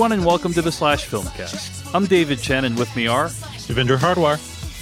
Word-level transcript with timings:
everyone, 0.00 0.18
and 0.18 0.24
welcome 0.24 0.50
to 0.54 0.62
the 0.62 0.72
Slash 0.72 1.06
Filmcast. 1.06 1.94
I'm 1.94 2.06
David 2.06 2.38
Chen, 2.38 2.64
and 2.64 2.74
with 2.78 2.96
me 2.96 3.06
are 3.06 3.26
Devindra 3.26 3.98
Hardawar. 3.98 4.40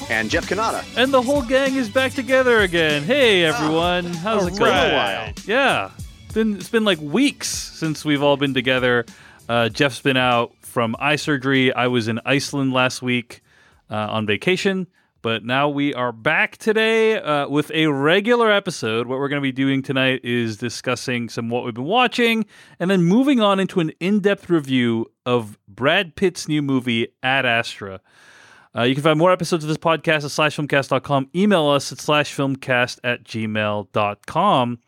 And 0.08 0.30
Jeff 0.30 0.48
Cannata. 0.48 0.84
and 0.96 1.12
the 1.12 1.20
whole 1.20 1.42
gang 1.42 1.74
is 1.74 1.88
back 1.88 2.12
together 2.12 2.60
again. 2.60 3.02
Hey, 3.02 3.42
everyone, 3.42 4.04
how's 4.04 4.46
it 4.46 4.56
going? 4.56 4.70
Alright. 4.70 5.44
Yeah, 5.44 5.90
it's 6.24 6.34
been 6.34 6.54
it's 6.54 6.68
been 6.68 6.84
like 6.84 7.00
weeks 7.00 7.48
since 7.48 8.04
we've 8.04 8.22
all 8.22 8.36
been 8.36 8.54
together. 8.54 9.06
Uh, 9.48 9.68
Jeff's 9.70 10.00
been 10.00 10.16
out 10.16 10.52
from 10.60 10.94
eye 11.00 11.16
surgery. 11.16 11.72
I 11.72 11.88
was 11.88 12.06
in 12.06 12.20
Iceland 12.24 12.72
last 12.72 13.02
week 13.02 13.42
uh, 13.90 13.96
on 13.96 14.24
vacation, 14.24 14.86
but 15.28 15.44
now 15.44 15.68
we 15.68 15.92
are 15.92 16.10
back 16.10 16.56
today 16.56 17.20
uh, 17.20 17.46
with 17.46 17.70
a 17.74 17.88
regular 17.88 18.50
episode. 18.50 19.06
What 19.06 19.18
we're 19.18 19.28
going 19.28 19.42
to 19.42 19.46
be 19.46 19.52
doing 19.52 19.82
tonight 19.82 20.22
is 20.24 20.56
discussing 20.56 21.28
some 21.28 21.50
what 21.50 21.66
we've 21.66 21.74
been 21.74 21.84
watching, 21.84 22.46
and 22.80 22.90
then 22.90 23.02
moving 23.02 23.38
on 23.38 23.60
into 23.60 23.78
an 23.80 23.92
in-depth 24.00 24.48
review 24.48 25.12
of 25.26 25.58
Brad 25.68 26.16
Pitt's 26.16 26.48
new 26.48 26.62
movie 26.62 27.08
Ad 27.22 27.44
Astra. 27.44 28.00
Uh, 28.74 28.84
you 28.84 28.94
can 28.94 29.04
find 29.04 29.18
more 29.18 29.30
episodes 29.30 29.64
of 29.64 29.68
this 29.68 29.76
podcast 29.76 30.24
at 30.24 30.30
slashfilmcast.com. 30.30 31.28
Email 31.36 31.66
us 31.66 31.92
at 31.92 31.98
slashfilmcast 31.98 33.00
at 33.04 33.22
gmail.com. 33.24 34.78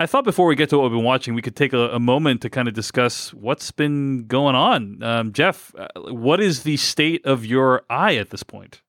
I 0.00 0.06
thought 0.06 0.24
before 0.24 0.46
we 0.46 0.56
get 0.56 0.70
to 0.70 0.78
what 0.78 0.90
we've 0.90 0.98
been 0.98 1.04
watching, 1.04 1.34
we 1.34 1.42
could 1.42 1.54
take 1.54 1.72
a, 1.72 1.90
a 1.90 2.00
moment 2.00 2.42
to 2.42 2.50
kind 2.50 2.66
of 2.66 2.74
discuss 2.74 3.32
what's 3.32 3.70
been 3.70 4.26
going 4.26 4.56
on. 4.56 5.00
Um, 5.00 5.32
Jeff, 5.32 5.72
uh, 5.78 5.86
what 6.10 6.40
is 6.40 6.64
the 6.64 6.76
state 6.76 7.24
of 7.24 7.46
your 7.46 7.84
eye 7.88 8.16
at 8.16 8.30
this 8.30 8.42
point? 8.42 8.82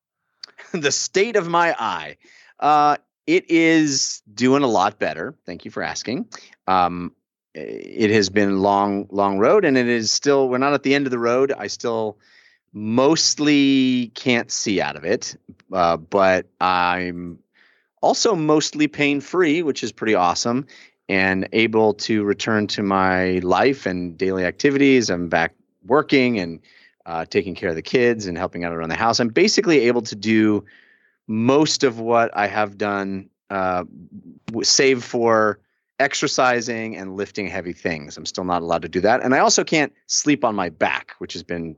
the 0.80 0.92
state 0.92 1.36
of 1.36 1.48
my 1.48 1.74
eye. 1.78 2.16
Uh, 2.58 2.96
it 3.26 3.50
is 3.50 4.22
doing 4.32 4.62
a 4.62 4.66
lot 4.66 4.98
better. 4.98 5.34
Thank 5.46 5.64
you 5.64 5.70
for 5.70 5.82
asking. 5.82 6.26
Um, 6.66 7.12
it 7.54 8.10
has 8.10 8.30
been 8.30 8.60
long, 8.60 9.06
long 9.10 9.38
road, 9.38 9.64
and 9.64 9.76
it 9.76 9.86
is 9.86 10.10
still. 10.10 10.48
We're 10.48 10.58
not 10.58 10.72
at 10.72 10.82
the 10.82 10.94
end 10.94 11.06
of 11.06 11.10
the 11.10 11.18
road. 11.18 11.52
I 11.56 11.66
still 11.66 12.18
mostly 12.72 14.10
can't 14.14 14.50
see 14.50 14.80
out 14.80 14.96
of 14.96 15.04
it, 15.04 15.36
uh, 15.72 15.98
but 15.98 16.46
I'm 16.60 17.38
also 18.00 18.34
mostly 18.34 18.88
pain 18.88 19.20
free, 19.20 19.62
which 19.62 19.84
is 19.84 19.92
pretty 19.92 20.14
awesome, 20.14 20.66
and 21.08 21.46
able 21.52 21.92
to 21.94 22.24
return 22.24 22.66
to 22.68 22.82
my 22.82 23.38
life 23.40 23.84
and 23.84 24.16
daily 24.16 24.44
activities. 24.46 25.10
I'm 25.10 25.28
back 25.28 25.54
working 25.84 26.38
and 26.38 26.60
uh, 27.06 27.24
taking 27.24 27.54
care 27.54 27.70
of 27.70 27.74
the 27.74 27.82
kids 27.82 28.26
and 28.26 28.36
helping 28.38 28.64
out 28.64 28.72
around 28.72 28.88
the 28.90 28.96
house. 28.96 29.20
I'm 29.20 29.28
basically 29.28 29.80
able 29.80 30.02
to 30.02 30.14
do 30.14 30.64
most 31.26 31.84
of 31.84 31.98
what 32.00 32.30
I 32.36 32.46
have 32.46 32.76
done, 32.78 33.28
uh, 33.50 33.84
save 34.62 35.02
for 35.04 35.60
exercising 35.98 36.96
and 36.96 37.16
lifting 37.16 37.46
heavy 37.46 37.72
things. 37.72 38.16
I'm 38.16 38.26
still 38.26 38.44
not 38.44 38.62
allowed 38.62 38.82
to 38.82 38.88
do 38.88 39.00
that, 39.00 39.22
and 39.22 39.34
I 39.34 39.38
also 39.38 39.64
can't 39.64 39.92
sleep 40.06 40.44
on 40.44 40.54
my 40.54 40.68
back, 40.68 41.12
which 41.18 41.32
has 41.34 41.42
been 41.42 41.76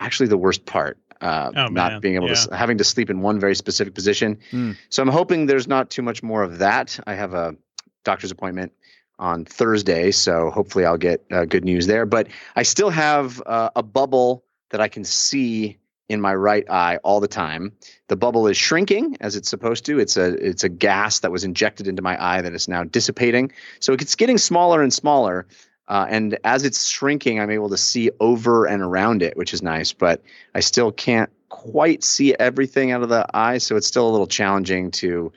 actually 0.00 0.28
the 0.28 0.38
worst 0.38 0.64
part. 0.66 0.98
Uh, 1.20 1.50
Oh, 1.56 1.66
not 1.68 1.92
man. 1.92 2.00
being 2.00 2.14
able 2.16 2.28
to 2.28 2.54
having 2.54 2.76
to 2.78 2.84
sleep 2.84 3.08
in 3.08 3.20
one 3.20 3.40
very 3.40 3.54
specific 3.54 3.94
position. 3.94 4.38
Hmm. 4.50 4.72
So 4.90 5.02
I'm 5.02 5.08
hoping 5.08 5.46
there's 5.46 5.68
not 5.68 5.88
too 5.88 6.02
much 6.02 6.22
more 6.22 6.42
of 6.42 6.58
that. 6.58 6.98
I 7.06 7.14
have 7.14 7.32
a 7.34 7.56
doctor's 8.04 8.30
appointment 8.30 8.72
on 9.18 9.44
Thursday, 9.44 10.10
so 10.10 10.50
hopefully 10.50 10.84
I'll 10.84 10.98
get 10.98 11.24
uh, 11.32 11.44
good 11.46 11.64
news 11.64 11.86
there. 11.86 12.04
But 12.04 12.26
I 12.56 12.62
still 12.64 12.90
have 12.90 13.40
uh, 13.46 13.70
a 13.74 13.82
bubble 13.82 14.43
that 14.74 14.80
I 14.80 14.88
can 14.88 15.04
see 15.04 15.78
in 16.08 16.20
my 16.20 16.34
right 16.34 16.68
eye 16.68 16.98
all 17.04 17.20
the 17.20 17.28
time. 17.28 17.72
The 18.08 18.16
bubble 18.16 18.48
is 18.48 18.56
shrinking 18.56 19.16
as 19.20 19.36
it's 19.36 19.48
supposed 19.48 19.84
to. 19.86 20.00
It's 20.00 20.16
a 20.16 20.34
it's 20.34 20.64
a 20.64 20.68
gas 20.68 21.20
that 21.20 21.30
was 21.30 21.44
injected 21.44 21.86
into 21.86 22.02
my 22.02 22.20
eye 22.20 22.42
that 22.42 22.52
is 22.54 22.66
now 22.66 22.82
dissipating. 22.82 23.52
So 23.78 23.92
it's 23.92 24.16
getting 24.16 24.36
smaller 24.36 24.82
and 24.82 24.92
smaller. 24.92 25.46
Uh, 25.86 26.06
and 26.10 26.36
as 26.42 26.64
it's 26.64 26.88
shrinking, 26.88 27.38
I'm 27.38 27.50
able 27.50 27.68
to 27.68 27.76
see 27.76 28.10
over 28.18 28.66
and 28.66 28.82
around 28.82 29.22
it, 29.22 29.36
which 29.36 29.54
is 29.54 29.62
nice. 29.62 29.92
But 29.92 30.22
I 30.56 30.60
still 30.60 30.90
can't 30.90 31.30
quite 31.50 32.02
see 32.02 32.34
everything 32.34 32.90
out 32.90 33.02
of 33.02 33.10
the 33.10 33.24
eye, 33.32 33.58
so 33.58 33.76
it's 33.76 33.86
still 33.86 34.08
a 34.08 34.10
little 34.10 34.26
challenging 34.26 34.90
to 34.90 35.30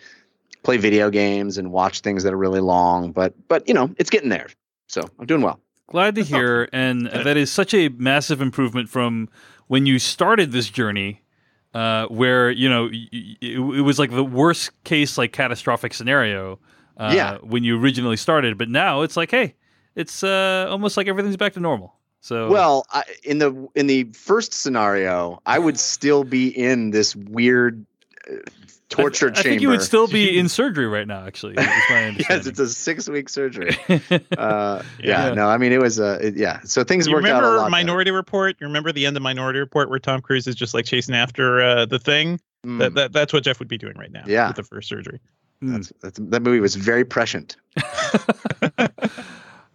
play 0.64 0.78
video 0.78 1.12
games 1.12 1.60
and 1.60 1.72
watch 1.72 2.00
things 2.00 2.24
that 2.24 2.34
are 2.34 2.38
really 2.38 2.60
long. 2.60 3.12
But 3.12 3.36
but 3.48 3.68
you 3.68 3.76
know, 3.76 3.94
it's 4.00 4.10
getting 4.10 4.30
there. 4.30 4.48
So 4.88 5.04
I'm 5.20 5.28
doing 5.28 5.44
well. 5.44 5.60
Glad 5.88 6.16
to 6.16 6.24
hear, 6.24 6.68
and 6.74 7.08
that 7.08 7.38
is 7.38 7.52
such 7.52 7.74
a 7.74 7.90
massive 7.90 8.42
improvement 8.42 8.90
from 8.90 9.30
when 9.68 9.86
you 9.86 10.00
started 10.00 10.52
this 10.52 10.70
journey, 10.70 11.22
uh, 11.74 12.08
where 12.08 12.52
you 12.52 12.70
know 12.70 12.90
it, 12.92 13.38
it 13.42 13.84
was 13.84 13.98
like 13.98 14.12
the 14.12 14.24
worst 14.24 14.72
case, 14.84 15.18
like 15.18 15.32
catastrophic 15.32 15.94
scenario. 15.94 16.60
Uh, 16.98 17.12
Yeah. 17.14 17.38
When 17.42 17.64
you 17.64 17.80
originally 17.80 18.18
started, 18.18 18.58
but 18.58 18.70
now 18.70 19.02
it's 19.04 19.16
like, 19.16 19.32
hey, 19.32 19.56
it's 19.96 20.24
uh, 20.24 20.68
almost 20.70 20.98
like 20.98 21.08
everything's 21.08 21.38
back 21.38 21.54
to 21.54 21.60
normal. 21.60 21.94
So 22.22 22.50
Well, 22.50 22.86
I, 22.92 23.04
in 23.24 23.38
the 23.38 23.68
in 23.76 23.88
the 23.88 24.06
first 24.14 24.54
scenario, 24.54 25.40
I 25.46 25.60
would 25.60 25.80
still 25.80 26.24
be 26.24 26.50
in 26.50 26.90
this 26.90 27.16
weird 27.16 27.86
torture 28.90 29.28
I, 29.28 29.32
chamber. 29.32 29.40
I 29.40 29.44
think 29.52 29.62
you 29.62 29.70
would 29.70 29.82
still 29.82 30.08
be 30.08 30.38
in 30.40 30.48
surgery 30.50 30.88
right 30.88 31.08
now. 31.08 31.26
Actually, 31.26 31.56
yes, 31.58 32.48
it's 32.48 32.60
a 32.60 32.68
six 32.68 33.08
week 33.10 33.30
surgery. 33.30 33.76
Uh, 34.38 34.84
yeah. 35.00 35.28
Yeah. 35.30 35.34
no, 35.34 35.48
I 35.50 35.58
mean 35.58 35.72
it 35.74 35.82
was 35.82 36.00
a 36.00 36.26
it- 36.28 36.36
yeah. 36.38 36.60
So 36.64 36.84
things 36.84 37.08
You 37.08 37.14
worked 37.14 37.28
out 37.28 37.44
a 37.44 37.46
remember 37.46 37.58
lot. 37.62 37.72
Minority 37.72 38.12
Report? 38.12 38.56
You 38.60 38.68
remember 38.68 38.92
the 38.92 39.06
end 39.06 39.18
of 39.18 39.24
Minority 39.24 39.60
Report 39.60 39.90
where 39.90 40.00
Tom 40.00 40.22
Cruise 40.22 40.48
is 40.48 40.56
just 40.56 40.74
like 40.74 40.86
chasing 40.86 41.16
after 41.16 41.62
uh, 41.62 41.86
the 41.86 42.00
thing? 42.00 42.40
Mm, 42.66 42.80
That, 42.80 42.94
that 42.96 43.14
that's 43.14 43.34
what 43.34 43.44
Jeff 43.44 43.60
would 43.60 43.68
be 43.68 43.78
doing 43.78 43.98
right 43.98 44.12
now. 44.12 44.24
Yeah. 44.26 44.48
with 44.48 44.56
the 44.58 44.64
first 44.64 44.88
surgery. 44.90 45.20
that's, 45.62 45.92
that's, 46.02 46.20
that 46.22 46.42
movie 46.42 46.60
was 46.60 46.76
very 46.76 47.04
prescient. 47.06 47.56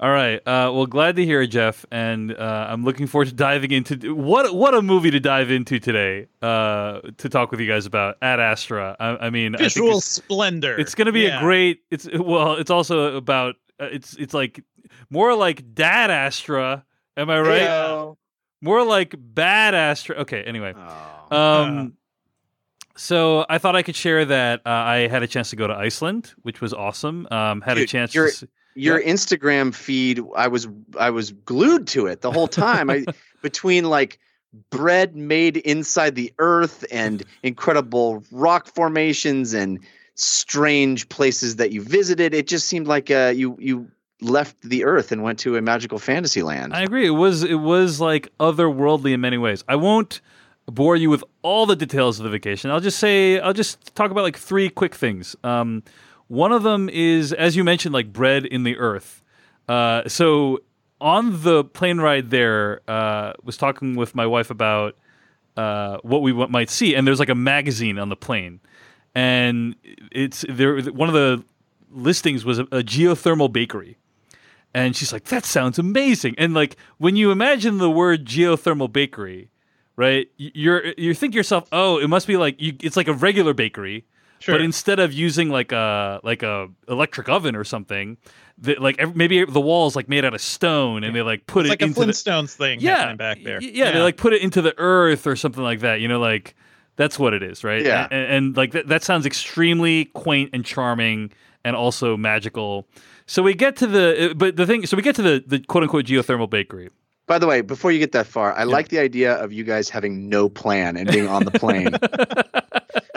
All 0.03 0.11
right. 0.11 0.39
Uh, 0.41 0.69
well, 0.75 0.87
glad 0.87 1.15
to 1.15 1.25
hear 1.25 1.43
it, 1.43 1.47
Jeff, 1.47 1.87
and 1.93 2.35
uh, 2.37 2.67
I'm 2.69 2.85
looking 2.85 3.07
forward 3.07 3.29
to 3.29 3.35
diving 3.35 3.71
into 3.71 4.17
what 4.17 4.53
what 4.53 4.75
a 4.75 4.83
movie 4.83 5.13
to 5.13 5.21
dive 5.21 5.53
into 5.53 5.79
today 5.79 6.27
uh, 6.43 7.01
to 7.19 7.29
talk 7.29 7.53
with 7.53 7.61
you 7.61 7.69
guys 7.69 7.87
about 7.87 8.17
Ad 8.21 8.41
Astra. 8.41 8.97
I, 8.99 9.27
I 9.27 9.31
mean, 9.31 9.55
I 9.55 9.59
think 9.59 9.71
Visual 9.73 9.99
it's, 9.99 10.07
splendor. 10.07 10.77
it's 10.77 10.97
going 10.97 11.07
to 11.07 11.13
be 11.13 11.21
Yeah. 11.21 11.39
a 11.39 11.41
great. 11.41 11.83
It's 11.93 12.09
well, 12.19 12.55
it's 12.55 12.71
also 12.71 13.15
about 13.17 13.55
uh, 13.81 13.85
it's 13.93 14.15
it's 14.17 14.35
like 14.35 14.65
more 15.09 15.37
like 15.37 15.73
Dad 15.73 16.11
Astra. 16.11 16.85
Am 17.17 17.31
I 17.31 17.41
right? 17.41 17.63
Heyo. 17.63 18.17
More 18.61 18.85
like 18.85 19.15
Bad 19.17 19.77
Astra. 19.77 20.17
Okay. 20.17 20.43
Anyway. 20.43 20.75
Oh. 21.31 21.37
Um, 21.37 21.97
so 22.97 23.47
I 23.49 23.59
thought 23.59 23.77
I 23.77 23.83
could 23.83 23.97
share 23.97 24.25
that 24.25 24.63
uh, 24.67 24.71
I 24.71 25.07
had 25.07 25.23
a 25.23 25.29
chance 25.29 25.51
to 25.51 25.57
go 25.57 25.69
to 25.69 25.75
Iceland, 25.75 26.33
which 26.43 26.61
was 26.61 26.75
awesome. 26.75 27.27
Um, 27.31 27.61
had 27.61 27.79
a 27.79 27.87
chance. 27.87 28.15
you're- 28.17 28.31
To, 28.33 28.49
your 28.75 29.01
Instagram 29.03 29.75
feed, 29.75 30.21
I 30.37 30.49
was 30.49 30.69
I 30.99 31.11
was 31.11 31.33
glued 31.33 31.87
to 31.89 32.07
it 32.07 32.21
the 32.21 32.31
whole 32.31 32.49
time. 32.49 32.91
I 32.91 33.05
between 33.43 33.85
like 33.85 34.19
bread 34.71 35.17
made 35.17 35.57
inside 35.59 36.15
the 36.15 36.33
earth 36.39 36.85
and 36.91 37.23
incredible 37.43 38.23
rock 38.31 38.67
formations 38.67 39.55
and 39.55 39.81
strange 40.15 41.09
places 41.09 41.57
that 41.57 41.73
you 41.73 41.83
visited. 41.83 42.35
It 42.35 42.47
just 42.47 42.67
seemed 42.69 42.87
like 42.87 43.11
uh, 43.11 43.33
you 43.35 43.57
you 43.59 43.91
left 44.21 44.61
the 44.63 44.85
earth 44.85 45.13
and 45.13 45.23
went 45.23 45.39
to 45.41 45.57
a 45.57 45.63
magical 45.63 45.99
fantasy 45.99 46.43
land. 46.43 46.75
I 46.75 46.83
agree. 46.83 47.07
It 47.07 47.11
was 47.11 47.43
it 47.43 47.57
was 47.57 48.01
like 48.01 48.29
otherworldly 48.39 49.13
in 49.13 49.21
many 49.21 49.39
ways. 49.39 49.65
I 49.69 49.77
won't 49.77 50.21
bore 50.67 50.97
you 50.97 51.11
with 51.11 51.25
all 51.43 51.67
the 51.67 51.77
details 51.77 52.21
of 52.21 52.25
the 52.25 52.31
vacation. 52.31 52.71
I'll 52.71 52.81
just 52.81 52.99
say 52.99 53.41
I'll 53.41 53.53
just 53.53 53.95
talk 53.95 54.11
about 54.11 54.23
like 54.23 54.39
three 54.39 54.69
quick 54.69 54.95
things. 54.95 55.35
Um, 55.43 55.83
one 56.29 56.53
of 56.53 56.63
them 56.63 56.89
is, 56.89 57.33
as 57.33 57.57
you 57.57 57.65
mentioned, 57.65 57.93
like 57.93 58.13
bread 58.13 58.45
in 58.45 58.65
the 58.65 58.77
earth. 58.79 59.23
Uh, 59.69 60.09
so 60.09 60.61
on 61.01 61.43
the 61.43 61.65
plane 61.65 61.99
ride 62.01 62.31
there, 62.31 62.81
uh, 62.89 63.33
was 63.43 63.57
talking 63.57 63.97
with 63.97 64.15
my 64.15 64.27
wife 64.27 64.51
about 64.51 64.97
uh, 65.57 65.99
what 66.03 66.23
we 66.23 66.33
might 66.33 66.71
see, 66.71 66.95
and 66.95 67.07
there's 67.07 67.21
like 67.21 67.29
a 67.29 67.35
magazine 67.35 67.99
on 67.99 68.09
the 68.09 68.17
plane, 68.17 68.61
and 69.15 69.77
it's 70.11 70.45
there. 70.49 70.81
One 70.81 71.09
of 71.09 71.15
the 71.15 71.45
listings 71.91 72.45
was 72.45 72.59
a, 72.59 72.63
a 72.65 72.83
geothermal 72.83 73.53
bakery. 73.53 73.99
And 74.75 74.97
she's 74.97 75.13
like, 75.13 75.25
that 75.25 75.45
sounds 75.45 75.79
amazing. 75.79 76.35
And 76.39 76.55
like 76.55 76.77
when 76.99 77.17
you 77.17 77.31
imagine 77.31 77.79
the 77.79 77.91
word 77.91 78.25
geothermal 78.25 78.91
bakery, 78.91 79.51
right? 79.97 80.29
You're 80.39 80.95
you 80.97 81.15
think 81.15 81.35
yourself, 81.35 81.69
oh, 81.73 81.99
it 81.99 82.09
must 82.09 82.27
be 82.27 82.37
like 82.37 82.61
you, 82.61 82.75
it's 82.81 82.97
like 82.97 83.09
a 83.09 83.13
regular 83.13 83.53
bakery, 83.53 84.07
Sure. 84.43 84.55
but 84.55 84.63
instead 84.63 84.99
of 84.99 85.13
using 85.13 85.49
like 85.51 85.73
a 85.73 86.21
like 86.23 86.43
a 86.43 86.69
electric 86.89 87.29
oven 87.29 87.55
or 87.57 87.65
something, 87.65 88.17
that 88.59 88.81
like 88.83 88.97
ev- 88.99 89.15
maybe 89.17 89.45
the 89.45 89.61
walls 89.61 89.95
like 89.97 90.09
made 90.09 90.25
out 90.25 90.35
of 90.35 90.41
stone, 90.41 91.05
and 91.05 91.15
they 91.15 91.23
like 91.23 91.47
put 91.47 91.61
it's 91.67 91.69
it 91.69 91.71
like 91.71 91.83
a 91.83 91.85
into 91.87 92.01
the, 92.01 92.07
Flintstones 92.13 92.55
thing 92.55 92.81
yeah 92.81 92.97
happening 92.97 93.17
back 93.19 93.39
there. 93.45 93.59
y- 93.61 93.71
Yeah, 93.73 93.93
they 93.93 94.01
like 94.01 94.17
put 94.17 94.33
it 94.33 94.43
into 94.43 94.61
the 94.63 94.75
earth 94.79 95.27
or 95.27 95.37
something 95.37 95.63
like 95.63 95.81
that. 95.81 96.01
You 96.01 96.09
know, 96.09 96.19
like 96.21 96.55
that's 96.97 97.19
what 97.19 97.33
it 97.35 97.43
is, 97.43 97.65
right? 97.65 97.83
Yeah. 97.85 98.07
and, 98.11 98.33
and, 98.33 98.57
like 98.57 98.73
that, 98.73 98.89
that 98.89 99.03
sounds 99.03 99.25
extremely 99.25 100.07
quaint 100.07 100.51
and 100.53 100.65
charming, 100.65 101.33
and 101.65 101.75
also 101.75 102.17
magical. 102.17 102.87
So 103.27 103.43
we 103.43 103.55
get 103.55 103.77
to 103.77 103.87
the, 103.87 104.31
uh, 104.31 104.35
but 104.35 104.57
the 104.57 104.67
thing, 104.67 104.85
so 104.87 104.97
we 104.97 105.03
get 105.03 105.15
to 105.17 105.23
the 105.23 105.43
the 105.47 105.61
quote 105.61 105.85
unquote 105.85 106.05
geothermal 106.05 106.51
bakery. 106.51 106.91
By 107.33 107.39
the 107.39 107.47
way, 107.47 107.63
before 107.63 107.91
you 107.91 107.99
get 107.99 108.13
that 108.13 108.27
far, 108.27 108.53
I 108.53 108.65
like 108.65 108.89
the 108.89 108.99
idea 108.99 109.33
of 109.37 109.55
you 109.55 109.65
guys 109.65 109.89
having 109.89 110.29
no 110.29 110.51
plan 110.51 110.99
and 110.99 111.11
being 111.11 111.27
on 111.29 111.47
the 111.47 111.51
plane. 111.51 111.89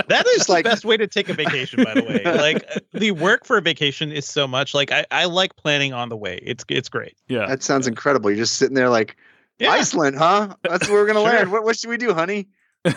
That 0.08 0.26
is 0.28 0.36
Just 0.36 0.48
the 0.48 0.54
like- 0.54 0.64
best 0.66 0.86
way 0.86 0.96
to 0.98 1.06
take 1.08 1.28
a 1.28 1.34
vacation, 1.34 1.84
by 1.84 1.96
the 1.96 2.04
way. 2.04 2.22
Like 2.26 2.64
the 2.94 3.12
work 3.12 3.44
for 3.46 3.58
a 3.58 3.62
vacation 3.62 4.12
is 4.14 4.26
so 4.26 4.48
much. 4.48 4.74
Like 4.74 4.90
I, 4.92 5.06
I 5.12 5.26
like 5.26 5.58
planning 5.58 5.92
on 5.94 6.08
the 6.08 6.16
way. 6.16 6.40
It's 6.44 6.64
it's 6.70 6.88
great. 6.88 7.18
Yeah. 7.28 7.48
that 7.48 7.62
sounds 7.64 7.88
incredible. 7.88 8.30
You're 8.30 8.38
just 8.38 8.54
sitting 8.54 8.76
there 8.76 8.88
like 8.90 9.18
Yeah. 9.60 9.72
Iceland, 9.72 10.16
huh? 10.18 10.56
That's 10.64 10.88
where 10.88 11.02
we're 11.02 11.08
gonna 11.08 11.20
Sure. 11.20 11.30
land. 11.30 11.52
What 11.52 11.64
what 11.66 11.76
should 11.78 11.90
we 11.90 11.98
do, 11.98 12.14
honey? 12.14 12.48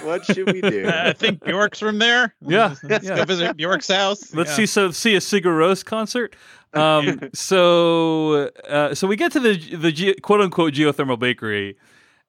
What 0.02 0.24
should 0.24 0.50
we 0.52 0.60
do? 0.60 0.86
Uh, 0.86 1.02
I 1.06 1.12
think 1.12 1.42
Bjork's 1.44 1.78
from 1.78 1.98
there. 1.98 2.34
Yeah, 2.40 2.74
Let's 2.82 3.04
yeah. 3.04 3.16
go 3.16 3.24
visit 3.24 3.56
Bjork's 3.56 3.88
house. 3.88 4.34
Let's 4.34 4.50
Yeah. 4.50 4.56
see 4.56 4.66
so 4.66 4.90
see 4.90 5.14
a 5.16 5.20
Sigur 5.20 5.44
Rós 5.56 5.84
concert. 5.84 6.34
Um, 6.74 7.30
so 7.34 8.50
uh, 8.68 8.94
so 8.94 9.06
we 9.06 9.16
get 9.16 9.32
to 9.32 9.40
the 9.40 9.56
the 9.76 9.92
ge- 9.92 10.20
quote 10.22 10.40
unquote 10.40 10.74
geothermal 10.74 11.18
bakery, 11.18 11.76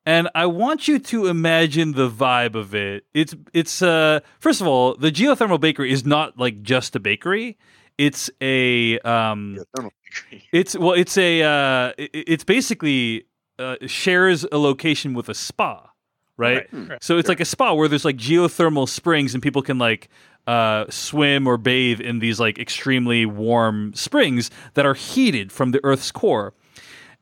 and 0.05 0.29
I 0.35 0.45
want 0.45 0.87
you 0.87 0.99
to 0.99 1.27
imagine 1.27 1.91
the 1.93 2.09
vibe 2.09 2.55
of 2.55 2.73
it. 2.73 3.05
It's 3.13 3.35
it's 3.53 3.81
uh 3.81 4.21
first 4.39 4.61
of 4.61 4.67
all 4.67 4.95
the 4.95 5.11
geothermal 5.11 5.59
bakery 5.59 5.91
is 5.91 6.05
not 6.05 6.37
like 6.39 6.61
just 6.61 6.95
a 6.95 6.99
bakery. 6.99 7.57
It's 7.97 8.29
a 8.41 8.97
um 8.99 9.57
Geothermal 9.59 9.91
bakery. 10.05 10.47
it's 10.53 10.75
well 10.77 10.93
it's 10.93 11.17
a 11.17 11.43
uh 11.43 11.91
it- 11.97 12.11
it's 12.13 12.43
basically 12.45 13.25
uh, 13.59 13.75
shares 13.87 14.45
a 14.53 14.57
location 14.57 15.13
with 15.13 15.27
a 15.27 15.33
spa, 15.33 15.88
right? 16.39 16.67
Right, 16.71 16.89
right. 16.89 17.03
So 17.03 17.17
it's 17.19 17.29
like 17.29 17.39
a 17.39 17.45
spot 17.45 17.77
where 17.77 17.87
there's 17.87 18.05
like 18.05 18.17
geothermal 18.17 18.87
springs 18.89 19.33
and 19.35 19.43
people 19.43 19.61
can 19.61 19.77
like 19.77 20.09
uh, 20.47 20.85
swim 20.89 21.45
or 21.45 21.57
bathe 21.57 21.99
in 22.01 22.17
these 22.19 22.39
like 22.39 22.57
extremely 22.57 23.25
warm 23.25 23.93
springs 23.93 24.49
that 24.73 24.85
are 24.85 24.95
heated 24.95 25.51
from 25.51 25.71
the 25.71 25.79
Earth's 25.83 26.11
core. 26.11 26.53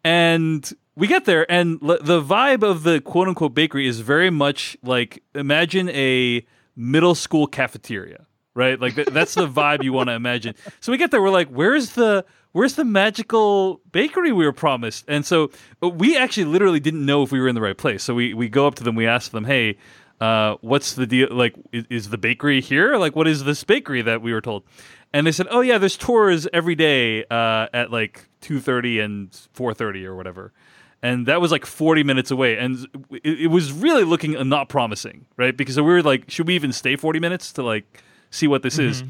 And 0.04 0.72
we 0.96 1.08
get 1.08 1.26
there, 1.26 1.50
and 1.52 1.80
l- 1.84 2.00
the 2.02 2.22
vibe 2.22 2.64
of 2.64 2.84
the 2.84 3.02
quote 3.02 3.28
unquote 3.28 3.54
bakery 3.54 3.88
is 3.88 4.00
very 4.00 4.30
much 4.30 4.78
like 4.84 5.22
imagine 5.36 5.90
a 5.90 6.46
middle 6.76 7.16
school 7.16 7.48
cafeteria, 7.48 8.26
right? 8.54 8.80
Like 8.80 8.96
th- 8.96 9.08
that's 9.10 9.36
the 9.36 9.48
vibe 9.48 9.84
you 9.84 9.92
want 9.94 10.08
to 10.10 10.14
imagine. 10.14 10.56
So 10.80 10.92
we 10.92 10.98
get 10.98 11.12
there, 11.12 11.22
we're 11.22 11.30
like, 11.30 11.50
where's 11.50 11.92
the 11.92 12.24
where's 12.52 12.76
the 12.76 12.86
magical 12.86 13.82
bakery 13.92 14.32
we 14.32 14.46
were 14.46 14.54
promised? 14.54 15.06
And 15.08 15.26
so 15.26 15.52
uh, 15.82 15.90
we 15.90 16.18
actually 16.18 16.46
literally 16.46 16.80
didn't 16.80 17.06
know 17.06 17.24
if 17.24 17.32
we 17.32 17.40
were 17.40 17.48
in 17.48 17.56
the 17.56 17.62
right 17.62 17.78
place. 17.78 18.04
So 18.04 18.14
we 18.14 18.34
we 18.34 18.50
go 18.50 18.68
up 18.68 18.76
to 18.76 18.84
them, 18.84 18.96
we 18.96 19.08
ask 19.08 19.32
them, 19.32 19.46
hey. 19.46 19.78
Uh, 20.20 20.56
what's 20.62 20.96
the 20.96 21.06
deal? 21.06 21.28
Like, 21.30 21.54
is, 21.72 21.86
is 21.92 22.10
the 22.10 22.18
bakery 22.18 22.60
here? 22.60 22.98
Like, 22.98 23.16
what 23.16 23.28
is 23.28 23.44
this 23.44 23.64
bakery 23.64 24.02
that 24.02 24.20
we 24.20 24.34
were 24.34 24.42
told? 24.42 24.64
And 25.14 25.28
they 25.28 25.32
said, 25.32 25.46
oh 25.52 25.62
yeah, 25.62 25.78
there's 25.78 25.96
tours 25.96 26.48
every 26.52 26.74
day 26.74 27.24
uh, 27.26 27.68
at 27.72 27.92
like 27.92 28.28
two 28.42 28.60
thirty 28.60 29.00
and 29.00 29.32
four 29.54 29.76
thirty 29.76 30.08
or 30.08 30.16
whatever. 30.16 30.54
And 31.04 31.28
that 31.28 31.40
was 31.40 31.52
like 31.52 31.68
forty 31.68 32.02
minutes 32.02 32.32
away, 32.32 32.58
and 32.58 32.88
it, 33.12 33.42
it 33.42 33.48
was 33.52 33.72
really 33.72 34.04
looking 34.04 34.32
not 34.50 34.70
promising, 34.70 35.28
right? 35.38 35.56
Because 35.56 35.78
we 35.78 35.84
were 35.84 36.02
like, 36.02 36.32
should 36.32 36.48
we 36.48 36.56
even 36.56 36.74
stay 36.74 36.96
forty 36.96 37.20
minutes 37.20 37.54
to 37.54 37.62
like 37.62 38.02
see 38.32 38.48
what 38.48 38.62
this 38.64 38.78
is? 38.80 39.04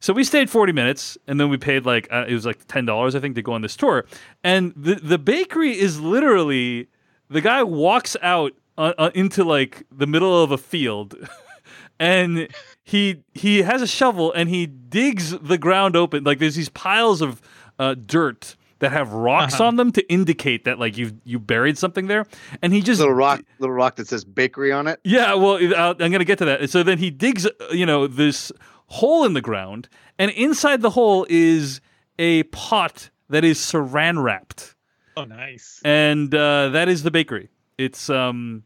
So 0.00 0.12
we 0.12 0.22
stayed 0.24 0.50
40 0.50 0.72
minutes 0.72 1.16
and 1.26 1.40
then 1.40 1.48
we 1.48 1.56
paid 1.56 1.86
like 1.86 2.08
uh, 2.12 2.26
it 2.28 2.34
was 2.34 2.44
like 2.44 2.66
$10 2.66 3.14
I 3.14 3.20
think 3.20 3.36
to 3.36 3.42
go 3.42 3.52
on 3.52 3.62
this 3.62 3.76
tour. 3.76 4.04
And 4.42 4.72
the 4.76 4.96
the 4.96 5.18
bakery 5.18 5.78
is 5.78 6.00
literally 6.00 6.88
the 7.30 7.40
guy 7.40 7.62
walks 7.62 8.16
out 8.22 8.52
uh, 8.76 8.92
uh, 8.98 9.10
into 9.14 9.44
like 9.44 9.84
the 9.90 10.06
middle 10.06 10.42
of 10.42 10.50
a 10.50 10.58
field 10.58 11.16
and 11.98 12.48
he 12.82 13.22
he 13.32 13.62
has 13.62 13.80
a 13.80 13.86
shovel 13.86 14.32
and 14.32 14.48
he 14.48 14.66
digs 14.66 15.30
the 15.38 15.56
ground 15.56 15.96
open 15.96 16.24
like 16.24 16.38
there's 16.38 16.56
these 16.56 16.68
piles 16.68 17.22
of 17.22 17.40
uh, 17.78 17.94
dirt 17.94 18.56
that 18.84 18.92
have 18.92 19.12
rocks 19.12 19.54
Uh-huh. 19.54 19.64
on 19.64 19.76
them 19.76 19.90
to 19.92 20.02
indicate 20.12 20.64
that 20.64 20.78
like 20.78 20.96
you 20.96 21.12
you 21.24 21.38
buried 21.38 21.76
something 21.78 22.06
there 22.06 22.26
and 22.62 22.72
he 22.72 22.80
just 22.82 23.00
little 23.00 23.14
rock, 23.14 23.42
little 23.58 23.74
rock 23.74 23.96
that 23.96 24.06
says 24.08 24.24
bakery 24.24 24.70
on 24.72 24.86
it. 24.86 25.00
yeah, 25.04 25.34
well, 25.34 25.56
I'll, 25.76 25.90
I'm 25.92 25.96
going 25.96 26.18
to 26.18 26.24
get 26.24 26.38
to 26.38 26.44
that. 26.44 26.70
So 26.70 26.82
then 26.82 26.98
he 26.98 27.10
digs, 27.10 27.46
uh, 27.46 27.50
you 27.72 27.86
know, 27.86 28.06
this 28.06 28.52
hole 28.86 29.24
in 29.24 29.32
the 29.32 29.40
ground, 29.40 29.88
and 30.18 30.30
inside 30.32 30.82
the 30.82 30.90
hole 30.90 31.26
is 31.28 31.80
a 32.18 32.42
pot 32.44 33.10
that 33.30 33.42
is 33.44 33.58
saran 33.58 34.22
wrapped, 34.22 34.76
Oh, 35.16 35.24
nice. 35.24 35.80
and 35.84 36.32
uh, 36.34 36.68
that 36.70 36.88
is 36.88 37.02
the 37.02 37.10
bakery. 37.10 37.48
It's 37.78 38.10
um, 38.10 38.62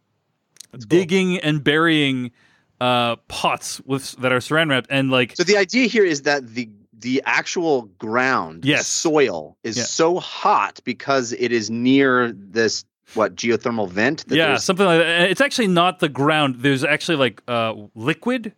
That's 0.73 0.85
cool. 0.85 0.99
digging 0.99 1.39
and 1.39 1.63
burying 1.63 2.33
uh, 2.81 3.17
pots 3.29 3.81
with 3.87 4.13
that 4.21 4.33
are 4.33 4.41
saran 4.41 4.69
wrapped, 4.71 4.89
and 4.91 5.11
like 5.11 5.37
So 5.37 5.45
the 5.45 5.57
idea 5.57 5.87
here 5.87 6.05
is 6.05 6.23
that 6.23 6.47
the 6.49 6.69
the 7.01 7.23
actual 7.27 7.83
ground, 7.99 8.63
the 8.63 8.69
Yes. 8.69 8.87
soil, 8.87 9.57
is 9.63 9.77
Yeah. 9.77 9.85
so 9.85 10.19
hot 10.19 10.81
because 10.85 11.33
it 11.33 11.53
is 11.53 11.71
near 11.71 12.33
this 12.33 12.85
what 13.15 13.35
geothermal 13.35 13.89
vent. 13.89 14.27
That 14.29 14.37
yeah, 14.37 14.57
something 14.57 14.85
like 14.85 15.01
that. 15.01 15.31
It's 15.31 15.41
actually 15.41 15.69
not 15.69 16.01
the 16.01 16.09
ground. 16.09 16.57
There's 16.61 16.85
actually 16.85 17.17
like 17.17 17.43
uh, 17.49 17.75
liquid. 17.95 18.53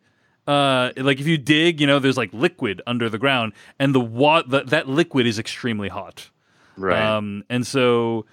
Uh, 0.47 0.91
like 0.97 1.21
if 1.21 1.27
you 1.27 1.39
dig, 1.39 1.81
you 1.81 1.87
know, 1.87 1.99
there's 2.01 2.17
like 2.17 2.31
liquid 2.33 2.83
under 2.87 3.09
the 3.09 3.19
ground, 3.19 3.53
and 3.79 3.95
the 3.95 4.01
wa- 4.01 4.43
that 4.49 4.69
that 4.69 4.89
liquid 4.89 5.27
is 5.27 5.39
extremely 5.39 5.89
hot. 5.89 6.31
right. 6.77 7.01
Um, 7.01 7.45
and 7.49 7.65
so, 7.67 8.25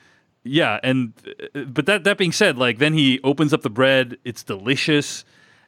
yeah, 0.43 0.79
and 0.81 1.13
uh, 1.53 1.65
but 1.65 1.85
that 1.85 2.03
that 2.05 2.17
being 2.17 2.31
said, 2.31 2.57
like 2.57 2.79
then 2.79 2.93
he 2.93 3.19
opens 3.23 3.53
up 3.53 3.61
the 3.61 3.69
bread. 3.69 4.17
It's 4.23 4.41
delicious, 4.43 5.25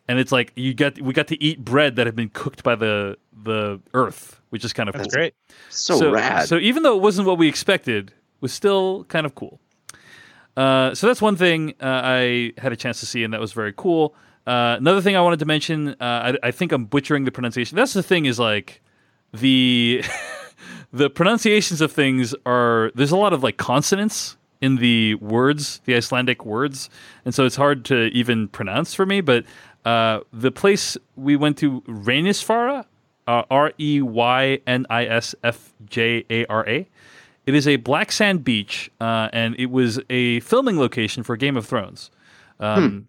and 0.09 0.17
it's 0.17 0.31
like 0.31 0.51
you 0.55 0.73
get 0.73 0.99
we 0.99 1.13
got 1.13 1.27
to 1.27 1.41
eat 1.41 1.63
bread 1.63 1.95
that 1.97 2.07
had 2.07 2.15
been 2.15 2.29
cooked 2.29 2.63
by 2.63 2.75
the 2.75 3.15
the 3.43 3.79
earth, 3.93 4.41
which 4.49 4.65
is 4.65 4.73
kind 4.73 4.89
of 4.89 4.93
That's 4.93 5.05
cool. 5.07 5.11
great. 5.11 5.35
so, 5.69 6.11
rad. 6.11 6.49
So 6.49 6.57
even 6.57 6.83
though 6.83 6.97
it 6.97 7.01
wasn't 7.01 7.27
what 7.27 7.37
we 7.37 7.47
expected, 7.47 8.09
it 8.09 8.41
was 8.41 8.51
still 8.51 9.03
kind 9.05 9.25
of 9.25 9.35
cool. 9.35 9.59
Uh, 10.57 10.95
so 10.95 11.07
that's 11.07 11.21
one 11.21 11.35
thing 11.35 11.75
uh, 11.79 12.01
I 12.03 12.53
had 12.57 12.73
a 12.73 12.75
chance 12.75 12.99
to 13.01 13.05
see, 13.05 13.23
and 13.23 13.33
that 13.33 13.39
was 13.39 13.53
very 13.53 13.71
cool. 13.77 14.15
Uh, 14.47 14.75
another 14.79 14.99
thing 14.99 15.15
I 15.15 15.21
wanted 15.21 15.39
to 15.39 15.45
mention, 15.45 15.89
uh, 15.89 15.95
I, 16.01 16.47
I 16.47 16.51
think 16.51 16.71
I'm 16.71 16.85
butchering 16.85 17.23
the 17.25 17.31
pronunciation. 17.31 17.75
That's 17.75 17.93
the 17.93 18.03
thing 18.03 18.25
is 18.25 18.39
like 18.39 18.81
the 19.31 20.03
the 20.91 21.11
pronunciations 21.11 21.81
of 21.81 21.91
things 21.91 22.33
are 22.47 22.91
there's 22.95 23.11
a 23.11 23.17
lot 23.17 23.31
of 23.31 23.43
like 23.43 23.57
consonants 23.57 24.37
in 24.61 24.77
the 24.77 25.15
words, 25.15 25.81
the 25.85 25.95
Icelandic 25.95 26.45
words, 26.45 26.89
and 27.23 27.33
so 27.33 27.45
it's 27.45 27.55
hard 27.55 27.85
to 27.85 28.07
even 28.07 28.47
pronounce 28.47 28.93
for 28.93 29.05
me. 29.05 29.21
But 29.21 29.45
uh, 29.85 30.19
the 30.31 30.51
place 30.51 30.97
we 31.15 31.35
went 31.35 31.57
to, 31.59 31.81
Reynisfjara, 31.81 32.85
uh, 33.27 33.43
R 33.49 33.73
E 33.79 34.01
Y 34.01 34.59
N 34.65 34.85
I 34.89 35.05
S 35.05 35.35
F 35.43 35.73
J 35.85 36.25
A 36.29 36.45
R 36.47 36.67
A. 36.67 36.87
It 37.45 37.55
is 37.55 37.67
a 37.67 37.77
black 37.77 38.11
sand 38.11 38.43
beach, 38.43 38.91
uh, 39.01 39.29
and 39.33 39.55
it 39.57 39.71
was 39.71 39.99
a 40.09 40.39
filming 40.41 40.77
location 40.77 41.23
for 41.23 41.35
Game 41.35 41.57
of 41.57 41.65
Thrones. 41.65 42.11
Um, 42.59 43.07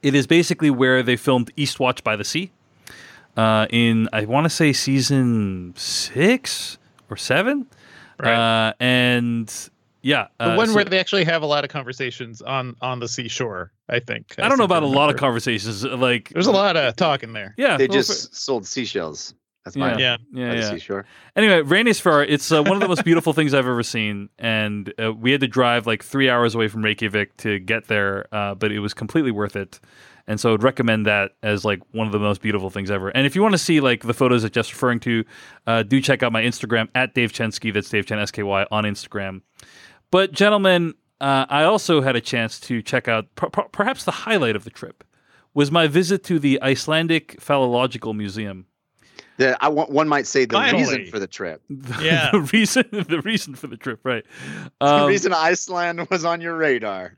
It 0.00 0.14
is 0.14 0.28
basically 0.28 0.70
where 0.70 1.02
they 1.02 1.16
filmed 1.16 1.50
Eastwatch 1.56 2.04
by 2.04 2.14
the 2.14 2.22
Sea 2.24 2.52
uh, 3.36 3.66
in, 3.70 4.08
I 4.12 4.26
want 4.26 4.44
to 4.44 4.50
say, 4.50 4.72
season 4.72 5.74
six 5.76 6.78
or 7.10 7.16
seven. 7.16 7.66
Right. 8.18 8.68
Uh, 8.68 8.74
and 8.78 9.70
yeah, 10.02 10.28
The 10.38 10.52
uh, 10.52 10.56
one 10.56 10.68
so- 10.68 10.74
where 10.74 10.84
they 10.84 10.98
actually 10.98 11.24
have 11.24 11.42
a 11.42 11.46
lot 11.46 11.64
of 11.64 11.70
conversations 11.70 12.42
on 12.42 12.76
on 12.80 13.00
the 13.00 13.08
seashore. 13.08 13.72
I 13.88 14.00
think. 14.00 14.34
I 14.38 14.48
don't 14.48 14.58
know 14.58 14.64
about 14.64 14.82
a 14.82 14.86
lot 14.86 15.10
of 15.10 15.16
conversations. 15.16 15.84
Like 15.84 16.28
There's 16.30 16.46
a 16.46 16.52
lot 16.52 16.76
of 16.76 16.94
talking 16.96 17.32
there. 17.32 17.54
Yeah, 17.56 17.76
they 17.76 17.86
well, 17.86 17.96
just 17.96 18.34
sold 18.36 18.66
seashells. 18.66 19.34
That's 19.64 19.76
my 19.76 19.98
Yeah. 19.98 19.98
Yeah. 19.98 20.16
yeah, 20.32 20.48
by 20.48 20.54
the 20.54 20.60
yeah. 20.60 20.70
seashore. 20.70 21.04
Anyway, 21.36 21.60
Reynisfjara, 21.62 22.26
it's 22.28 22.50
uh, 22.50 22.62
one 22.62 22.74
of 22.74 22.80
the 22.80 22.88
most 22.88 23.04
beautiful 23.06 23.32
things 23.32 23.52
I've 23.52 23.66
ever 23.66 23.82
seen, 23.82 24.30
and 24.38 24.92
uh, 25.02 25.12
we 25.12 25.30
had 25.30 25.40
to 25.42 25.48
drive 25.48 25.86
like 25.86 26.02
three 26.02 26.30
hours 26.30 26.54
away 26.54 26.68
from 26.68 26.82
Reykjavik 26.82 27.36
to 27.38 27.58
get 27.58 27.86
there, 27.88 28.26
uh, 28.32 28.54
but 28.54 28.72
it 28.72 28.78
was 28.80 28.94
completely 28.94 29.30
worth 29.30 29.56
it. 29.56 29.80
And 30.26 30.38
so 30.38 30.52
I'd 30.52 30.62
recommend 30.62 31.06
that 31.06 31.32
as 31.42 31.64
like 31.64 31.80
one 31.92 32.06
of 32.06 32.12
the 32.12 32.18
most 32.18 32.42
beautiful 32.42 32.68
things 32.68 32.90
ever. 32.90 33.08
And 33.08 33.26
if 33.26 33.34
you 33.34 33.42
want 33.42 33.52
to 33.52 33.58
see 33.58 33.80
like 33.80 34.02
the 34.02 34.12
photos 34.12 34.42
that 34.42 34.52
Jeff's 34.52 34.70
referring 34.70 35.00
to, 35.00 35.24
uh, 35.66 35.82
do 35.82 36.02
check 36.02 36.22
out 36.22 36.32
my 36.32 36.42
Instagram 36.42 36.88
at 36.94 37.14
Dave 37.14 37.32
Chensky. 37.32 37.72
That's 37.72 37.88
Dave 37.88 38.04
Chen 38.04 38.18
S 38.18 38.30
K 38.30 38.42
Y 38.42 38.66
on 38.70 38.84
Instagram. 38.84 39.40
But 40.10 40.32
gentlemen, 40.32 40.94
uh, 41.20 41.46
I 41.48 41.64
also 41.64 42.00
had 42.00 42.16
a 42.16 42.20
chance 42.20 42.58
to 42.60 42.80
check 42.82 43.08
out 43.08 43.34
per- 43.34 43.50
per- 43.50 43.68
perhaps 43.68 44.04
the 44.04 44.10
highlight 44.12 44.56
of 44.56 44.64
the 44.64 44.70
trip 44.70 45.04
was 45.54 45.70
my 45.70 45.86
visit 45.86 46.22
to 46.24 46.38
the 46.38 46.60
Icelandic 46.62 47.40
Phallological 47.40 48.14
Museum. 48.14 48.66
The, 49.38 49.56
I 49.62 49.68
want, 49.68 49.90
one 49.90 50.08
might 50.08 50.26
say 50.26 50.44
the 50.46 50.54
Finally. 50.54 50.82
reason 50.82 51.06
for 51.06 51.18
the 51.18 51.26
trip. 51.26 51.62
The, 51.70 52.04
Yeah. 52.04 52.30
the 52.32 52.40
reason 52.40 52.84
the 52.92 53.20
reason 53.24 53.54
for 53.54 53.66
the 53.66 53.76
trip, 53.76 54.00
right? 54.04 54.24
the 54.80 54.86
Um, 54.86 55.08
reason 55.08 55.32
Iceland 55.32 56.08
was 56.10 56.24
on 56.24 56.40
your 56.40 56.56
radar. 56.56 57.16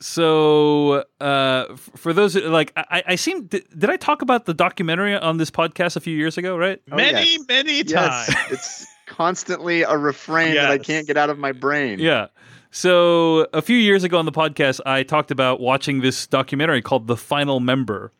so, 0.00 1.04
uh, 1.20 1.76
for 1.96 2.12
those 2.12 2.34
who- 2.34 2.40
like, 2.42 2.72
I, 2.76 3.02
I 3.08 3.14
seem 3.16 3.46
did, 3.46 3.64
did 3.76 3.90
I 3.90 3.96
talk 3.96 4.22
about 4.22 4.46
the 4.46 4.54
documentary 4.54 5.14
on 5.16 5.36
this 5.38 5.50
podcast 5.50 5.96
a 5.96 6.00
few 6.00 6.16
years 6.16 6.38
ago? 6.38 6.56
Right? 6.56 6.80
Oh, 6.90 6.96
many, 6.96 7.32
yes. 7.32 7.44
many 7.48 7.82
Yes, 7.82 8.26
times. 8.34 8.52
it's 8.52 8.86
constantly 9.08 9.82
a 9.82 9.96
refrain 9.96 10.54
that 10.54 10.70
I 10.70 10.78
can't 10.78 11.06
get 11.06 11.16
out 11.16 11.30
of 11.30 11.38
my 11.38 11.52
brain. 11.52 11.98
Yeah. 11.98 12.28
So 12.70 13.46
a 13.52 13.62
few 13.62 13.76
years 13.76 14.04
ago 14.04 14.18
on 14.18 14.26
the 14.26 14.32
podcast, 14.32 14.80
I 14.84 15.02
talked 15.02 15.30
about 15.30 15.60
watching 15.60 16.00
this 16.00 16.26
documentary 16.26 16.82
called 16.82 17.06
"The 17.06 17.16
Final 17.16 17.60
Member," 17.60 18.12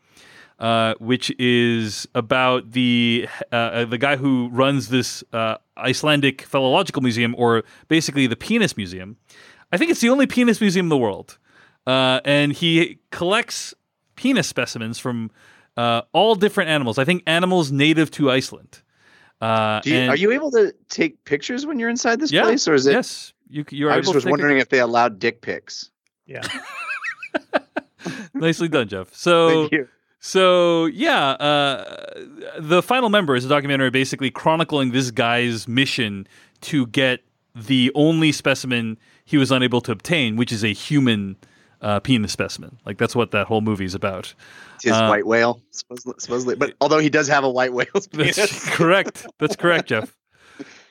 uh, 0.59 0.95
which 0.99 1.31
is 1.39 2.09
about 2.15 2.73
the 2.73 3.29
uh, 3.53 3.85
the 3.85 3.99
guy 3.99 4.17
who 4.17 4.49
runs 4.51 4.89
this 4.89 5.23
uh, 5.33 5.57
Icelandic 5.77 6.49
Phallological 6.49 7.03
Museum, 7.03 7.35
or 7.39 7.63
basically 7.89 8.27
the 8.27 8.37
Penis 8.37 8.77
Museum. 8.77 9.17
I 9.71 9.77
think 9.77 9.91
it's 9.91 10.01
the 10.01 10.09
only 10.09 10.27
penis 10.27 10.61
museum 10.63 10.87
in 10.87 10.91
the 10.91 10.97
world, 10.97 11.39
uh, 11.87 12.21
and 12.25 12.53
he 12.53 13.01
collects 13.11 13.75
penis 14.17 14.49
specimens 14.49 14.99
from 14.99 15.31
uh, 15.77 16.03
all 16.13 16.35
different 16.35 16.71
animals. 16.71 16.99
I 16.99 17.05
think 17.05 17.23
animals 17.27 17.71
native 17.71 18.11
to 18.13 18.31
Iceland. 18.31 18.83
Uh, 19.41 19.81
Do 19.81 19.91
you, 19.91 19.97
and- 19.99 20.11
are 20.11 20.17
you 20.17 20.33
able 20.33 20.51
to 20.53 20.75
take 20.89 21.25
pictures 21.25 21.65
when 21.67 21.79
you're 21.79 21.89
inside 21.91 22.21
this 22.21 22.33
Yeah, 22.33 22.43
place, 22.43 22.67
or 22.67 22.75
is 22.75 22.87
it? 22.87 22.93
yes, 22.93 23.33
you 23.49 23.65
you're 23.71 23.91
I 23.91 23.95
able 23.95 24.03
just 24.05 24.15
was 24.17 24.25
take 24.25 24.31
wondering 24.33 24.59
if 24.59 24.69
they 24.69 24.81
allowed 24.81 25.19
dick 25.19 25.41
pics. 25.43 25.91
Yeah. 26.27 26.43
Nicely 28.35 28.69
done, 28.69 28.89
Jeff. 28.89 29.15
So 29.15 29.61
Thank 29.61 29.73
you. 29.73 29.89
So 30.21 30.87
yeah, 30.87 31.31
uh, 31.31 32.05
the 32.59 32.83
final 32.83 33.09
member 33.09 33.37
is 33.37 33.45
a 33.45 33.49
documentary 33.49 33.91
basically 33.91 34.31
chronicling 34.31 34.91
this 34.91 35.11
guy's 35.11 35.69
mission 35.69 36.27
to 36.63 36.87
get 36.89 37.21
the 37.55 37.91
only 37.95 38.33
specimen 38.33 38.99
he 39.25 39.37
was 39.37 39.51
unable 39.53 39.81
to 39.83 39.93
obtain, 39.93 40.37
which 40.37 40.53
is 40.53 40.65
a 40.65 40.73
human 40.73 41.37
uh, 41.81 42.01
penis 42.01 42.33
specimen. 42.33 42.79
Like 42.87 42.99
that's 42.99 43.15
what 43.17 43.31
that 43.33 43.47
whole 43.47 43.61
movie 43.61 43.85
is 43.85 43.95
about. 43.95 44.35
It's 44.77 44.85
his 44.85 44.93
Uh, 44.93 45.09
white 45.09 45.27
whale, 45.27 45.61
supposedly, 45.71 46.15
supposedly. 46.19 46.57
But 46.57 46.75
although 46.81 46.99
he 46.99 47.09
does 47.11 47.29
have 47.29 47.45
a 47.45 47.51
white 47.51 47.73
whale's 47.73 48.07
penis. 48.13 48.37
That's 48.37 48.69
correct. 48.77 49.27
That's 49.39 49.57
correct, 49.57 49.89
Jeff. 49.89 50.15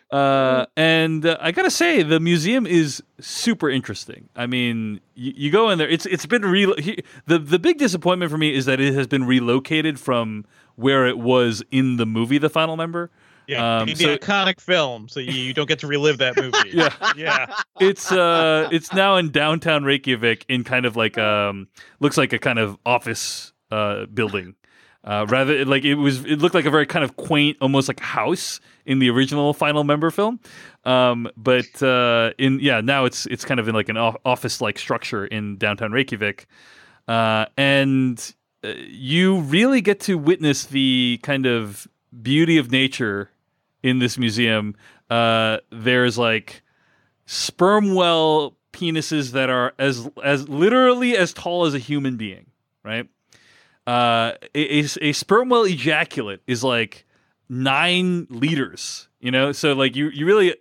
Uh, 0.10 0.66
and 0.78 1.26
uh, 1.26 1.38
I 1.42 1.52
gotta 1.52 1.70
say, 1.70 2.02
the 2.02 2.22
museum 2.22 2.66
is 2.66 3.04
super 3.20 3.70
interesting. 3.70 4.30
I 4.38 4.48
mean, 4.48 5.02
you, 5.16 5.34
you 5.36 5.52
go 5.52 5.70
in 5.70 5.78
there. 5.78 5.90
It's 5.90 6.06
it's 6.06 6.26
been 6.26 6.44
re- 6.44 6.82
he, 6.82 7.04
the 7.26 7.38
the 7.38 7.60
big 7.60 7.78
disappointment 7.78 8.32
for 8.32 8.38
me 8.38 8.54
is 8.56 8.66
that 8.68 8.80
it 8.80 8.94
has 8.94 9.06
been 9.08 9.26
relocated 9.26 10.00
from 10.00 10.46
where 10.76 11.06
it 11.06 11.18
was 11.18 11.62
in 11.72 11.98
the 11.98 12.06
movie, 12.06 12.38
The 12.38 12.50
Final 12.50 12.78
Member. 12.78 13.10
Yeah. 13.48 13.80
Um, 13.80 13.88
the 13.88 13.96
so- 13.96 14.18
iconic 14.18 14.60
film, 14.60 15.08
so 15.08 15.20
you, 15.20 15.32
you 15.32 15.54
don't 15.54 15.68
get 15.68 15.80
to 15.80 15.88
relive 15.88 16.18
that 16.20 16.36
movie. 16.36 16.58
Yeah. 16.74 16.94
Yeah. 17.16 17.46
It's 17.80 18.12
uh, 18.12 18.68
it's 18.72 18.94
now 18.94 19.16
in 19.16 19.32
downtown 19.32 19.84
Reykjavik 19.84 20.46
in 20.50 20.64
kind 20.64 20.86
of 20.86 20.96
like 20.96 21.18
um, 21.18 21.68
looks 22.00 22.18
like 22.18 22.34
a 22.34 22.40
kind 22.40 22.60
of 22.60 22.78
office 22.86 23.54
uh 23.72 24.06
building. 24.08 24.56
Uh, 25.04 25.26
rather, 25.30 25.64
like 25.64 25.86
it 25.86 25.96
was, 25.96 26.26
it 26.26 26.40
looked 26.40 26.54
like 26.54 26.66
a 26.66 26.70
very 26.70 26.86
kind 26.86 27.06
of 27.06 27.16
quaint, 27.16 27.56
almost 27.62 27.88
like 27.88 28.02
house 28.02 28.60
in 28.86 29.00
the 29.00 29.10
original 29.10 29.54
Final 29.54 29.86
Member 29.86 30.12
film. 30.12 30.38
Um, 30.84 31.30
but 31.38 31.82
uh, 31.82 32.32
in 32.38 32.60
yeah, 32.60 32.82
now 32.82 33.06
it's 33.06 33.26
it's 33.28 33.46
kind 33.46 33.60
of 33.60 33.70
in 33.70 33.76
like 33.76 33.88
an 33.88 33.96
office 33.96 34.60
like 34.60 34.78
structure 34.78 35.26
in 35.26 35.58
downtown 35.58 35.94
Reykjavik, 35.94 36.48
uh, 37.08 37.46
and 37.56 38.34
uh, 38.66 38.74
you 38.88 39.40
really 39.42 39.80
get 39.80 40.02
to 40.02 40.18
witness 40.18 40.66
the 40.66 41.22
kind 41.24 41.46
of 41.46 41.88
beauty 42.22 42.58
of 42.58 42.72
nature 42.72 43.30
in 43.84 44.00
this 44.00 44.18
museum. 44.18 44.76
Uh, 45.10 45.58
there's 45.72 46.18
like 46.18 46.64
sperm 47.26 47.94
well 47.94 48.58
penises 48.74 49.32
that 49.32 49.50
are 49.50 49.74
as 49.80 50.10
as 50.24 50.48
literally 50.50 51.16
as 51.18 51.34
tall 51.34 51.66
as 51.66 51.74
a 51.74 51.80
human 51.80 52.18
being, 52.18 52.48
right? 52.84 53.08
Uh, 53.86 54.34
a, 54.54 54.82
a, 54.82 54.88
a 55.02 55.12
sperm 55.14 55.50
whale 55.50 55.64
ejaculate 55.64 56.42
is 56.46 56.64
like 56.64 57.06
nine 57.50 58.28
liters, 58.30 59.08
you 59.20 59.32
know. 59.32 59.52
So 59.52 59.74
like 59.74 59.96
you 59.96 60.10
you 60.10 60.26
really 60.26 60.56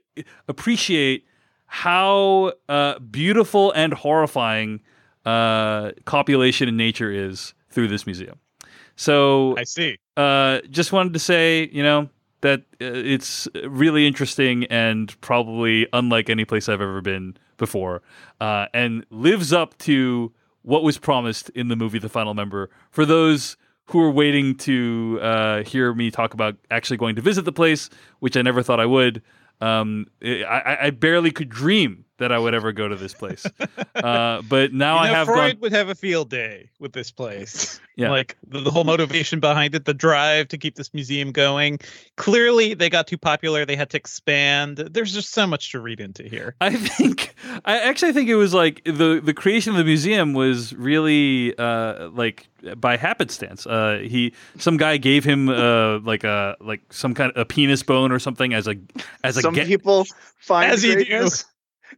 appreciate 0.48 1.26
how 1.66 2.52
uh, 2.68 2.98
beautiful 3.00 3.72
and 3.72 3.92
horrifying 3.92 4.80
uh, 5.24 5.90
copulation 6.04 6.68
in 6.68 6.76
nature 6.76 7.10
is 7.10 7.52
through 7.70 7.88
this 7.88 8.06
museum. 8.06 8.38
So 8.94 9.56
I 9.58 9.64
see. 9.64 9.98
uh, 10.16 10.60
just 10.70 10.92
wanted 10.92 11.12
to 11.14 11.18
say, 11.18 11.68
you 11.72 11.82
know, 11.82 12.08
that 12.46 12.60
uh, 12.80 12.84
it's 13.14 13.48
really 13.64 14.06
interesting 14.06 14.64
and 14.66 15.18
probably 15.20 15.86
unlike 15.92 16.30
any 16.30 16.44
place 16.44 16.68
I've 16.68 16.80
ever 16.80 17.00
been 17.00 17.36
before, 17.56 18.02
uh, 18.40 18.66
and 18.72 19.04
lives 19.10 19.52
up 19.52 19.76
to 19.78 20.32
what 20.62 20.82
was 20.82 20.98
promised 20.98 21.50
in 21.50 21.68
the 21.68 21.76
movie 21.76 21.98
The 21.98 22.08
Final 22.08 22.34
Member. 22.34 22.70
For 22.90 23.04
those 23.04 23.56
who 23.86 24.00
are 24.00 24.10
waiting 24.10 24.56
to 24.56 25.18
uh, 25.22 25.62
hear 25.64 25.94
me 25.94 26.10
talk 26.10 26.34
about 26.34 26.56
actually 26.70 26.96
going 26.96 27.16
to 27.16 27.22
visit 27.22 27.44
the 27.44 27.52
place, 27.52 27.90
which 28.20 28.36
I 28.36 28.42
never 28.42 28.62
thought 28.62 28.80
I 28.80 28.86
would, 28.86 29.22
um, 29.60 30.06
I, 30.22 30.42
I- 30.44 30.86
I 30.86 30.90
barely 30.90 31.30
could 31.30 31.48
dream 31.48 32.04
that 32.18 32.32
I 32.32 32.38
would 32.38 32.54
ever 32.54 32.72
go 32.72 32.88
to 32.88 32.96
this 32.96 33.12
place. 33.14 33.46
uh, 33.94 34.42
but 34.48 34.72
now 34.72 34.94
you 34.94 35.00
I 35.00 35.06
know, 35.08 35.14
have 35.14 35.26
Freud 35.26 35.52
gone. 35.54 35.60
would 35.60 35.72
have 35.72 35.88
a 35.88 35.94
field 35.94 36.30
day 36.30 36.70
with 36.78 36.92
this 36.92 37.10
place. 37.10 37.80
Yeah. 37.98 38.10
Like 38.10 38.36
the, 38.46 38.60
the 38.60 38.70
whole 38.70 38.84
motivation 38.84 39.40
behind 39.40 39.74
it, 39.74 39.86
the 39.86 39.94
drive 39.94 40.48
to 40.48 40.58
keep 40.58 40.74
this 40.74 40.92
museum 40.92 41.32
going. 41.32 41.78
Clearly, 42.16 42.74
they 42.74 42.90
got 42.90 43.06
too 43.06 43.16
popular. 43.16 43.64
They 43.64 43.74
had 43.74 43.88
to 43.88 43.96
expand. 43.96 44.76
There's 44.76 45.14
just 45.14 45.30
so 45.32 45.46
much 45.46 45.72
to 45.72 45.80
read 45.80 45.98
into 45.98 46.22
here. 46.24 46.54
I 46.60 46.74
think 46.76 47.34
I 47.64 47.78
actually 47.78 48.12
think 48.12 48.28
it 48.28 48.34
was 48.34 48.52
like 48.52 48.84
the 48.84 49.18
the 49.24 49.32
creation 49.32 49.72
of 49.72 49.78
the 49.78 49.84
museum 49.84 50.34
was 50.34 50.74
really 50.74 51.56
uh, 51.56 52.10
like 52.10 52.46
by 52.76 52.98
happenstance. 52.98 53.66
Uh, 53.66 54.00
he 54.06 54.34
some 54.58 54.76
guy 54.76 54.98
gave 54.98 55.24
him 55.24 55.48
uh, 55.48 56.00
like 56.00 56.22
a 56.24 56.54
like 56.60 56.82
some 56.92 57.14
kind 57.14 57.32
of 57.32 57.38
a 57.40 57.44
penis 57.46 57.82
bone 57.82 58.12
or 58.12 58.18
something 58.18 58.52
as 58.52 58.66
a 58.68 58.76
as 59.24 59.38
a 59.38 59.40
Some 59.40 59.54
get- 59.54 59.68
people 59.68 60.04
find 60.38 60.70
As 60.70 60.82
he 60.82 61.02
do. 61.02 61.26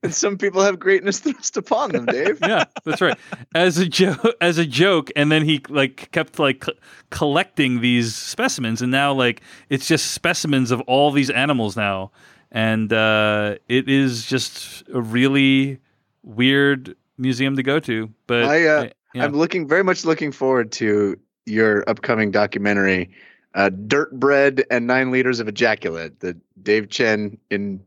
And 0.02 0.14
some 0.14 0.38
people 0.38 0.62
have 0.62 0.78
greatness 0.78 1.18
thrust 1.20 1.56
upon 1.56 1.90
them, 1.90 2.06
Dave. 2.06 2.38
yeah, 2.42 2.64
that's 2.84 3.00
right. 3.00 3.18
As 3.54 3.78
a 3.78 3.86
joke, 3.86 4.34
as 4.40 4.58
a 4.58 4.66
joke, 4.66 5.10
and 5.16 5.30
then 5.30 5.44
he 5.44 5.60
like 5.68 6.10
kept 6.12 6.38
like 6.38 6.60
co- 6.60 6.72
collecting 7.10 7.80
these 7.80 8.14
specimens, 8.14 8.82
and 8.82 8.90
now 8.90 9.12
like 9.12 9.42
it's 9.68 9.86
just 9.86 10.12
specimens 10.12 10.70
of 10.70 10.80
all 10.82 11.10
these 11.10 11.30
animals 11.30 11.76
now, 11.76 12.10
and 12.50 12.92
uh, 12.92 13.56
it 13.68 13.88
is 13.88 14.26
just 14.26 14.84
a 14.92 15.00
really 15.00 15.78
weird 16.22 16.96
museum 17.16 17.56
to 17.56 17.62
go 17.62 17.80
to. 17.80 18.10
But 18.26 18.44
I, 18.44 18.66
uh, 18.66 18.88
yeah. 19.14 19.24
I'm 19.24 19.32
looking 19.32 19.66
very 19.66 19.84
much 19.84 20.04
looking 20.04 20.32
forward 20.32 20.72
to 20.72 21.18
your 21.46 21.88
upcoming 21.88 22.30
documentary, 22.30 23.10
uh, 23.54 23.70
"Dirt 23.70 24.12
Bread 24.18 24.64
and 24.70 24.86
Nine 24.86 25.10
Liters 25.10 25.40
of 25.40 25.48
Ejaculate," 25.48 26.20
the 26.20 26.36
Dave 26.62 26.88
Chen 26.90 27.38
in 27.50 27.80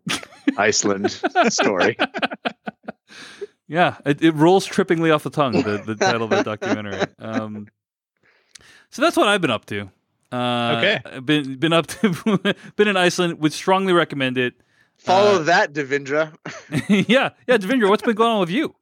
Iceland 0.57 1.11
story. 1.49 1.97
Yeah, 3.67 3.97
it, 4.05 4.21
it 4.21 4.31
rolls 4.35 4.67
trippingly 4.67 5.13
off 5.13 5.23
the 5.23 5.29
tongue. 5.29 5.53
The, 5.53 5.81
the 5.85 5.95
title 5.95 6.23
of 6.23 6.29
the 6.31 6.43
documentary. 6.43 6.99
Um, 7.19 7.67
so 8.89 9.01
that's 9.01 9.15
what 9.15 9.27
I've 9.29 9.41
been 9.41 9.51
up 9.51 9.65
to. 9.67 9.89
Uh, 10.31 10.75
Okay. 10.77 10.99
I've 11.05 11.25
been 11.25 11.55
been 11.57 11.73
up 11.73 11.87
to 11.87 12.55
been 12.75 12.87
in 12.87 12.97
Iceland. 12.97 13.39
Would 13.39 13.53
strongly 13.53 13.93
recommend 13.93 14.37
it. 14.37 14.55
Follow 14.97 15.35
Uh, 15.39 15.43
that, 15.43 15.73
Devindra. 15.73 16.33
yeah, 17.09 17.29
yeah, 17.47 17.57
Devindra, 17.57 17.89
what's 17.89 18.03
been 18.03 18.15
going 18.15 18.29
on 18.31 18.39
with 18.39 18.49
you? 18.51 18.75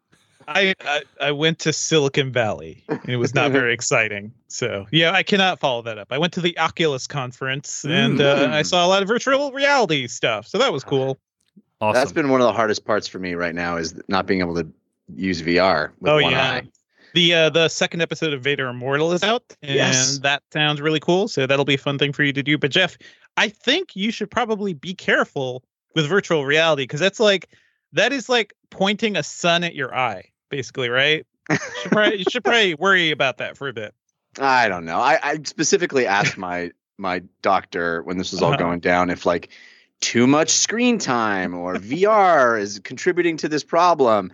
I, 0.55 0.75
I 0.81 1.01
I 1.21 1.31
went 1.31 1.59
to 1.59 1.73
Silicon 1.73 2.31
Valley 2.31 2.83
and 2.89 3.07
it 3.09 3.17
was 3.17 3.33
not 3.35 3.51
very 3.51 3.73
exciting. 3.79 4.31
So 4.47 4.85
yeah, 4.91 5.11
I 5.11 5.23
cannot 5.23 5.59
follow 5.59 5.81
that 5.83 5.97
up. 5.97 6.07
I 6.11 6.17
went 6.17 6.33
to 6.33 6.41
the 6.41 6.57
Oculus 6.57 7.07
conference 7.07 7.85
and 7.85 8.19
uh, 8.19 8.47
Mm. 8.47 8.51
I 8.51 8.61
saw 8.63 8.85
a 8.85 8.87
lot 8.87 9.01
of 9.01 9.07
virtual 9.07 9.51
reality 9.51 10.07
stuff. 10.07 10.47
So 10.47 10.57
that 10.57 10.73
was 10.73 10.83
cool. 10.83 11.19
Awesome. 11.81 11.93
That's 11.93 12.11
been 12.11 12.29
one 12.29 12.41
of 12.41 12.47
the 12.47 12.53
hardest 12.53 12.83
parts 12.85 13.07
for 13.07 13.19
me 13.19 13.35
right 13.35 13.55
now 13.55 13.77
is 13.77 13.95
not 14.09 14.25
being 14.25 14.41
able 14.41 14.55
to 14.55 14.67
use 15.15 15.41
VR 15.41 15.91
with 16.01 16.11
Oh, 16.11 16.15
one 16.21 16.31
yeah. 16.31 16.51
eye. 16.51 16.67
The 17.13 17.33
uh, 17.33 17.49
the 17.49 17.69
second 17.69 18.01
episode 18.01 18.33
of 18.33 18.43
Vader 18.43 18.67
Immortal 18.67 19.13
is 19.13 19.23
out, 19.23 19.43
and 19.63 19.75
Yes. 19.75 20.19
that 20.19 20.43
sounds 20.53 20.79
really 20.81 20.99
cool. 20.99 21.27
So 21.27 21.47
that'll 21.47 21.65
be 21.65 21.73
a 21.75 21.77
fun 21.79 21.97
thing 21.97 22.13
for 22.13 22.23
you 22.23 22.33
to 22.33 22.43
do. 22.43 22.57
But 22.57 22.69
Jeff, 22.71 22.97
I 23.37 23.49
think 23.49 23.95
you 23.95 24.11
should 24.11 24.29
probably 24.29 24.73
be 24.73 24.93
careful 24.93 25.63
with 25.95 26.07
virtual 26.07 26.45
reality 26.45 26.83
because 26.83 26.99
that's 26.99 27.19
like 27.19 27.49
that 27.93 28.11
is 28.13 28.29
like 28.29 28.53
pointing 28.69 29.15
a 29.15 29.23
sun 29.23 29.63
at 29.63 29.73
your 29.73 29.95
eye, 29.95 30.25
basically, 30.49 30.89
right? 30.89 31.25
You 31.49 31.57
should 31.81 31.91
probably, 31.91 32.17
you 32.19 32.25
should 32.25 32.43
probably 32.45 32.75
worry 32.75 33.11
about 33.11 33.37
that 33.37 33.57
for 33.57 33.67
a 33.67 33.73
bit. 33.73 33.93
I 34.39 34.67
don't 34.69 34.85
know. 34.85 34.99
I, 34.99 35.19
I 35.21 35.39
specifically 35.43 36.05
asked 36.05 36.37
my 36.37 36.71
my 36.97 37.23
doctor 37.41 38.03
when 38.03 38.17
this 38.17 38.31
was 38.31 38.41
all 38.41 38.49
Uh-huh. 38.49 38.57
going 38.57 38.79
down 38.79 39.09
if 39.09 39.25
like 39.25 39.49
too 40.01 40.27
much 40.27 40.49
screen 40.49 40.97
time 40.97 41.53
or 41.55 41.75
VR 41.75 42.59
is 42.59 42.79
contributing 42.79 43.37
to 43.37 43.49
this 43.49 43.63
problem, 43.63 44.31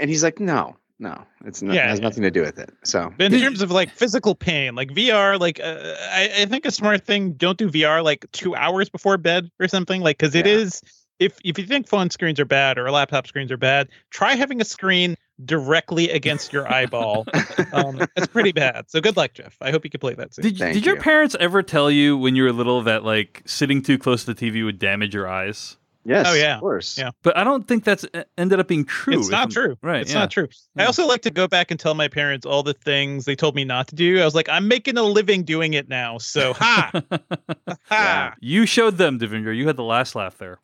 and 0.00 0.08
he's 0.10 0.22
like, 0.24 0.40
no, 0.40 0.76
no, 0.98 1.22
it's 1.44 1.62
not, 1.62 1.74
Yeah, 1.76 1.86
it 1.86 1.90
has 1.90 1.98
yeah. 2.00 2.04
nothing 2.04 2.22
to 2.22 2.30
do 2.30 2.40
with 2.42 2.58
it. 2.58 2.70
So 2.84 3.12
But 3.16 3.32
in 3.32 3.40
terms 3.40 3.62
of 3.62 3.70
like 3.70 3.90
physical 3.90 4.34
pain, 4.34 4.74
like 4.74 4.90
VR, 4.90 5.38
like 5.38 5.60
uh, 5.60 5.94
I, 6.10 6.30
I 6.38 6.46
think 6.46 6.64
a 6.64 6.70
smart 6.70 7.04
thing, 7.04 7.32
don't 7.34 7.58
do 7.58 7.68
VR 7.68 8.02
like 8.02 8.24
two 8.32 8.54
hours 8.56 8.88
before 8.88 9.18
bed 9.18 9.50
or 9.60 9.68
something, 9.68 10.00
like 10.00 10.18
because 10.18 10.34
it 10.34 10.46
Yeah. 10.46 10.54
is. 10.54 10.82
If 11.22 11.38
if 11.44 11.58
you 11.58 11.66
think 11.66 11.86
phone 11.88 12.10
screens 12.10 12.40
are 12.40 12.44
bad 12.44 12.78
or 12.78 12.90
laptop 12.90 13.26
screens 13.26 13.50
are 13.52 13.56
bad, 13.56 13.88
try 14.10 14.34
having 14.34 14.60
a 14.60 14.64
screen 14.64 15.16
directly 15.44 16.10
against 16.10 16.52
your 16.52 16.70
eyeball. 16.72 17.26
um, 17.72 17.98
that's 18.14 18.28
pretty 18.28 18.52
bad. 18.52 18.90
So 18.90 19.00
good 19.00 19.16
luck, 19.16 19.32
Jeff. 19.34 19.56
I 19.60 19.70
hope 19.70 19.84
you 19.84 19.90
can 19.90 20.00
play 20.00 20.14
that 20.14 20.34
soon. 20.34 20.42
Did, 20.44 20.56
did 20.56 20.86
your 20.86 20.96
you. 20.96 21.00
parents 21.02 21.34
ever 21.40 21.62
tell 21.62 21.90
you 21.90 22.16
when 22.16 22.36
you 22.36 22.44
were 22.44 22.52
little 22.52 22.82
that 22.82 23.04
like 23.04 23.42
sitting 23.44 23.82
too 23.82 23.98
close 23.98 24.24
to 24.24 24.34
the 24.34 24.50
TV 24.52 24.64
would 24.64 24.78
damage 24.78 25.14
your 25.14 25.28
eyes? 25.28 25.76
yes, 26.04 26.26
Oh, 26.28 26.34
yeah. 26.34 26.54
of 26.56 26.60
course. 26.60 26.98
Yeah. 26.98 27.10
But 27.22 27.36
I 27.36 27.44
don't 27.44 27.66
think 27.68 27.84
that's 27.84 28.04
ended 28.36 28.58
up 28.60 28.66
being 28.68 28.84
true. 28.84 29.18
it's 29.20 29.28
not 29.30 29.38
I'm- 29.40 29.50
true. 29.50 29.76
Right. 29.82 30.00
It's 30.02 30.12
yeah. 30.12 30.20
not 30.20 30.30
true. 30.32 30.48
I 30.76 30.84
also 30.84 31.06
like 31.06 31.22
to 31.22 31.30
go 31.30 31.46
back 31.48 31.70
and 31.70 31.78
tell 31.78 31.94
my 31.94 32.08
parents 32.08 32.44
all 32.46 32.62
the 32.64 32.74
things 32.74 33.24
they 33.24 33.36
told 33.36 33.54
me 33.54 33.64
not 33.64 33.86
to 33.88 33.94
do. 33.94 34.20
I 34.20 34.24
was 34.24 34.34
like, 34.34 34.48
I'm 34.48 34.66
making 34.68 34.96
a 34.98 35.02
living 35.04 35.44
doing 35.44 35.74
it 35.74 35.88
now. 35.88 36.18
So 36.18 36.52
ha 36.54 36.90
Yeah. 37.10 37.74
ha. 37.88 38.34
you 38.40 38.66
showed 38.66 38.98
them, 38.98 39.18
Devindra. 39.18 39.56
You 39.56 39.66
had 39.68 39.76
the 39.76 39.84
last 39.84 40.14
laugh 40.14 40.38
there. 40.38 40.58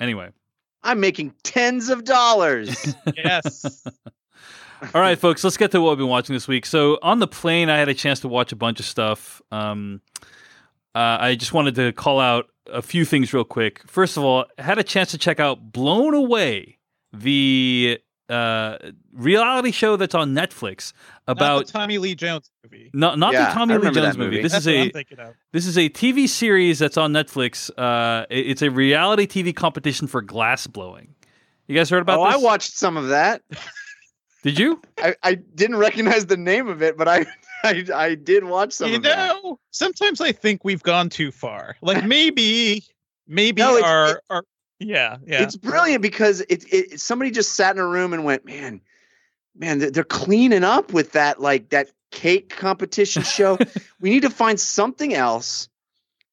Anyway. 0.00 0.30
I'm 0.82 1.00
making 1.00 1.34
tens 1.42 1.88
of 1.88 2.04
dollars. 2.04 2.94
Yes. 3.16 3.84
All 4.94 5.00
right, 5.00 5.16
folks, 5.16 5.44
let's 5.44 5.56
get 5.56 5.70
to 5.70 5.80
what 5.80 5.90
we've 5.90 5.98
been 5.98 6.08
watching 6.08 6.34
this 6.34 6.48
week. 6.48 6.66
So 6.66 6.98
on 7.02 7.20
the 7.20 7.28
plane, 7.28 7.70
I 7.70 7.78
had 7.78 7.88
a 7.88 7.94
chance 7.94 8.18
to 8.20 8.28
watch 8.28 8.50
a 8.50 8.56
bunch 8.56 8.80
of 8.80 8.86
stuff. 8.86 9.40
Um, 9.52 10.00
uh, 10.94 11.18
I 11.20 11.36
just 11.36 11.52
wanted 11.52 11.76
to 11.76 11.92
call 11.92 12.18
out 12.18 12.46
a 12.66 12.82
few 12.82 13.04
things 13.04 13.32
real 13.32 13.44
quick. 13.44 13.80
First 13.86 14.16
of 14.16 14.24
all, 14.24 14.44
I 14.58 14.62
had 14.62 14.78
a 14.78 14.82
chance 14.82 15.12
to 15.12 15.18
check 15.18 15.38
out 15.38 15.72
Blown 15.72 16.14
Away, 16.14 16.78
the 17.12 18.00
uh, 18.32 18.78
reality 19.12 19.70
show 19.70 19.96
that's 19.96 20.14
on 20.14 20.34
Netflix 20.34 20.92
Not 21.28 21.36
about 21.36 21.66
the 21.66 21.72
Tommy 21.72 21.98
Lee 21.98 22.14
Jones 22.14 22.50
movie. 22.64 22.90
not 22.94 23.18
not 23.18 23.32
Yeah, 23.32 23.48
the 23.48 23.52
Tommy 23.54 23.76
Lee 23.78 23.90
Jones 23.90 24.16
movie. 24.16 24.30
movie. 24.30 24.42
This 24.42 24.52
That's 24.52 24.66
is 24.66 24.72
what 24.72 24.74
a 24.76 24.80
I'm 24.82 24.90
thinking 24.90 25.18
of. 25.20 25.34
this 25.52 25.66
is 25.66 25.76
a 25.78 25.88
TV 25.88 26.28
series 26.28 26.78
that's 26.78 26.96
on 26.96 27.12
Netflix. 27.12 27.70
Uh, 27.76 28.26
it- 28.30 28.46
it's 28.50 28.62
a 28.62 28.70
reality 28.70 29.26
TV 29.26 29.54
competition 29.54 30.06
for 30.06 30.22
glass 30.22 30.66
blowing. 30.66 31.14
You 31.68 31.76
guys 31.76 31.88
heard 31.90 32.02
about 32.02 32.18
oh, 32.20 32.26
this? 32.26 32.34
I 32.34 32.38
watched 32.38 32.72
some 32.72 32.96
of 32.96 33.08
that. 33.08 33.42
Did 34.42 34.58
you? 34.58 34.82
I, 34.98 35.14
I 35.22 35.34
didn't 35.34 35.76
recognize 35.76 36.26
the 36.26 36.36
name 36.36 36.66
of 36.68 36.82
it, 36.82 36.96
but 36.98 37.06
I 37.08 37.24
I, 37.64 37.84
I 37.94 38.14
did 38.16 38.42
watch 38.44 38.72
some 38.72 38.90
you 38.90 38.96
of 38.96 39.02
that. 39.04 39.36
know, 39.44 39.60
sometimes 39.70 40.20
I 40.20 40.32
think 40.32 40.64
we've 40.64 40.82
gone 40.82 41.08
too 41.08 41.30
far. 41.30 41.76
Like 41.80 42.04
maybe, 42.04 42.84
maybe 43.28 43.62
No, 43.62 43.80
our, 43.82 44.08
it- 44.10 44.20
our, 44.30 44.44
yeah, 44.82 45.16
yeah. 45.26 45.42
It's 45.42 45.56
brilliant 45.56 46.02
because 46.02 46.40
it, 46.42 46.64
it 46.72 47.00
somebody 47.00 47.30
just 47.30 47.54
sat 47.54 47.76
in 47.76 47.82
a 47.82 47.86
room 47.86 48.12
and 48.12 48.24
went, 48.24 48.44
man, 48.44 48.80
man, 49.56 49.78
they're, 49.78 50.04
cleaning 50.04 50.64
up 50.64 50.92
with 50.92 51.12
that 51.12 51.40
like 51.40 51.70
that 51.70 51.90
cake 52.10 52.50
competition 52.50 53.22
show. 53.22 53.58
we 54.00 54.10
need 54.10 54.22
to 54.22 54.30
find 54.30 54.58
something 54.58 55.14
else 55.14 55.68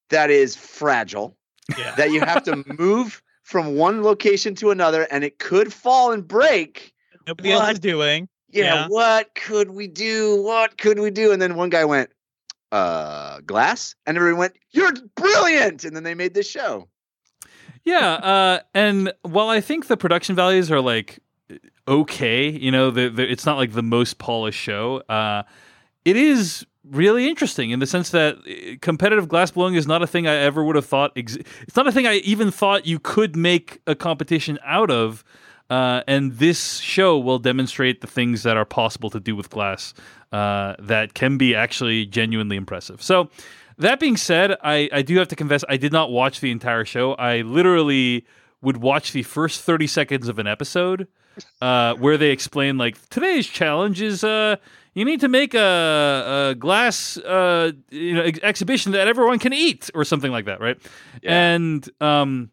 that 0.09 0.29
is 0.29 0.55
fragile 0.55 1.37
yeah. 1.77 1.95
that 1.95 2.11
you 2.11 2.19
have 2.19 2.43
to 2.43 2.63
move 2.79 3.21
from 3.43 3.75
one 3.75 4.03
location 4.03 4.55
to 4.55 4.71
another 4.71 5.03
and 5.11 5.23
it 5.23 5.39
could 5.39 5.73
fall 5.73 6.11
and 6.11 6.27
break. 6.27 6.93
Nobody 7.27 7.51
else 7.51 7.63
what? 7.63 7.73
is 7.73 7.79
doing. 7.79 8.29
Yeah, 8.51 8.63
Yeah. 8.63 8.87
what 8.87 9.35
could 9.35 9.69
we 9.71 9.87
do? 9.87 10.41
What 10.41 10.77
could 10.77 10.99
we 10.99 11.11
do? 11.11 11.31
And 11.31 11.41
then 11.41 11.55
one 11.55 11.69
guy 11.69 11.85
went, 11.85 12.09
uh, 12.71 13.39
glass, 13.41 13.95
and 14.05 14.17
everyone 14.17 14.39
went, 14.39 14.57
"You're 14.71 14.93
brilliant!" 15.15 15.85
And 15.85 15.95
then 15.95 16.03
they 16.03 16.13
made 16.13 16.33
this 16.33 16.49
show. 16.49 16.87
Yeah, 17.89 18.13
uh, 18.13 18.59
and 18.75 19.13
while 19.23 19.49
I 19.49 19.61
think 19.61 19.87
the 19.87 19.97
production 19.97 20.35
values 20.35 20.69
are 20.69 20.79
like 20.79 21.19
okay, 21.87 22.49
you 22.49 22.69
know, 22.69 22.91
the, 22.91 23.09
the, 23.09 23.31
it's 23.31 23.47
not 23.47 23.57
like 23.57 23.73
the 23.73 23.81
most 23.81 24.19
polished 24.19 24.59
show. 24.59 25.01
Uh, 25.09 25.41
it 26.05 26.15
is 26.15 26.67
really 26.83 27.27
interesting 27.27 27.71
in 27.71 27.79
the 27.79 27.87
sense 27.87 28.11
that 28.11 28.35
uh, 28.35 28.77
competitive 28.79 29.27
glass 29.27 29.49
blowing 29.49 29.73
is 29.73 29.87
not 29.87 30.03
a 30.03 30.07
thing 30.07 30.27
I 30.27 30.35
ever 30.35 30.63
would 30.63 30.75
have 30.75 30.85
thought. 30.85 31.11
Ex- 31.15 31.37
it's 31.61 31.75
not 31.75 31.87
a 31.87 31.91
thing 31.91 32.05
I 32.05 32.17
even 32.17 32.51
thought 32.51 32.85
you 32.85 32.99
could 32.99 33.35
make 33.35 33.81
a 33.87 33.95
competition 33.95 34.59
out 34.63 34.91
of. 34.91 35.23
Uh, 35.71 36.03
and 36.07 36.33
this 36.33 36.77
show 36.77 37.17
will 37.17 37.39
demonstrate 37.39 38.01
the 38.01 38.07
things 38.07 38.43
that 38.43 38.55
are 38.55 38.65
possible 38.65 39.09
to 39.09 39.19
do 39.19 39.35
with 39.35 39.49
glass 39.49 39.95
uh, 40.31 40.75
that 40.77 41.15
can 41.15 41.37
be 41.37 41.55
actually 41.55 42.05
genuinely 42.05 42.55
impressive. 42.55 43.01
So, 43.01 43.29
that 43.79 43.99
being 43.99 44.17
said, 44.17 44.55
I, 44.63 44.89
I 44.91 45.01
do 45.01 45.17
have 45.17 45.27
to 45.29 45.35
confess 45.35 45.63
I 45.67 45.77
did 45.77 45.91
not 45.91 46.11
watch 46.11 46.39
the 46.39 46.51
entire 46.51 46.85
show. 46.85 47.13
I 47.13 47.41
literally 47.41 48.25
would 48.61 48.77
watch 48.77 49.11
the 49.13 49.23
first 49.23 49.61
30 49.61 49.87
seconds 49.87 50.27
of 50.27 50.37
an 50.39 50.47
episode 50.47 51.07
uh, 51.61 51.93
where 51.95 52.17
they 52.17 52.31
explain 52.31 52.77
like 52.77 52.97
today's 53.09 53.47
challenge 53.47 54.01
is 54.01 54.23
uh, 54.23 54.57
you 54.93 55.05
need 55.05 55.21
to 55.21 55.29
make 55.29 55.53
a, 55.53 56.49
a 56.51 56.55
glass 56.55 57.15
uh, 57.17 57.71
you 57.89 58.13
know 58.15 58.23
ex- 58.23 58.39
exhibition 58.43 58.91
that 58.91 59.07
everyone 59.07 59.39
can 59.39 59.53
eat 59.53 59.89
or 59.95 60.03
something 60.03 60.31
like 60.31 60.45
that, 60.45 60.59
right? 60.59 60.77
Yeah. 61.23 61.53
And 61.53 61.89
um, 62.01 62.51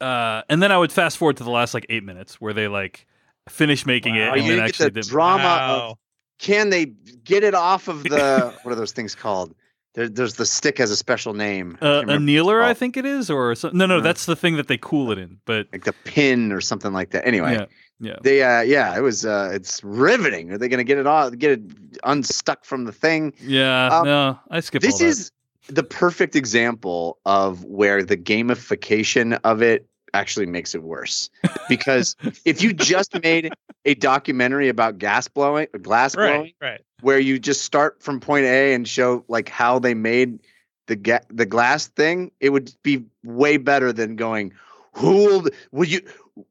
uh, 0.00 0.42
and 0.48 0.62
then 0.62 0.72
I 0.72 0.78
would 0.78 0.92
fast 0.92 1.18
forward 1.18 1.36
to 1.38 1.44
the 1.44 1.50
last 1.50 1.74
like 1.74 1.84
eight 1.90 2.04
minutes 2.04 2.40
where 2.40 2.52
they 2.52 2.68
like 2.68 3.06
finish 3.48 3.84
making 3.84 4.14
Wow. 4.14 4.20
it 4.22 4.28
Oh, 4.28 4.32
and 4.34 4.42
you 4.44 4.48
then 4.52 4.58
get 4.60 4.68
actually 4.68 4.84
the 4.90 5.00
did. 5.02 5.08
drama 5.08 5.44
of 5.90 5.98
can 6.38 6.70
they 6.70 6.86
get 6.86 7.42
it 7.42 7.54
off 7.54 7.88
of 7.88 8.04
the 8.04 8.54
what 8.62 8.72
are 8.72 8.76
those 8.76 8.92
things 8.92 9.14
called? 9.14 9.54
There, 9.98 10.08
there's 10.08 10.34
the 10.34 10.46
stick 10.46 10.78
has 10.78 10.92
a 10.92 10.96
special 10.96 11.34
name. 11.34 11.76
Uh, 11.82 12.02
can't 12.02 12.10
a 12.12 12.18
kneeler, 12.20 12.62
I 12.62 12.72
think 12.72 12.96
it 12.96 13.04
is, 13.04 13.28
or 13.28 13.52
some, 13.56 13.76
no, 13.76 13.84
no, 13.84 14.00
that's 14.00 14.26
the 14.26 14.36
thing 14.36 14.54
that 14.54 14.68
they 14.68 14.78
cool 14.78 15.10
it 15.10 15.18
in. 15.18 15.40
But 15.44 15.66
like 15.72 15.82
the 15.86 15.94
pin 16.04 16.52
or 16.52 16.60
something 16.60 16.92
like 16.92 17.10
that. 17.10 17.26
Anyway, 17.26 17.54
yeah, 17.54 17.66
yeah. 17.98 18.16
they 18.22 18.44
uh 18.44 18.60
yeah, 18.60 18.96
it 18.96 19.00
was 19.00 19.26
uh 19.26 19.50
it's 19.52 19.82
riveting. 19.82 20.52
Are 20.52 20.58
they 20.58 20.68
gonna 20.68 20.84
get 20.84 20.98
it 20.98 21.08
all 21.08 21.32
get 21.32 21.50
it 21.50 21.62
unstuck 22.04 22.64
from 22.64 22.84
the 22.84 22.92
thing? 22.92 23.32
Yeah, 23.40 23.88
Um, 23.88 24.04
no, 24.04 24.38
I 24.52 24.60
skipped 24.60 24.84
This 24.84 25.00
is 25.00 25.32
the 25.66 25.82
perfect 25.82 26.36
example 26.36 27.18
of 27.26 27.64
where 27.64 28.04
the 28.04 28.16
gamification 28.16 29.36
of 29.42 29.62
it 29.62 29.88
actually 30.14 30.46
makes 30.46 30.74
it 30.74 30.82
worse. 30.82 31.30
Because 31.68 32.16
if 32.44 32.62
you 32.62 32.72
just 32.72 33.20
made 33.22 33.52
a 33.84 33.94
documentary 33.94 34.68
about 34.68 34.98
gas 34.98 35.28
blowing, 35.28 35.68
glass 35.82 36.14
blowing, 36.14 36.52
Right, 36.60 36.70
right. 36.72 36.80
where 37.00 37.18
you 37.18 37.38
just 37.38 37.62
start 37.62 38.02
from 38.02 38.20
point 38.20 38.44
A 38.44 38.74
and 38.74 38.86
show 38.86 39.24
like 39.28 39.48
how 39.48 39.78
they 39.78 39.94
made 39.94 40.40
the 40.86 40.96
ga- 40.96 41.20
the 41.30 41.46
glass 41.46 41.88
thing, 41.88 42.32
it 42.40 42.50
would 42.50 42.72
be 42.82 43.04
way 43.24 43.56
better 43.56 43.92
than 43.92 44.16
going. 44.16 44.52
Who 44.94 45.12
will, 45.12 45.46
will 45.70 45.84
you? 45.86 46.00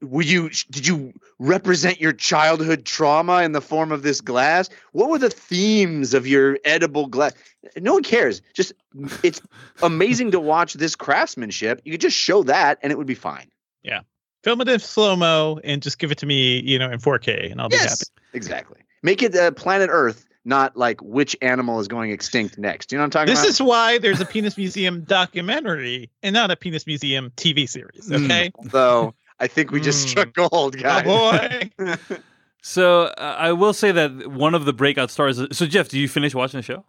Will 0.02 0.26
you? 0.26 0.50
Did 0.71 0.88
you 0.88 1.13
represent 1.39 2.02
your 2.02 2.13
childhood 2.13 2.86
trauma 2.86 3.43
in 3.43 3.52
the 3.52 3.62
form 3.62 3.91
of 3.91 4.04
this 4.04 4.21
glass? 4.21 4.69
What 4.91 5.10
were 5.10 5.19
the 5.19 5.30
themes 5.30 6.13
of 6.13 6.28
your 6.28 6.58
edible 6.65 7.08
glass? 7.08 7.34
No 7.78 7.93
one 7.93 8.04
cares. 8.04 8.41
Just 8.54 8.73
it's 9.23 9.41
amazing 9.82 10.32
to 10.32 10.39
watch 10.39 10.73
this 10.73 10.95
craftsmanship. 10.95 11.82
You 11.86 11.91
could 11.91 12.02
just 12.02 12.17
show 12.17 12.43
that, 12.43 12.80
and 12.82 12.91
it 12.91 12.97
would 12.97 13.08
be 13.08 13.15
fine. 13.15 13.50
Yeah 13.84 14.02
film 14.47 14.62
it 14.62 14.69
in 14.69 14.80
slow 14.80 15.13
mo 15.13 15.60
and 15.65 15.82
just 15.82 16.00
give 16.00 16.10
it 16.10 16.17
to 16.19 16.26
me, 16.26 16.62
you 16.62 16.80
know, 16.80 16.89
in 16.89 17.00
4K, 17.00 17.52
and 17.52 17.60
I'll 17.60 17.67
be 17.67 17.76
happy. 17.76 17.89
Yes, 17.89 18.12
exactly. 18.32 18.80
Make 19.04 19.21
it 19.21 19.36
uh, 19.36 19.52
planet 19.52 19.89
Earth, 19.91 20.26
not 20.45 20.78
like 20.78 21.02
which 21.02 21.36
animal 21.41 21.82
is 21.82 21.89
going 21.89 22.12
extinct 22.12 22.58
next. 22.58 22.91
You 22.91 22.97
know 22.97 23.02
what 23.02 23.06
I'm 23.06 23.12
talking 23.12 23.28
This 23.28 23.39
about? 23.39 23.47
This 23.47 23.56
is 23.56 23.62
why 23.62 23.97
there's 23.97 24.21
a 24.21 24.26
Penis 24.26 24.58
Museum 24.58 25.04
documentary 25.04 26.10
and 26.23 26.34
not 26.34 26.50
a 26.50 26.56
Penis 26.56 26.88
Museum 26.88 27.32
TV 27.36 27.67
series. 27.67 28.08
Mm. 28.10 28.26
Okay. 28.26 28.52
Although 29.39 29.45
I 29.45 29.47
think 29.47 29.71
we 29.71 29.80
just 29.82 30.06
Mm. 30.06 30.10
struck 30.10 30.34
gold, 30.34 30.76
Oh 30.78 30.82
guys. 30.82 31.69
boy. 31.78 31.97
So 32.63 33.04
uh, 33.04 33.36
I 33.39 33.54
will 33.54 33.71
say 33.71 33.91
that 33.93 34.28
one 34.32 34.54
of 34.54 34.65
the 34.65 34.73
breakout 34.73 35.10
stars. 35.10 35.39
So 35.56 35.65
Jeff, 35.65 35.88
did 35.88 36.00
you 36.00 36.10
finish 36.10 36.36
watching 36.36 36.58
the 36.58 36.63
show? 36.63 36.84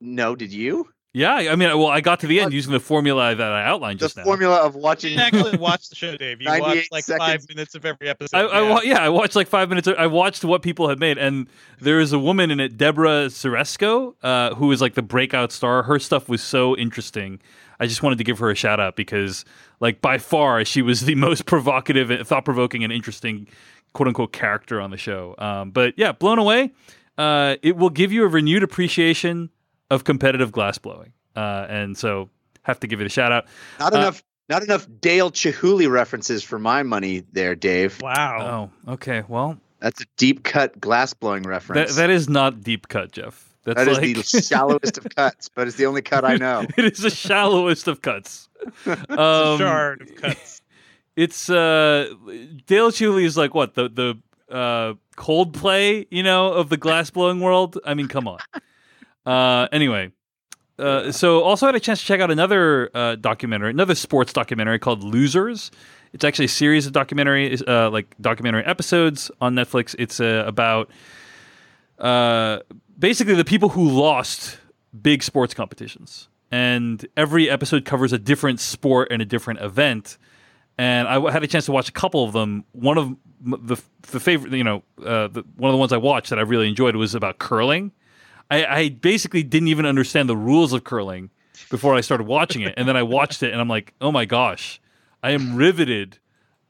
no, 0.00 0.36
did 0.36 0.52
you? 0.52 0.88
Yeah, 1.14 1.34
I 1.34 1.56
mean, 1.56 1.70
well, 1.76 1.88
I 1.88 2.00
got 2.00 2.20
to 2.20 2.26
the 2.28 2.38
end 2.38 2.52
using 2.52 2.70
the 2.70 2.78
formula 2.78 3.34
that 3.34 3.50
I 3.52 3.64
outlined 3.64 3.98
The 3.98 4.04
just 4.04 4.16
now. 4.18 4.22
The 4.22 4.26
formula 4.26 4.56
of 4.58 4.76
watching. 4.76 5.16
didn't 5.16 5.34
actually 5.34 5.58
watch 5.58 5.88
the 5.88 5.96
show, 5.96 6.16
Dave. 6.18 6.40
You 6.40 6.48
watched 6.60 6.92
like 6.92 7.02
seconds. 7.04 7.26
five 7.26 7.48
minutes 7.48 7.74
of 7.74 7.84
every 7.86 8.08
episode. 8.08 8.36
I, 8.36 8.42
I 8.42 8.62
yeah. 8.62 8.70
wa- 8.70 8.80
yeah, 8.84 8.98
I 9.02 9.08
watched 9.08 9.34
like 9.34 9.48
five 9.48 9.70
minutes. 9.70 9.88
Of, 9.88 9.96
I 9.98 10.06
watched 10.06 10.44
what 10.44 10.62
people 10.62 10.88
had 10.88 11.00
made, 11.00 11.18
and 11.18 11.48
there 11.80 11.98
is 11.98 12.12
a 12.12 12.18
woman 12.18 12.50
in 12.52 12.60
it, 12.60 12.76
Deborah 12.76 13.26
Czeresko, 13.26 14.14
uh, 14.22 14.54
who 14.54 14.70
is 14.70 14.80
like 14.80 14.94
the 14.94 15.02
breakout 15.02 15.50
star. 15.50 15.82
Her 15.84 15.98
stuff 15.98 16.28
was 16.28 16.42
so 16.42 16.76
interesting. 16.76 17.40
I 17.80 17.86
just 17.86 18.02
wanted 18.02 18.18
to 18.18 18.24
give 18.24 18.38
her 18.40 18.50
a 18.50 18.54
shout 18.54 18.80
out 18.80 18.96
because, 18.96 19.44
like, 19.80 20.00
by 20.00 20.18
far, 20.18 20.64
she 20.64 20.82
was 20.82 21.02
the 21.02 21.14
most 21.26 21.46
provocative, 21.46 22.10
and 22.10 22.26
thought 22.26 22.44
provoking, 22.44 22.84
and 22.84 22.92
interesting, 22.92 23.46
quote 23.92 24.08
unquote, 24.08 24.32
character 24.32 24.80
on 24.80 24.90
the 24.90 24.96
show. 24.96 25.34
Um, 25.38 25.70
but 25.70 25.94
yeah, 25.96 26.12
blown 26.12 26.38
away. 26.38 26.72
Uh, 27.16 27.56
it 27.62 27.76
will 27.76 27.90
give 27.90 28.12
you 28.12 28.24
a 28.24 28.28
renewed 28.28 28.62
appreciation 28.62 29.50
of 29.90 30.04
competitive 30.04 30.52
glass 30.52 30.78
blowing, 30.78 31.12
uh, 31.36 31.66
and 31.68 31.96
so 31.96 32.30
have 32.62 32.78
to 32.80 32.86
give 32.86 33.00
it 33.00 33.06
a 33.06 33.10
shout 33.10 33.32
out. 33.32 33.46
Not 33.78 33.94
Uh, 33.94 33.98
enough. 33.98 34.22
Not 34.50 34.62
enough 34.62 34.86
Dale 35.02 35.30
Chihuly 35.30 35.90
references 35.90 36.42
for 36.42 36.58
my 36.58 36.82
money, 36.82 37.22
there, 37.32 37.54
Dave. 37.54 38.00
Wow. 38.00 38.70
Oh, 38.88 38.92
okay. 38.94 39.22
Well, 39.28 39.58
That's 39.80 40.00
a 40.00 40.06
deep 40.16 40.42
cut 40.42 40.80
glass 40.80 41.12
blowing 41.12 41.42
that 41.42 41.48
reference. 41.50 41.96
that 41.96 42.08
is 42.08 42.30
not 42.30 42.62
deep 42.62 42.88
cut, 42.88 43.12
Jeff. 43.12 43.47
That's 43.74 43.84
that 43.84 43.88
is 43.88 43.98
like 43.98 44.14
the 44.16 44.42
shallowest 44.42 44.98
of 44.98 45.06
cuts, 45.14 45.48
but 45.48 45.66
it's 45.68 45.76
the 45.76 45.86
only 45.86 46.02
cut 46.02 46.24
I 46.24 46.36
know. 46.36 46.64
it 46.76 46.84
is 46.92 46.98
the 46.98 47.10
shallowest 47.10 47.88
of 47.88 48.02
cuts. 48.02 48.48
It's 48.86 49.00
a 49.10 49.20
Um, 49.20 49.58
shard 49.58 50.02
of 50.02 50.14
cuts. 50.16 50.62
It's 51.16 51.48
uh, 51.50 52.12
Dale 52.66 52.90
Chihuly 52.90 53.24
is 53.24 53.36
like 53.36 53.54
what 53.54 53.74
the 53.74 53.88
the 53.88 54.54
uh, 54.54 54.94
Coldplay, 55.16 56.06
you 56.10 56.22
know, 56.22 56.52
of 56.52 56.68
the 56.68 56.76
glass 56.76 57.10
blowing 57.10 57.40
world. 57.40 57.78
I 57.84 57.94
mean, 57.94 58.08
come 58.08 58.26
on. 58.28 58.38
Uh, 59.26 59.68
anyway, 59.72 60.10
uh, 60.78 61.10
so 61.12 61.42
also 61.42 61.66
had 61.66 61.74
a 61.74 61.80
chance 61.80 62.00
to 62.00 62.06
check 62.06 62.20
out 62.20 62.30
another 62.30 62.90
uh, 62.94 63.16
documentary, 63.16 63.70
another 63.70 63.94
sports 63.94 64.32
documentary 64.32 64.78
called 64.78 65.02
Losers. 65.02 65.70
It's 66.12 66.24
actually 66.24 66.46
a 66.46 66.48
series 66.48 66.86
of 66.86 66.92
documentary, 66.92 67.54
uh, 67.66 67.90
like 67.90 68.14
documentary 68.20 68.64
episodes 68.64 69.30
on 69.40 69.54
Netflix. 69.54 69.94
It's 69.98 70.20
uh, 70.20 70.44
about 70.46 70.88
uh, 71.98 72.60
basically 72.98 73.34
the 73.34 73.44
people 73.44 73.70
who 73.70 73.88
lost 73.88 74.58
big 75.00 75.22
sports 75.22 75.54
competitions, 75.54 76.28
and 76.50 77.06
every 77.16 77.48
episode 77.48 77.84
covers 77.84 78.12
a 78.12 78.18
different 78.18 78.60
sport 78.60 79.08
and 79.10 79.22
a 79.22 79.24
different 79.24 79.60
event. 79.60 80.18
And 80.76 81.08
I 81.08 81.30
had 81.30 81.42
a 81.42 81.46
chance 81.46 81.66
to 81.66 81.72
watch 81.72 81.88
a 81.88 81.92
couple 81.92 82.24
of 82.24 82.32
them. 82.32 82.64
One 82.72 82.98
of 82.98 83.16
the 83.40 83.76
the 84.02 84.20
favorite, 84.20 84.52
you 84.52 84.64
know, 84.64 84.82
uh, 85.04 85.28
the, 85.28 85.44
one 85.56 85.70
of 85.70 85.74
the 85.74 85.78
ones 85.78 85.92
I 85.92 85.96
watched 85.96 86.30
that 86.30 86.38
I 86.38 86.42
really 86.42 86.68
enjoyed 86.68 86.96
was 86.96 87.14
about 87.14 87.38
curling. 87.38 87.92
I, 88.50 88.64
I 88.64 88.88
basically 88.88 89.42
didn't 89.42 89.68
even 89.68 89.84
understand 89.84 90.28
the 90.28 90.36
rules 90.36 90.72
of 90.72 90.84
curling 90.84 91.30
before 91.70 91.94
I 91.94 92.00
started 92.00 92.26
watching 92.26 92.62
it, 92.62 92.74
and 92.76 92.88
then 92.88 92.96
I 92.96 93.02
watched 93.02 93.42
it, 93.42 93.52
and 93.52 93.60
I'm 93.60 93.68
like, 93.68 93.92
oh 94.00 94.10
my 94.10 94.24
gosh, 94.24 94.80
I 95.22 95.32
am 95.32 95.56
riveted 95.56 96.18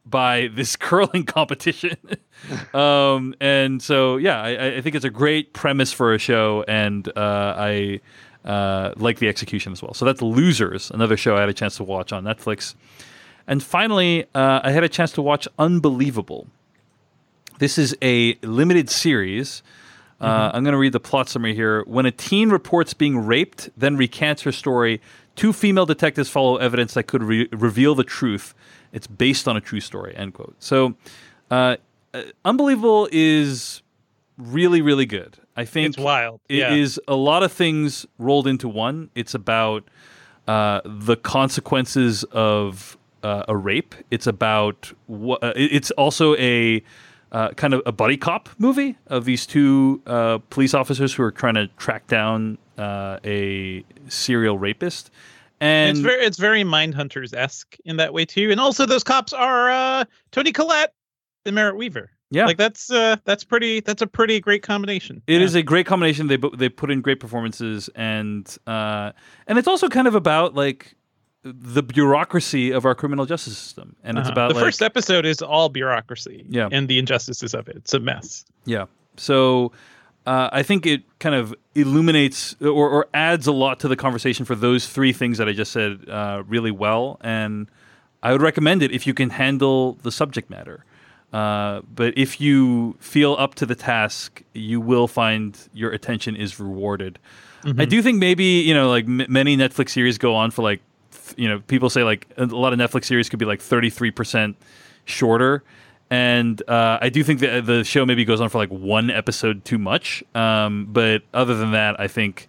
by 0.06 0.48
this 0.54 0.76
curling 0.76 1.24
competition. 1.24 1.96
um, 2.74 3.34
and 3.40 3.82
so, 3.82 4.16
yeah, 4.16 4.40
I, 4.40 4.76
I, 4.76 4.80
think 4.80 4.96
it's 4.96 5.04
a 5.04 5.10
great 5.10 5.52
premise 5.52 5.92
for 5.92 6.14
a 6.14 6.18
show, 6.18 6.64
and 6.66 7.06
uh, 7.16 7.54
I 7.56 8.00
uh, 8.44 8.92
like 8.96 9.18
the 9.18 9.28
execution 9.28 9.72
as 9.72 9.82
well. 9.82 9.94
So 9.94 10.04
that's 10.04 10.22
Losers, 10.22 10.90
another 10.90 11.16
show 11.16 11.36
I 11.36 11.40
had 11.40 11.48
a 11.48 11.54
chance 11.54 11.76
to 11.76 11.84
watch 11.84 12.12
on 12.12 12.24
Netflix. 12.24 12.74
And 13.46 13.62
finally, 13.62 14.24
uh, 14.34 14.60
I 14.62 14.70
had 14.72 14.84
a 14.84 14.88
chance 14.88 15.12
to 15.12 15.22
watch 15.22 15.48
Unbelievable. 15.58 16.46
This 17.58 17.78
is 17.78 17.96
a 18.02 18.34
limited 18.42 18.88
series. 18.88 19.62
Uh, 20.20 20.26
mm-hmm. 20.26 20.56
I'm 20.56 20.64
going 20.64 20.72
to 20.72 20.78
read 20.78 20.92
the 20.92 21.00
plot 21.00 21.28
summary 21.28 21.54
here. 21.54 21.82
When 21.84 22.06
a 22.06 22.10
teen 22.10 22.50
reports 22.50 22.94
being 22.94 23.18
raped, 23.18 23.70
then 23.76 23.96
recants 23.96 24.42
her 24.42 24.52
story, 24.52 25.00
two 25.36 25.52
female 25.52 25.86
detectives 25.86 26.28
follow 26.28 26.56
evidence 26.56 26.94
that 26.94 27.04
could 27.04 27.22
re- 27.22 27.48
reveal 27.52 27.94
the 27.94 28.04
truth. 28.04 28.54
It's 28.92 29.06
based 29.06 29.48
on 29.48 29.56
a 29.56 29.60
true 29.60 29.80
story. 29.80 30.14
End 30.16 30.34
quote. 30.34 30.56
So, 30.58 30.94
uh, 31.50 31.76
uh 32.14 32.22
Unbelievable 32.44 33.08
is 33.12 33.82
really, 34.38 34.80
really 34.80 35.06
good. 35.06 35.36
I 35.56 35.64
think 35.64 35.88
it's 35.88 35.98
wild. 35.98 36.40
It 36.48 36.58
yeah. 36.58 36.74
is 36.74 37.00
a 37.08 37.16
lot 37.16 37.42
of 37.42 37.52
things 37.52 38.06
rolled 38.18 38.46
into 38.46 38.68
one. 38.68 39.10
It's 39.14 39.34
about 39.34 39.84
uh, 40.46 40.80
the 40.84 41.16
consequences 41.16 42.24
of 42.24 42.96
uh, 43.22 43.44
a 43.48 43.56
rape. 43.56 43.94
It's 44.10 44.26
about 44.26 44.92
what. 45.06 45.42
Uh, 45.42 45.52
it's 45.56 45.90
also 45.92 46.36
a 46.36 46.82
uh, 47.32 47.50
kind 47.50 47.74
of 47.74 47.82
a 47.84 47.92
buddy 47.92 48.16
cop 48.16 48.48
movie 48.58 48.96
of 49.08 49.24
these 49.24 49.46
two 49.46 50.00
uh, 50.06 50.38
police 50.50 50.74
officers 50.74 51.12
who 51.12 51.22
are 51.22 51.32
trying 51.32 51.54
to 51.54 51.66
track 51.76 52.06
down 52.06 52.58
uh, 52.78 53.18
a 53.24 53.84
serial 54.08 54.58
rapist. 54.58 55.10
And 55.60 55.90
it's 55.90 56.00
very 56.00 56.24
it's 56.24 56.38
very 56.38 56.62
Mindhunters 56.62 57.34
esque 57.34 57.76
in 57.84 57.96
that 57.96 58.12
way 58.12 58.24
too. 58.24 58.50
And 58.50 58.60
also 58.60 58.86
those 58.86 59.04
cops 59.04 59.32
are 59.32 59.70
uh, 59.70 60.04
Toni 60.30 60.52
Collette 60.52 60.94
and 61.44 61.54
Merritt 61.54 61.76
Wever. 61.76 62.10
Yeah, 62.30 62.44
like 62.44 62.58
that's 62.58 62.90
uh, 62.90 63.16
that's 63.24 63.42
pretty. 63.42 63.80
That's 63.80 64.02
a 64.02 64.06
pretty 64.06 64.38
great 64.38 64.62
combination. 64.62 65.22
It 65.26 65.38
yeah. 65.38 65.44
is 65.44 65.54
a 65.54 65.62
great 65.62 65.86
combination. 65.86 66.26
They 66.26 66.36
they 66.56 66.68
put 66.68 66.90
in 66.90 67.00
great 67.00 67.20
performances, 67.20 67.88
and 67.94 68.46
uh, 68.66 69.12
and 69.46 69.58
it's 69.58 69.68
also 69.68 69.88
kind 69.88 70.06
of 70.06 70.14
about 70.14 70.54
like 70.54 70.94
the 71.42 71.82
bureaucracy 71.82 72.70
of 72.70 72.84
our 72.84 72.94
criminal 72.94 73.24
justice 73.24 73.56
system, 73.56 73.96
and 74.04 74.18
uh-huh. 74.18 74.22
it's 74.22 74.30
about 74.30 74.48
the 74.48 74.56
like, 74.56 74.64
first 74.64 74.82
episode 74.82 75.24
is 75.24 75.40
all 75.40 75.70
bureaucracy, 75.70 76.44
yeah, 76.50 76.68
and 76.70 76.86
the 76.88 76.98
injustices 76.98 77.54
of 77.54 77.66
it. 77.66 77.76
It's 77.76 77.94
a 77.94 78.00
mess. 78.00 78.44
Yeah, 78.66 78.84
so 79.16 79.72
uh, 80.28 80.50
I 80.52 80.62
think 80.62 80.84
it 80.84 81.04
kind 81.20 81.34
of 81.34 81.54
illuminates 81.74 82.54
or, 82.60 82.68
or, 82.68 83.08
adds 83.14 83.46
a 83.46 83.52
lot 83.52 83.80
to 83.80 83.88
the 83.88 83.96
conversation 83.96 84.44
for 84.44 84.54
those 84.54 84.86
three 84.86 85.14
things 85.14 85.38
that 85.38 85.48
I 85.48 85.52
just 85.52 85.72
said 85.72 86.06
uh, 86.06 86.42
really 86.46 86.70
well, 86.70 87.18
and 87.22 87.66
I 88.22 88.32
would 88.32 88.42
recommend 88.42 88.82
it 88.82 88.92
if 88.92 89.06
you 89.06 89.14
can 89.14 89.30
handle 89.30 89.94
the 90.02 90.12
subject 90.12 90.50
matter. 90.50 90.84
Uh, 91.32 91.80
but 91.94 92.12
if 92.18 92.42
you 92.42 92.96
feel 93.00 93.36
up 93.38 93.54
to 93.54 93.64
the 93.64 93.74
task, 93.74 94.42
you 94.52 94.82
will 94.82 95.08
find 95.08 95.58
your 95.72 95.92
attention 95.92 96.36
is 96.36 96.60
rewarded. 96.60 97.18
Mm-hmm. 97.62 97.80
I 97.80 97.86
do 97.86 98.02
think 98.02 98.18
maybe 98.18 98.44
you 98.44 98.74
know, 98.74 98.90
like 98.90 99.06
m- 99.06 99.24
many 99.30 99.56
Netflix 99.56 99.90
series 99.90 100.18
go 100.18 100.34
on 100.34 100.50
for 100.50 100.60
like 100.60 100.82
you 101.38 101.48
know, 101.48 101.60
people 101.60 101.88
say 101.88 102.02
like 102.02 102.26
a 102.36 102.44
lot 102.44 102.74
of 102.74 102.78
Netflix 102.78 103.06
series 103.06 103.30
could 103.30 103.38
be 103.38 103.46
like 103.46 103.60
33% 103.60 104.56
shorter. 105.06 105.64
And 106.10 106.62
uh, 106.68 106.98
I 107.00 107.10
do 107.10 107.22
think 107.22 107.40
that 107.40 107.66
the 107.66 107.84
show 107.84 108.06
maybe 108.06 108.24
goes 108.24 108.40
on 108.40 108.48
for 108.48 108.58
like 108.58 108.70
one 108.70 109.10
episode 109.10 109.64
too 109.64 109.78
much. 109.78 110.24
Um, 110.34 110.86
but 110.90 111.22
other 111.34 111.54
than 111.54 111.72
that, 111.72 112.00
I 112.00 112.08
think 112.08 112.48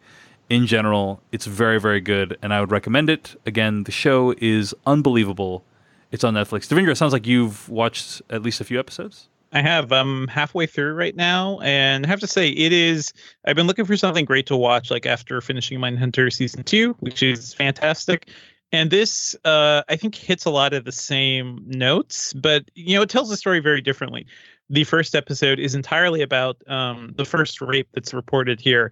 in 0.49 0.65
general, 0.65 1.21
it's 1.31 1.45
very, 1.45 1.79
very 1.79 2.01
good. 2.01 2.37
And 2.41 2.53
I 2.53 2.61
would 2.61 2.71
recommend 2.71 3.09
it. 3.09 3.35
Again, 3.45 3.83
the 3.83 3.91
show 3.91 4.33
is 4.37 4.73
unbelievable. 4.85 5.63
It's 6.11 6.23
on 6.23 6.33
Netflix. 6.33 6.67
Devindra, 6.67 6.91
it 6.91 6.95
sounds 6.95 7.13
like 7.13 7.27
you've 7.27 7.69
watched 7.69 8.21
at 8.29 8.41
least 8.41 8.61
a 8.61 8.63
few 8.63 8.79
episodes. 8.79 9.27
I 9.51 9.61
have. 9.61 9.91
I'm 9.91 10.27
halfway 10.27 10.67
through 10.67 10.93
right 10.93 11.15
now, 11.15 11.59
and 11.61 12.05
I 12.05 12.09
have 12.09 12.19
to 12.19 12.27
say, 12.27 12.49
it 12.49 12.71
is. 12.71 13.11
I've 13.45 13.55
been 13.55 13.65
looking 13.65 13.85
for 13.85 13.97
something 13.97 14.23
great 14.23 14.45
to 14.47 14.55
watch, 14.55 14.91
like 14.91 15.07
after 15.07 15.41
finishing 15.41 15.79
Mindhunter 15.79 16.31
season 16.31 16.63
two, 16.63 16.95
which 16.99 17.23
is 17.23 17.53
fantastic 17.55 18.29
and 18.71 18.91
this 18.91 19.35
uh, 19.45 19.83
i 19.89 19.95
think 19.95 20.15
hits 20.15 20.45
a 20.45 20.49
lot 20.49 20.73
of 20.73 20.85
the 20.85 20.91
same 20.91 21.63
notes 21.65 22.33
but 22.33 22.69
you 22.75 22.95
know 22.95 23.01
it 23.01 23.09
tells 23.09 23.29
the 23.29 23.37
story 23.37 23.59
very 23.59 23.81
differently. 23.81 24.25
The 24.69 24.83
first 24.83 25.15
episode 25.15 25.59
is 25.59 25.73
entirely 25.73 26.21
about 26.21 26.61
um, 26.67 27.13
the 27.17 27.25
first 27.25 27.59
rape 27.59 27.87
that's 27.93 28.13
reported 28.13 28.61
here 28.61 28.91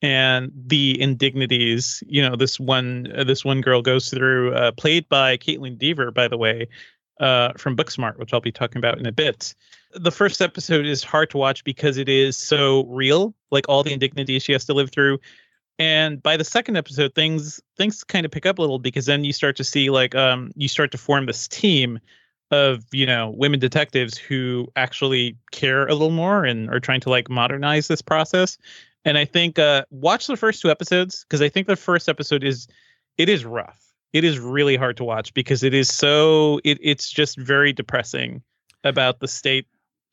and 0.00 0.50
the 0.54 1.00
indignities 1.00 2.02
you 2.06 2.22
know 2.22 2.36
this 2.36 2.58
one 2.58 3.12
uh, 3.16 3.24
this 3.24 3.44
one 3.44 3.60
girl 3.60 3.82
goes 3.82 4.10
through 4.10 4.54
uh, 4.54 4.72
played 4.72 5.08
by 5.08 5.36
Kaitlyn 5.36 5.76
Dever 5.76 6.10
by 6.10 6.28
the 6.28 6.38
way 6.38 6.68
uh, 7.20 7.52
from 7.56 7.76
Booksmart 7.76 8.18
which 8.18 8.32
I'll 8.32 8.40
be 8.40 8.52
talking 8.52 8.78
about 8.78 8.98
in 8.98 9.06
a 9.06 9.12
bit. 9.12 9.54
The 9.94 10.12
first 10.12 10.40
episode 10.40 10.86
is 10.86 11.02
hard 11.02 11.30
to 11.30 11.38
watch 11.38 11.64
because 11.64 11.96
it 11.96 12.08
is 12.08 12.36
so 12.36 12.84
real 12.86 13.34
like 13.50 13.68
all 13.68 13.82
the 13.82 13.92
indignities 13.92 14.42
she 14.42 14.52
has 14.52 14.64
to 14.66 14.74
live 14.74 14.90
through 14.90 15.18
and 15.78 16.22
by 16.22 16.36
the 16.36 16.44
second 16.44 16.76
episode 16.76 17.14
things 17.14 17.60
things 17.76 18.02
kind 18.04 18.24
of 18.26 18.32
pick 18.32 18.46
up 18.46 18.58
a 18.58 18.60
little 18.60 18.78
because 18.78 19.06
then 19.06 19.24
you 19.24 19.32
start 19.32 19.56
to 19.56 19.64
see 19.64 19.90
like 19.90 20.14
um 20.14 20.50
you 20.56 20.68
start 20.68 20.90
to 20.92 20.98
form 20.98 21.26
this 21.26 21.46
team 21.48 21.98
of 22.50 22.84
you 22.92 23.06
know 23.06 23.30
women 23.36 23.60
detectives 23.60 24.16
who 24.16 24.66
actually 24.76 25.36
care 25.52 25.86
a 25.86 25.92
little 25.92 26.10
more 26.10 26.44
and 26.44 26.70
are 26.70 26.80
trying 26.80 27.00
to 27.00 27.10
like 27.10 27.28
modernize 27.28 27.88
this 27.88 28.02
process. 28.02 28.58
And 29.04 29.16
i 29.16 29.24
think 29.24 29.58
uh 29.58 29.84
watch 29.90 30.26
the 30.26 30.36
first 30.36 30.60
two 30.60 30.70
episodes 30.70 31.24
because 31.24 31.40
i 31.40 31.48
think 31.48 31.66
the 31.66 31.76
first 31.76 32.08
episode 32.08 32.44
is 32.44 32.66
it 33.18 33.28
is 33.28 33.44
rough. 33.44 33.84
It 34.12 34.24
is 34.24 34.38
really 34.38 34.76
hard 34.76 34.96
to 34.98 35.04
watch 35.04 35.34
because 35.34 35.62
it 35.62 35.74
is 35.74 35.92
so 35.92 36.60
it, 36.64 36.78
it's 36.80 37.10
just 37.10 37.36
very 37.36 37.72
depressing 37.72 38.42
about 38.84 39.20
the 39.20 39.28
state 39.28 39.66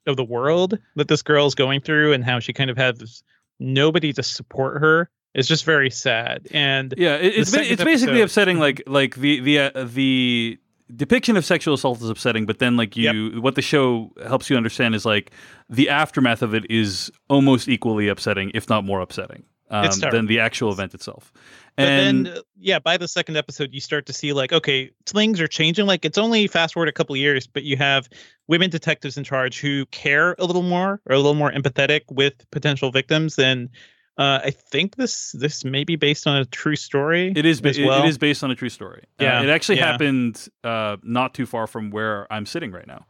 of 0.08 0.18
the 0.18 0.24
world 0.24 0.78
that 0.96 1.08
this 1.08 1.22
girl 1.22 1.46
is 1.46 1.56
going 1.56 1.82
through 1.82 2.14
and 2.14 2.24
how 2.24 2.40
she 2.40 2.52
kind 2.52 2.70
of 2.70 2.78
has 2.78 3.24
nobody 3.60 4.12
to 4.12 4.22
support 4.22 4.82
her 4.82 5.10
it's 5.36 5.50
just 5.50 5.66
very 5.66 5.90
sad. 5.90 6.48
And 6.52 6.94
yeah, 6.98 7.16
it, 7.16 7.34
it's 7.36 7.54
it's 7.54 7.84
basically 7.84 8.22
upsetting. 8.22 8.56
Like 8.66 8.82
like 8.88 9.16
the 9.16 9.42
the 9.42 9.60
uh, 9.60 9.86
the 9.86 10.58
depiction 10.96 11.36
of 11.36 11.44
sexual 11.44 11.74
assault 11.74 12.02
is 12.02 12.10
upsetting, 12.10 12.46
but 12.46 12.60
then 12.60 12.78
like 12.78 12.96
you, 12.96 13.12
yep. 13.12 13.44
what 13.44 13.56
the 13.56 13.62
show 13.62 14.12
helps 14.26 14.50
you 14.50 14.56
understand 14.56 14.96
is 14.96 15.06
like 15.06 15.32
the 15.70 15.90
aftermath 15.90 16.42
of 16.42 16.54
it 16.54 16.66
is 16.70 17.12
almost 17.30 17.68
equally 17.68 18.08
upsetting, 18.08 18.50
if 18.54 18.70
not 18.70 18.86
more 18.86 19.02
upsetting, 19.02 19.44
um, 19.70 19.90
than 20.12 20.28
the 20.28 20.40
actual 20.40 20.72
event 20.72 20.94
itself. 20.94 21.34
And 21.78 22.24
but 22.24 22.30
then, 22.30 22.38
uh, 22.38 22.42
yeah, 22.58 22.80
by 22.80 22.96
the 22.96 23.08
second 23.08 23.36
episode, 23.36 23.74
you 23.74 23.82
start 23.82 24.06
to 24.06 24.14
see 24.14 24.32
like, 24.32 24.54
okay, 24.54 24.92
things 25.06 25.42
are 25.42 25.48
changing. 25.48 25.86
Like, 25.86 26.06
it's 26.06 26.18
only 26.18 26.48
fast 26.48 26.74
forward 26.74 26.88
a 26.88 26.94
couple 26.94 27.16
years, 27.18 27.46
but 27.46 27.64
you 27.64 27.76
have 27.76 28.08
women 28.48 28.70
detectives 28.70 29.18
in 29.18 29.26
charge 29.26 29.60
who 29.60 29.86
care 29.88 30.36
a 30.40 30.46
little 30.46 30.64
more 30.64 31.02
or 31.06 31.16
a 31.16 31.18
little 31.18 31.34
more 31.34 31.52
empathetic 31.52 32.02
with 32.10 32.50
potential 32.52 32.92
victims 32.92 33.36
than 33.36 33.70
uh, 34.18 34.40
I 34.44 34.52
think 34.52 34.96
this 34.96 35.34
this 35.34 35.66
may 35.66 35.84
be 35.84 35.98
based 35.98 36.26
on 36.26 36.38
a 36.38 36.46
true 36.46 36.78
story. 36.78 37.34
It 37.36 37.46
is. 37.46 37.62
As 37.62 37.78
well. 37.78 38.04
It 38.04 38.08
is 38.08 38.18
based 38.18 38.44
on 38.44 38.52
a 38.52 38.56
true 38.56 38.70
story. 38.70 39.04
Uh, 39.20 39.26
yeah, 39.26 39.40
uh, 39.40 39.44
it 39.44 39.50
actually 39.50 39.78
yeah. 39.78 39.92
happened 39.92 40.48
uh, 40.64 40.98
not 41.04 41.34
too 41.34 41.46
far 41.46 41.68
from 41.68 41.92
where 41.92 42.32
I'm 42.32 42.46
sitting 42.46 42.72
right 42.72 42.88
now. 42.88 43.06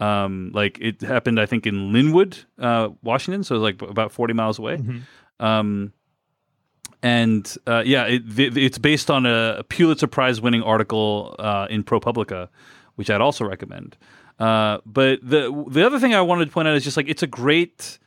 Um, 0.00 0.50
like 0.54 0.78
it 0.80 1.00
happened, 1.00 1.40
I 1.40 1.46
think, 1.46 1.66
in 1.66 1.92
Lynnwood, 1.92 2.44
uh, 2.58 2.88
Washington, 3.02 3.44
so 3.44 3.56
like 3.56 3.80
about 3.82 4.10
40 4.10 4.34
miles 4.34 4.58
away. 4.58 4.78
Mm-hmm. 4.78 5.44
Um, 5.44 5.92
and 7.02 7.56
uh, 7.66 7.84
yeah, 7.86 8.06
it, 8.06 8.22
it's 8.56 8.78
based 8.78 9.10
on 9.10 9.26
a 9.26 9.62
Pulitzer 9.68 10.08
Prize 10.08 10.40
winning 10.40 10.62
article 10.62 11.36
in 11.70 11.84
ProPublica, 11.84 12.48
which 12.96 13.10
I'd 13.10 13.20
also 13.20 13.44
recommend. 13.44 13.96
but 14.38 15.20
the 15.22 15.64
the 15.68 15.86
other 15.86 16.00
thing 16.00 16.14
I 16.14 16.20
wanted 16.20 16.46
to 16.46 16.50
point 16.50 16.66
out 16.66 16.74
is 16.74 16.82
just 16.82 16.96
like 16.96 17.08
it's 17.08 17.22
a 17.22 17.28
great 17.28 18.00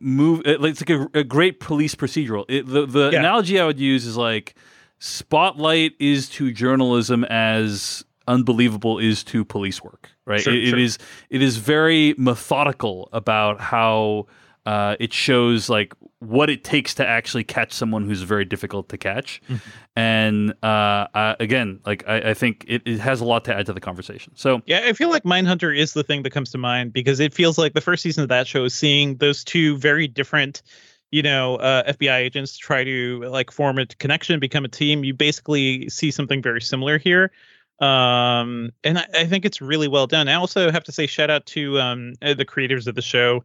move. 0.00 0.42
It's 0.44 0.80
like 0.80 0.90
a, 0.90 1.08
a 1.14 1.24
great 1.24 1.60
police 1.60 1.94
procedural. 1.94 2.44
It, 2.48 2.66
the 2.66 2.86
the 2.86 3.10
yeah. 3.12 3.18
analogy 3.18 3.60
I 3.60 3.66
would 3.66 3.80
use 3.80 4.06
is 4.06 4.16
like 4.16 4.54
Spotlight 4.98 5.92
is 5.98 6.28
to 6.30 6.52
journalism 6.52 7.24
as 7.24 8.04
unbelievable 8.28 8.98
is 8.98 9.24
to 9.24 9.44
police 9.44 9.82
work. 9.82 10.10
Right. 10.24 10.40
Sure, 10.40 10.54
it, 10.54 10.68
sure. 10.68 10.78
it 10.78 10.82
is 10.82 10.98
it 11.30 11.42
is 11.42 11.56
very 11.56 12.14
methodical 12.16 13.08
about 13.12 13.60
how 13.60 14.26
uh, 14.64 14.96
it 15.00 15.12
shows 15.12 15.68
like 15.68 15.94
what 16.20 16.48
it 16.48 16.62
takes 16.62 16.94
to 16.94 17.06
actually 17.06 17.42
catch 17.42 17.72
someone 17.72 18.04
who's 18.04 18.22
very 18.22 18.44
difficult 18.44 18.88
to 18.90 18.96
catch. 18.96 19.42
Mm-hmm. 19.48 19.70
And 19.96 20.54
uh, 20.62 21.08
uh, 21.14 21.34
again, 21.40 21.80
like 21.84 22.04
I, 22.06 22.30
I 22.30 22.34
think 22.34 22.64
it, 22.68 22.82
it, 22.84 23.00
has 23.00 23.20
a 23.20 23.24
lot 23.24 23.44
to 23.46 23.54
add 23.54 23.66
to 23.66 23.72
the 23.72 23.80
conversation. 23.80 24.32
So 24.36 24.62
yeah, 24.66 24.82
I 24.84 24.92
feel 24.92 25.10
like 25.10 25.24
Mindhunter 25.24 25.76
is 25.76 25.94
the 25.94 26.04
thing 26.04 26.22
that 26.22 26.30
comes 26.30 26.50
to 26.52 26.58
mind 26.58 26.92
because 26.92 27.18
it 27.18 27.34
feels 27.34 27.58
like 27.58 27.74
the 27.74 27.80
first 27.80 28.02
season 28.02 28.22
of 28.22 28.28
that 28.28 28.46
show 28.46 28.64
is 28.64 28.74
seeing 28.74 29.16
those 29.16 29.42
two 29.42 29.76
very 29.78 30.06
different 30.06 30.62
you 31.10 31.22
know 31.22 31.56
uh, 31.56 31.92
FBI 31.92 32.18
agents 32.18 32.56
try 32.56 32.84
to 32.84 33.20
like 33.24 33.50
form 33.50 33.78
a 33.78 33.86
connection, 33.86 34.38
become 34.38 34.64
a 34.64 34.68
team. 34.68 35.04
You 35.04 35.14
basically 35.14 35.88
see 35.88 36.10
something 36.10 36.40
very 36.40 36.62
similar 36.62 36.98
here. 36.98 37.32
Um, 37.80 38.70
and 38.84 38.98
I, 38.98 39.06
I 39.14 39.26
think 39.26 39.44
it's 39.44 39.60
really 39.60 39.88
well 39.88 40.06
done. 40.06 40.28
I 40.28 40.34
also 40.34 40.70
have 40.70 40.84
to 40.84 40.92
say 40.92 41.06
shout 41.08 41.30
out 41.30 41.46
to 41.46 41.80
um, 41.80 42.14
the 42.20 42.44
creators 42.44 42.86
of 42.86 42.94
the 42.94 43.02
show 43.02 43.44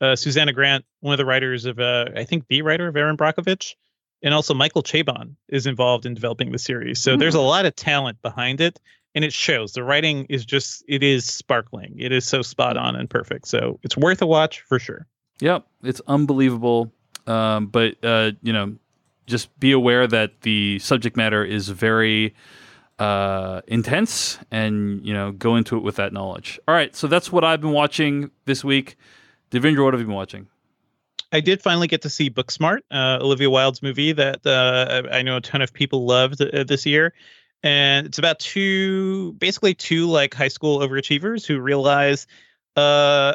uh, 0.00 0.16
Susanna 0.16 0.52
Grant, 0.52 0.84
one 1.00 1.12
of 1.12 1.18
the 1.18 1.24
writers 1.24 1.64
of, 1.64 1.78
uh, 1.78 2.06
I 2.14 2.24
think, 2.24 2.46
the 2.48 2.62
writer 2.62 2.88
of 2.88 2.96
Erin 2.96 3.16
Brockovich, 3.16 3.74
and 4.22 4.34
also 4.34 4.54
Michael 4.54 4.82
Chabon 4.82 5.36
is 5.48 5.66
involved 5.66 6.06
in 6.06 6.14
developing 6.14 6.52
the 6.52 6.58
series. 6.58 7.00
So 7.00 7.16
mm. 7.16 7.18
there's 7.18 7.34
a 7.34 7.38
hmm. 7.38 7.44
lot 7.44 7.66
of 7.66 7.76
talent 7.76 8.20
behind 8.22 8.60
it, 8.60 8.80
and 9.14 9.24
it 9.24 9.32
shows. 9.32 9.72
The 9.72 9.84
writing 9.84 10.26
is 10.28 10.44
just 10.44 10.84
it 10.88 11.02
is 11.02 11.24
sparkling. 11.26 11.96
It 11.98 12.12
is 12.12 12.26
so 12.26 12.42
spot 12.42 12.76
on 12.76 12.96
and 12.96 13.08
perfect. 13.08 13.46
So 13.48 13.78
it's 13.82 13.96
worth 13.96 14.20
a 14.22 14.26
watch 14.26 14.60
for 14.60 14.78
sure. 14.78 15.06
Yep, 15.40 15.66
it's 15.82 16.00
unbelievable. 16.06 16.92
Um, 17.26 17.66
but 17.66 17.96
uh, 18.02 18.32
you 18.42 18.52
know, 18.52 18.76
just 19.26 19.58
be 19.58 19.72
aware 19.72 20.06
that 20.06 20.42
the 20.42 20.78
subject 20.78 21.16
matter 21.16 21.44
is 21.44 21.68
very 21.68 22.34
uh, 22.98 23.60
intense, 23.66 24.38
and 24.50 25.04
you 25.04 25.12
know, 25.12 25.32
go 25.32 25.56
into 25.56 25.76
it 25.76 25.82
with 25.82 25.96
that 25.96 26.12
knowledge. 26.12 26.58
All 26.66 26.74
right, 26.74 26.94
so 26.94 27.06
that's 27.06 27.30
what 27.30 27.44
I've 27.44 27.60
been 27.60 27.72
watching 27.72 28.30
this 28.44 28.64
week. 28.64 28.96
Devindra, 29.50 29.84
what 29.84 29.94
have 29.94 30.00
you 30.00 30.06
been 30.06 30.14
watching? 30.14 30.48
I 31.32 31.40
did 31.40 31.62
finally 31.62 31.88
get 31.88 32.02
to 32.02 32.10
see 32.10 32.30
Booksmart, 32.30 32.80
uh, 32.90 33.18
Olivia 33.20 33.50
Wilde's 33.50 33.82
movie 33.82 34.12
that 34.12 34.46
uh, 34.46 35.02
I 35.10 35.22
know 35.22 35.36
a 35.36 35.40
ton 35.40 35.60
of 35.60 35.72
people 35.72 36.06
loved 36.06 36.40
uh, 36.40 36.64
this 36.64 36.86
year. 36.86 37.12
And 37.62 38.06
it's 38.06 38.18
about 38.18 38.38
two, 38.38 39.32
basically 39.34 39.74
two 39.74 40.06
like 40.06 40.34
high 40.34 40.48
school 40.48 40.78
overachievers 40.78 41.44
who 41.44 41.58
realize 41.58 42.26
uh, 42.76 43.34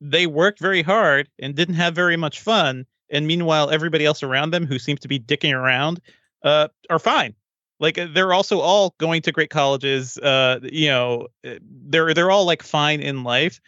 they 0.00 0.26
worked 0.26 0.58
very 0.58 0.82
hard 0.82 1.28
and 1.38 1.54
didn't 1.54 1.76
have 1.76 1.94
very 1.94 2.16
much 2.16 2.40
fun. 2.40 2.86
And 3.10 3.26
meanwhile, 3.26 3.70
everybody 3.70 4.04
else 4.04 4.22
around 4.22 4.50
them 4.50 4.66
who 4.66 4.78
seems 4.78 5.00
to 5.00 5.08
be 5.08 5.18
dicking 5.18 5.54
around 5.54 6.00
uh, 6.44 6.68
are 6.88 6.98
fine. 6.98 7.34
Like 7.78 7.96
uh, 7.96 8.08
they're 8.12 8.34
also 8.34 8.60
all 8.60 8.94
going 8.98 9.22
to 9.22 9.32
great 9.32 9.50
colleges. 9.50 10.18
Uh, 10.18 10.60
you 10.62 10.88
know, 10.88 11.28
uh, 11.44 11.54
they're 11.62 12.12
they're 12.12 12.30
all 12.30 12.44
like 12.44 12.62
fine 12.62 13.00
in 13.00 13.24
life 13.24 13.60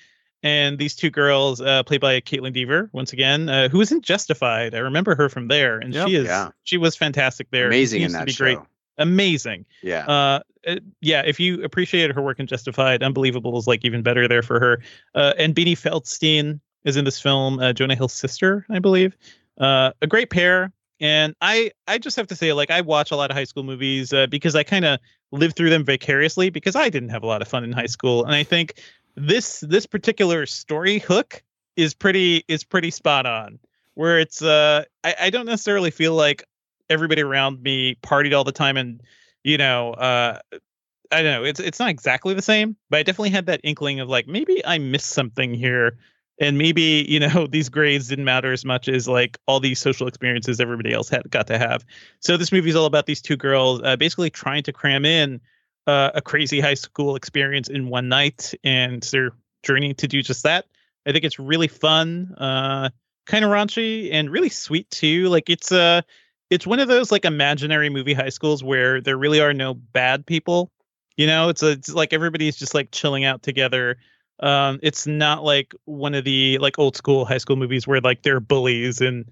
and 0.42 0.78
these 0.78 0.94
two 0.94 1.10
girls, 1.10 1.60
uh, 1.60 1.82
played 1.84 2.00
by 2.00 2.20
Kaitlyn 2.20 2.52
Dever, 2.52 2.90
once 2.92 3.12
again, 3.12 3.48
uh, 3.48 3.68
who 3.68 3.80
in 3.80 4.00
Justified. 4.00 4.74
I 4.74 4.78
remember 4.78 5.14
her 5.14 5.28
from 5.28 5.48
there, 5.48 5.78
and 5.78 5.92
Yep. 5.94 6.08
she 6.08 6.14
is 6.16 6.26
Yeah. 6.26 6.50
she 6.64 6.76
was 6.78 6.96
fantastic 6.96 7.50
there. 7.50 7.66
Amazing 7.68 8.02
in 8.02 8.12
that 8.12 8.26
be 8.26 8.32
show. 8.32 8.44
great, 8.44 8.58
amazing. 8.98 9.64
Yeah. 9.82 10.06
Uh, 10.06 10.40
uh, 10.66 10.76
yeah, 11.00 11.22
if 11.26 11.40
you 11.40 11.62
appreciated 11.64 12.14
her 12.14 12.22
work 12.22 12.38
in 12.38 12.46
Justified, 12.46 13.02
Unbelievable 13.02 13.58
is 13.58 13.66
like 13.66 13.84
even 13.84 14.02
better 14.02 14.28
there 14.28 14.42
for 14.42 14.60
her. 14.60 14.82
Uh, 15.14 15.32
and 15.38 15.54
Beanie 15.54 15.72
Feldstein 15.76 16.60
is 16.84 16.96
in 16.96 17.04
this 17.04 17.20
film, 17.20 17.58
uh, 17.58 17.72
Jonah 17.72 17.94
Hill's 17.96 18.12
sister, 18.12 18.64
I 18.70 18.78
believe. 18.78 19.16
Uh, 19.58 19.92
a 20.02 20.06
great 20.06 20.30
pair. 20.30 20.72
And 21.00 21.34
I, 21.40 21.72
I 21.88 21.98
just 21.98 22.14
have 22.16 22.28
to 22.28 22.36
say, 22.36 22.52
like, 22.52 22.70
I 22.70 22.80
watch 22.80 23.10
a 23.10 23.16
lot 23.16 23.30
of 23.30 23.36
high 23.36 23.42
school 23.44 23.64
movies 23.64 24.12
uh, 24.12 24.28
because 24.28 24.54
I 24.54 24.62
kind 24.62 24.84
of 24.84 25.00
live 25.32 25.54
through 25.54 25.70
them 25.70 25.84
vicariously 25.84 26.48
because 26.50 26.76
I 26.76 26.90
didn't 26.90 27.08
have 27.08 27.24
a 27.24 27.26
lot 27.26 27.42
of 27.42 27.48
fun 27.48 27.64
in 27.64 27.72
high 27.72 27.86
school, 27.86 28.24
and 28.24 28.32
I 28.34 28.44
think 28.44 28.80
this 29.14 29.60
this 29.60 29.86
particular 29.86 30.46
story 30.46 30.98
hook 30.98 31.42
is 31.76 31.94
pretty 31.94 32.44
is 32.48 32.64
pretty 32.64 32.90
spot 32.90 33.26
on. 33.26 33.58
Where 33.94 34.18
it's, 34.18 34.40
uh, 34.40 34.84
I, 35.04 35.14
I 35.20 35.30
don't 35.30 35.44
necessarily 35.44 35.90
feel 35.90 36.14
like 36.14 36.44
everybody 36.88 37.20
around 37.20 37.62
me 37.62 37.96
partied 37.96 38.34
all 38.34 38.42
the 38.42 38.50
time 38.50 38.78
and 38.78 39.02
you 39.44 39.58
know, 39.58 39.92
uh, 39.94 40.38
I 41.10 41.22
don't 41.22 41.32
know. 41.32 41.44
It's 41.44 41.60
it's 41.60 41.78
not 41.78 41.90
exactly 41.90 42.34
the 42.34 42.42
same, 42.42 42.76
but 42.88 42.98
I 42.98 43.02
definitely 43.02 43.30
had 43.30 43.46
that 43.46 43.60
inkling 43.64 44.00
of 44.00 44.08
like 44.08 44.26
maybe 44.26 44.64
I 44.64 44.78
missed 44.78 45.10
something 45.10 45.52
here, 45.52 45.98
and 46.40 46.56
maybe 46.56 47.04
you 47.08 47.20
know 47.20 47.46
these 47.50 47.68
grades 47.68 48.08
didn't 48.08 48.24
matter 48.24 48.52
as 48.52 48.64
much 48.64 48.88
as 48.88 49.08
like 49.08 49.38
all 49.46 49.60
these 49.60 49.78
social 49.78 50.06
experiences 50.06 50.60
everybody 50.60 50.92
else 50.92 51.08
had 51.08 51.28
got 51.30 51.46
to 51.48 51.58
have. 51.58 51.84
So 52.20 52.36
this 52.36 52.52
movie's 52.52 52.76
all 52.76 52.86
about 52.86 53.06
these 53.06 53.20
two 53.20 53.36
girls 53.36 53.82
uh, 53.84 53.96
basically 53.96 54.30
trying 54.30 54.62
to 54.62 54.72
cram 54.72 55.04
in 55.04 55.40
uh, 55.86 56.10
a 56.14 56.22
crazy 56.22 56.60
high 56.60 56.74
school 56.74 57.16
experience 57.16 57.68
in 57.68 57.88
one 57.88 58.08
night, 58.08 58.54
and 58.64 59.02
their 59.04 59.32
journey 59.62 59.94
to 59.94 60.08
do 60.08 60.22
just 60.22 60.42
that. 60.44 60.66
I 61.06 61.12
think 61.12 61.24
it's 61.24 61.38
really 61.38 61.68
fun, 61.68 62.34
uh, 62.38 62.90
kind 63.26 63.44
of 63.44 63.50
raunchy, 63.50 64.12
and 64.12 64.30
really 64.30 64.48
sweet 64.48 64.90
too. 64.90 65.28
Like 65.28 65.50
it's 65.50 65.72
uh 65.72 66.02
it's 66.50 66.66
one 66.66 66.80
of 66.80 66.88
those 66.88 67.10
like 67.10 67.24
imaginary 67.24 67.88
movie 67.88 68.14
high 68.14 68.28
schools 68.28 68.62
where 68.62 69.00
there 69.00 69.16
really 69.16 69.40
are 69.40 69.54
no 69.54 69.74
bad 69.74 70.26
people. 70.26 70.70
You 71.16 71.26
know, 71.26 71.48
it's 71.48 71.62
a, 71.62 71.70
it's 71.70 71.94
like 71.94 72.12
everybody's 72.12 72.56
just 72.56 72.74
like 72.74 72.90
chilling 72.90 73.24
out 73.24 73.42
together. 73.42 73.96
Um, 74.40 74.78
it's 74.82 75.06
not 75.06 75.44
like 75.44 75.74
one 75.84 76.14
of 76.14 76.24
the 76.24 76.58
like 76.58 76.78
old 76.78 76.96
school 76.96 77.24
high 77.24 77.38
school 77.38 77.56
movies 77.56 77.86
where 77.86 78.00
like 78.00 78.22
there 78.22 78.36
are 78.36 78.40
bullies 78.40 79.00
and 79.00 79.24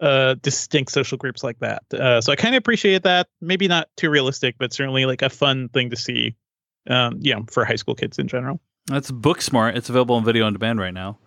uh 0.00 0.34
distinct 0.34 0.92
social 0.92 1.18
groups 1.18 1.42
like 1.42 1.58
that. 1.58 1.82
Uh, 1.92 2.20
so 2.20 2.32
I 2.32 2.36
kind 2.36 2.54
of 2.54 2.58
appreciate 2.58 3.02
that. 3.02 3.28
Maybe 3.40 3.68
not 3.68 3.88
too 3.96 4.10
realistic, 4.10 4.56
but 4.58 4.72
certainly 4.72 5.06
like 5.06 5.22
a 5.22 5.30
fun 5.30 5.68
thing 5.68 5.90
to 5.90 5.96
see. 5.96 6.36
Um, 6.88 7.18
you 7.20 7.34
know, 7.34 7.44
for 7.50 7.66
high 7.66 7.76
school 7.76 7.94
kids 7.94 8.18
in 8.18 8.28
general. 8.28 8.60
That's 8.86 9.10
Booksmart. 9.10 9.76
It's 9.76 9.90
available 9.90 10.14
on 10.14 10.24
video 10.24 10.46
on 10.46 10.54
demand 10.54 10.80
right 10.80 10.94
now. 10.94 11.18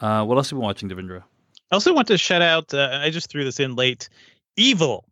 Uh, 0.00 0.24
what 0.24 0.36
else 0.36 0.50
have 0.50 0.56
you 0.56 0.60
been 0.60 0.66
watching, 0.66 0.88
Devindra? 0.88 1.22
I 1.70 1.74
also 1.74 1.92
want 1.92 2.08
to 2.08 2.18
shout 2.18 2.42
out. 2.42 2.72
Uh, 2.72 3.00
I 3.02 3.10
just 3.10 3.28
threw 3.28 3.44
this 3.44 3.58
in 3.58 3.74
late. 3.74 4.08
Evil. 4.56 5.04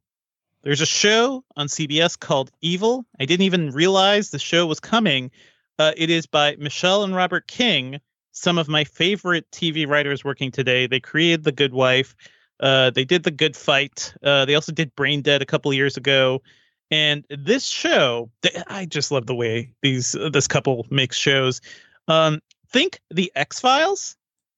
There's 0.62 0.80
a 0.80 0.86
show 0.86 1.42
on 1.56 1.68
CBS 1.68 2.18
called 2.18 2.50
Evil. 2.60 3.06
I 3.18 3.24
didn't 3.24 3.46
even 3.46 3.70
realize 3.70 4.30
the 4.30 4.38
show 4.38 4.66
was 4.66 4.78
coming. 4.78 5.30
Uh, 5.78 5.92
it 5.96 6.10
is 6.10 6.26
by 6.26 6.56
Michelle 6.56 7.02
and 7.02 7.16
Robert 7.16 7.46
King, 7.46 7.98
some 8.32 8.58
of 8.58 8.68
my 8.68 8.84
favorite 8.84 9.50
TV 9.50 9.88
writers 9.88 10.22
working 10.22 10.50
today. 10.50 10.86
They 10.86 11.00
created 11.00 11.44
The 11.44 11.52
Good 11.52 11.72
Wife. 11.72 12.14
Uh, 12.60 12.90
they 12.90 13.04
did 13.04 13.22
The 13.22 13.30
Good 13.30 13.56
Fight. 13.56 14.14
Uh, 14.22 14.44
they 14.44 14.54
also 14.54 14.72
did 14.72 14.94
Brain 14.94 15.22
Dead 15.22 15.42
a 15.42 15.46
couple 15.46 15.72
years 15.72 15.96
ago. 15.96 16.42
And 16.90 17.24
this 17.30 17.66
show, 17.66 18.30
I 18.66 18.84
just 18.84 19.10
love 19.10 19.26
the 19.26 19.34
way 19.34 19.72
these 19.82 20.16
this 20.32 20.46
couple 20.46 20.86
makes 20.90 21.16
shows. 21.16 21.60
Um, 22.08 22.40
think 22.68 23.00
the 23.10 23.30
X 23.36 23.60
Files, 23.60 24.16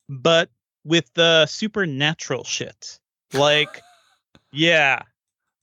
but 0.08 0.50
with 0.84 1.12
the 1.14 1.46
supernatural 1.46 2.44
shit. 2.44 2.98
Like, 3.34 3.82
yeah, 4.52 5.02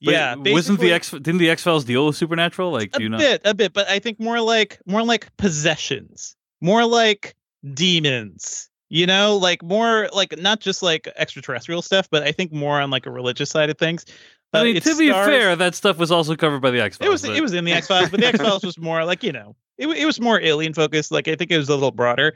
But 0.01 0.11
yeah. 0.11 0.35
wasn't 0.35 0.79
the 0.79 0.93
X 0.93 1.11
didn't 1.11 1.37
the 1.37 1.49
X 1.49 1.63
Files 1.63 1.85
deal 1.85 2.05
with 2.05 2.15
supernatural? 2.15 2.71
Like, 2.71 2.91
do 2.91 2.99
a 2.99 3.03
you 3.03 3.09
know? 3.09 3.17
bit, 3.17 3.41
a 3.45 3.53
bit, 3.53 3.73
but 3.73 3.87
I 3.89 3.99
think 3.99 4.19
more 4.19 4.39
like 4.39 4.79
more 4.85 5.03
like 5.03 5.35
possessions, 5.37 6.35
more 6.61 6.85
like 6.85 7.35
demons. 7.73 8.69
You 8.89 9.05
know, 9.05 9.37
like 9.37 9.61
more 9.61 10.09
like 10.13 10.37
not 10.39 10.59
just 10.61 10.81
like 10.81 11.07
extraterrestrial 11.15 11.81
stuff, 11.83 12.09
but 12.09 12.23
I 12.23 12.31
think 12.31 12.51
more 12.51 12.81
on 12.81 12.89
like 12.89 13.05
a 13.05 13.11
religious 13.11 13.49
side 13.49 13.69
of 13.69 13.77
things. 13.77 14.05
I 14.51 14.61
Uh, 14.61 14.63
mean, 14.63 14.77
it 14.77 14.83
to 14.83 14.97
be 14.97 15.09
stars- 15.09 15.27
fair, 15.27 15.55
that 15.55 15.75
stuff 15.75 15.97
was 15.97 16.11
also 16.11 16.35
covered 16.35 16.61
by 16.61 16.71
the 16.71 16.81
X 16.81 16.97
Files. 16.97 17.07
it 17.07 17.11
was 17.29 17.37
it 17.37 17.41
was 17.41 17.53
in 17.53 17.65
the 17.65 17.71
X 17.71 17.87
Files, 17.87 18.09
but 18.09 18.19
the 18.19 18.25
X 18.33 18.39
Files 18.39 18.63
was 18.63 18.77
more 18.79 19.05
like 19.05 19.23
you 19.23 19.31
know, 19.31 19.55
it 19.77 19.87
it 19.89 20.05
was 20.05 20.19
more 20.19 20.41
alien 20.41 20.73
focused. 20.73 21.11
Like 21.11 21.27
I 21.27 21.35
think 21.35 21.51
it 21.51 21.57
was 21.57 21.69
a 21.69 21.75
little 21.75 21.91
broader. 21.91 22.35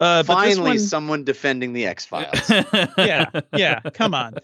Uh, 0.00 0.22
but 0.22 0.42
this 0.42 0.54
Finally, 0.54 0.70
one- 0.70 0.78
someone 0.78 1.24
defending 1.24 1.74
the 1.74 1.84
X 1.86 2.06
Files. 2.06 2.50
yeah, 2.96 3.26
yeah. 3.54 3.80
Come 3.92 4.14
on. 4.14 4.36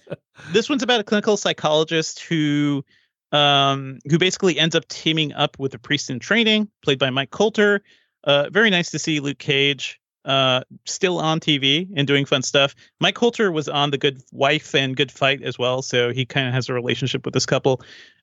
This 0.53 0.69
one's 0.69 0.83
about 0.83 1.01
a 1.01 1.05
clinical 1.05 1.39
psychologist 1.39 2.21
who, 2.21 2.85
um, 3.33 3.99
who 4.11 4.19
basically 4.19 4.59
ends 4.59 4.75
up 4.75 4.87
teaming 4.89 5.33
up 5.33 5.59
with 5.59 5.73
a 5.73 5.79
priest 5.79 6.11
in 6.11 6.19
training, 6.19 6.69
played 6.83 6.99
by 6.99 7.09
Mike 7.09 7.31
Colter. 7.31 7.83
Uh, 8.25 8.51
very 8.51 8.69
nice 8.69 8.91
to 8.91 8.99
see 8.99 9.19
Luke 9.21 9.39
Cage, 9.39 9.99
uh, 10.27 10.63
still 10.85 11.19
on 11.19 11.41
TV 11.41 11.89
and 11.97 12.07
doing 12.07 12.27
fun 12.27 12.43
stuff. 12.43 12.75
Mike 13.01 13.15
Colter 13.15 13.51
was 13.51 13.69
on 13.69 13.91
The 13.91 13.99
Good 13.99 14.23
Wife 14.33 14.75
and 14.75 14.97
Good 14.97 15.13
Fight 15.13 15.43
as 15.43 15.59
well, 15.59 15.83
so 15.83 16.13
he 16.13 16.27
kind 16.27 16.49
of 16.49 16.53
has 16.53 16.69
a 16.69 16.75
relationship 16.75 17.25
with 17.25 17.33
this 17.33 17.47
couple. 17.47 17.81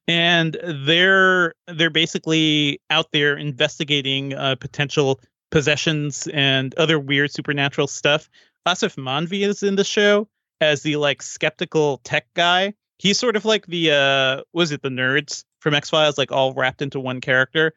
And 0.08 0.58
they're 0.86 1.56
they're 1.68 1.89
basically 1.89 2.82
out 2.89 3.08
there 3.13 3.38
investigating 3.38 4.34
uh, 4.34 4.56
potential 4.56 5.22
possessions 5.50 6.28
and 6.34 6.76
other 6.76 7.00
weird 7.00 7.32
supernatural 7.32 7.88
stuff. 7.88 8.30
Aasif 8.68 8.98
Mandvi 8.98 9.48
is 9.48 9.63
in 9.63 9.76
the 9.76 9.84
show 9.84 10.28
as 10.60 10.82
the 10.82 10.98
like 10.98 11.22
skeptical 11.22 12.00
tech 12.04 12.28
guy. 12.34 12.74
He's 13.00 13.18
sort 13.18 13.36
of 13.36 13.46
like 13.46 13.66
the 13.68 13.92
uh 13.92 14.44
was 14.52 14.72
it 14.74 14.82
the 14.82 14.89
nerds 14.89 15.46
from 15.60 15.74
X 15.74 15.89
Files, 15.89 16.18
like 16.18 16.34
all 16.34 16.54
wrapped 16.54 16.82
into 16.82 17.00
one 17.00 17.22
character. 17.22 17.74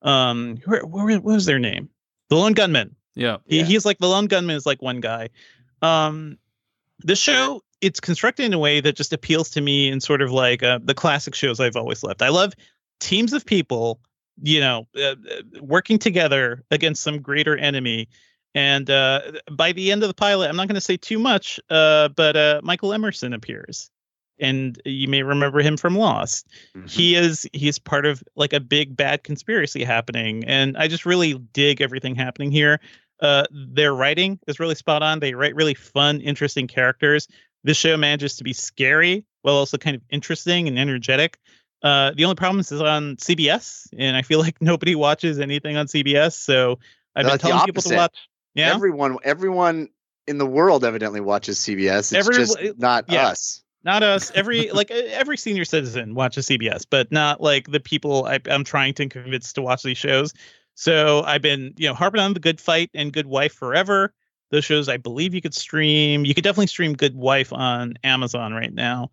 Um, 0.00 0.56
what 0.64 1.22
was 1.22 1.44
their 1.44 1.58
name? 1.58 1.90
The 2.30 2.36
Lone 2.36 2.54
Gunman. 2.54 2.96
Yeah. 3.16 3.38
He, 3.46 3.58
Yeah. 3.58 3.64
He's 3.64 3.84
like 3.84 3.98
the 3.98 4.06
lone 4.08 4.26
gunman 4.26 4.54
is 4.56 4.66
like 4.66 4.80
one 4.80 5.00
guy. 5.00 5.30
Um, 5.82 6.38
the 7.00 7.16
show 7.16 7.62
it's 7.80 8.00
constructed 8.00 8.44
in 8.44 8.54
a 8.54 8.58
way 8.58 8.80
that 8.80 8.96
just 8.96 9.12
appeals 9.12 9.50
to 9.50 9.60
me 9.60 9.88
in 9.88 10.00
sort 10.00 10.22
of 10.22 10.30
like 10.30 10.62
uh, 10.62 10.78
the 10.82 10.94
classic 10.94 11.34
shows 11.34 11.60
I've 11.60 11.76
always 11.76 12.02
loved. 12.02 12.22
I 12.22 12.28
love 12.30 12.54
teams 13.00 13.32
of 13.34 13.44
people, 13.44 14.00
you 14.42 14.60
know, 14.60 14.86
uh, 14.96 15.00
uh, 15.00 15.14
working 15.60 15.98
together 15.98 16.64
against 16.70 17.02
some 17.02 17.20
greater 17.20 17.56
enemy. 17.56 18.08
And 18.54 18.88
uh, 18.88 19.20
by 19.52 19.72
the 19.72 19.92
end 19.92 20.02
of 20.02 20.08
the 20.08 20.14
pilot, 20.14 20.48
I'm 20.48 20.56
not 20.56 20.68
going 20.68 20.76
to 20.76 20.80
say 20.80 20.96
too 20.96 21.18
much, 21.18 21.60
uh, 21.68 22.08
but 22.08 22.36
uh, 22.36 22.60
Michael 22.64 22.94
Emerson 22.94 23.34
appears, 23.34 23.90
and 24.38 24.80
you 24.86 25.08
may 25.08 25.22
remember 25.22 25.60
him 25.60 25.76
from 25.76 25.96
Lost 25.96 26.48
Mhm. 26.74 26.90
he 26.90 27.14
is 27.14 27.46
he's 27.52 27.78
part 27.78 28.06
of 28.06 28.22
like 28.36 28.54
a 28.54 28.60
big 28.60 28.96
bad 28.96 29.24
conspiracy 29.24 29.82
happening 29.84 30.44
and 30.44 30.76
i 30.76 30.88
just 30.88 31.06
really 31.06 31.34
dig 31.52 31.80
everything 31.80 32.14
happening 32.14 32.50
here 32.50 32.80
uh 33.20 33.44
their 33.50 33.94
writing 33.94 34.38
is 34.46 34.60
really 34.60 34.74
spot 34.74 35.02
on 35.02 35.20
they 35.20 35.34
write 35.34 35.54
really 35.54 35.74
fun 35.74 36.20
interesting 36.20 36.66
characters 36.66 37.28
this 37.64 37.76
show 37.76 37.96
manages 37.96 38.36
to 38.36 38.44
be 38.44 38.52
scary 38.52 39.24
while 39.42 39.54
also 39.54 39.78
kind 39.78 39.96
of 39.96 40.02
interesting 40.10 40.68
and 40.68 40.78
energetic 40.78 41.38
uh 41.82 42.12
the 42.16 42.24
only 42.24 42.34
problem 42.36 42.60
is 42.60 42.72
on 42.72 43.16
cbs 43.16 43.86
and 43.98 44.16
i 44.16 44.22
feel 44.22 44.38
like 44.46 44.60
nobody 44.60 44.94
watches 44.94 45.38
anything 45.38 45.76
on 45.76 45.86
cbs 45.86 46.32
so 46.32 46.78
i've 47.14 47.26
been 47.26 47.38
telling 47.38 47.64
people 47.64 47.82
to 47.82 47.94
watch 47.94 48.16
yeah 48.54 48.74
Everyone, 48.74 49.18
everyone 49.24 49.88
in 50.26 50.38
the 50.38 50.46
world 50.46 50.84
evidently 50.84 51.20
watches 51.20 51.58
CBS. 51.58 52.12
It's 52.12 52.14
Every- 52.14 52.34
just 52.34 52.58
not 52.78 53.04
yeah. 53.08 53.28
us. 53.28 53.62
not 53.84 54.02
us 54.02 54.32
every 54.34 54.70
like 54.70 54.90
every 54.90 55.36
senior 55.36 55.64
citizen 55.64 56.14
watches 56.14 56.46
cbs 56.48 56.84
but 56.90 57.12
not 57.12 57.40
like 57.40 57.70
the 57.70 57.78
people 57.78 58.24
I, 58.24 58.40
i'm 58.50 58.64
trying 58.64 58.94
to 58.94 59.08
convince 59.08 59.52
to 59.52 59.62
watch 59.62 59.82
these 59.84 59.98
shows 59.98 60.34
So 60.76 61.22
I've 61.24 61.42
been, 61.42 61.72
you 61.78 61.88
know, 61.88 61.94
harping 61.94 62.20
on 62.20 62.34
the 62.34 62.40
Good 62.40 62.60
Fight 62.60 62.90
and 62.94 63.12
Good 63.12 63.26
Wife 63.26 63.52
forever. 63.54 64.12
Those 64.50 64.64
shows, 64.64 64.88
I 64.88 64.98
believe, 64.98 65.34
you 65.34 65.40
could 65.40 65.54
stream. 65.54 66.24
You 66.24 66.34
could 66.34 66.44
definitely 66.44 66.68
stream 66.68 66.92
Good 66.94 67.16
Wife 67.16 67.52
on 67.52 67.94
Amazon 68.04 68.52
right 68.52 68.72
now. 68.72 69.10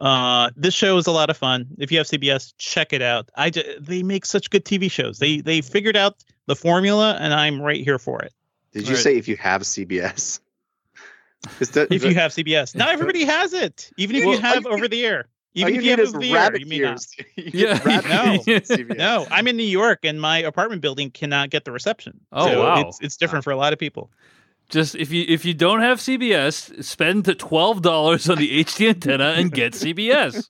Uh, 0.00 0.50
this 0.54 0.74
show 0.74 0.96
is 0.98 1.06
a 1.08 1.10
lot 1.10 1.30
of 1.30 1.36
fun. 1.36 1.66
If 1.78 1.90
you 1.90 1.98
have 1.98 2.06
CBS, 2.06 2.52
check 2.58 2.92
it 2.92 3.02
out. 3.02 3.30
I 3.34 3.50
ju- 3.50 3.64
they 3.80 4.02
make 4.04 4.24
such 4.26 4.50
good 4.50 4.64
TV 4.64 4.88
shows. 4.90 5.18
They 5.18 5.40
they 5.40 5.60
figured 5.62 5.96
out 5.96 6.22
the 6.46 6.54
formula, 6.54 7.16
and 7.18 7.34
I'm 7.34 7.60
right 7.60 7.82
here 7.82 7.98
for 7.98 8.22
it. 8.22 8.32
Did 8.72 8.86
you 8.86 8.94
Right. 8.94 9.02
say 9.02 9.16
if 9.16 9.26
you 9.26 9.36
have 9.38 9.62
CBS? 9.62 10.40
Is 11.60 11.70
that, 11.70 11.90
If 11.90 12.04
you 12.04 12.14
have 12.14 12.32
CBS, 12.32 12.76
not 12.76 12.90
everybody 12.90 13.24
has 13.24 13.52
it. 13.54 13.90
Even 13.96 14.16
if 14.16 14.24
Well, 14.24 14.34
you 14.34 14.40
have 14.40 14.64
you 14.64 14.70
over 14.70 14.86
the 14.88 15.04
air, 15.06 15.16
all 15.18 15.24
even 15.54 15.74
you 15.74 15.78
if 15.80 15.84
you 15.84 15.90
have 15.90 15.98
need 15.98 16.02
is 16.04 16.08
over 16.10 16.18
the 16.20 16.30
air, 16.30 16.34
rabbit 16.36 16.60
you 16.60 16.66
may 16.66 16.78
not. 16.80 16.90
ears. 16.90 17.14
You 17.36 17.50
Yeah. 17.68 17.82
rabbit 17.84 18.08
No. 18.10 18.32
ears 18.34 18.46
with 18.46 18.68
CBS. 18.88 18.96
No, 18.96 19.26
I'm 19.30 19.48
in 19.48 19.56
New 19.56 19.62
York, 19.64 20.00
and 20.04 20.20
my 20.20 20.38
apartment 20.38 20.82
building 20.82 21.10
cannot 21.10 21.50
get 21.50 21.64
the 21.64 21.72
reception. 21.72 22.20
Oh, 22.32 22.46
So 22.46 22.62
wow. 22.62 22.80
It's, 22.88 23.00
it's 23.00 23.16
different 23.16 23.44
for 23.44 23.50
a 23.52 23.56
lot 23.56 23.72
of 23.72 23.78
people. 23.78 24.10
Just 24.68 24.94
if 24.96 25.10
you 25.10 25.24
if 25.26 25.46
you 25.46 25.54
don't 25.54 25.80
have 25.80 25.98
CBS, 25.98 26.84
spend 26.84 27.24
the 27.24 27.34
twelve 27.34 27.80
dollars 27.80 28.28
on 28.28 28.36
the 28.36 28.62
HD 28.64 28.90
antenna 28.90 29.30
and 29.36 29.50
get 29.50 29.72
CBS. 29.72 30.46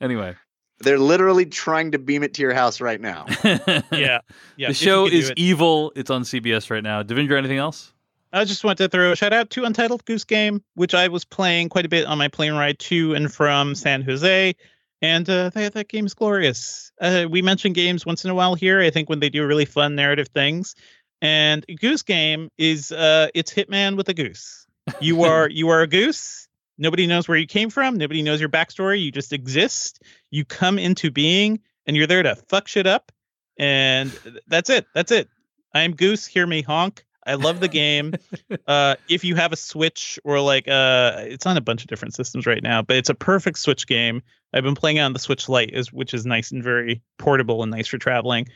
anyway, 0.00 0.34
They're 0.78 0.98
literally 0.98 1.44
trying 1.44 1.92
to 1.92 1.98
beam 1.98 2.22
it 2.22 2.32
to 2.34 2.42
your 2.42 2.54
house 2.54 2.80
right 2.80 2.98
now. 3.00 3.26
Yeah, 3.44 4.20
yeah. 4.56 4.68
the 4.68 4.72
show 4.74 5.06
is 5.06 5.28
it. 5.28 5.38
evil. 5.38 5.92
It's 5.96 6.10
on 6.10 6.22
CBS 6.22 6.70
right 6.70 6.82
now. 6.82 7.02
Devindra, 7.02 7.36
anything 7.36 7.58
else? 7.58 7.92
I 8.32 8.44
just 8.44 8.64
want 8.64 8.78
to 8.78 8.88
throw 8.88 9.12
a 9.12 9.16
shout 9.16 9.32
out 9.32 9.50
to 9.50 9.64
Untitled 9.64 10.04
Goose 10.04 10.24
Game, 10.24 10.62
which 10.74 10.94
I 10.94 11.08
was 11.08 11.24
playing 11.24 11.68
quite 11.68 11.86
a 11.86 11.88
bit 11.88 12.06
on 12.06 12.18
my 12.18 12.28
plane 12.28 12.54
ride 12.54 12.78
to 12.80 13.14
and 13.14 13.32
from 13.32 13.74
San 13.74 14.02
Jose. 14.02 14.54
And 15.02 15.28
uh, 15.28 15.50
that, 15.50 15.74
that 15.74 15.88
game 15.88 16.06
is 16.06 16.14
glorious. 16.14 16.90
Uh, 17.00 17.26
we 17.30 17.42
mention 17.42 17.72
games 17.72 18.04
once 18.04 18.24
in 18.24 18.30
a 18.30 18.34
while 18.34 18.54
here, 18.54 18.80
I 18.80 18.90
think, 18.90 19.08
when 19.08 19.20
they 19.20 19.28
do 19.28 19.46
really 19.46 19.64
fun 19.64 19.94
narrative 19.94 20.28
things. 20.28 20.74
And 21.22 21.64
Goose 21.80 22.02
Game 22.02 22.50
is 22.58 22.92
uh, 22.92 23.28
it's 23.34 23.52
Hitman 23.52 23.96
with 23.96 24.08
a 24.08 24.14
goose. 24.14 24.66
You 25.00 25.22
are 25.24 25.48
you 25.48 25.68
are 25.70 25.82
a 25.82 25.86
goose. 25.86 26.48
Nobody 26.78 27.06
knows 27.06 27.26
where 27.26 27.38
you 27.38 27.46
came 27.46 27.70
from. 27.70 27.96
Nobody 27.96 28.22
knows 28.22 28.40
your 28.40 28.50
backstory. 28.50 29.02
You 29.02 29.10
just 29.10 29.32
exist. 29.32 30.02
You 30.30 30.44
come 30.44 30.78
into 30.78 31.10
being, 31.10 31.60
and 31.86 31.96
you're 31.96 32.06
there 32.06 32.22
to 32.22 32.36
fuck 32.36 32.68
shit 32.68 32.86
up. 32.86 33.12
And 33.58 34.12
that's 34.46 34.68
it. 34.68 34.86
That's 34.94 35.10
it. 35.10 35.30
I 35.72 35.82
am 35.82 35.94
Goose. 35.94 36.26
Hear 36.26 36.46
me 36.46 36.60
honk. 36.60 37.05
I 37.26 37.34
love 37.34 37.60
the 37.60 37.68
game. 37.68 38.14
uh, 38.66 38.96
if 39.08 39.24
you 39.24 39.34
have 39.34 39.52
a 39.52 39.56
Switch 39.56 40.18
or 40.24 40.40
like 40.40 40.68
uh, 40.68 41.16
it's 41.18 41.46
on 41.46 41.56
a 41.56 41.60
bunch 41.60 41.82
of 41.82 41.88
different 41.88 42.14
systems 42.14 42.46
right 42.46 42.62
now, 42.62 42.82
but 42.82 42.96
it's 42.96 43.10
a 43.10 43.14
perfect 43.14 43.58
Switch 43.58 43.86
game. 43.86 44.22
I've 44.52 44.62
been 44.64 44.74
playing 44.74 44.96
it 44.98 45.00
on 45.00 45.12
the 45.12 45.18
Switch 45.18 45.48
Lite, 45.48 45.74
is 45.74 45.92
which 45.92 46.14
is 46.14 46.24
nice 46.24 46.52
and 46.52 46.62
very 46.62 47.02
portable 47.18 47.62
and 47.62 47.70
nice 47.70 47.88
for 47.88 47.98
traveling. 47.98 48.46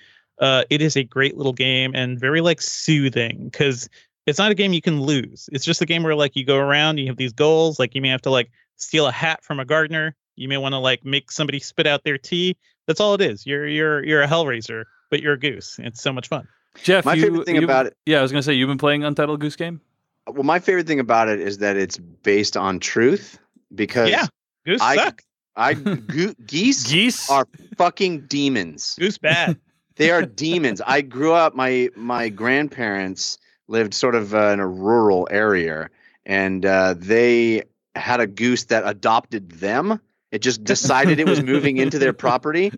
Uh, 0.40 0.64
it 0.70 0.80
is 0.80 0.96
a 0.96 1.04
great 1.04 1.36
little 1.36 1.52
game 1.52 1.92
and 1.94 2.18
very 2.18 2.40
like 2.40 2.62
soothing 2.62 3.44
because 3.44 3.88
it's 4.26 4.38
not 4.38 4.50
a 4.50 4.54
game 4.54 4.72
you 4.72 4.80
can 4.80 5.02
lose. 5.02 5.48
It's 5.52 5.64
just 5.64 5.82
a 5.82 5.86
game 5.86 6.02
where 6.02 6.14
like 6.14 6.36
you 6.36 6.44
go 6.44 6.56
around, 6.56 6.98
you 6.98 7.08
have 7.08 7.16
these 7.16 7.32
goals, 7.32 7.78
like 7.78 7.94
you 7.94 8.00
may 8.00 8.08
have 8.08 8.22
to 8.22 8.30
like 8.30 8.50
steal 8.76 9.06
a 9.06 9.12
hat 9.12 9.44
from 9.44 9.60
a 9.60 9.64
gardener. 9.64 10.16
You 10.36 10.48
may 10.48 10.56
want 10.56 10.72
to 10.72 10.78
like 10.78 11.04
make 11.04 11.30
somebody 11.30 11.58
spit 11.58 11.86
out 11.86 12.04
their 12.04 12.16
tea. 12.16 12.56
That's 12.86 13.00
all 13.00 13.14
it 13.14 13.20
is. 13.20 13.46
You're 13.46 13.66
you're 13.66 14.04
you're 14.04 14.22
a 14.22 14.26
hellraiser, 14.26 14.84
but 15.10 15.20
you're 15.20 15.34
a 15.34 15.38
goose. 15.38 15.78
It's 15.78 16.00
so 16.00 16.12
much 16.12 16.28
fun. 16.28 16.48
Jeff, 16.82 17.04
My 17.04 17.14
you, 17.14 17.22
favorite 17.22 17.44
thing 17.46 17.56
you- 17.56 17.64
about 17.64 17.86
it- 17.86 17.96
Yeah, 18.06 18.18
I 18.20 18.22
was 18.22 18.32
gonna 18.32 18.42
say 18.42 18.54
you've 18.54 18.68
been 18.68 18.78
playing 18.78 19.04
Untitled 19.04 19.40
Goose 19.40 19.56
Game. 19.56 19.80
Well, 20.26 20.44
my 20.44 20.58
favorite 20.60 20.86
thing 20.86 21.00
about 21.00 21.28
it 21.28 21.40
is 21.40 21.58
that 21.58 21.76
it's 21.76 21.98
based 21.98 22.56
on 22.56 22.78
truth 22.78 23.38
because 23.74 24.10
Yeah. 24.10 24.26
Goose 24.64 24.80
I- 24.80 24.96
suck. 24.96 25.22
I 25.56 25.74
goo 25.74 26.34
geese 26.46 26.86
Geese. 26.86 27.28
are 27.28 27.46
fucking 27.76 28.26
demons. 28.26 28.94
Goose 28.98 29.18
bad. 29.18 29.58
They 29.96 30.10
are 30.12 30.22
demons. 30.22 30.80
I 30.86 31.02
grew 31.02 31.34
up. 31.34 31.54
My 31.54 31.90
my 31.94 32.30
grandparents 32.30 33.36
lived 33.68 33.92
sort 33.92 34.14
of 34.14 34.34
uh, 34.34 34.46
in 34.54 34.60
a 34.60 34.66
rural 34.66 35.28
area, 35.30 35.90
and 36.24 36.64
uh, 36.64 36.94
they 36.96 37.64
had 37.94 38.20
a 38.20 38.26
goose 38.26 38.64
that 38.66 38.84
adopted 38.86 39.50
them. 39.50 40.00
It 40.30 40.38
just 40.40 40.64
decided 40.64 41.20
it 41.20 41.26
was 41.26 41.42
moving 41.42 41.76
into 41.76 41.98
their 41.98 42.12
property. 42.24 42.72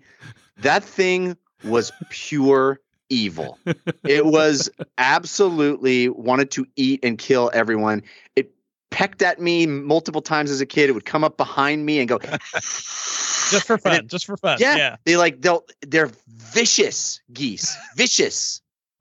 That 0.62 0.82
thing 0.82 1.36
was 1.62 1.92
pure 2.10 2.80
evil. 3.12 3.58
It 4.04 4.24
was 4.26 4.70
absolutely 4.98 6.08
wanted 6.08 6.50
to 6.52 6.66
eat 6.76 7.00
and 7.04 7.18
kill 7.18 7.50
everyone. 7.52 8.02
It 8.36 8.52
pecked 8.90 9.22
at 9.22 9.40
me 9.40 9.66
multiple 9.66 10.22
times 10.22 10.50
as 10.50 10.60
a 10.60 10.66
kid. 10.66 10.88
It 10.90 10.92
would 10.92 11.04
come 11.04 11.24
up 11.24 11.36
behind 11.36 11.84
me 11.86 11.98
and 12.00 12.08
go. 12.08 12.18
just 12.54 13.66
for 13.66 13.78
fun. 13.82 13.94
it- 13.96 14.06
just 14.06 14.26
for 14.26 14.36
fun. 14.36 14.58
Yeah. 14.60 14.76
Yeah. 14.76 14.96
they 15.04 15.16
like 15.16 15.40
they'll 15.42 15.64
they're 15.86 16.10
vicious 16.28 17.20
geese 17.32 17.76
vicious 17.96 18.60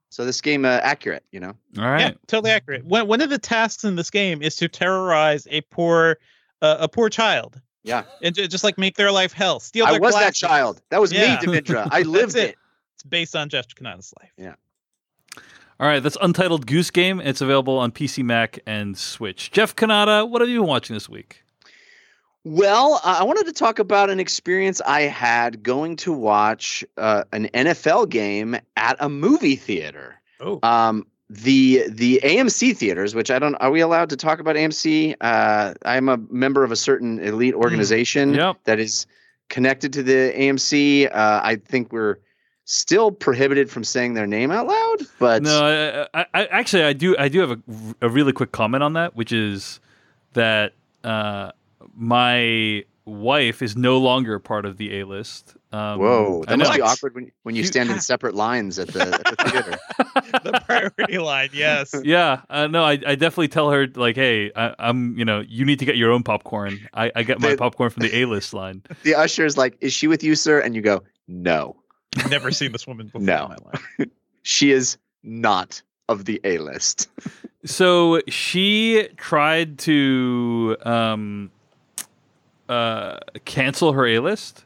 so 0.09 0.25
this 0.25 0.41
game 0.41 0.65
uh, 0.65 0.79
accurate 0.83 1.23
you 1.31 1.39
know 1.39 1.55
All 1.77 1.85
right. 1.85 1.99
Yeah. 2.01 2.11
Totally 2.27 2.51
accurate. 2.51 2.83
One 2.85 3.07
one 3.07 3.21
of 3.21 3.29
the 3.29 3.37
tasks 3.39 3.83
in 3.83 3.95
this 3.95 4.09
game 4.09 4.41
is 4.41 4.55
to 4.57 4.67
terrorize 4.67 5.47
a 5.49 5.61
poor 5.61 6.17
uh, 6.61 6.77
a 6.81 6.87
poor 6.89 7.09
child. 7.09 7.59
Yeah. 7.83 8.03
And 8.21 8.35
just 8.35 8.63
like 8.63 8.77
make 8.77 8.95
their 8.95 9.11
life 9.11 9.33
hell. 9.33 9.59
Steal 9.59 9.85
i 9.87 9.91
their 9.93 10.01
was 10.01 10.13
that 10.13 10.35
child 10.35 10.81
that 10.89 11.01
was 11.01 11.11
Yeah. 11.11 11.39
me 11.41 11.47
Devindra. 11.47 11.87
i 11.91 12.01
lived 12.03 12.35
it. 12.35 12.55
It. 13.01 13.05
It's 13.05 13.09
based 13.09 13.35
on 13.35 13.49
Jeff 13.49 13.67
Cannata's 13.69 14.13
life. 14.21 14.31
Yeah. 14.37 14.55
All 15.79 15.87
right. 15.87 16.01
That's 16.01 16.17
Untitled 16.21 16.67
Goose 16.67 16.91
Game. 16.91 17.19
It's 17.19 17.41
available 17.41 17.77
on 17.77 17.91
PC, 17.91 18.23
Mac, 18.23 18.59
and 18.65 18.97
Switch. 18.97 19.51
Jeff 19.51 19.75
Cannata, 19.75 20.29
what 20.29 20.41
have 20.41 20.49
you 20.49 20.59
been 20.59 20.67
watching 20.67 20.93
this 20.95 21.09
week? 21.09 21.43
well 22.43 22.99
uh, 23.03 23.17
i 23.19 23.23
wanted 23.23 23.45
to 23.45 23.51
talk 23.53 23.77
about 23.77 24.09
an 24.09 24.19
experience 24.19 24.81
i 24.87 25.01
had 25.01 25.61
going 25.61 25.95
to 25.95 26.11
watch 26.11 26.83
uh, 26.97 27.23
an 27.33 27.47
nfl 27.53 28.09
game 28.09 28.55
at 28.75 28.95
a 28.99 29.07
movie 29.07 29.55
theater 29.55 30.15
Oh. 30.39 30.57
um 30.63 31.05
the 31.29 31.83
the 31.87 32.19
AMC 32.23 32.75
theaters, 32.75 33.13
which 33.15 33.29
I 33.31 33.37
don't, 33.39 33.53
are 33.55 33.69
we 33.71 33.79
allowed 33.79 34.09
to 34.09 34.17
talk 34.17 34.39
about 34.39 34.55
AMC? 34.57 35.15
Uh, 35.21 35.73
I'm 35.85 36.09
a 36.09 36.17
member 36.17 36.63
of 36.65 36.71
a 36.73 36.75
certain 36.75 37.19
elite 37.19 37.53
organization 37.53 38.33
Yep. 38.33 38.57
that 38.65 38.79
is 38.79 39.05
connected 39.47 39.93
to 39.93 40.03
the 40.03 40.33
AMC. 40.35 41.05
Uh, 41.09 41.39
I 41.43 41.55
think 41.55 41.93
we're 41.93 42.17
still 42.65 43.11
prohibited 43.11 43.69
from 43.69 43.83
saying 43.83 44.13
their 44.13 44.27
name 44.27 44.51
out 44.51 44.67
loud, 44.67 44.97
but 45.19 45.41
No, 45.43 46.07
I, 46.13 46.25
I, 46.33 46.45
actually 46.45 46.83
I 46.83 46.93
do 46.93 47.15
I 47.17 47.27
do 47.27 47.39
have 47.39 47.51
a, 47.51 47.59
a 48.01 48.09
really 48.09 48.33
quick 48.33 48.51
comment 48.51 48.83
on 48.83 48.93
that, 48.93 49.15
which 49.15 49.31
is 49.31 49.79
that 50.33 50.73
uh, 51.03 51.51
my 51.95 52.83
wife 53.05 53.61
is 53.61 53.75
no 53.75 53.97
longer 53.97 54.39
part 54.39 54.65
of 54.65 54.77
the 54.77 54.99
A 54.99 55.05
list. 55.05 55.55
Um, 55.73 55.99
whoa, 55.99 56.43
that 56.47 56.59
must 56.59 56.73
be 56.73 56.81
awkward 56.81 57.15
when 57.15 57.31
when 57.43 57.55
you 57.55 57.61
You- 57.61 57.67
stand 57.67 57.89
in 57.89 57.99
separate 58.11 58.35
lines 58.35 58.77
at 58.77 58.89
the, 58.89 59.01
at 59.01 59.23
the 59.37 59.49
theater. 59.49 59.77
the 60.43 60.61
priority 60.65 61.17
line, 61.17 61.49
yes. 61.53 61.93
Yeah, 62.03 62.41
uh, 62.49 62.67
no, 62.67 62.83
I, 62.83 62.91
I 63.05 63.15
definitely 63.15 63.47
tell 63.47 63.71
her 63.71 63.87
like, 63.95 64.15
hey, 64.15 64.51
I, 64.55 64.75
I'm, 64.79 65.17
you 65.17 65.23
know, 65.25 65.39
you 65.47 65.63
need 65.65 65.79
to 65.79 65.85
get 65.85 65.95
your 65.97 66.11
own 66.11 66.23
popcorn. 66.23 66.79
I, 66.93 67.11
I 67.15 67.23
get 67.23 67.39
my 67.39 67.51
The- 67.51 67.57
popcorn 67.57 67.89
from 67.89 68.03
the 68.03 68.15
A 68.17 68.25
list 68.25 68.53
line. 68.53 68.83
The 69.03 69.15
usher 69.15 69.45
is 69.45 69.57
like, 69.57 69.77
"Is 69.81 69.93
she 69.93 70.07
with 70.07 70.23
you, 70.23 70.35
sir?" 70.35 70.59
And 70.59 70.75
you 70.75 70.81
go, 70.81 71.03
"No, 71.27 71.75
Never 72.29 72.51
seen 72.51 72.71
this 72.71 72.85
woman 72.85 73.07
before 73.07 73.21
No. 73.21 73.43
in 73.45 73.49
my 73.49 73.57
life. 73.71 74.09
she 74.43 74.71
is 74.71 74.97
not 75.23 75.81
of 76.09 76.25
the 76.25 76.39
A 76.43 76.57
list." 76.57 77.07
So 77.65 78.21
she 78.27 79.07
tried 79.17 79.77
to 79.79 80.75
um, 80.83 81.51
uh, 82.67 83.17
cancel 83.45 83.93
her 83.93 84.05
A 84.07 84.19
list, 84.19 84.65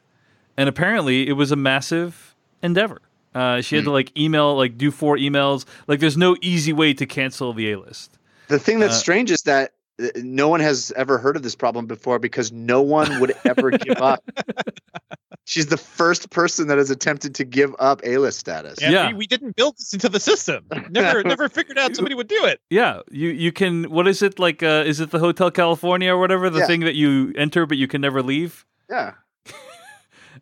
and 0.56 0.68
apparently 0.68 1.28
it 1.28 1.32
was 1.32 1.52
a 1.52 1.56
massive 1.56 2.34
endeavor. 2.62 3.00
Uh, 3.34 3.60
she 3.60 3.76
had 3.76 3.84
to 3.84 3.90
like 3.90 4.16
email, 4.18 4.56
like 4.56 4.78
do 4.78 4.90
four 4.90 5.18
emails. 5.18 5.66
Like, 5.86 6.00
there's 6.00 6.16
no 6.16 6.36
easy 6.40 6.72
way 6.72 6.94
to 6.94 7.04
cancel 7.04 7.52
the 7.52 7.70
A 7.72 7.78
list. 7.78 8.18
The 8.48 8.58
thing 8.58 8.78
that's 8.78 8.94
Uh, 8.94 8.98
strange 8.98 9.30
is 9.30 9.42
that 9.42 9.72
no 10.16 10.48
one 10.48 10.60
has 10.60 10.92
ever 10.96 11.18
heard 11.18 11.36
of 11.36 11.42
this 11.42 11.54
problem 11.54 11.86
before 11.86 12.18
because 12.18 12.52
no 12.52 12.82
one 12.82 13.20
would 13.20 13.34
ever 13.44 13.70
give 13.70 13.96
up. 13.98 14.22
She's 15.44 15.66
the 15.66 15.76
first 15.76 16.30
person 16.30 16.66
that 16.68 16.76
has 16.76 16.90
attempted 16.90 17.34
to 17.36 17.44
give 17.44 17.72
up 17.78 18.00
A-list 18.04 18.38
status. 18.40 18.82
And 18.82 18.92
Yeah. 18.92 19.08
we, 19.08 19.14
we 19.14 19.26
didn't 19.28 19.54
build 19.54 19.76
this 19.78 19.92
into 19.94 20.08
the 20.08 20.18
system. 20.18 20.66
Never 20.90 21.22
never 21.24 21.48
figured 21.48 21.78
out 21.78 21.94
somebody 21.94 22.14
would 22.16 22.26
do 22.28 22.44
it. 22.44 22.60
Yeah, 22.68 23.00
you 23.10 23.28
you 23.28 23.52
can. 23.52 23.84
What 23.84 24.08
is 24.08 24.22
it 24.22 24.38
like? 24.40 24.62
Uh, 24.62 24.82
is 24.86 24.98
it 25.00 25.10
the 25.12 25.18
Hotel 25.20 25.50
California 25.50 26.12
or 26.12 26.18
whatever? 26.18 26.50
The 26.50 26.58
Yeah. 26.60 26.66
thing 26.66 26.80
that 26.80 26.96
you 26.96 27.32
enter 27.38 27.64
but 27.64 27.78
you 27.78 27.86
can 27.86 28.00
never 28.00 28.22
leave. 28.22 28.66
Yeah. 28.90 29.12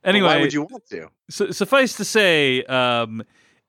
Anyway, 0.03 0.26
why 0.26 0.41
would 0.41 0.53
you 0.53 0.62
want 0.62 0.85
to? 0.91 1.09
su- 1.31 1.53
suffice 1.53 1.97
to 1.97 2.05
say, 2.05 2.62
um, 2.64 3.22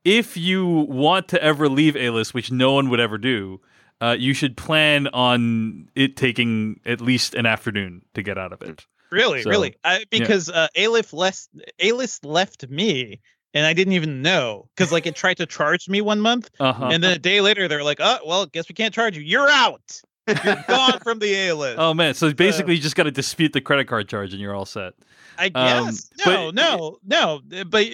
if 0.03 0.35
you 0.35 0.65
want 0.67 1.29
to 1.29 1.41
ever 1.41 1.69
leave 1.69 1.95
A 1.95 2.09
list, 2.09 2.33
which 2.33 2.51
no 2.51 2.73
one 2.73 2.89
would 2.89 2.99
ever 2.99 3.17
do, 3.17 3.61
uh, 4.01 4.15
you 4.17 4.33
should 4.33 4.57
plan 4.57 5.07
on 5.07 5.89
it 5.95 6.15
taking 6.17 6.79
at 6.85 7.01
least 7.01 7.33
an 7.35 7.45
afternoon 7.45 8.01
to 8.13 8.21
get 8.21 8.37
out 8.37 8.51
of 8.53 8.61
it. 8.61 8.85
Really, 9.11 9.41
So, 9.43 9.49
really. 9.49 9.75
I, 9.83 10.03
because 10.09 10.49
uh, 10.49 10.67
A-List 10.75 11.13
left 11.13 11.47
A-List 11.79 12.25
left 12.25 12.67
me 12.69 13.21
and 13.53 13.65
I 13.65 13.73
didn't 13.73 13.93
even 13.93 14.21
know 14.21 14.67
because 14.75 14.91
like 14.91 15.05
it 15.05 15.15
tried 15.15 15.37
to 15.37 15.45
charge 15.45 15.87
me 15.87 16.01
one 16.01 16.19
month 16.19 16.49
Uh-huh. 16.59 16.89
and 16.91 17.01
then 17.03 17.13
a 17.13 17.19
day 17.19 17.39
later 17.39 17.67
they're 17.67 17.83
like, 17.83 17.99
"Oh, 18.01 18.17
well, 18.25 18.45
guess 18.47 18.67
we 18.67 18.75
can't 18.75 18.93
charge 18.93 19.15
you. 19.15 19.23
You're 19.23 19.49
out. 19.49 20.01
You're 20.27 20.55
gone 20.67 20.99
from 21.01 21.19
the 21.19 21.33
A-List." 21.33 21.77
oh 21.79 21.93
man, 21.93 22.13
so 22.15 22.33
basically 22.33 22.75
you 22.75 22.81
just 22.81 22.95
got 22.95 23.03
to 23.03 23.11
dispute 23.11 23.53
the 23.53 23.61
credit 23.61 23.87
card 23.87 24.09
charge 24.09 24.33
and 24.33 24.41
you're 24.41 24.55
all 24.55 24.65
set. 24.65 24.93
I 25.37 25.45
um, 25.55 25.85
guess. 25.85 26.09
but- 26.25 26.31
no, 26.33 26.49
no, 26.51 26.97
no. 27.05 27.41
uh, 27.57 27.63
But 27.63 27.85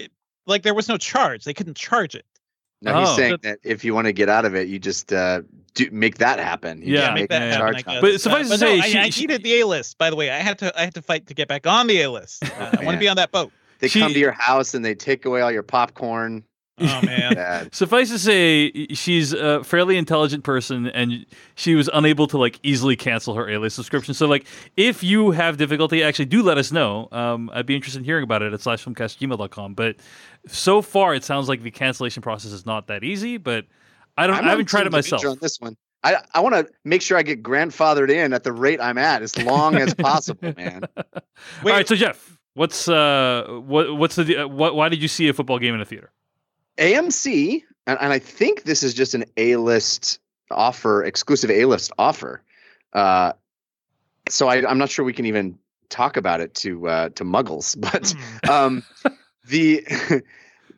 like 0.48 0.64
there 0.64 0.74
was 0.74 0.88
no 0.88 0.98
charge. 0.98 1.44
They 1.44 1.54
couldn't 1.54 1.78
charge 1.78 2.16
it. 2.16 2.26
No, 2.82 3.00
he's 3.00 3.10
Oh. 3.10 3.16
saying 3.16 3.38
that 3.44 3.60
if 3.64 3.84
you 3.86 3.94
want 3.94 4.06
to 4.08 4.14
get 4.14 4.28
out 4.30 4.44
of 4.46 4.56
it, 4.56 4.68
you 4.68 4.80
just 4.80 5.14
uh, 5.14 5.42
do 5.76 5.88
make 5.92 6.18
that 6.18 6.40
happen. 6.40 6.82
You 6.82 6.96
Yeah, 6.96 7.02
just 7.02 7.14
make 7.14 7.30
that 7.30 7.42
yeah, 7.42 7.48
happen. 7.58 7.74
charge 7.84 7.84
I 7.88 8.02
But 8.02 8.20
suffice 8.22 8.46
to 8.50 8.52
no, 8.54 8.58
say, 8.58 8.80
I, 8.80 8.82
she- 8.88 8.98
I 8.98 9.10
she- 9.10 9.22
needed 9.22 9.44
the 9.44 9.60
A 9.62 9.68
list. 9.68 9.98
By 9.98 10.10
the 10.10 10.16
way, 10.16 10.32
I 10.32 10.38
had 10.40 10.58
to 10.60 10.78
I 10.80 10.84
had 10.86 10.96
to 10.96 11.02
fight 11.02 11.28
to 11.28 11.34
get 11.34 11.48
back 11.48 11.68
on 11.68 11.88
the 11.88 12.02
A 12.02 12.10
list. 12.12 12.44
Uh, 12.60 12.76
I 12.80 12.84
want 12.84 12.96
to 12.96 13.00
be 13.00 13.08
on 13.08 13.18
that 13.18 13.32
boat. 13.32 13.52
They 13.80 13.88
She- 13.88 14.00
come 14.00 14.14
to 14.14 14.20
your 14.20 14.32
house 14.32 14.74
and 14.74 14.84
they 14.84 14.96
take 14.96 15.26
away 15.26 15.42
all 15.42 15.52
your 15.52 15.64
popcorn. 15.64 16.44
Oh 16.80 17.02
man. 17.06 17.36
Bad. 17.36 17.76
Suffice 17.76 18.10
to 18.10 18.20
say, 18.20 18.88
she's 18.88 19.34
a 19.34 19.64
fairly 19.64 19.98
intelligent 19.98 20.44
person, 20.44 20.88
and 20.88 21.26
she 21.56 21.76
was 21.76 21.90
unable 21.94 22.28
to 22.28 22.38
like 22.38 22.60
easily 22.64 22.96
cancel 22.96 23.36
her 23.36 23.50
A-list 23.50 23.76
subscription. 23.76 24.14
So, 24.14 24.28
like, 24.28 24.46
if 24.78 25.04
you 25.04 25.32
have 25.32 25.58
difficulty, 25.58 26.04
actually, 26.04 26.26
do 26.26 26.42
let 26.42 26.58
us 26.58 26.72
know. 26.72 27.08
Um, 27.12 27.50
I'd 27.54 27.66
be 27.66 27.76
interested 27.76 28.00
in 28.00 28.06
hearing 28.06 28.24
about 28.24 28.42
it 28.42 28.54
at 28.54 28.60
slashfilmcast@gmail.com. 28.60 29.74
But 29.74 29.98
so 30.48 30.82
far, 30.82 31.14
it 31.14 31.24
sounds 31.24 31.50
like 31.50 31.62
the 31.62 31.72
cancellation 31.72 32.22
process 32.22 32.52
is 32.52 32.66
not 32.66 32.88
that 32.88 33.04
easy. 33.04 33.38
But 33.38 33.66
I 34.18 34.28
don't. 34.28 34.38
I'm 34.38 34.46
I 34.46 34.50
haven't 34.50 34.66
tried 34.66 34.88
it 34.88 34.92
myself. 34.92 35.26
On 35.26 35.38
this 35.42 35.60
one, 35.60 35.78
I 36.04 36.18
I 36.34 36.40
want 36.40 36.56
to 36.56 36.68
make 36.84 37.02
sure 37.02 37.18
I 37.18 37.24
get 37.24 37.44
grandfathered 37.44 38.10
in 38.10 38.34
at 38.34 38.44
the 38.44 38.52
rate 38.52 38.82
I'm 38.82 38.98
at 38.98 39.22
as 39.22 39.38
long 39.38 39.76
as 39.76 39.94
possible, 39.94 40.54
man. 40.58 40.84
All 40.98 41.04
Wait. 41.64 41.72
right, 41.72 41.88
so 41.88 41.96
Jeff, 41.96 42.38
what's 42.54 42.88
uh, 42.88 43.46
what 43.66 43.96
what's 43.98 44.16
the 44.16 44.44
uh, 44.44 44.48
what? 44.48 44.76
Why 44.76 44.90
did 44.90 45.02
you 45.02 45.08
see 45.08 45.28
a 45.28 45.34
football 45.34 45.60
game 45.60 45.76
in 45.76 45.82
a 45.82 45.86
theater? 45.86 46.12
AMC, 46.78 47.64
and, 47.88 48.00
and 48.00 48.14
I 48.14 48.20
think 48.20 48.64
this 48.64 48.84
is 48.84 48.94
just 48.94 49.14
an 49.14 49.26
A 49.38 49.56
list 49.58 50.20
offer, 50.50 51.04
exclusive 51.04 51.50
A 51.52 51.66
list 51.66 51.92
offer. 51.98 52.42
Uh, 52.94 53.34
so 54.30 54.48
I, 54.48 54.68
I'm 54.68 54.78
not 54.78 54.90
sure 54.90 55.06
we 55.06 55.14
can 55.14 55.26
even 55.26 55.58
talk 55.90 56.18
about 56.18 56.42
it 56.42 56.54
to 56.56 56.88
uh, 56.88 57.10
to 57.10 57.24
Muggles, 57.24 57.80
but 57.92 58.14
Hmm. 58.46 58.50
um, 58.50 58.84
the 59.48 59.86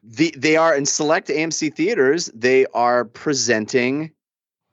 the 0.03 0.33
they 0.37 0.55
are 0.55 0.75
in 0.75 0.85
select 0.85 1.27
AMC 1.29 1.73
theaters. 1.75 2.31
They 2.33 2.65
are 2.73 3.05
presenting 3.05 4.11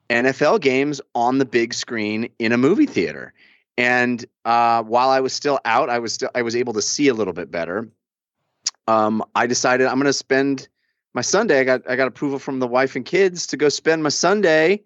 NFL 0.09 0.61
games 0.61 0.99
on 1.15 1.37
the 1.37 1.45
big 1.45 1.73
screen 1.73 2.29
in 2.39 2.51
a 2.51 2.57
movie 2.57 2.85
theater. 2.85 3.33
And 3.77 4.23
uh, 4.43 4.83
while 4.83 5.09
I 5.09 5.21
was 5.21 5.33
still 5.33 5.59
out, 5.63 5.89
I 5.89 5.99
was 5.99 6.13
still 6.13 6.29
I 6.35 6.41
was 6.41 6.55
able 6.55 6.73
to 6.73 6.81
see 6.81 7.07
a 7.07 7.13
little 7.13 7.33
bit 7.33 7.49
better. 7.49 7.89
Um, 8.87 9.23
I 9.35 9.47
decided 9.47 9.87
I'm 9.87 9.95
going 9.95 10.05
to 10.05 10.13
spend 10.13 10.67
my 11.13 11.21
Sunday. 11.21 11.59
I 11.59 11.63
got 11.63 11.89
I 11.89 11.95
got 11.95 12.07
approval 12.07 12.39
from 12.39 12.59
the 12.59 12.67
wife 12.67 12.95
and 12.95 13.05
kids 13.05 13.47
to 13.47 13.57
go 13.57 13.69
spend 13.69 14.03
my 14.03 14.09
Sunday 14.09 14.83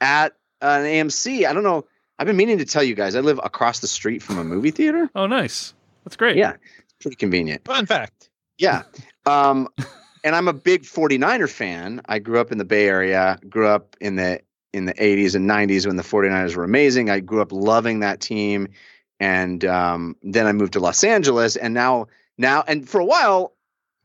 at 0.00 0.34
an 0.60 0.84
AMC. 0.84 1.46
I 1.46 1.52
don't 1.52 1.62
know. 1.62 1.84
I've 2.18 2.26
been 2.26 2.36
meaning 2.36 2.58
to 2.58 2.64
tell 2.64 2.82
you 2.82 2.94
guys. 2.94 3.14
I 3.14 3.20
live 3.20 3.40
across 3.42 3.80
the 3.80 3.88
street 3.88 4.22
from 4.22 4.38
a 4.38 4.44
movie 4.44 4.70
theater. 4.70 5.10
Oh, 5.14 5.26
nice. 5.26 5.74
That's 6.04 6.16
great. 6.16 6.36
Yeah, 6.36 6.56
pretty 7.00 7.16
convenient. 7.16 7.64
Fun 7.64 7.84
fact. 7.84 8.30
Yeah. 8.58 8.82
Um, 9.26 9.68
and 10.24 10.34
I'm 10.34 10.48
a 10.48 10.52
big 10.52 10.82
49er 10.82 11.50
fan. 11.50 12.00
I 12.06 12.18
grew 12.18 12.40
up 12.40 12.52
in 12.52 12.58
the 12.58 12.64
Bay 12.64 12.88
Area, 12.88 13.38
grew 13.48 13.68
up 13.68 13.96
in 14.00 14.16
the 14.16 14.40
in 14.72 14.84
the 14.84 14.94
80s 14.94 15.34
and 15.34 15.48
90s 15.48 15.86
when 15.86 15.96
the 15.96 16.02
49ers 16.02 16.54
were 16.54 16.64
amazing. 16.64 17.08
I 17.08 17.20
grew 17.20 17.40
up 17.40 17.50
loving 17.50 18.00
that 18.00 18.20
team. 18.20 18.68
And 19.18 19.64
um, 19.64 20.16
then 20.22 20.46
I 20.46 20.52
moved 20.52 20.74
to 20.74 20.80
Los 20.80 21.02
Angeles 21.02 21.56
and 21.56 21.72
now 21.72 22.08
now 22.36 22.62
and 22.68 22.86
for 22.86 23.00
a 23.00 23.04
while 23.04 23.54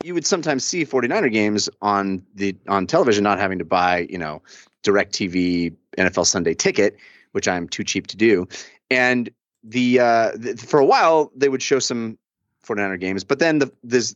you 0.04 0.14
would 0.14 0.26
sometimes 0.26 0.64
see 0.64 0.86
49er 0.86 1.32
games 1.32 1.70
on 1.82 2.24
the 2.36 2.56
on 2.68 2.88
television 2.88 3.24
not 3.24 3.40
having 3.40 3.60
to 3.60 3.66
buy, 3.66 4.08
you 4.10 4.18
know, 4.18 4.42
DirecTV 4.84 5.76
NFL 5.98 6.26
Sunday 6.26 6.54
ticket, 6.54 6.98
which 7.32 7.48
I'm 7.48 7.68
too 7.68 7.84
cheap 7.84 8.08
to 8.08 8.18
do. 8.18 8.48
And 8.90 9.30
the 9.64 10.00
uh 10.00 10.32
th- 10.38 10.60
for 10.60 10.80
a 10.80 10.86
while 10.86 11.32
they 11.36 11.50
would 11.50 11.62
show 11.62 11.80
some 11.80 12.18
49er 12.66 13.00
games, 13.00 13.24
but 13.24 13.40
then 13.40 13.60
the 13.60 13.72
this 13.84 14.16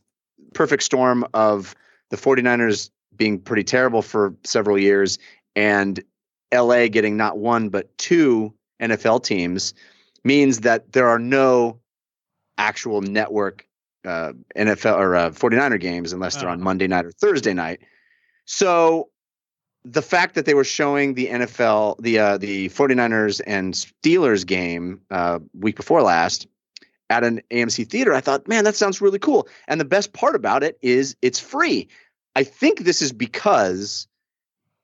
perfect 0.54 0.82
storm 0.82 1.24
of 1.34 1.74
the 2.10 2.16
49ers 2.16 2.90
being 3.16 3.38
pretty 3.38 3.64
terrible 3.64 4.02
for 4.02 4.34
several 4.44 4.78
years 4.78 5.18
and 5.54 6.02
LA 6.54 6.88
getting 6.88 7.16
not 7.16 7.38
one 7.38 7.68
but 7.68 7.96
two 7.98 8.52
NFL 8.80 9.24
teams 9.24 9.74
means 10.24 10.60
that 10.60 10.92
there 10.92 11.08
are 11.08 11.18
no 11.18 11.78
actual 12.58 13.00
network 13.00 13.65
uh, 14.06 14.32
NFL 14.56 14.96
or 14.98 15.16
uh, 15.16 15.30
49er 15.30 15.80
games 15.80 16.12
unless 16.12 16.36
they're 16.36 16.48
on 16.48 16.60
Oh. 16.60 16.64
Monday 16.64 16.86
night 16.86 17.04
or 17.04 17.10
Thursday 17.12 17.52
night. 17.52 17.80
So 18.44 19.10
the 19.84 20.02
fact 20.02 20.34
that 20.34 20.46
they 20.46 20.54
were 20.54 20.64
showing 20.64 21.14
the 21.14 21.26
NFL, 21.28 21.96
the 22.00 22.18
uh, 22.18 22.38
the 22.38 22.68
49ers 22.70 23.40
and 23.46 23.74
Steelers 23.74 24.46
game 24.46 25.00
uh, 25.10 25.38
week 25.58 25.76
before 25.76 26.02
last 26.02 26.46
at 27.08 27.22
an 27.22 27.40
AMC 27.52 27.88
theater, 27.88 28.12
I 28.14 28.20
thought, 28.20 28.48
man, 28.48 28.64
that 28.64 28.74
sounds 28.76 29.00
really 29.00 29.18
cool. 29.20 29.46
And 29.68 29.80
the 29.80 29.84
best 29.84 30.12
part 30.12 30.34
about 30.34 30.64
it 30.64 30.76
is 30.82 31.16
it's 31.22 31.38
free. 31.38 31.88
I 32.34 32.42
think 32.44 32.80
this 32.80 33.00
is 33.00 33.12
because 33.12 34.08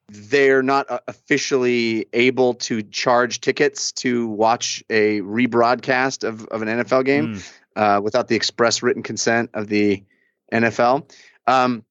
they're 0.08 0.62
not 0.62 0.90
uh, 0.90 1.00
officially 1.08 2.06
able 2.12 2.54
to 2.54 2.82
charge 2.82 3.40
tickets 3.40 3.92
to 3.92 4.28
watch 4.28 4.84
a 4.90 5.20
rebroadcast 5.22 6.22
of, 6.26 6.46
of 6.48 6.62
an 6.62 6.68
NFL 6.68 7.04
game 7.04 7.34
Mm. 7.34 7.52
Uh, 7.76 8.00
without 8.02 8.28
the 8.28 8.36
express 8.36 8.82
written 8.82 9.02
consent 9.02 9.50
of 9.54 9.68
the 9.68 10.02
NFL. 10.52 11.10
Um, 11.46 11.84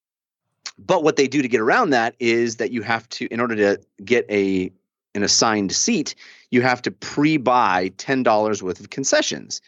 but 0.78 1.04
what 1.04 1.16
they 1.16 1.28
do 1.28 1.42
to 1.42 1.48
get 1.48 1.62
around 1.62 1.92
that 1.92 2.16
is 2.20 2.58
that 2.58 2.72
you 2.72 2.82
have 2.82 3.08
to, 3.10 3.28
in 3.28 3.40
order 3.40 3.56
to 3.56 3.82
get 4.04 4.26
a 4.30 4.72
an 5.14 5.24
assigned 5.24 5.74
seat, 5.74 6.16
you 6.52 6.62
have 6.62 6.82
to 6.84 6.92
pre-buy 6.92 7.92
ten 7.98 8.24
dollars 8.24 8.64
worth 8.64 8.80
of 8.80 8.90
concessions. 8.90 9.62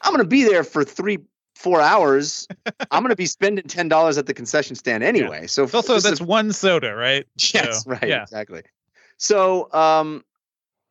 I'm 0.00 0.12
going 0.12 0.24
to 0.24 0.28
be 0.28 0.44
there 0.44 0.64
for 0.64 0.82
three, 0.82 1.18
four 1.54 1.80
hours. 1.80 2.48
I'm 2.90 3.02
going 3.02 3.10
to 3.10 3.16
be 3.16 3.26
spending 3.26 3.64
ten 3.66 3.88
dollars 3.88 4.18
at 4.18 4.26
the 4.26 4.34
concession 4.34 4.74
stand 4.74 5.04
anyway. 5.04 5.46
So 5.46 5.64
It's 5.64 5.74
also 5.74 6.00
that's 6.00 6.20
one 6.20 6.52
soda, 6.52 6.94
right? 6.94 7.26
Yes, 7.54 7.84
So, 7.84 7.90
right, 7.90 8.02
Yeah. 8.04 8.22
exactly. 8.22 8.62
So 9.18 9.70
um, 9.72 10.24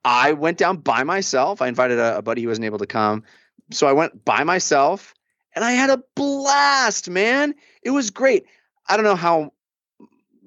I 0.06 0.34
went 0.34 0.58
down 0.58 0.78
by 0.78 1.04
myself. 1.04 1.62
I 1.62 1.68
invited 1.68 2.00
a, 2.00 2.20
a 2.20 2.22
buddy 2.22 2.44
who 2.44 2.48
wasn't 2.48 2.66
able 2.66 2.80
to 2.80 2.88
come. 2.88 3.24
So 3.72 3.88
I 3.88 3.94
went 3.94 4.26
by 4.26 4.44
myself 4.44 5.14
and 5.56 5.64
I 5.64 5.72
had 5.72 5.90
a 5.90 6.04
blast, 6.16 7.10
man. 7.10 7.54
It 7.84 7.92
was 7.92 8.10
great. 8.10 8.46
I 8.88 8.98
don't 8.98 9.06
know 9.06 9.16
how 9.16 9.54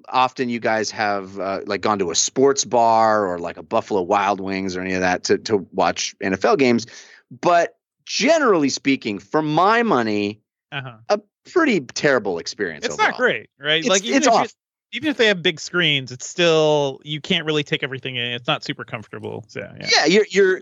often 0.07 0.49
you 0.49 0.59
guys 0.59 0.91
have 0.91 1.39
uh, 1.39 1.61
like 1.65 1.81
gone 1.81 1.99
to 1.99 2.11
a 2.11 2.15
sports 2.15 2.65
bar 2.65 3.27
or 3.27 3.39
like 3.39 3.57
a 3.57 3.63
Buffalo 3.63 4.01
Wild 4.01 4.39
Wings 4.39 4.75
or 4.75 4.81
any 4.81 4.93
of 4.93 5.01
that 5.01 5.25
to 5.25 5.37
to 5.39 5.67
watch 5.71 6.15
NFL 6.21 6.57
games, 6.57 6.87
but 7.31 7.77
generally 8.05 8.69
speaking, 8.69 9.19
for 9.19 9.41
my 9.41 9.83
money, 9.83 10.41
Uh-huh. 10.71 10.97
A 11.09 11.19
pretty 11.51 11.79
terrible 11.79 12.39
experience. 12.39 12.85
It's 12.85 12.97
not 12.97 13.15
great, 13.15 13.49
right? 13.59 13.79
It's, 13.79 13.87
like 13.87 14.03
even 14.03 14.17
it's 14.17 14.27
if 14.27 14.33
off. 14.33 14.53
even 14.91 15.09
if 15.09 15.17
they 15.17 15.27
have 15.27 15.41
big 15.41 15.59
screens, 15.59 16.11
it's 16.11 16.27
still 16.27 16.99
you 17.03 17.21
can't 17.21 17.45
really 17.45 17.63
take 17.63 17.83
everything 17.83 18.15
in. 18.15 18.31
It's 18.31 18.47
not 18.47 18.63
super 18.63 18.83
comfortable. 18.83 19.45
So 19.47 19.61
yeah. 19.61 19.87
yeah 19.91 20.05
you're 20.05 20.25
you're 20.29 20.61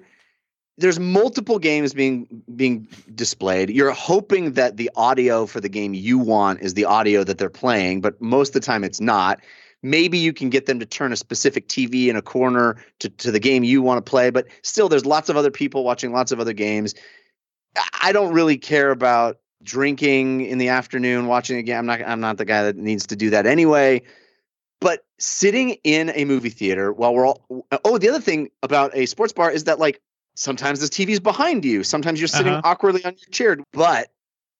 there's 0.78 1.00
multiple 1.00 1.60
games 1.60 1.94
being 1.94 2.44
being 2.56 2.88
displayed. 3.14 3.70
You're 3.70 3.92
hoping 3.92 4.54
that 4.54 4.78
the 4.78 4.90
audio 4.96 5.46
for 5.46 5.60
the 5.60 5.70
game 5.70 5.94
you 5.94 6.18
want 6.18 6.62
is 6.62 6.74
the 6.74 6.86
audio 6.86 7.24
that 7.24 7.38
they're 7.38 7.50
playing 7.50 8.02
but 8.02 8.20
most 8.22 8.50
of 8.50 8.54
the 8.54 8.66
time 8.66 8.84
it's 8.84 9.02
not. 9.02 9.40
Maybe 9.86 10.18
you 10.18 10.32
can 10.32 10.50
get 10.50 10.66
them 10.66 10.80
to 10.80 10.86
turn 10.86 11.12
a 11.12 11.16
specific 11.16 11.68
tv 11.68 12.08
in 12.08 12.16
a 12.16 12.22
corner 12.22 12.78
to, 13.00 13.10
to 13.10 13.32
the 13.32 13.40
game 13.40 13.64
you 13.64 13.82
want 13.82 14.04
to 14.04 14.10
play 14.10 14.30
but 14.30 14.48
still 14.64 14.90
there's 14.90 15.06
lots 15.06 15.30
of 15.30 15.38
other 15.38 15.52
people 15.52 15.84
watching 15.84 16.12
lots 16.12 16.32
of 16.32 16.40
other 16.40 16.54
games. 16.54 16.96
I- 18.02 18.12
don't 18.12 18.34
really 18.34 18.58
care 18.58 18.92
about 18.92 19.38
drinking 19.64 20.42
in 20.42 20.58
the 20.58 20.70
afternoon 20.70 21.28
watching 21.28 21.58
a 21.58 21.64
game. 21.64 21.78
I'm 21.78 21.86
not 21.86 22.02
i'm 22.02 22.20
not 22.20 22.38
the 22.38 22.46
guy 22.46 22.64
that 22.64 22.78
needs 22.78 23.08
to 23.08 23.16
do 23.16 23.30
that 23.30 23.46
anyway. 23.46 24.02
But 24.82 25.06
sitting 25.18 25.78
in 25.86 26.12
a 26.14 26.26
movie 26.26 26.50
theater 26.50 26.92
while 26.92 27.14
we're 27.14 27.28
all 27.28 27.46
oh 27.86 27.98
the 27.98 28.10
other 28.10 28.20
thing 28.20 28.50
about 28.64 28.92
a 28.96 29.06
sports 29.06 29.34
bar 29.34 29.52
is 29.52 29.66
that 29.66 29.80
like 29.80 30.02
sometimes 30.36 30.80
the 30.80 30.88
TV's 30.88 31.20
behind 31.20 31.66
you. 31.66 31.84
Sometimes 31.84 32.20
you're 32.20 32.28
sitting 32.28 32.54
Uh-huh. 32.54 32.62
awkwardly 32.64 33.04
on 33.06 33.14
your 33.14 33.30
chair. 33.32 33.58
But 33.74 34.10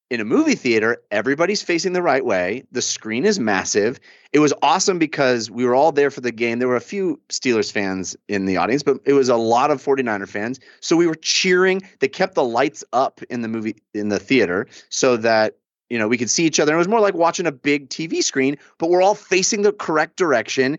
in 0.10 0.20
a 0.20 0.26
movie 0.26 0.54
theater 0.56 0.98
everybody's 1.10 1.64
facing 1.64 1.94
the 1.94 2.02
right 2.02 2.24
way. 2.24 2.64
The 2.72 2.82
screen 2.82 3.26
is 3.26 3.40
massive. 3.40 4.00
It 4.32 4.40
was 4.40 4.54
awesome 4.62 5.00
because 5.00 5.50
we 5.50 5.66
were 5.66 5.74
all 5.74 5.92
there 5.92 6.12
for 6.12 6.22
the 6.22 6.32
game. 6.32 6.60
There 6.60 6.68
were 6.68 6.76
a 6.76 6.82
few 6.82 7.20
Steelers 7.30 7.72
fans 7.72 8.16
in 8.28 8.46
the 8.46 8.58
audience 8.58 8.84
but 8.84 8.98
it 9.06 9.14
was 9.14 9.30
a 9.30 9.36
lot 9.38 9.72
of 9.72 9.82
49er 9.82 10.28
fans. 10.28 10.60
So 10.82 10.96
we 10.96 11.08
were 11.08 11.16
cheering. 11.16 11.82
They 12.00 12.08
kept 12.10 12.36
the 12.36 12.44
lights 12.44 12.84
up 12.94 13.22
in 13.30 13.42
the 13.42 13.48
movie 13.48 13.76
in 13.94 14.10
the 14.10 14.20
theater 14.20 14.68
so 14.90 15.18
that 15.18 15.56
you 15.90 15.98
know 15.98 16.08
we 16.08 16.18
could 16.18 16.30
see 16.30 16.46
each 16.46 16.60
other. 16.60 16.74
It 16.76 16.78
was 16.78 16.88
more 16.88 17.00
like 17.00 17.16
watching 17.16 17.48
a 17.48 17.52
big 17.52 17.90
TV 17.90 18.22
screen 18.22 18.58
but 18.78 18.90
we're 18.90 19.02
all 19.02 19.16
facing 19.16 19.64
the 19.64 19.72
correct 19.74 20.16
direction 20.18 20.78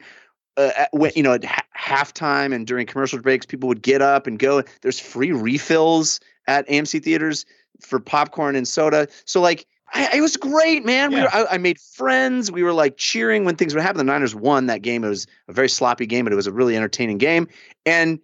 uh, 0.56 0.70
at- 0.76 0.88
when 0.92 1.12
you 1.16 1.22
know 1.22 1.32
at 1.34 1.44
ha- 1.44 1.64
halftime 1.76 2.54
and 2.54 2.66
during 2.66 2.86
commercial 2.86 3.18
breaks, 3.20 3.46
people 3.46 3.68
would 3.68 3.82
get 3.82 4.02
up 4.02 4.26
and 4.26 4.38
go. 4.38 4.62
There's 4.82 5.00
free 5.00 5.32
refills 5.32 6.20
at 6.46 6.66
AMC 6.68 7.02
theaters 7.02 7.44
for 7.80 7.98
popcorn 7.98 8.56
and 8.56 8.66
soda. 8.66 9.08
So 9.24 9.40
like, 9.40 9.66
I, 9.92 10.16
it 10.18 10.20
was 10.20 10.36
great, 10.36 10.84
man. 10.84 11.12
We 11.12 11.20
were, 11.20 11.34
I, 11.34 11.46
I 11.52 11.58
made 11.58 11.78
friends. 11.78 12.50
We 12.50 12.62
were 12.62 12.72
like 12.72 12.96
cheering 12.96 13.44
when 13.44 13.56
things 13.56 13.74
would 13.74 13.82
happen. 13.82 13.98
The 13.98 14.04
Niners 14.04 14.34
won 14.34 14.66
that 14.66 14.82
game. 14.82 15.04
It 15.04 15.08
was 15.08 15.26
a 15.48 15.52
very 15.52 15.68
sloppy 15.68 16.06
game, 16.06 16.24
but 16.24 16.32
it 16.32 16.36
was 16.36 16.46
a 16.46 16.52
really 16.52 16.76
entertaining 16.76 17.18
game. 17.18 17.48
And 17.86 18.18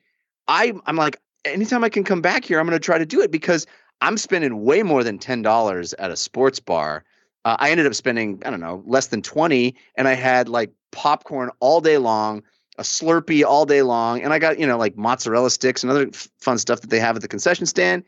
I, 0.49 0.73
I'm 0.87 0.97
like, 0.97 1.21
anytime 1.45 1.85
I 1.85 1.89
can 1.89 2.05
come 2.05 2.21
back 2.23 2.45
here, 2.45 2.59
I'm 2.59 2.67
going 2.67 2.79
to 2.79 2.85
try 2.85 2.99
to 2.99 3.07
do 3.07 3.21
it 3.21 3.31
because 3.31 3.67
I'm 4.01 4.17
spending 4.17 4.65
way 4.65 4.83
more 4.83 5.05
than 5.05 5.19
ten 5.19 5.43
dollars 5.43 5.93
at 5.95 6.11
a 6.11 6.17
sports 6.17 6.59
bar 6.61 7.05
Uh, 7.45 7.57
I 7.59 7.71
ended 7.71 7.87
up 7.87 7.95
spending 7.95 8.43
I 8.45 8.51
don't 8.51 8.61
know 8.61 8.83
less 8.87 9.09
than 9.09 9.23
twenty, 9.23 9.77
and 9.95 10.07
I 10.09 10.15
had 10.15 10.49
like 10.49 10.71
popcorn 10.93 11.51
all 11.61 11.81
day 11.81 11.97
long, 11.99 12.43
a 12.79 12.83
Slurpee 12.83 13.45
all 13.45 13.65
day 13.67 13.83
long, 13.83 14.23
and 14.23 14.33
I 14.33 14.39
got 14.39 14.59
you 14.59 14.67
know 14.67 14.77
like 14.79 14.97
mozzarella 14.97 15.51
sticks 15.51 15.83
and 15.83 15.91
other 15.91 16.09
f- 16.13 16.29
fun 16.41 16.59
stuff 16.59 16.81
that 16.83 16.91
they 16.91 17.01
have 17.01 17.17
at 17.17 17.23
the 17.23 17.29
concession 17.29 17.67
stand. 17.67 18.05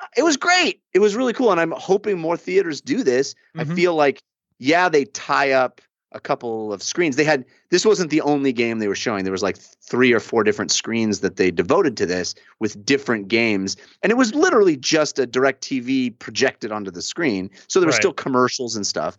Uh, 0.00 0.06
It 0.16 0.22
was 0.24 0.36
great. 0.36 0.80
It 0.92 0.98
was 0.98 1.14
really 1.14 1.32
cool, 1.32 1.52
and 1.52 1.60
I'm 1.60 1.70
hoping 1.70 2.18
more 2.18 2.36
theaters 2.36 2.80
do 2.80 3.04
this. 3.04 3.34
I 3.56 3.64
Mhm. 3.64 3.76
feel 3.76 3.94
like 3.94 4.20
yeah, 4.58 4.88
they 4.88 5.04
tie 5.04 5.52
up 5.52 5.80
a 6.14 6.20
couple 6.20 6.72
of 6.72 6.82
screens. 6.82 7.16
They 7.16 7.24
had 7.24 7.44
this 7.70 7.84
wasn't 7.84 8.10
the 8.10 8.20
only 8.22 8.52
game 8.52 8.78
they 8.78 8.88
were 8.88 8.94
showing. 8.94 9.24
There 9.24 9.32
was 9.32 9.42
like 9.42 9.58
three 9.58 10.12
or 10.12 10.20
four 10.20 10.44
different 10.44 10.70
screens 10.70 11.20
that 11.20 11.36
they 11.36 11.50
devoted 11.50 11.96
to 11.98 12.06
this 12.06 12.34
with 12.60 12.84
different 12.86 13.28
games, 13.28 13.76
and 14.02 14.10
it 14.10 14.16
was 14.16 14.34
literally 14.34 14.76
just 14.76 15.18
a 15.18 15.26
DirecTV 15.26 16.18
projected 16.18 16.72
onto 16.72 16.90
the 16.90 17.02
screen. 17.02 17.50
So 17.68 17.80
there 17.80 17.86
were 17.86 17.90
Right. 17.90 17.96
still 17.96 18.12
commercials 18.12 18.76
and 18.76 18.86
stuff, 18.86 19.16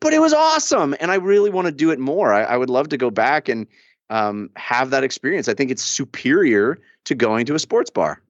but 0.00 0.12
it 0.12 0.20
was 0.20 0.32
awesome, 0.32 0.94
and 1.00 1.10
I 1.10 1.16
really 1.16 1.50
want 1.50 1.66
to 1.66 1.72
do 1.72 1.90
it 1.90 1.98
more. 1.98 2.32
I, 2.32 2.42
I 2.44 2.56
would 2.56 2.70
love 2.70 2.90
to 2.90 2.96
go 2.96 3.10
back 3.10 3.48
and 3.48 3.66
um, 4.10 4.50
have 4.56 4.90
that 4.90 5.02
experience. 5.02 5.48
I 5.48 5.54
think 5.54 5.70
it's 5.70 5.82
superior 5.82 6.78
to 7.04 7.14
going 7.14 7.46
to 7.46 7.54
a 7.54 7.58
sports 7.58 7.90
bar. 7.90 8.20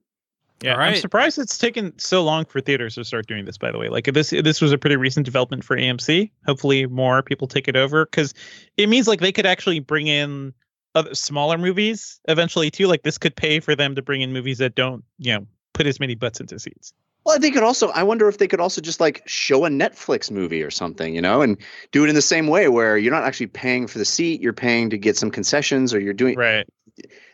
Yeah, 0.61 0.71
All 0.73 0.79
right. 0.79 0.93
I'm 0.93 0.95
surprised 0.95 1.37
it's 1.37 1.57
taken 1.57 1.97
so 1.99 2.23
long 2.23 2.45
for 2.45 2.61
theaters 2.61 2.95
to 2.95 3.03
start 3.03 3.27
doing 3.27 3.45
this. 3.45 3.57
By 3.57 3.71
the 3.71 3.77
way, 3.77 3.89
like 3.89 4.05
this, 4.05 4.29
this 4.29 4.61
was 4.61 4.71
a 4.71 4.77
pretty 4.77 4.95
recent 4.95 5.25
development 5.25 5.63
for 5.63 5.77
AMC. 5.77 6.31
Hopefully, 6.45 6.85
more 6.87 7.21
people 7.21 7.47
take 7.47 7.67
it 7.67 7.75
over 7.75 8.05
because 8.05 8.33
it 8.77 8.87
means 8.87 9.07
like 9.07 9.19
they 9.19 9.31
could 9.31 9.45
actually 9.45 9.79
bring 9.79 10.07
in 10.07 10.53
other 10.95 11.13
smaller 11.13 11.57
movies 11.57 12.19
eventually 12.27 12.71
too. 12.71 12.87
Like 12.87 13.03
this 13.03 13.17
could 13.17 13.35
pay 13.35 13.59
for 13.59 13.75
them 13.75 13.95
to 13.95 14.01
bring 14.01 14.21
in 14.21 14.31
movies 14.31 14.57
that 14.59 14.75
don't, 14.75 15.03
you 15.17 15.33
know, 15.33 15.45
put 15.73 15.87
as 15.87 15.99
many 15.99 16.15
butts 16.15 16.39
into 16.39 16.57
seats. 16.57 16.93
Well, 17.25 17.39
they 17.39 17.49
could 17.49 17.63
also. 17.63 17.89
I 17.89 18.03
wonder 18.03 18.29
if 18.29 18.37
they 18.37 18.47
could 18.47 18.59
also 18.59 18.81
just 18.81 18.99
like 18.99 19.23
show 19.25 19.65
a 19.65 19.69
Netflix 19.69 20.29
movie 20.29 20.61
or 20.61 20.69
something, 20.69 21.15
you 21.15 21.21
know, 21.21 21.41
and 21.41 21.57
do 21.91 22.03
it 22.03 22.09
in 22.09 22.15
the 22.15 22.21
same 22.21 22.47
way 22.47 22.69
where 22.69 22.97
you're 22.97 23.11
not 23.11 23.23
actually 23.23 23.47
paying 23.47 23.87
for 23.87 23.97
the 23.97 24.05
seat, 24.05 24.41
you're 24.41 24.53
paying 24.53 24.91
to 24.91 24.97
get 24.97 25.17
some 25.17 25.31
concessions, 25.31 25.93
or 25.93 25.99
you're 25.99 26.13
doing. 26.13 26.37
Right. 26.37 26.67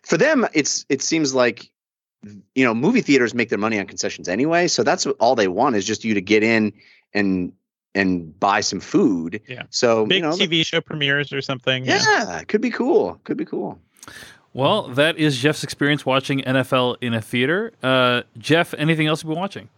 For 0.04 0.18
them, 0.18 0.48
it's 0.54 0.86
it 0.88 1.02
seems 1.02 1.36
like, 1.36 1.70
you 2.56 2.64
know, 2.66 2.74
movie 2.74 3.02
theaters 3.02 3.34
make 3.34 3.50
their 3.50 3.58
money 3.58 3.80
on 3.80 3.86
concessions 3.88 4.28
anyway, 4.28 4.68
so 4.68 4.84
that's 4.84 5.06
all 5.06 5.36
they 5.36 5.48
want 5.48 5.76
is 5.76 5.86
just 5.86 6.04
you 6.04 6.14
to 6.14 6.22
get 6.22 6.44
in 6.44 6.74
and 7.14 7.54
and 7.94 8.40
buy 8.40 8.62
some 8.62 8.80
food. 8.80 9.42
Yeah. 9.48 9.64
So 9.70 10.06
Big 10.06 10.18
you 10.18 10.22
know, 10.22 10.32
TV 10.32 10.66
show 10.66 10.82
premieres 10.82 11.34
or 11.34 11.42
something. 11.42 11.86
yeah, 11.86 12.40
it 12.40 12.48
could 12.48 12.62
be 12.62 12.72
cool. 12.72 13.20
Could 13.24 13.38
be 13.38 13.46
cool. 13.46 13.80
Well, 14.54 14.90
that 14.90 15.18
is 15.18 15.38
Jeff's 15.38 15.64
experience 15.64 16.06
watching 16.06 16.42
NFL 16.42 16.98
in 17.02 17.14
a 17.14 17.22
theater. 17.22 17.72
Uh, 17.82 18.24
Jeff, 18.38 18.74
anything 18.74 19.08
else 19.08 19.24
you've 19.24 19.30
been 19.30 19.40
watching? 19.40 19.70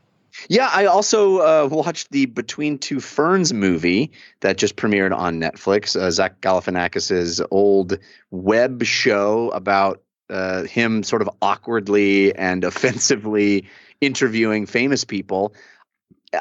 Yeah, 0.50 0.70
I 0.74 0.86
also 0.86 1.38
uh, 1.38 1.68
watched 1.70 2.10
the 2.12 2.26
Between 2.26 2.80
Two 2.80 3.00
Ferns 3.00 3.54
movie 3.54 4.12
that 4.39 4.58
just 4.58 4.76
premiered 4.76 5.16
on 5.16 5.39
Netflix. 5.39 5.96
Uh, 5.96 6.10
Zach 6.10 6.41
Galifianakis's 6.41 7.39
old 7.52 8.00
web 8.32 8.84
show 8.84 9.52
about 9.52 10.02
uh, 10.30 10.63
him 10.63 11.03
sort 11.03 11.21
of 11.21 11.30
awkwardly 11.41 12.36
and 12.36 12.63
offensively 12.63 13.67
interviewing 14.01 14.65
famous 14.65 15.03
people. 15.03 15.53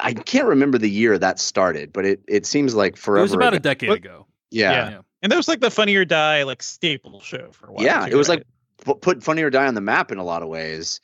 I 0.01 0.13
can't 0.13 0.47
remember 0.47 0.77
the 0.77 0.89
year 0.89 1.17
that 1.19 1.39
started, 1.39 1.93
but 1.93 2.05
it, 2.05 2.21
it 2.27 2.45
seems 2.45 2.73
like 2.73 2.97
forever. 2.97 3.19
it 3.19 3.23
was 3.23 3.33
about 3.33 3.53
a 3.53 3.59
decade 3.59 3.89
What- 3.89 3.97
ago. 3.99 4.25
yeah. 4.49 4.71
Yeah. 4.91 4.99
And 5.21 5.31
that 5.31 5.37
was 5.37 5.47
like 5.47 5.61
the 5.61 5.71
Funny 5.71 5.95
or 5.95 6.03
Die 6.03 6.43
like 6.43 6.61
staple 6.61 7.21
show 7.21 7.49
for 7.51 7.67
a 7.67 7.71
while. 7.73 7.85
Yeah, 7.85 8.05
too, 8.07 8.11
it 8.11 8.15
was 8.15 8.27
right? 8.27 8.43
like 8.85 8.99
put 9.01 9.23
Funny 9.23 9.41
or 9.41 9.49
Die 9.49 9.65
on 9.65 9.73
the 9.73 9.79
map 9.81 10.11
in 10.11 10.17
a 10.17 10.23
lot 10.23 10.43
of 10.43 10.49
ways. 10.49 10.99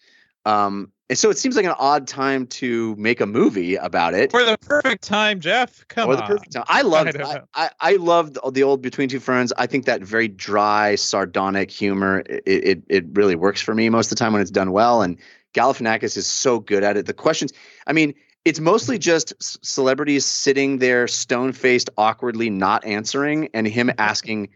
Um, 0.46 0.76
and 0.76 0.92
so 1.14 1.30
it 1.30 1.38
seems 1.38 1.56
like 1.56 1.66
an 1.66 1.76
odd 1.80 2.08
time 2.08 2.46
to 2.48 2.96
make 2.96 3.20
a 3.20 3.26
movie 3.26 3.76
about 3.76 4.14
it. 4.14 4.32
for 4.32 4.44
the 4.44 4.58
perfect 4.60 5.04
time, 5.04 5.40
Jeff. 5.40 5.88
Come 5.88 6.10
or 6.10 6.16
the 6.16 6.22
on. 6.24 6.28
perfect 6.28 6.54
time. 6.54 6.66
I 6.68 6.82
loved 6.84 7.20
I. 7.20 7.42
I, 7.56 7.70
I 7.80 7.96
loved 7.96 8.38
the 8.54 8.64
old 8.64 8.82
Between 8.82 9.10
Two 9.10 9.20
Ferns. 9.20 9.52
I 9.58 9.66
think 9.66 9.86
that 9.86 10.02
very 10.02 10.28
dry, 10.28 10.96
sardonic 10.96 11.72
humor 11.72 12.24
it, 12.28 12.44
it 12.46 12.84
it 12.90 13.06
really 13.14 13.36
works 13.36 13.62
for 13.62 13.74
me 13.74 13.90
most 13.90 14.08
of 14.08 14.18
the 14.18 14.24
time 14.24 14.34
when 14.34 14.42
it's 14.42 14.52
done 14.52 14.72
well. 14.72 15.02
And 15.02 15.18
Galifianakis 15.54 16.16
is 16.16 16.28
so 16.28 16.60
good 16.60 16.84
at 16.84 16.96
it. 16.96 17.08
The 17.08 17.14
questions, 17.14 17.54
I 17.88 17.94
mean, 17.94 18.14
it's 18.46 18.60
mostly 18.60 18.98
just 18.98 19.34
celebrities 19.66 20.26
sitting 20.26 20.78
there 20.78 21.08
stone 21.08 21.54
faced, 21.54 21.90
awkwardly 21.98 22.50
not 22.50 22.86
answering, 22.86 23.50
and 23.54 23.68
him 23.68 23.92
asking 23.98 24.50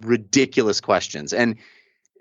ridiculous 0.00 0.80
questions. 0.80 1.32
And 1.32 1.56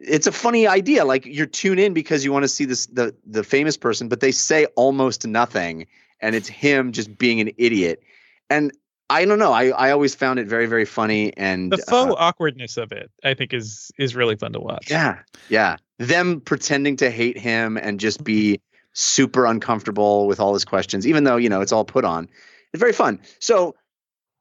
it's 0.08 0.28
a 0.28 0.32
funny 0.32 0.68
idea. 0.68 1.06
Like 1.06 1.26
you're 1.26 1.46
tuned 1.46 1.80
in 1.80 1.94
because 1.94 2.26
you 2.26 2.32
want 2.32 2.44
to 2.44 2.50
see 2.50 2.66
this 2.66 2.88
the 2.88 3.16
the 3.26 3.44
famous 3.44 3.78
person, 3.78 4.10
but 4.10 4.20
they 4.20 4.32
say 4.32 4.66
almost 4.76 5.26
nothing, 5.26 5.88
and 6.20 6.36
it's 6.36 6.48
him 6.48 6.92
just 6.92 7.18
being 7.18 7.40
an 7.40 7.52
idiot. 7.58 8.02
And 8.50 8.72
I 9.10 9.26
don't 9.26 9.40
know. 9.40 9.52
I, 9.52 9.68
I 9.70 9.92
always 9.92 10.16
found 10.16 10.40
it 10.40 10.48
very 10.48 10.66
very 10.66 10.86
funny 10.86 11.36
and 11.38 11.72
The 11.72 11.78
faux 11.78 12.12
uh, 12.12 12.16
awkwardness 12.18 12.78
of 12.78 12.92
it, 12.92 13.12
I 13.24 13.34
think, 13.34 13.54
is 13.54 13.92
is 13.98 14.16
really 14.16 14.36
fun 14.36 14.54
to 14.54 14.60
watch. 14.60 14.90
yeah 14.90 15.20
yeah 15.50 15.78
them 16.00 16.42
pretending 16.42 16.96
to 16.98 17.12
hate 17.12 17.38
him 17.38 17.78
and 17.78 18.00
just 18.00 18.24
be 18.24 18.60
super 18.94 19.46
uncomfortable 19.46 20.28
with 20.28 20.40
all 20.40 20.54
his 20.54 20.66
questions, 20.66 21.06
even 21.06 21.24
though 21.24 21.38
you 21.38 21.50
know 21.50 21.62
it's 21.62 21.72
all 21.72 21.86
put 21.86 22.06
on. 22.06 22.28
It's 22.74 22.80
very 22.80 22.94
fun. 22.94 23.20
So 23.40 23.76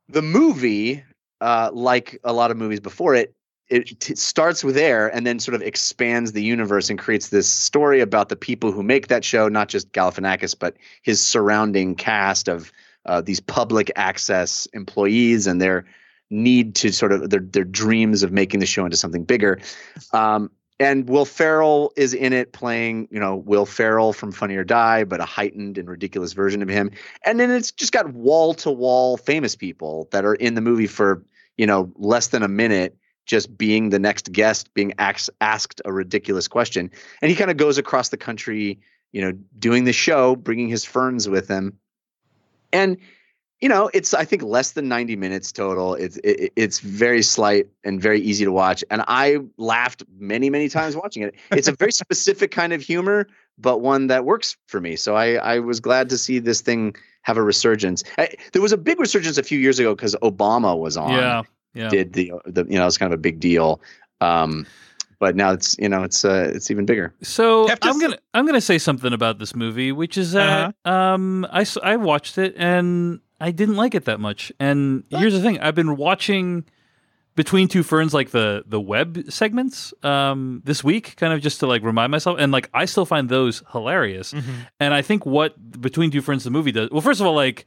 the 0.09 0.23
movie, 0.23 1.05
uh, 1.41 1.71
like 1.73 2.19
a 2.25 2.33
lot 2.33 2.51
of 2.51 2.57
movies 2.57 2.81
before 2.81 3.15
it, 3.15 3.35
it 3.71 4.01
t- 4.01 4.15
starts 4.17 4.65
with 4.65 4.75
there 4.75 5.09
and 5.15 5.27
then 5.27 5.39
sort 5.39 5.55
of 5.55 5.63
expands 5.63 6.33
the 6.33 6.43
universe 6.43 6.91
and 6.91 6.99
creates 6.99 7.29
this 7.29 7.49
story 7.49 8.01
about 8.01 8.29
the 8.29 8.37
people 8.37 8.73
who 8.73 8.83
make 8.83 9.09
that 9.09 9.25
show, 9.25 9.49
not 9.49 9.69
just 9.69 9.93
Galifianakis, 9.93 10.57
but 10.59 10.77
his 11.03 11.25
surrounding 11.25 11.95
cast 11.95 12.49
of 12.49 12.73
uh, 13.07 13.21
these 13.21 13.41
public 13.41 13.91
access 13.97 14.67
employees 14.73 15.47
and 15.47 15.61
their 15.61 15.87
need 16.31 16.75
to 16.77 16.93
sort 16.93 17.13
of 17.13 17.31
their 17.31 17.41
their 17.41 17.65
dreams 17.65 18.23
of 18.23 18.31
making 18.31 18.61
the 18.61 18.67
show 18.67 18.85
into 18.85 18.97
something 18.97 19.25
bigger. 19.25 19.59
Um, 20.13 20.51
and 20.79 21.09
Will 21.09 21.27
Ferrell 21.27 21.93
is 21.95 22.15
in 22.15 22.33
it 22.33 22.53
playing, 22.53 23.07
you 23.11 23.21
know, 23.21 23.37
Will 23.37 23.67
Ferrell 23.67 24.15
from 24.15 24.33
Funny 24.33 24.57
or 24.57 24.65
Die, 24.65 25.05
but 25.05 25.21
a 25.21 25.27
heightened 25.27 25.77
and 25.77 25.91
ridiculous 25.91 26.33
version 26.33 26.63
of 26.63 26.69
him. 26.69 26.91
And 27.27 27.39
then 27.39 27.51
it's 27.51 27.71
just 27.71 27.93
got 27.93 28.15
wall 28.15 28.55
to 28.55 28.71
wall 28.71 29.19
famous 29.19 29.55
people 29.55 30.09
that 30.11 30.25
are 30.25 30.35
in 30.35 30.55
the 30.55 30.63
movie 30.63 30.87
for, 30.87 31.23
you 31.59 31.67
know, 31.67 31.93
less 31.97 32.29
than 32.29 32.43
a 32.43 32.49
minute, 32.49 32.97
just 33.31 33.57
being 33.57 33.91
the 33.91 33.99
next 34.01 34.33
guest, 34.33 34.75
being 34.75 34.93
asked, 34.99 35.31
asked 35.41 35.81
a 35.85 35.93
ridiculous 35.93 36.49
question. 36.49 36.91
And 37.23 37.31
he 37.31 37.37
kind 37.37 37.49
of 37.49 37.57
goes 37.57 37.79
across 37.79 38.09
the 38.09 38.17
country, 38.17 38.81
you 39.13 39.21
know, 39.21 39.33
doing 39.57 39.85
the 39.85 39.93
show, 39.93 40.35
bringing 40.35 40.69
his 40.69 40.85
ferns 40.85 41.29
with 41.29 41.47
him. 41.47 41.79
And 42.73 42.99
you 43.61 43.69
know, 43.69 43.91
it's 43.93 44.15
I 44.15 44.25
think 44.25 44.43
less 44.43 44.73
than 44.73 44.89
90 44.89 45.17
minutes 45.17 45.53
total. 45.53 45.95
It's 45.95 46.17
it, 46.25 46.53
it's 46.57 46.81
very 46.81 47.23
slight 47.23 47.69
and 47.85 48.01
very 48.01 48.19
easy 48.21 48.45
to 48.47 48.53
watch, 48.53 48.83
and 48.91 49.05
I 49.07 49.37
laughed 49.59 50.03
many 50.19 50.49
many 50.49 50.71
times 50.71 50.97
watching 50.97 51.23
it. 51.23 51.35
It's 51.51 51.69
a 51.69 51.73
very 51.73 51.93
specific 52.05 52.53
kind 52.53 52.73
of 52.73 52.81
humor, 52.81 53.29
but 53.59 53.83
one 53.83 54.07
that 54.07 54.25
works 54.25 54.57
for 54.67 54.81
me. 54.81 54.97
So 54.97 55.15
I 55.15 55.35
I 55.35 55.59
was 55.59 55.79
glad 55.79 56.09
to 56.09 56.17
see 56.17 56.39
this 56.39 56.63
thing 56.63 56.97
have 57.21 57.37
a 57.37 57.43
resurgence. 57.43 58.03
I, 58.17 58.31
there 58.55 58.63
was 58.63 58.73
a 58.73 58.79
big 58.79 58.99
resurgence 58.99 59.37
a 59.37 59.43
few 59.43 59.59
years 59.59 59.79
ago 59.79 59.95
because 59.95 60.17
Obama 60.23 60.79
was 60.79 60.97
on. 60.97 61.13
Yeah. 61.13 61.43
Yeah. 61.75 61.89
did 61.89 62.13
the 62.13 62.33
the 62.47 62.65
you 62.69 62.79
know 62.79 62.87
it's 62.87 62.99
kind 62.99 63.13
of 63.13 63.19
a 63.19 63.23
big 63.23 63.41
deal. 63.41 63.81
Um, 64.21 64.67
but 65.19 65.37
now 65.37 65.53
it's 65.53 65.77
you 65.79 65.89
know 65.89 66.03
it's 66.03 66.25
uh 66.25 66.51
it's 66.55 66.71
even 66.71 66.87
bigger. 66.87 67.15
So 67.23 67.69
I'm 67.69 67.79
s- 67.83 67.99
gonna 68.01 68.19
I'm 68.35 68.47
gonna 68.47 68.61
say 68.61 68.79
something 68.79 69.13
about 69.13 69.39
this 69.39 69.55
movie, 69.55 69.93
which 69.93 70.17
is 70.19 70.33
that 70.33 70.75
um 70.85 71.47
I 71.53 71.65
I 71.83 71.97
watched 71.97 72.39
it 72.39 72.55
and 72.57 73.21
I 73.41 73.51
didn't 73.51 73.77
like 73.77 73.95
it 73.95 74.05
that 74.07 74.21
much. 74.21 74.51
And 74.59 75.05
here's 75.11 75.33
the 75.35 75.41
thing: 75.43 75.59
I've 75.61 75.75
been 75.75 75.97
watching 75.97 76.65
between 77.37 77.69
two 77.69 77.83
ferns 77.83 78.13
like 78.13 78.31
the 78.31 78.65
the 78.67 78.81
web 78.81 79.25
segments 79.31 79.95
um 80.03 80.63
this 80.65 80.83
week, 80.83 81.17
kind 81.17 81.33
of 81.33 81.41
just 81.41 81.61
to 81.61 81.67
like 81.67 81.83
remind 81.83 82.11
myself, 82.11 82.39
and 82.41 82.51
like 82.53 82.69
I 82.75 82.85
still 82.87 83.07
find 83.07 83.29
those 83.29 83.63
hilarious. 83.73 84.33
Mhm. 84.33 84.43
And 84.81 84.93
I 84.95 85.03
think 85.03 85.25
what 85.27 85.81
between 85.81 86.11
two 86.11 86.21
ferns 86.23 86.45
the 86.45 86.51
movie 86.51 86.73
does 86.73 86.91
well, 86.91 87.01
first 87.03 87.21
of 87.21 87.27
all, 87.27 87.35
like 87.35 87.67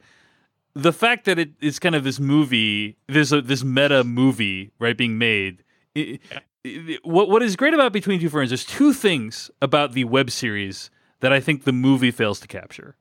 the 0.74 0.92
fact 0.92 1.24
that 1.26 1.38
it 1.38 1.50
is 1.60 1.78
kind 1.78 1.94
of 1.94 2.04
this 2.04 2.18
movie, 2.20 2.96
there's 3.08 3.32
a 3.32 3.38
uh, 3.38 3.40
this 3.44 3.62
meta 3.64 4.04
movie 4.04 4.70
right 4.78 4.96
being 4.96 5.18
made. 5.18 5.62
It, 5.94 6.20
it- 6.64 7.00
what 7.04 7.28
what 7.28 7.42
is 7.42 7.56
great 7.56 7.74
about 7.74 7.92
Between 7.92 8.18
Two 8.20 8.30
Ferns? 8.30 8.48
There's 8.50 8.64
two 8.64 8.94
things 8.94 9.50
about 9.60 9.92
the 9.92 10.04
web 10.04 10.30
series 10.30 10.90
that 11.20 11.30
I 11.30 11.38
think 11.38 11.64
the 11.64 11.72
movie 11.72 12.10
fails 12.10 12.40
to 12.40 12.48
capture. 12.48 12.96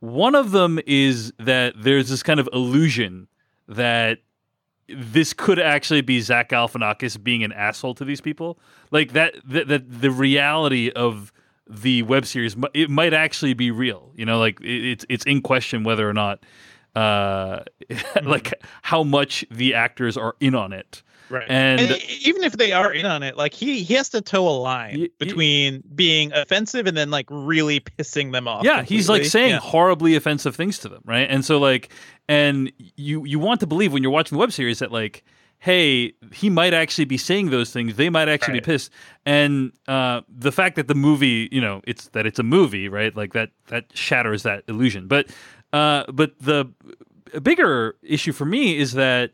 One 0.00 0.34
of 0.34 0.50
them 0.50 0.78
is 0.86 1.32
that 1.38 1.72
there's 1.76 2.10
this 2.10 2.22
kind 2.22 2.38
of 2.38 2.48
illusion 2.52 3.28
that 3.66 4.18
this 4.88 5.32
could 5.32 5.58
actually 5.58 6.02
be 6.02 6.20
Zach 6.20 6.50
Galifianakis 6.50 7.22
being 7.22 7.42
an 7.42 7.52
asshole 7.52 7.94
to 7.94 8.04
these 8.04 8.20
people. 8.20 8.58
Like 8.90 9.12
that, 9.12 9.34
that, 9.46 9.68
that 9.68 10.00
the 10.00 10.10
reality 10.10 10.90
of 10.90 11.32
the 11.66 12.02
web 12.02 12.24
series, 12.26 12.56
it 12.74 12.88
might 12.90 13.12
actually 13.12 13.54
be 13.54 13.70
real. 13.70 14.12
You 14.16 14.24
know, 14.26 14.38
like 14.38 14.60
it, 14.60 14.84
it's 14.90 15.06
it's 15.08 15.24
in 15.26 15.40
question 15.42 15.82
whether 15.82 16.08
or 16.08 16.14
not, 16.14 16.40
uh, 16.98 17.64
like 18.22 18.54
how 18.82 19.02
much 19.02 19.44
the 19.50 19.74
actors 19.74 20.16
are 20.16 20.34
in 20.40 20.54
on 20.54 20.72
it. 20.72 21.02
Right. 21.30 21.44
And- 21.48 21.80
And, 21.80 22.02
even 22.24 22.42
if 22.42 22.54
they 22.56 22.72
are 22.72 22.90
in 22.90 23.04
on 23.04 23.22
it, 23.22 23.36
like 23.36 23.52
he 23.52 23.82
he 23.82 23.94
has 23.94 24.08
to 24.10 24.20
toe 24.22 24.48
a 24.48 24.56
line 24.70 24.94
Y- 24.96 25.02
y- 25.02 25.08
between 25.18 25.82
being 25.94 26.32
offensive 26.32 26.86
and 26.86 26.96
then 26.96 27.10
like 27.10 27.26
really 27.30 27.80
pissing 27.80 28.32
them 28.32 28.48
off. 28.48 28.64
Yeah, 28.64 28.82
he's 28.82 29.08
like 29.10 29.24
saying 29.26 29.50
Yeah. 29.50 29.58
horribly 29.60 30.16
offensive 30.16 30.56
things 30.56 30.78
to 30.80 30.88
them, 30.88 31.02
right? 31.04 31.28
And 31.30 31.44
so 31.44 31.58
like, 31.58 31.90
and 32.28 32.72
you 32.96 33.24
you 33.26 33.38
want 33.38 33.60
to 33.60 33.66
believe 33.66 33.92
when 33.92 34.02
you're 34.02 34.12
watching 34.12 34.36
the 34.36 34.40
web 34.40 34.52
series 34.52 34.78
that 34.78 34.90
like, 34.90 35.22
hey, 35.60 36.12
he 36.32 36.48
might 36.48 36.72
actually 36.72 37.04
be 37.04 37.18
saying 37.18 37.50
those 37.50 37.72
things. 37.72 37.96
They 37.96 38.08
might 38.08 38.28
actually 38.28 38.54
Right. 38.54 38.62
be 38.64 38.72
pissed. 38.72 38.90
And 39.26 39.72
uh, 39.86 40.22
the 40.44 40.52
fact 40.52 40.76
that 40.76 40.88
the 40.88 40.94
movie, 40.94 41.48
you 41.52 41.60
know, 41.60 41.82
it's 41.86 42.08
that 42.14 42.24
it's 42.26 42.38
a 42.38 42.42
movie, 42.44 42.88
right? 42.88 43.14
Like 43.14 43.32
that 43.34 43.50
that 43.66 43.84
shatters 43.92 44.44
that 44.44 44.62
illusion. 44.68 45.08
But 45.08 45.26
uh, 45.72 46.04
but 46.12 46.38
the 46.40 46.66
bigger 47.42 47.96
issue 48.02 48.32
for 48.32 48.44
me 48.44 48.76
is 48.78 48.92
that 48.92 49.32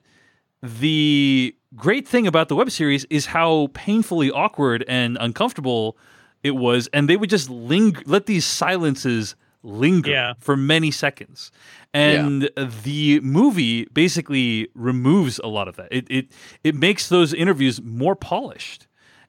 the 0.62 1.54
great 1.76 2.06
thing 2.08 2.26
about 2.26 2.48
the 2.48 2.56
web 2.56 2.70
series 2.70 3.04
is 3.10 3.26
how 3.26 3.68
painfully 3.74 4.30
awkward 4.30 4.84
and 4.88 5.16
uncomfortable 5.20 5.96
it 6.42 6.52
was, 6.52 6.88
and 6.92 7.08
they 7.08 7.16
would 7.16 7.30
just 7.30 7.48
linger, 7.50 8.02
let 8.06 8.26
these 8.26 8.44
silences 8.44 9.34
linger 9.62 10.10
Yeah. 10.10 10.32
for 10.38 10.56
many 10.56 10.90
seconds. 10.90 11.50
And 11.94 12.50
the 12.56 13.20
movie 13.20 13.86
basically 13.92 14.68
removes 14.74 15.38
a 15.42 15.46
lot 15.46 15.68
of 15.68 15.76
that. 15.76 15.88
It 15.90 16.06
it 16.10 16.32
it 16.62 16.74
makes 16.74 17.08
those 17.08 17.32
interviews 17.32 17.80
more 17.82 18.14
polished. 18.16 18.86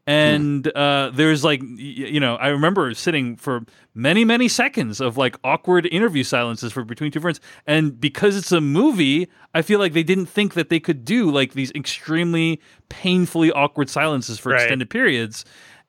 And 0.07 0.67
uh, 0.75 1.09
there's 1.13 1.43
like, 1.43 1.61
you 1.63 2.19
know, 2.19 2.35
I 2.35 2.49
remember 2.49 2.93
sitting 2.93 3.35
for 3.37 3.61
many, 3.95 4.23
many 4.23 4.47
seconds 4.47 5.01
of 5.01 5.17
like 5.17 5.35
awkward 5.43 5.87
interview 5.87 6.23
silences 6.23 6.71
for 6.71 6.83
between 6.83 7.11
two 7.11 7.19
ferns. 7.19 7.39
And 7.65 7.99
because 7.99 8.37
it's 8.37 8.51
a 8.51 8.61
movie, 8.61 9.27
I 9.55 9.63
feel 9.63 9.79
like 9.79 9.93
they 9.93 10.03
didn't 10.03 10.27
think 10.27 10.53
that 10.53 10.69
they 10.69 10.79
could 10.79 11.05
do 11.05 11.31
like 11.31 11.53
these 11.53 11.71
extremely 11.71 12.61
painfully 12.89 13.51
awkward 13.51 13.89
silences 13.89 14.37
for 14.37 14.49
Right. 14.51 14.61
extended 14.61 14.89
periods. 14.91 15.43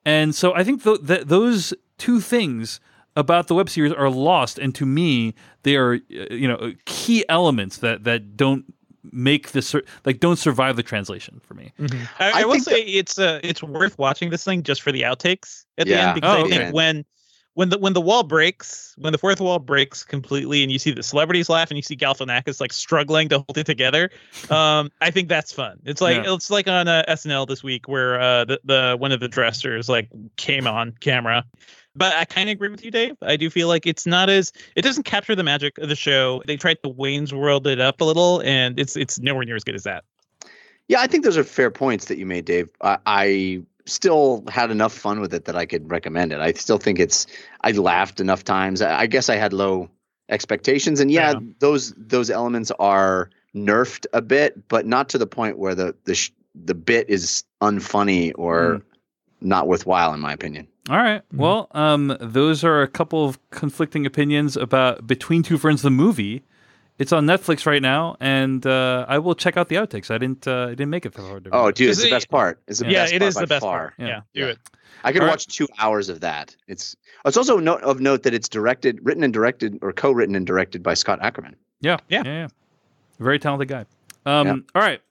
And 0.06 0.34
so 0.34 0.54
I 0.54 0.64
think 0.64 0.82
th- 0.82 1.00
that 1.02 1.28
those 1.28 1.74
two 1.98 2.20
things 2.20 2.80
about 3.16 3.48
the 3.48 3.54
web 3.54 3.68
series 3.68 3.92
are 3.92 4.10
lost, 4.10 4.58
and 4.58 4.74
to 4.74 4.84
me, 4.86 5.34
they 5.62 5.74
are 5.76 5.94
uh, 5.94 6.34
you 6.34 6.46
know 6.46 6.72
key 6.84 7.24
elements 7.28 7.78
that 7.78 8.04
that 8.04 8.36
don't 8.36 8.64
make 9.12 9.52
this 9.52 9.74
like 10.04 10.20
don't 10.20 10.38
survive 10.38 10.76
the 10.76 10.82
translation 10.82 11.40
for 11.44 11.54
me. 11.54 11.72
I, 12.18 12.30
I 12.30 12.40
I, 12.40 12.44
will 12.44 12.52
think 12.54 12.64
say 12.64 12.82
it's 12.82 13.18
uh 13.18 13.40
it's 13.42 13.62
worth 13.62 13.98
watching 13.98 14.30
this 14.30 14.44
thing 14.44 14.62
just 14.62 14.82
for 14.82 14.92
the 14.92 15.02
outtakes 15.02 15.64
at 15.78 15.86
the 15.86 15.94
end 15.94 16.14
because 16.14 16.34
Oh, 16.34 16.38
I 16.38 16.42
okay. 16.42 16.56
think 16.58 16.74
when 16.74 17.04
when 17.54 17.70
the 17.70 17.78
when 17.78 17.94
the 17.94 18.02
wall 18.02 18.22
breaks, 18.22 18.94
when 18.98 19.12
the 19.12 19.18
fourth 19.18 19.40
wall 19.40 19.58
breaks 19.58 20.04
completely, 20.04 20.62
and 20.62 20.70
you 20.70 20.78
see 20.78 20.90
the 20.90 21.02
celebrities 21.02 21.48
laugh, 21.48 21.70
and 21.70 21.78
you 21.78 21.82
see 21.82 21.96
Galifianakis 21.96 22.60
like 22.60 22.70
struggling 22.70 23.30
to 23.30 23.36
hold 23.38 23.56
it 23.56 23.64
together, 23.64 24.10
um, 24.50 24.90
I 25.00 25.10
think 25.10 25.30
that's 25.30 25.52
fun. 25.52 25.78
It's 25.84 26.02
like 26.02 26.18
Yeah. 26.18 26.34
it's 26.34 26.50
like 26.50 26.68
on 26.68 26.86
uh, 26.86 27.04
SNL 27.08 27.48
this 27.48 27.62
week 27.62 27.88
where 27.88 28.20
uh, 28.20 28.44
the 28.44 28.60
the 28.64 28.96
one 28.98 29.10
of 29.10 29.20
the 29.20 29.28
dressers 29.28 29.88
like 29.88 30.10
came 30.36 30.66
on 30.66 30.92
camera. 31.00 31.44
But 31.96 32.14
I 32.14 32.24
kind 32.26 32.48
of 32.48 32.52
agree 32.54 32.68
with 32.68 32.84
you, 32.84 32.90
Dave. 32.90 33.16
I 33.22 33.36
do 33.36 33.48
feel 33.48 33.68
like 33.68 33.86
it's 33.86 34.06
not 34.06 34.28
as 34.28 34.52
it 34.76 34.82
doesn't 34.82 35.04
capture 35.04 35.34
the 35.34 35.42
magic 35.42 35.78
of 35.78 35.88
the 35.88 35.96
show. 35.96 36.42
They 36.46 36.56
tried 36.56 36.82
to 36.82 36.88
Wayne's 36.90 37.32
World 37.32 37.66
it 37.66 37.80
up 37.80 38.00
a 38.00 38.04
little, 38.04 38.42
and 38.42 38.78
it's 38.78 38.96
it's 38.96 39.18
nowhere 39.18 39.44
near 39.44 39.56
as 39.56 39.64
good 39.64 39.74
as 39.74 39.84
that. 39.84 40.04
Yeah, 40.88 41.00
I 41.00 41.06
think 41.06 41.24
those 41.24 41.36
are 41.36 41.44
fair 41.44 41.70
points 41.70 42.06
that 42.06 42.18
you 42.18 42.26
made, 42.26 42.44
Dave. 42.44 42.68
I, 42.80 42.98
I 43.06 43.62
still 43.86 44.44
had 44.48 44.70
enough 44.70 44.92
fun 44.92 45.20
with 45.20 45.34
it 45.34 45.46
that 45.46 45.56
I 45.56 45.66
could 45.66 45.90
recommend 45.90 46.32
it. 46.32 46.40
I 46.40 46.52
still 46.52 46.78
think 46.78 46.98
it's. 46.98 47.26
I 47.62 47.72
laughed 47.72 48.20
enough 48.20 48.44
times. 48.44 48.82
I, 48.82 49.00
I 49.00 49.06
guess 49.06 49.28
I 49.28 49.36
had 49.36 49.52
low 49.52 49.88
expectations, 50.28 51.00
and 51.00 51.10
yeah, 51.10 51.32
Yeah. 51.32 51.40
those 51.60 51.94
those 51.96 52.30
elements 52.30 52.70
are 52.78 53.30
nerfed 53.54 54.06
a 54.12 54.20
bit, 54.20 54.68
but 54.68 54.86
not 54.86 55.08
to 55.10 55.18
the 55.18 55.26
point 55.26 55.58
where 55.58 55.74
the 55.74 55.94
the 56.04 56.14
sh- 56.14 56.32
the 56.54 56.74
bit 56.74 57.08
is 57.08 57.44
unfunny 57.62 58.32
or 58.36 58.76
hmm. 58.76 59.48
not 59.48 59.66
worthwhile, 59.66 60.12
in 60.12 60.20
my 60.20 60.32
opinion. 60.32 60.68
All 60.88 60.96
right. 60.96 61.22
Mhm. 61.34 61.38
Well, 61.38 61.68
um, 61.72 62.16
those 62.20 62.62
are 62.64 62.82
a 62.82 62.88
couple 62.88 63.24
of 63.28 63.38
conflicting 63.50 64.06
opinions 64.06 64.56
about 64.56 65.06
Between 65.06 65.42
Two 65.42 65.58
Ferns, 65.58 65.82
the 65.82 65.90
movie. 65.90 66.44
It's 66.98 67.12
on 67.12 67.26
Netflix 67.26 67.66
right 67.66 67.82
now, 67.82 68.16
and 68.20 68.64
uh, 68.66 69.04
I 69.06 69.18
will 69.18 69.34
check 69.34 69.56
out 69.58 69.68
the 69.68 69.76
outtakes. 69.76 70.10
I 70.10 70.16
didn't. 70.16 70.46
Uh, 70.46 70.66
I 70.66 70.70
didn't 70.70 70.88
make 70.90 71.04
it 71.04 71.12
that 71.12 71.20
far. 71.22 71.40
to 71.40 71.50
Oh, 71.52 71.70
dude, 71.70 71.90
it's 71.90 72.02
the 72.02 72.08
best 72.10 72.30
part. 72.30 72.58
It's 72.68 72.78
the 72.78 72.86
yeah, 72.86 73.02
best 73.02 73.12
it 73.12 73.18
part 73.20 73.28
is 73.28 73.34
by 73.34 73.40
the 73.42 73.46
best 73.48 73.60
far. 73.62 73.78
part. 73.78 73.94
Yeah. 73.98 74.06
Yeah, 74.06 74.44
do 74.44 74.48
it. 74.50 74.58
I 75.04 75.12
could 75.12 75.20
All 75.20 75.26
right. 75.26 75.32
watch 75.32 75.46
two 75.48 75.68
hours 75.78 76.08
of 76.08 76.20
that. 76.20 76.56
It's 76.68 76.96
it's 77.26 77.36
also 77.36 77.58
note 77.58 77.82
of 77.82 78.00
note 78.00 78.22
that 78.22 78.32
it's 78.32 78.48
directed, 78.48 78.98
written 79.02 79.22
and 79.24 79.32
directed, 79.32 79.78
or 79.82 79.92
co-written 79.92 80.34
and 80.34 80.46
directed 80.46 80.82
by 80.82 80.94
Scott 80.94 81.20
Aukerman. 81.20 81.54
Yeah, 81.80 81.98
Yeah. 82.08 82.22
yeah, 82.24 82.32
yeah. 82.32 82.48
Very 83.18 83.38
talented 83.38 83.68
guy. 83.68 83.84
Um, 84.24 84.46
Yeah. 84.46 84.52
All 84.74 84.82
right. 84.82 85.02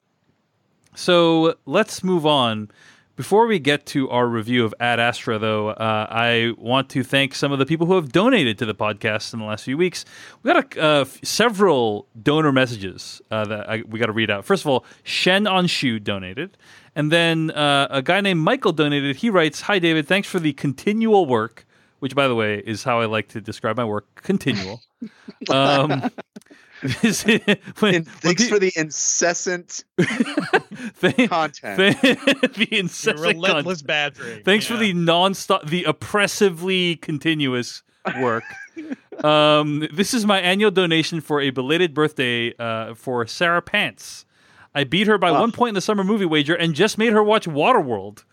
So 0.96 1.56
let's 1.66 2.04
move 2.04 2.26
on. 2.26 2.70
Before 3.16 3.48
we 3.48 3.60
get 3.60 3.86
to 3.88 4.10
our 4.10 4.28
review 4.28 4.66
of 4.66 4.76
Ad 4.78 5.00
Astra, 5.00 5.40
though, 5.40 5.70
uh, 5.70 6.08
I 6.10 6.54
want 6.58 6.90
to 6.90 7.04
thank 7.04 7.34
some 7.34 7.54
of 7.54 7.60
the 7.60 7.66
people 7.66 7.88
who 7.88 7.96
have 7.96 8.12
donated 8.12 8.58
to 8.58 8.66
the 8.66 8.76
podcast 8.76 9.32
in 9.32 9.40
the 9.40 9.46
last 9.46 9.64
few 9.64 9.78
weeks. 9.78 10.04
We 10.44 10.52
got 10.52 10.76
a, 10.76 10.84
uh, 10.84 11.02
f- 11.02 11.24
several 11.24 12.08
donor 12.22 12.52
messages 12.52 13.22
uh, 13.32 13.46
that 13.46 13.70
I, 13.70 13.84
we 13.88 14.00
got 14.00 14.08
to 14.08 14.12
read 14.12 14.30
out. 14.30 14.44
First 14.44 14.64
of 14.64 14.68
all, 14.68 14.84
Shen 15.04 15.48
on 15.48 15.68
Shu 15.68 15.98
donated. 15.98 16.58
And 16.94 17.10
then 17.10 17.52
uh, 17.52 17.88
a 17.90 18.02
guy 18.02 18.20
named 18.20 18.42
Michael 18.42 18.74
donated. 18.74 19.16
He 19.16 19.30
writes 19.30 19.62
Hi, 19.62 19.80
David. 19.80 20.08
Thanks 20.08 20.28
for 20.28 20.40
the 20.40 20.52
continual 20.52 21.26
work, 21.26 21.66
which, 22.00 22.16
by 22.16 22.28
the 22.28 22.36
way, 22.36 22.62
is 22.66 22.84
how 22.84 23.00
I 23.00 23.06
like 23.06 23.30
to 23.30 23.40
describe 23.40 23.78
my 23.78 23.86
work 23.86 24.08
continual. 24.24 24.82
um, 25.50 26.12
when- 26.82 26.96
And 27.46 27.60
when 27.80 28.04
thanks 28.06 28.44
pe- 28.44 28.50
for 28.50 28.60
the 28.60 28.72
incessant 28.76 29.84
Thank- 30.00 31.30
content. 31.30 31.98
thank- 32.00 32.00
the 32.56 32.68
Your 32.72 32.80
incessant 32.82 33.20
relentless 33.20 33.82
badgering. 33.82 34.44
Thanks 34.44 34.66
for 34.66 34.78
the 34.78 34.94
non-stop, 34.94 35.68
the 35.68 35.84
oppressively 35.86 36.96
continuous 36.98 37.84
work. 38.20 38.44
um, 39.24 39.88
this 39.94 40.14
is 40.14 40.26
my 40.26 40.40
annual 40.40 40.72
donation 40.72 41.22
for 41.22 41.42
a 41.42 41.50
belated 41.50 41.94
birthday 41.94 42.54
uh, 42.60 42.94
for 42.94 43.26
Sarah 43.26 43.62
Pants. 43.62 44.26
I 44.74 44.84
beat 44.84 45.08
her 45.08 45.18
by 45.18 45.30
Ah. 45.30 45.40
one 45.40 45.52
point 45.52 45.70
in 45.70 45.76
the 45.76 45.82
summer 45.82 46.04
movie 46.04 46.26
wager 46.26 46.54
and 46.56 46.74
just 46.76 46.98
made 46.98 47.14
her 47.14 47.24
watch 47.24 47.46
Waterworld. 47.48 48.24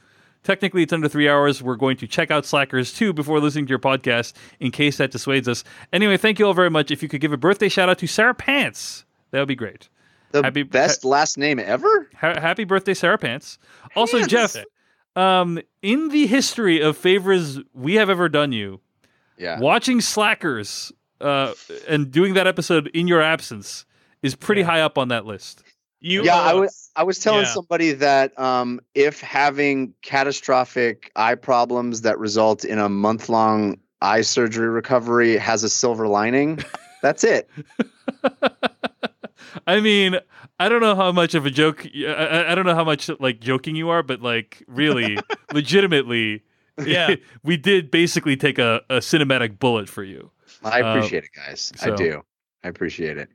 Technically, 0.43 0.83
it's 0.83 0.93
under 0.93 1.09
three 1.09 1.29
hours. 1.29 1.63
We're 1.63 1.77
going 1.77 1.97
to 1.99 2.07
check 2.07 2.31
out 2.31 2.45
Slackers 2.45 2.93
too 2.93 3.13
before 3.13 3.39
listening 3.41 3.67
to 3.67 3.71
your 3.71 3.79
podcast 3.79 4.33
in 4.59 4.71
case 4.73 4.97
that 4.97 5.13
dissuades 5.13 5.47
us. 5.49 5.63
Anyway, 5.93 6.17
thank 6.17 6.39
you 6.39 6.47
all 6.47 6.55
very 6.55 6.71
much. 6.71 6.91
If 6.91 7.03
you 7.03 7.09
could 7.09 7.21
give 7.21 7.33
a 7.33 7.37
birthday 7.37 7.69
shout 7.69 7.89
out 7.89 7.99
to 7.99 8.07
Sarah 8.09 8.35
Pants, 8.35 9.05
that 9.31 9.39
would 9.39 9.49
be 9.49 9.55
great. 9.55 9.89
The 10.33 10.43
Happy- 10.43 10.63
best 10.65 11.05
last 11.05 11.39
name 11.39 11.59
ever. 11.59 12.09
Ha- 12.21 12.41
happy 12.41 12.65
birthday, 12.65 12.95
Sarah 12.95 13.19
Pants. 13.19 13.59
Also. 13.95 14.25
Jeff, 14.27 14.57
um, 15.15 15.61
in 15.83 16.09
the 16.09 16.27
history 16.27 16.81
of 16.81 16.97
favors 16.97 17.61
we 17.75 17.95
have 17.97 18.09
ever 18.11 18.29
done 18.29 18.51
you, 18.51 18.81
Yeah. 19.37 19.61
watching 19.61 20.01
Slackers 20.01 20.91
uh, 21.21 21.53
and 21.89 22.11
doing 22.11 22.35
that 22.35 22.47
episode 22.49 22.89
in 22.95 23.07
your 23.07 23.21
absence 23.23 23.85
is 24.23 24.35
pretty 24.35 24.63
Yeah. 24.63 24.69
high 24.69 24.81
up 24.81 24.99
on 24.99 25.09
that 25.09 25.25
list. 25.27 25.63
You 26.05 26.25
Yeah, 26.25 26.37
I 26.37 26.53
was. 26.55 26.91
I 26.97 27.05
was 27.05 27.19
telling 27.21 27.45
Yeah. 27.45 27.53
somebody 27.55 27.93
that 27.93 28.37
um, 28.39 28.81
if 28.95 29.21
having 29.21 29.95
catastrophic 30.03 31.11
eye 31.17 31.37
problems 31.37 32.01
that 32.03 32.19
result 32.19 32.65
in 32.65 32.79
a 32.81 32.89
month 32.89 33.29
long 33.29 33.79
eye 34.03 34.23
surgery 34.23 34.67
recovery 34.69 35.37
has 35.37 35.63
a 35.63 35.69
silver 35.69 36.09
lining, 36.09 36.59
that's 37.03 37.23
it. 37.23 37.49
I 39.67 39.81
mean, 39.81 40.19
I 40.59 40.69
don't 40.69 40.81
know 40.81 40.95
how 40.97 41.13
much 41.13 41.35
of 41.35 41.47
a 41.47 41.51
joke. 41.51 41.87
I, 41.95 42.47
I- 42.49 42.55
don't 42.55 42.67
know 42.67 42.75
how 42.75 42.85
much 42.85 43.09
like 43.21 43.41
joking 43.41 43.77
you 43.77 43.89
are, 43.91 44.03
but 44.03 44.21
like 44.23 44.63
really, 44.67 45.19
legitimately, 45.53 46.43
Yeah. 46.85 47.17
we 47.45 47.57
did 47.57 47.91
basically 47.91 48.37
take 48.37 48.59
a, 48.59 48.81
a 48.91 48.97
cinematic 48.99 49.59
bullet 49.59 49.89
for 49.89 50.03
you. 50.03 50.31
I 50.65 50.83
Uh, 50.83 50.95
appreciate 50.97 51.25
it, 51.25 51.31
guys. 51.35 51.73
so- 51.77 51.93
I 51.93 51.97
do. 51.97 52.23
I 52.65 52.69
appreciate 52.69 53.19
it. 53.19 53.29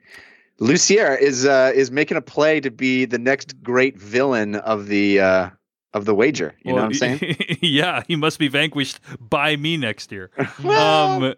Lucier 0.60 1.16
is 1.16 1.46
uh, 1.46 1.72
is 1.74 1.92
making 1.92 2.18
a 2.18 2.22
play 2.22 2.60
to 2.60 2.72
be 2.72 3.06
the 3.06 3.20
next 3.20 3.62
great 3.62 3.98
villain 3.98 4.56
of 4.56 4.88
the 4.88 5.20
uh, 5.20 5.50
of 5.94 6.06
the 6.06 6.16
wager. 6.16 6.56
You 6.64 6.72
know 6.72 6.78
what 6.78 6.86
I'm 6.86 6.94
saying? 6.94 7.38
yeah, 7.62 8.04
he 8.08 8.16
must 8.16 8.40
be 8.40 8.48
vanquished 8.48 9.00
by 9.20 9.56
me 9.56 9.78
next 9.78 10.12
year. 10.12 10.32
Well, 10.64 11.18
um, 11.18 11.36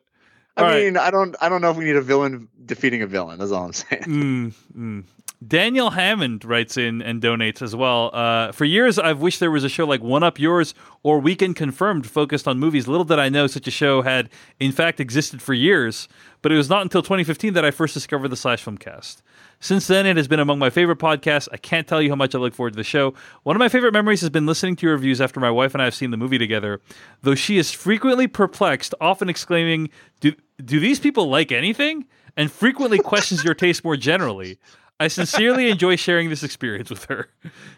I 0.55 0.61
all 0.61 0.67
right. 0.67 0.83
mean, 0.85 0.97
I 0.97 1.11
don't 1.11 1.35
I 1.41 1.49
don't 1.49 1.61
know 1.61 1.71
if 1.71 1.77
we 1.77 1.85
need 1.85 1.95
a 1.95 2.01
villain 2.01 2.47
defeating 2.65 3.01
a 3.01 3.07
villain. 3.07 3.39
That's 3.39 3.51
all 3.51 3.65
I'm 3.65 3.73
saying. 3.73 4.03
Mm, 4.03 4.53
mm. 4.75 5.03
Daniel 5.47 5.91
Hammond 5.91 6.43
writes 6.43 6.75
in 6.75 7.01
and 7.01 7.21
donates 7.21 7.61
as 7.61 7.73
well. 7.73 8.11
Uh, 8.13 8.51
for 8.51 8.65
years, 8.65 8.99
I've 8.99 9.21
wished 9.21 9.39
there 9.39 9.49
was 9.49 9.63
a 9.63 9.69
show 9.69 9.85
like 9.85 10.01
One 10.01 10.21
Up 10.21 10.37
Yours 10.37 10.73
or 11.01 11.19
Weekend 11.19 11.55
Confirmed 11.55 12.05
focused 12.05 12.45
on 12.45 12.59
movies. 12.59 12.89
Little 12.89 13.05
did 13.05 13.19
I 13.19 13.29
know 13.29 13.47
such 13.47 13.65
a 13.65 13.71
show 13.71 14.01
had, 14.01 14.29
in 14.59 14.73
fact, 14.73 14.99
existed 14.99 15.41
for 15.41 15.53
years. 15.53 16.09
But 16.41 16.51
it 16.51 16.55
was 16.55 16.69
not 16.69 16.81
until 16.81 17.01
2015 17.01 17.53
that 17.53 17.63
I 17.63 17.71
first 17.71 17.93
discovered 17.93 18.27
the 18.27 18.35
Slash 18.35 18.65
Filmcast. 18.65 19.21
Since 19.61 19.87
then, 19.87 20.05
it 20.05 20.17
has 20.17 20.27
been 20.27 20.41
among 20.41 20.59
my 20.59 20.69
favorite 20.69 20.99
podcasts. 20.99 21.47
I 21.53 21.57
can't 21.57 21.87
tell 21.87 22.01
you 22.01 22.09
how 22.09 22.15
much 22.15 22.35
I 22.35 22.37
look 22.37 22.53
forward 22.53 22.73
to 22.73 22.77
the 22.77 22.83
show. 22.83 23.13
One 23.43 23.55
of 23.55 23.59
my 23.61 23.69
favorite 23.69 23.93
memories 23.93 24.19
has 24.21 24.29
been 24.29 24.45
listening 24.45 24.75
to 24.77 24.85
your 24.85 24.95
reviews 24.95 25.21
after 25.21 25.39
my 25.39 25.51
wife 25.51 25.73
and 25.73 25.81
I 25.81 25.85
have 25.85 25.95
seen 25.95 26.11
the 26.11 26.17
movie 26.17 26.37
together. 26.37 26.81
Though 27.21 27.35
she 27.35 27.57
is 27.57 27.71
frequently 27.71 28.27
perplexed, 28.27 28.93
often 28.99 29.29
exclaiming, 29.29 29.89
"Do 30.19 30.33
do 30.63 30.81
these 30.81 30.99
people 30.99 31.29
like 31.29 31.53
anything?" 31.53 32.05
and 32.37 32.51
frequently 32.51 32.99
questions 32.99 33.43
your 33.43 33.53
taste 33.53 33.83
more 33.83 33.97
generally. 33.97 34.57
I 34.99 35.07
sincerely 35.07 35.69
enjoy 35.69 35.95
sharing 35.95 36.29
this 36.29 36.43
experience 36.43 36.89
with 36.89 37.05
her. 37.05 37.29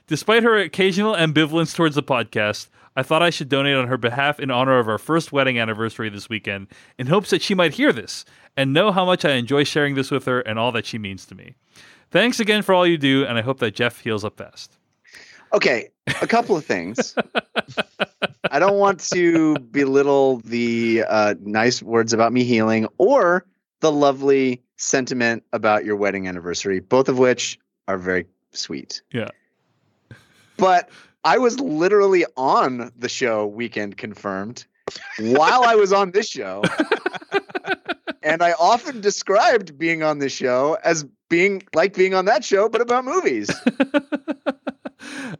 Despite 0.07 0.43
her 0.43 0.57
occasional 0.57 1.13
ambivalence 1.13 1.75
towards 1.75 1.95
the 1.95 2.01
podcast, 2.01 2.67
I 2.95 3.03
thought 3.03 3.21
I 3.21 3.29
should 3.29 3.47
donate 3.47 3.75
on 3.75 3.87
her 3.87 3.97
behalf 3.97 4.39
in 4.39 4.51
honor 4.51 4.79
of 4.79 4.89
our 4.89 4.97
first 4.97 5.31
wedding 5.31 5.59
anniversary 5.59 6.09
this 6.09 6.29
weekend 6.29 6.67
in 6.97 7.07
hopes 7.07 7.29
that 7.29 7.41
she 7.41 7.53
might 7.53 7.75
hear 7.75 7.93
this 7.93 8.25
and 8.57 8.73
know 8.73 8.91
how 8.91 9.05
much 9.05 9.23
I 9.23 9.33
enjoy 9.33 9.63
sharing 9.63 9.95
this 9.95 10.11
with 10.11 10.25
her 10.25 10.41
and 10.41 10.57
all 10.57 10.71
that 10.71 10.85
she 10.85 10.97
means 10.97 11.25
to 11.27 11.35
me. 11.35 11.55
Thanks 12.09 12.39
again 12.39 12.63
for 12.63 12.73
all 12.73 12.85
you 12.85 12.97
do, 12.97 13.23
and 13.25 13.37
I 13.37 13.41
hope 13.41 13.59
that 13.59 13.75
Jeff 13.75 14.01
heals 14.01 14.25
up 14.25 14.37
fast. 14.37 14.77
Okay, 15.53 15.89
a 16.21 16.27
couple 16.27 16.57
of 16.57 16.65
things. 16.65 17.15
I 18.49 18.59
don't 18.59 18.77
want 18.77 18.99
to 19.13 19.55
belittle 19.55 20.37
the 20.39 21.05
uh, 21.07 21.35
nice 21.41 21.81
words 21.81 22.13
about 22.13 22.33
me 22.33 22.43
healing 22.43 22.87
or 22.97 23.45
the 23.79 23.91
lovely 23.91 24.61
sentiment 24.81 25.43
about 25.53 25.85
your 25.85 25.95
wedding 25.95 26.27
anniversary, 26.27 26.79
both 26.79 27.07
of 27.07 27.19
which 27.19 27.59
are 27.87 27.97
very 27.97 28.25
sweet. 28.51 29.01
Yeah. 29.11 29.29
But 30.57 30.89
I 31.23 31.37
was 31.37 31.59
literally 31.59 32.25
on 32.35 32.91
the 32.97 33.07
show 33.07 33.45
Weekend 33.45 33.97
Confirmed 33.97 34.65
while 35.19 35.63
I 35.63 35.75
was 35.75 35.93
on 35.93 36.11
this 36.11 36.27
show. 36.27 36.63
and 38.23 38.41
I 38.41 38.53
often 38.53 39.01
described 39.01 39.77
being 39.77 40.01
on 40.01 40.19
this 40.19 40.33
show 40.33 40.77
as 40.83 41.05
being 41.29 41.63
like 41.75 41.93
being 41.93 42.13
on 42.15 42.25
that 42.25 42.43
show, 42.43 42.67
but 42.67 42.81
about 42.81 43.05
movies. 43.05 43.49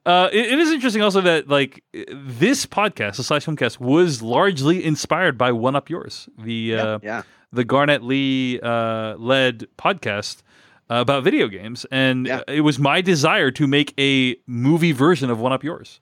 Uh, 0.06 0.30
it, 0.32 0.54
it 0.54 0.60
is 0.60 0.72
interesting 0.72 1.04
also 1.04 1.22
that 1.22 1.48
like 1.48 1.84
this 1.94 2.66
podcast, 2.66 3.18
the 3.18 3.24
Slash 3.24 3.46
Filmcast, 3.46 3.80
was 3.80 4.22
largely 4.22 4.84
inspired 4.84 5.38
by 5.38 5.52
One 5.52 5.76
Up 5.76 5.90
Yours, 5.90 6.28
the 6.40 6.76
uh, 6.76 7.00
yeah. 7.04 7.22
The 7.52 7.64
Garnett 7.64 8.04
Lee 8.04 8.60
uh, 8.62 9.16
led 9.18 9.68
podcast 9.78 10.42
uh, 10.90 10.96
about 10.96 11.24
video 11.24 11.48
games, 11.48 11.86
and 11.92 12.28
Yeah. 12.28 12.42
it 12.48 12.62
was 12.62 12.80
my 12.80 13.02
desire 13.02 13.52
to 13.52 13.68
make 13.68 13.94
a 14.00 14.36
movie 14.48 14.92
version 14.92 15.30
of 15.30 15.40
One 15.40 15.54
Up 15.54 15.64
Yours. 15.64 16.00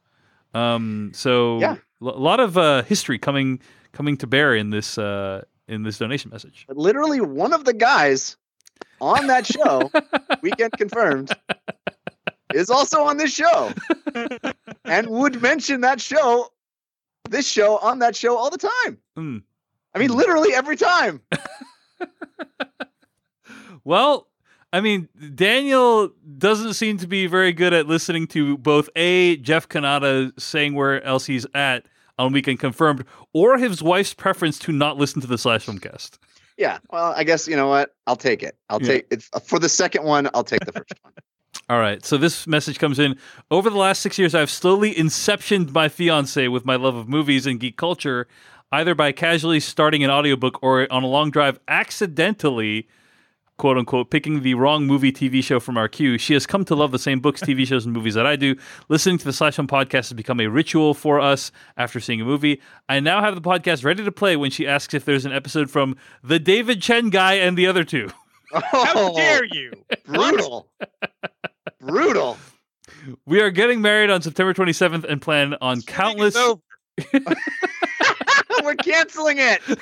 Um, 0.54 1.12
so 1.14 1.60
Yeah. 1.60 1.76
a 2.02 2.06
lot 2.06 2.40
of 2.40 2.58
uh, 2.58 2.84
history 2.84 3.18
coming 3.20 3.60
coming 3.92 4.18
to 4.18 4.28
bear 4.28 4.56
in 4.56 4.70
this 4.70 4.98
uh, 4.98 5.44
in 5.68 5.84
this 5.84 5.98
donation 6.00 6.32
message. 6.32 6.66
Literally 6.70 7.22
one 7.22 7.54
of 7.54 7.66
the 7.66 7.74
guys 7.74 8.38
on 9.02 9.28
that 9.28 9.46
show, 9.46 9.92
Weekend 10.42 10.72
Confirmed, 10.74 11.32
is 12.54 12.70
also 12.70 13.02
on 13.04 13.18
this 13.18 13.32
show 13.34 13.72
and 14.86 15.08
would 15.10 15.42
mention 15.42 15.82
that 15.82 16.02
show, 16.02 16.48
this 17.30 17.48
show 17.48 17.78
on 17.78 18.00
that 18.00 18.16
show 18.16 18.36
all 18.38 18.50
the 18.50 18.58
time. 18.58 18.98
Mm. 19.18 19.44
I 20.00 20.08
mean, 20.08 20.16
literally 20.18 20.54
every 20.54 20.78
time. 20.78 21.22
Well, 23.86 24.28
I 24.72 24.82
mean, 24.82 25.08
Daniel 25.36 26.12
doesn't 26.38 26.74
seem 26.74 26.98
to 26.98 27.08
be 27.08 27.26
very 27.28 27.54
good 27.54 27.74
at 27.74 27.88
listening 27.88 28.28
to 28.28 28.58
both 28.58 28.90
A, 28.96 29.38
Jeff 29.38 29.68
Cannata 29.68 30.38
saying 30.40 30.76
where 30.76 31.02
else 31.04 31.26
he's 31.26 31.46
at 31.56 31.86
um, 32.20 32.28
on 32.28 32.34
Weekend 32.34 32.60
Confirmed, 32.60 33.06
or 33.34 33.58
his 33.58 33.82
wife's 33.82 34.14
preference 34.14 34.60
to 34.60 34.72
not 34.72 34.98
listen 34.98 35.22
to 35.22 35.28
the 35.28 35.38
Slash 35.38 35.66
Filmcast. 35.66 36.20
Yeah. 36.58 36.80
Well, 36.92 37.14
I 37.16 37.24
guess 37.24 37.48
you 37.48 37.56
know 37.56 37.68
what? 37.70 37.96
I'll 38.06 38.18
take 38.18 38.44
it. 38.44 38.58
I'll 38.70 38.82
Yeah. 38.82 38.88
take 38.88 39.08
it 39.12 39.24
uh, 39.34 39.40
for 39.40 39.58
the 39.58 39.70
second 39.70 40.04
one. 40.04 40.30
I'll 40.34 40.44
take 40.44 40.66
the 40.66 40.74
first 40.74 40.94
one. 41.02 41.14
All 41.70 41.80
right, 41.80 42.04
so 42.04 42.18
this 42.18 42.48
message 42.48 42.80
comes 42.80 43.00
in. 43.00 43.16
Over 43.52 43.70
the 43.70 43.78
last 43.78 44.02
six 44.02 44.18
years, 44.20 44.34
I've 44.36 44.50
slowly 44.50 44.94
inceptioned 44.94 45.72
my 45.72 45.88
fiance 45.88 46.48
with 46.48 46.66
my 46.66 46.76
love 46.76 46.96
of 46.96 47.08
movies 47.08 47.46
and 47.46 47.60
geek 47.60 47.78
culture, 47.78 48.28
either 48.72 48.96
by 48.96 49.12
casually 49.12 49.60
starting 49.60 50.04
an 50.04 50.12
audiobook 50.12 50.62
or 50.62 50.92
on 50.92 51.04
a 51.04 51.08
long 51.08 51.32
drive 51.32 51.60
accidentally, 51.68 52.88
quote 53.58 53.78
unquote, 53.78 54.10
picking 54.10 54.42
the 54.42 54.54
wrong 54.54 54.86
movie 54.86 55.12
TV 55.12 55.44
show 55.44 55.60
from 55.60 55.78
our 55.78 55.88
queue. 55.88 56.18
She 56.18 56.34
has 56.34 56.46
come 56.46 56.66
to 56.66 56.76
love 56.76 56.92
the 56.92 57.00
same 57.00 57.20
books, 57.20 57.42
TV 57.42 57.66
shows, 57.68 57.86
and 57.86 57.94
movies 57.94 58.14
that 58.14 58.26
I 58.26 58.36
do. 58.36 58.56
Listening 58.88 59.18
to 59.18 59.26
the 59.26 59.34
Slash 59.34 59.58
One 59.58 59.68
podcast 59.68 59.92
has 60.10 60.14
become 60.14 60.40
a 60.40 60.48
ritual 60.48 60.94
for 60.94 61.20
us 61.20 61.52
after 61.78 62.00
seeing 62.00 62.22
a 62.22 62.26
movie. 62.26 62.62
I 62.88 63.00
now 63.00 63.22
have 63.22 63.36
the 63.36 63.42
podcast 63.42 63.84
ready 63.84 64.04
to 64.04 64.12
play 64.12 64.36
when 64.36 64.52
she 64.52 64.68
asks 64.68 64.94
if 64.94 65.06
there's 65.06 65.26
an 65.26 65.34
episode 65.34 65.70
from 65.70 65.98
The 66.24 66.40
David 66.40 66.82
Chen 66.82 67.10
Guy 67.10 67.34
and 67.34 67.58
the 67.58 67.68
other 67.68 67.84
two. 67.84 68.10
How 68.54 69.14
dare 69.14 69.46
you? 69.46 69.72
brutal. 70.06 70.68
brutal. 71.80 72.38
We 73.26 73.42
are 73.42 73.52
getting 73.52 73.82
married 73.82 74.10
on 74.10 74.22
September 74.22 74.54
27th 74.54 75.04
and 75.04 75.22
plan 75.22 75.56
on 75.62 75.82
countless. 75.82 76.36
It's 78.72 79.18
over. 79.18 79.30
We're 79.30 79.34
canceling 79.34 79.38
it. 79.40 79.62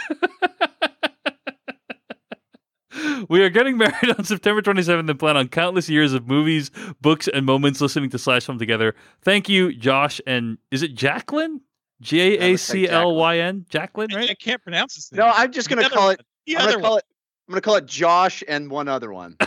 We 3.30 3.44
are 3.44 3.50
getting 3.50 3.78
married 3.78 4.16
on 4.18 4.24
September 4.24 4.62
27th 4.62 5.08
and 5.10 5.20
plan 5.20 5.38
on 5.38 5.50
countless 5.50 5.88
years 5.88 6.14
of 6.14 6.28
movies, 6.28 6.72
books, 7.00 7.28
and 7.28 7.46
moments 7.46 7.80
listening 7.80 8.10
to 8.10 8.18
Slash 8.18 8.46
Film 8.46 8.58
together. 8.58 8.96
Thank 9.22 9.50
you, 9.50 9.72
Josh, 9.74 10.20
and 10.26 10.58
is 10.72 10.82
it 10.82 10.96
Jacqueline? 10.96 11.62
J 12.02 12.54
A 12.54 12.58
C 12.58 12.88
L 12.88 13.16
Y 13.16 13.40
N? 13.40 13.66
Jacqueline, 13.70 14.10
I, 14.16 14.30
I 14.30 14.34
can't 14.36 14.62
pronounce 14.64 14.96
this 14.96 15.12
name. 15.12 15.20
No, 15.20 15.32
I'm 15.34 15.52
just 15.52 15.70
gonna 15.70 15.90
call 15.90 16.10
it. 16.10 16.22
The 16.46 16.58
I'm 16.58 16.64
other 16.64 16.72
gonna 16.74 16.84
call 16.84 16.92
one. 16.94 17.00
it. 17.00 17.06
I'm 17.48 17.52
gonna 17.54 17.62
call 17.62 17.76
it 17.76 17.86
Josh 17.86 18.44
and 18.48 18.70
one 18.72 18.88
other 18.88 19.12
one. 19.12 19.36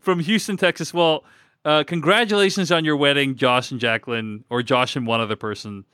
From 0.00 0.20
Houston, 0.20 0.56
Texas. 0.56 0.92
Well, 0.94 1.24
uh, 1.64 1.84
congratulations 1.84 2.70
on 2.72 2.84
your 2.84 2.96
wedding, 2.96 3.36
Josh 3.36 3.70
and 3.70 3.80
Jacqueline, 3.80 4.44
or 4.50 4.62
Josh 4.62 4.96
and 4.96 5.06
one 5.06 5.20
other 5.20 5.36
person. 5.36 5.84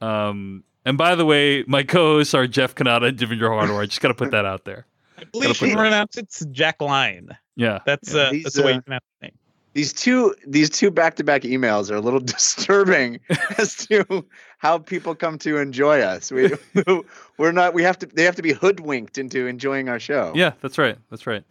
Um, 0.00 0.64
and 0.84 0.96
by 0.98 1.14
the 1.14 1.24
way, 1.24 1.64
my 1.66 1.82
co-hosts 1.82 2.34
are 2.34 2.46
Jeff 2.46 2.74
Cannata 2.74 3.08
and 3.08 3.18
Devindra 3.18 3.48
Hardawar. 3.50 3.82
I 3.82 3.86
just 3.86 4.00
got 4.00 4.08
to 4.08 4.14
put 4.14 4.30
that 4.30 4.44
out 4.44 4.64
there. 4.64 4.86
I 5.18 5.24
believe 5.24 5.50
put 5.58 5.62
you 5.62 5.68
that- 5.68 5.76
pronounce 5.78 6.16
it's 6.16 6.44
Jack 6.52 6.80
Line. 6.80 7.36
Yeah. 7.56 7.80
That's 7.86 8.14
Yeah, 8.14 8.20
uh, 8.22 8.30
these, 8.30 8.42
that's 8.44 8.56
the 8.56 8.62
way 8.62 8.72
uh, 8.72 8.74
you 8.76 8.82
pronounce 8.82 9.04
the 9.20 9.26
name. 9.26 9.34
These 9.74 9.92
two 9.92 10.34
these 10.46 10.70
two 10.70 10.90
back 10.90 11.16
to 11.16 11.24
back 11.24 11.42
emails 11.42 11.90
are 11.90 11.96
a 11.96 12.00
little 12.00 12.20
disturbing 12.36 13.20
as 13.58 13.76
to 13.86 14.24
how 14.58 14.78
people 14.78 15.14
come 15.14 15.38
to 15.38 15.58
enjoy 15.58 16.00
us. 16.00 16.32
We 16.32 16.50
we're 17.38 17.52
not. 17.52 17.74
We 17.74 17.82
have 17.82 17.98
to. 17.98 18.06
They 18.06 18.24
have 18.24 18.34
to 18.36 18.42
be 18.42 18.52
hoodwinked 18.52 19.18
into 19.18 19.46
enjoying 19.46 19.88
our 19.88 20.00
show. 20.00 20.32
Yeah, 20.34 20.52
that's 20.62 20.78
right. 20.78 20.96
That's 21.10 21.26
right. 21.26 21.44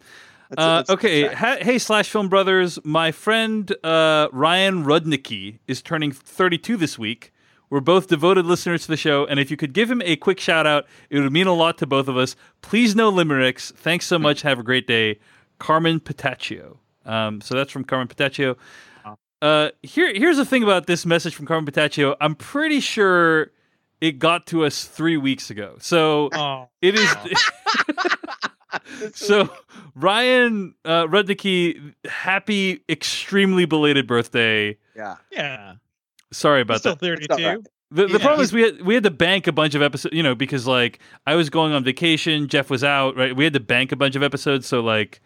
That's- 0.50 0.64
Uh, 0.66 0.76
that's- 0.78 0.90
okay, 0.90 1.32
ha- 1.32 1.58
hey 1.60 1.78
Slash 1.78 2.10
Film 2.10 2.28
Brothers, 2.28 2.78
my 2.84 3.12
friend 3.12 3.70
uh, 3.84 4.28
Ryan 4.32 4.84
Rudnicki 4.84 5.58
is 5.66 5.80
turning 5.80 6.10
32 6.12 6.76
this 6.76 6.98
week. 6.98 7.32
We're 7.70 7.80
both 7.80 8.06
devoted 8.08 8.46
listeners 8.46 8.82
to 8.82 8.88
the 8.88 8.96
show, 8.96 9.26
and 9.26 9.38
if 9.38 9.50
you 9.50 9.56
could 9.56 9.72
give 9.72 9.90
him 9.90 10.00
a 10.04 10.16
quick 10.16 10.40
shout 10.40 10.66
out, 10.66 10.86
it 11.10 11.20
would 11.20 11.32
mean 11.32 11.46
a 11.46 11.52
lot 11.54 11.78
to 11.78 11.86
both 11.86 12.08
of 12.08 12.16
us. 12.16 12.34
Please 12.62 12.96
no 12.96 13.08
limericks. 13.10 13.72
Thanks 13.76 14.06
so 14.06 14.18
much. 14.18 14.42
Have 14.42 14.58
a 14.58 14.62
great 14.62 14.86
day, 14.86 15.18
Carmen 15.58 16.00
Petaccio. 16.00 16.78
Um, 17.04 17.40
so 17.40 17.54
that's 17.54 17.70
from 17.70 17.84
Carmen 17.84 18.08
Petaccio. 18.08 18.56
Uh, 19.40 19.70
here, 19.82 20.12
here's 20.14 20.36
the 20.36 20.44
thing 20.44 20.62
about 20.62 20.86
this 20.86 21.06
message 21.06 21.34
from 21.34 21.46
Carmen 21.46 21.70
Petaccio. 21.70 22.16
I'm 22.20 22.34
pretty 22.34 22.80
sure 22.80 23.52
it 24.00 24.18
got 24.18 24.46
to 24.48 24.64
us 24.64 24.84
three 24.84 25.16
weeks 25.16 25.50
ago. 25.50 25.76
So 25.80 26.28
Oh, 26.32 26.68
it 26.82 26.94
is. 26.94 27.14
So, 29.14 29.48
Ryan 29.94 30.74
uh, 30.84 31.06
Rudnicki, 31.06 31.94
happy, 32.04 32.82
extremely 32.88 33.64
belated 33.64 34.06
birthday. 34.06 34.76
yeah. 34.94 35.16
yeah. 35.30 35.74
Sorry 36.32 36.60
He's 36.60 36.62
about 36.62 36.78
still 36.80 36.94
that. 36.94 37.00
32. 37.00 37.26
It's. 37.38 37.68
The, 37.90 38.06
the 38.06 38.12
Yeah. 38.12 38.18
problem 38.18 38.40
is 38.44 38.52
we 38.52 38.62
had 38.62 38.82
we 38.82 38.92
had 38.94 39.02
to 39.04 39.10
bank 39.10 39.46
a 39.46 39.52
bunch 39.52 39.74
of 39.74 39.80
episodes, 39.80 40.14
you 40.14 40.22
know, 40.22 40.34
because 40.34 40.66
like 40.66 40.98
I 41.26 41.34
was 41.36 41.48
going 41.48 41.72
on 41.72 41.84
vacation, 41.84 42.46
Jeff 42.48 42.68
was 42.68 42.84
out, 42.84 43.16
right? 43.16 43.34
We 43.34 43.44
had 43.44 43.54
to 43.54 43.60
bank 43.60 43.92
a 43.92 43.96
bunch 43.96 44.14
of 44.14 44.22
episodes, 44.22 44.66
so 44.66 44.80
like, 44.80 45.22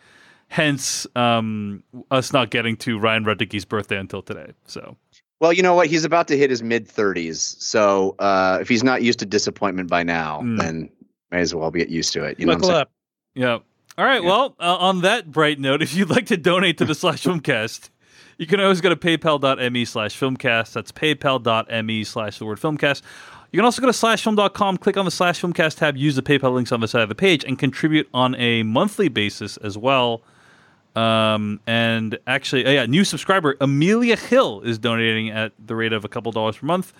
hence 0.48 1.06
um, 1.16 1.82
us 2.10 2.32
not 2.32 2.50
getting 2.50 2.76
to 2.78 2.98
Ryan 2.98 3.24
Rudnicki's 3.24 3.64
birthday 3.64 3.96
until 3.98 4.22
today. 4.22 4.52
So 4.66 4.96
Well, 5.40 5.52
you 5.52 5.62
know 5.62 5.74
what? 5.74 5.88
He's 5.88 6.04
about 6.04 6.28
to 6.28 6.38
hit 6.38 6.50
his 6.50 6.62
mid 6.62 6.86
30s. 6.88 7.36
So 7.60 8.14
uh, 8.20 8.58
if 8.60 8.68
he's 8.68 8.84
not 8.84 9.02
used 9.02 9.18
to 9.20 9.26
disappointment 9.26 9.90
by 9.90 10.04
now, 10.04 10.40
Mm. 10.42 10.58
then 10.58 10.90
may 11.32 11.40
as 11.40 11.52
well 11.54 11.70
get 11.72 11.88
used 11.88 12.12
to 12.12 12.22
it. 12.24 12.38
You 12.38 12.46
know 12.46 12.52
what 12.52 12.58
I'm 12.58 12.64
saying? 12.64 12.76
up. 12.76 12.90
yeah. 13.34 13.58
All 13.98 14.04
right. 14.06 14.22
Yeah. 14.22 14.28
Well, 14.28 14.54
uh, 14.60 14.76
on 14.76 15.00
that 15.02 15.30
bright 15.32 15.58
note, 15.58 15.82
if 15.82 15.94
you'd 15.94 16.10
like 16.10 16.26
to 16.26 16.36
donate 16.36 16.78
to 16.78 16.84
the 16.84 16.94
Slash 16.94 17.24
Filmcast, 17.24 17.90
you 18.38 18.46
can 18.46 18.60
always 18.60 18.80
go 18.80 18.88
to 18.88 18.96
paypal.me 18.96 19.84
slash 19.84 20.18
filmcast. 20.18 20.72
That's 20.72 20.92
paypal.me 20.92 22.04
slash 22.04 22.38
the 22.38 22.46
word 22.46 22.58
filmcast. 22.58 23.02
You 23.52 23.58
can 23.58 23.66
also 23.66 23.82
go 23.82 23.86
to 23.86 23.92
slashfilm.com, 23.92 24.78
click 24.78 24.96
on 24.96 25.04
the 25.04 25.10
slash 25.10 25.40
filmcast 25.40 25.76
tab, 25.76 25.96
use 25.96 26.16
the 26.16 26.22
PayPal 26.22 26.54
links 26.54 26.72
on 26.72 26.80
the 26.80 26.88
side 26.88 27.02
of 27.02 27.10
the 27.10 27.14
page, 27.14 27.44
and 27.44 27.58
contribute 27.58 28.08
on 28.14 28.34
a 28.36 28.62
monthly 28.62 29.08
basis 29.08 29.58
as 29.58 29.76
well. 29.76 30.22
Um, 30.96 31.60
and 31.66 32.18
actually, 32.26 32.66
uh, 32.66 32.70
yeah, 32.70 32.86
new 32.86 33.04
subscriber 33.04 33.56
Amelia 33.60 34.16
Hill 34.16 34.62
is 34.62 34.78
donating 34.78 35.30
at 35.30 35.52
the 35.58 35.74
rate 35.74 35.92
of 35.92 36.04
a 36.04 36.08
couple 36.08 36.32
dollars 36.32 36.56
per 36.56 36.66
month. 36.66 36.92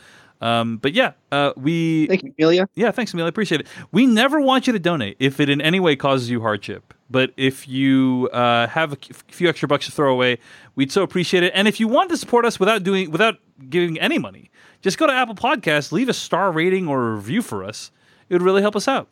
Um, 0.43 0.79
but 0.79 0.93
yeah, 0.93 1.13
uh, 1.31 1.53
we 1.57 2.07
Thank 2.09 2.25
you, 2.25 2.35
Amelia. 2.39 2.69
yeah, 2.75 2.91
thanks, 2.91 3.15
Amelia. 3.15 3.27
I 3.27 3.29
appreciate 3.29 3.61
it. 3.63 3.67
We 3.93 4.07
never 4.07 4.41
want 4.41 4.67
you 4.67 4.73
to 4.73 4.79
donate 4.79 5.17
if 5.21 5.41
it 5.41 5.49
in 5.49 5.61
any 5.61 5.79
way 5.79 5.95
causes 5.95 6.29
you 6.31 6.41
hardship. 6.41 6.93
But 7.13 7.33
if 7.37 7.69
you 7.69 8.31
uh, 8.33 8.67
have 8.69 8.95
a 8.95 8.97
few 9.29 9.49
extra 9.49 9.69
bucks 9.69 9.85
to 9.87 9.93
throw 9.93 10.13
away, 10.13 10.39
we'd 10.75 10.91
so 10.91 11.03
appreciate 11.03 11.43
it. 11.43 11.53
And 11.55 11.69
if 11.69 11.79
you 11.79 11.87
want 11.87 12.09
to 12.11 12.17
support 12.17 12.47
us 12.47 12.59
without 12.59 12.83
doing 12.83 13.11
without 13.11 13.37
giving 13.69 14.01
any 14.01 14.19
money, 14.19 14.51
just 14.81 14.97
go 14.97 15.07
to 15.07 15.13
Apple 15.13 15.35
Podcasts, 15.35 15.93
leave 15.93 16.09
a 16.09 16.15
star 16.15 16.51
rating 16.51 16.89
or 16.89 17.11
a 17.11 17.15
review 17.15 17.43
for 17.43 17.63
us. 17.63 17.93
It 18.29 18.35
would 18.35 18.43
really 18.43 18.63
help 18.63 18.75
us 18.75 18.89
out. 18.89 19.09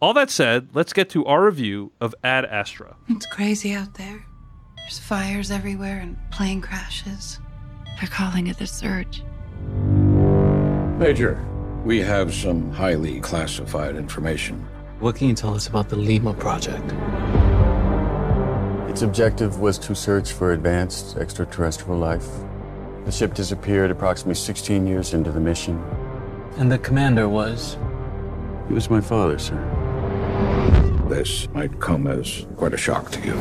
All 0.00 0.12
that 0.14 0.28
said, 0.28 0.70
let's 0.74 0.92
get 0.92 1.08
to 1.10 1.24
our 1.26 1.44
review 1.44 1.92
of 2.00 2.14
Ad 2.24 2.44
Astra. 2.46 2.96
It's 3.08 3.26
crazy 3.26 3.74
out 3.74 3.94
there. 3.94 4.24
There's 4.76 4.98
fires 4.98 5.50
everywhere 5.52 6.00
and 6.00 6.16
plane 6.32 6.60
crashes. 6.60 7.38
They're 8.00 8.08
calling 8.08 8.48
it 8.48 8.58
the 8.58 8.66
surge. 8.66 9.22
Major, 10.98 11.46
we 11.84 12.00
have 12.00 12.34
some 12.34 12.72
highly 12.72 13.20
classified 13.20 13.94
information. 13.94 14.66
What 15.00 15.16
can 15.16 15.28
you 15.28 15.34
tell 15.34 15.54
us 15.54 15.66
about 15.66 15.88
the 15.88 15.96
Lima 15.96 16.34
project? 16.34 16.84
Its 18.90 19.00
objective 19.00 19.58
was 19.58 19.78
to 19.78 19.94
search 19.94 20.32
for 20.32 20.52
advanced 20.52 21.16
extraterrestrial 21.16 21.98
life. 21.98 22.28
The 23.06 23.10
ship 23.10 23.32
disappeared 23.32 23.90
approximately 23.90 24.34
16 24.34 24.86
years 24.86 25.14
into 25.14 25.32
the 25.32 25.40
mission. 25.40 25.82
And 26.58 26.70
the 26.70 26.76
commander 26.76 27.30
was? 27.30 27.78
He 28.68 28.74
was 28.74 28.90
my 28.90 29.00
father, 29.00 29.38
sir. 29.38 29.56
This 31.08 31.48
might 31.54 31.80
come 31.80 32.06
as 32.06 32.46
quite 32.58 32.74
a 32.74 32.76
shock 32.76 33.10
to 33.12 33.20
you. 33.20 33.32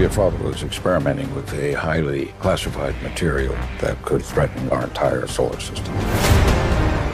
Your 0.00 0.08
father 0.08 0.42
was 0.42 0.62
experimenting 0.62 1.32
with 1.34 1.52
a 1.52 1.74
highly 1.74 2.32
classified 2.38 2.94
material 3.02 3.54
that 3.82 4.00
could 4.00 4.24
threaten 4.24 4.70
our 4.70 4.84
entire 4.84 5.26
solar 5.26 5.60
system. 5.60 5.94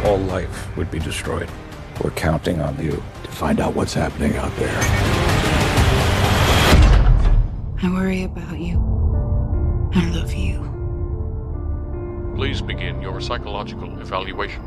All 0.05 0.19
life 0.19 0.77
would 0.77 0.93
be 0.93 1.01
destroyed. 1.01 1.51
We're 2.03 2.11
counting 2.11 2.61
on 2.61 2.79
you 2.83 3.03
to 3.23 3.31
find 3.31 3.61
out 3.61 3.75
what's 3.75 3.95
happening 3.95 4.37
out 4.37 4.55
there. 4.57 4.79
I 7.83 7.91
worry 7.93 8.25
about 8.25 8.59
you. 8.59 8.79
I 9.95 10.09
love 10.11 10.33
you. 10.33 10.63
Please 12.37 12.61
begin 12.61 13.01
your 13.01 13.21
psychological 13.21 13.99
evaluation. 14.01 14.63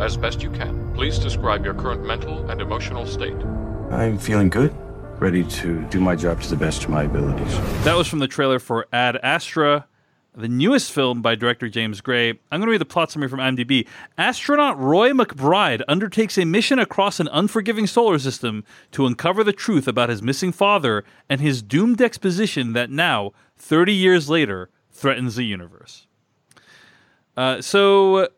As 0.00 0.16
best 0.16 0.42
you 0.42 0.50
can, 0.50 0.92
please 0.94 1.18
describe 1.18 1.64
your 1.64 1.74
current 1.74 2.04
mental 2.04 2.50
and 2.50 2.60
emotional 2.60 3.06
state. 3.06 3.36
I'm 3.90 4.18
feeling 4.18 4.50
good, 4.50 4.74
ready 5.20 5.44
to 5.44 5.82
do 5.84 6.00
my 6.00 6.16
job 6.16 6.42
to 6.42 6.50
the 6.50 6.56
best 6.56 6.84
of 6.84 6.90
my 6.90 7.04
abilities. 7.04 7.56
That 7.84 7.96
was 7.96 8.08
from 8.08 8.18
the 8.18 8.28
trailer 8.28 8.58
for 8.58 8.86
Ad 8.92 9.16
Astra, 9.22 9.86
the 10.36 10.48
newest 10.48 10.92
film 10.92 11.22
by 11.22 11.34
director 11.34 11.68
James 11.68 12.00
Gray. 12.00 12.30
I'm 12.30 12.60
going 12.60 12.66
to 12.66 12.70
read 12.70 12.80
the 12.80 12.84
plot 12.84 13.10
summary 13.10 13.28
from 13.28 13.40
IMDb. 13.40 13.88
Astronaut 14.18 14.78
Roy 14.78 15.10
McBride 15.10 15.82
undertakes 15.88 16.36
a 16.36 16.44
mission 16.44 16.78
across 16.78 17.18
an 17.18 17.28
unforgiving 17.32 17.86
solar 17.86 18.18
system 18.18 18.62
to 18.92 19.06
uncover 19.06 19.42
the 19.42 19.52
truth 19.52 19.88
about 19.88 20.10
his 20.10 20.22
missing 20.22 20.52
father 20.52 21.04
and 21.28 21.40
his 21.40 21.62
doomed 21.62 22.02
exposition 22.02 22.74
that 22.74 22.90
now, 22.90 23.32
30 23.56 23.94
years 23.94 24.28
later, 24.28 24.68
threatens 24.90 25.36
the 25.36 25.44
universe. 25.44 26.06
Uh, 27.36 27.62
so, 27.62 28.28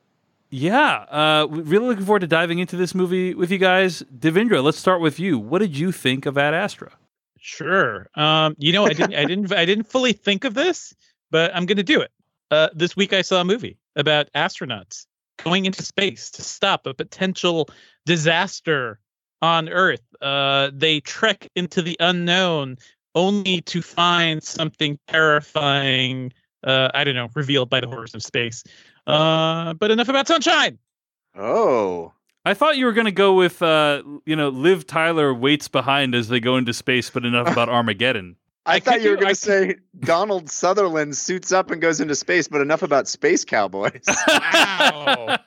yeah, 0.50 1.04
uh, 1.10 1.46
we're 1.50 1.62
really 1.62 1.88
looking 1.88 2.04
forward 2.04 2.20
to 2.20 2.26
diving 2.28 2.60
into 2.60 2.76
this 2.76 2.94
movie 2.94 3.34
with 3.34 3.50
you 3.50 3.58
guys. 3.58 4.02
Devindra, 4.16 4.62
let's 4.62 4.78
start 4.78 5.00
with 5.00 5.18
you. 5.18 5.38
What 5.38 5.58
did 5.58 5.76
you 5.76 5.90
think 5.90 6.26
of 6.26 6.38
Ad 6.38 6.54
Astra? 6.54 6.92
Sure. 7.40 8.08
Um, 8.14 8.54
you 8.58 8.72
know, 8.72 8.84
I 8.84 8.92
didn't, 8.92 9.14
I 9.14 9.24
didn't, 9.24 9.52
I 9.52 9.64
didn't 9.64 9.84
fully 9.84 10.12
think 10.12 10.44
of 10.44 10.54
this, 10.54 10.94
but 11.30 11.54
I'm 11.54 11.66
going 11.66 11.76
to 11.76 11.82
do 11.82 12.00
it. 12.00 12.10
Uh, 12.50 12.68
this 12.74 12.96
week 12.96 13.12
I 13.12 13.22
saw 13.22 13.40
a 13.40 13.44
movie 13.44 13.76
about 13.96 14.32
astronauts 14.34 15.06
going 15.44 15.66
into 15.66 15.82
space 15.82 16.30
to 16.32 16.42
stop 16.42 16.86
a 16.86 16.94
potential 16.94 17.68
disaster 18.06 18.98
on 19.42 19.68
Earth. 19.68 20.02
Uh, 20.20 20.70
they 20.72 21.00
trek 21.00 21.48
into 21.54 21.82
the 21.82 21.96
unknown 22.00 22.76
only 23.14 23.60
to 23.62 23.82
find 23.82 24.42
something 24.42 24.98
terrifying. 25.08 26.32
Uh, 26.64 26.90
I 26.94 27.04
don't 27.04 27.14
know, 27.14 27.28
revealed 27.34 27.70
by 27.70 27.80
the 27.80 27.86
horrors 27.86 28.14
of 28.14 28.22
space. 28.22 28.64
Uh, 29.06 29.74
but 29.74 29.90
enough 29.90 30.08
about 30.08 30.26
sunshine. 30.26 30.78
Oh, 31.36 32.12
I 32.44 32.54
thought 32.54 32.76
you 32.76 32.86
were 32.86 32.92
going 32.92 33.04
to 33.04 33.12
go 33.12 33.34
with, 33.34 33.62
uh, 33.62 34.02
you 34.24 34.34
know, 34.34 34.48
Liv 34.48 34.86
Tyler 34.86 35.34
waits 35.34 35.68
behind 35.68 36.14
as 36.14 36.28
they 36.28 36.40
go 36.40 36.56
into 36.56 36.72
space, 36.72 37.10
but 37.10 37.24
enough 37.24 37.46
about 37.46 37.68
Armageddon. 37.68 38.36
I, 38.66 38.74
I 38.76 38.80
thought 38.80 38.94
could 38.94 39.04
you 39.04 39.10
were 39.10 39.16
going 39.16 39.28
to 39.28 39.34
say 39.34 39.76
Donald 40.00 40.50
Sutherland 40.50 41.16
suits 41.16 41.52
up 41.52 41.70
and 41.70 41.80
goes 41.80 42.00
into 42.00 42.14
space, 42.14 42.48
but 42.48 42.60
enough 42.60 42.82
about 42.82 43.08
space 43.08 43.44
cowboys. 43.44 44.04
Wow. 44.98 45.38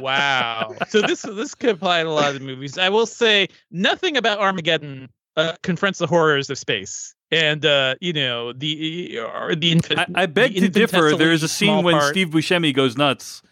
wow. 0.00 0.74
So 0.88 1.00
this 1.00 1.22
this 1.22 1.54
could 1.54 1.70
apply 1.70 2.02
to 2.02 2.08
a 2.08 2.10
lot 2.10 2.28
of 2.28 2.34
the 2.34 2.46
movies. 2.46 2.76
I 2.76 2.90
will 2.90 3.06
say 3.06 3.48
nothing 3.70 4.16
about 4.16 4.38
Armageddon 4.38 5.08
uh, 5.36 5.54
confronts 5.62 5.98
the 5.98 6.06
horrors 6.06 6.50
of 6.50 6.58
space. 6.58 7.14
And 7.30 7.64
uh, 7.64 7.94
you 8.00 8.12
know 8.12 8.52
the 8.52 9.18
or 9.18 9.54
the 9.54 9.74
infi- 9.74 9.98
I, 10.14 10.22
I 10.22 10.26
beg 10.26 10.54
to 10.54 10.68
differ. 10.68 11.16
There 11.16 11.32
is 11.32 11.42
a 11.42 11.48
scene 11.48 11.82
when 11.82 11.94
part- 11.94 12.10
Steve 12.10 12.28
Buscemi 12.28 12.74
goes 12.74 12.96
nuts 12.96 13.42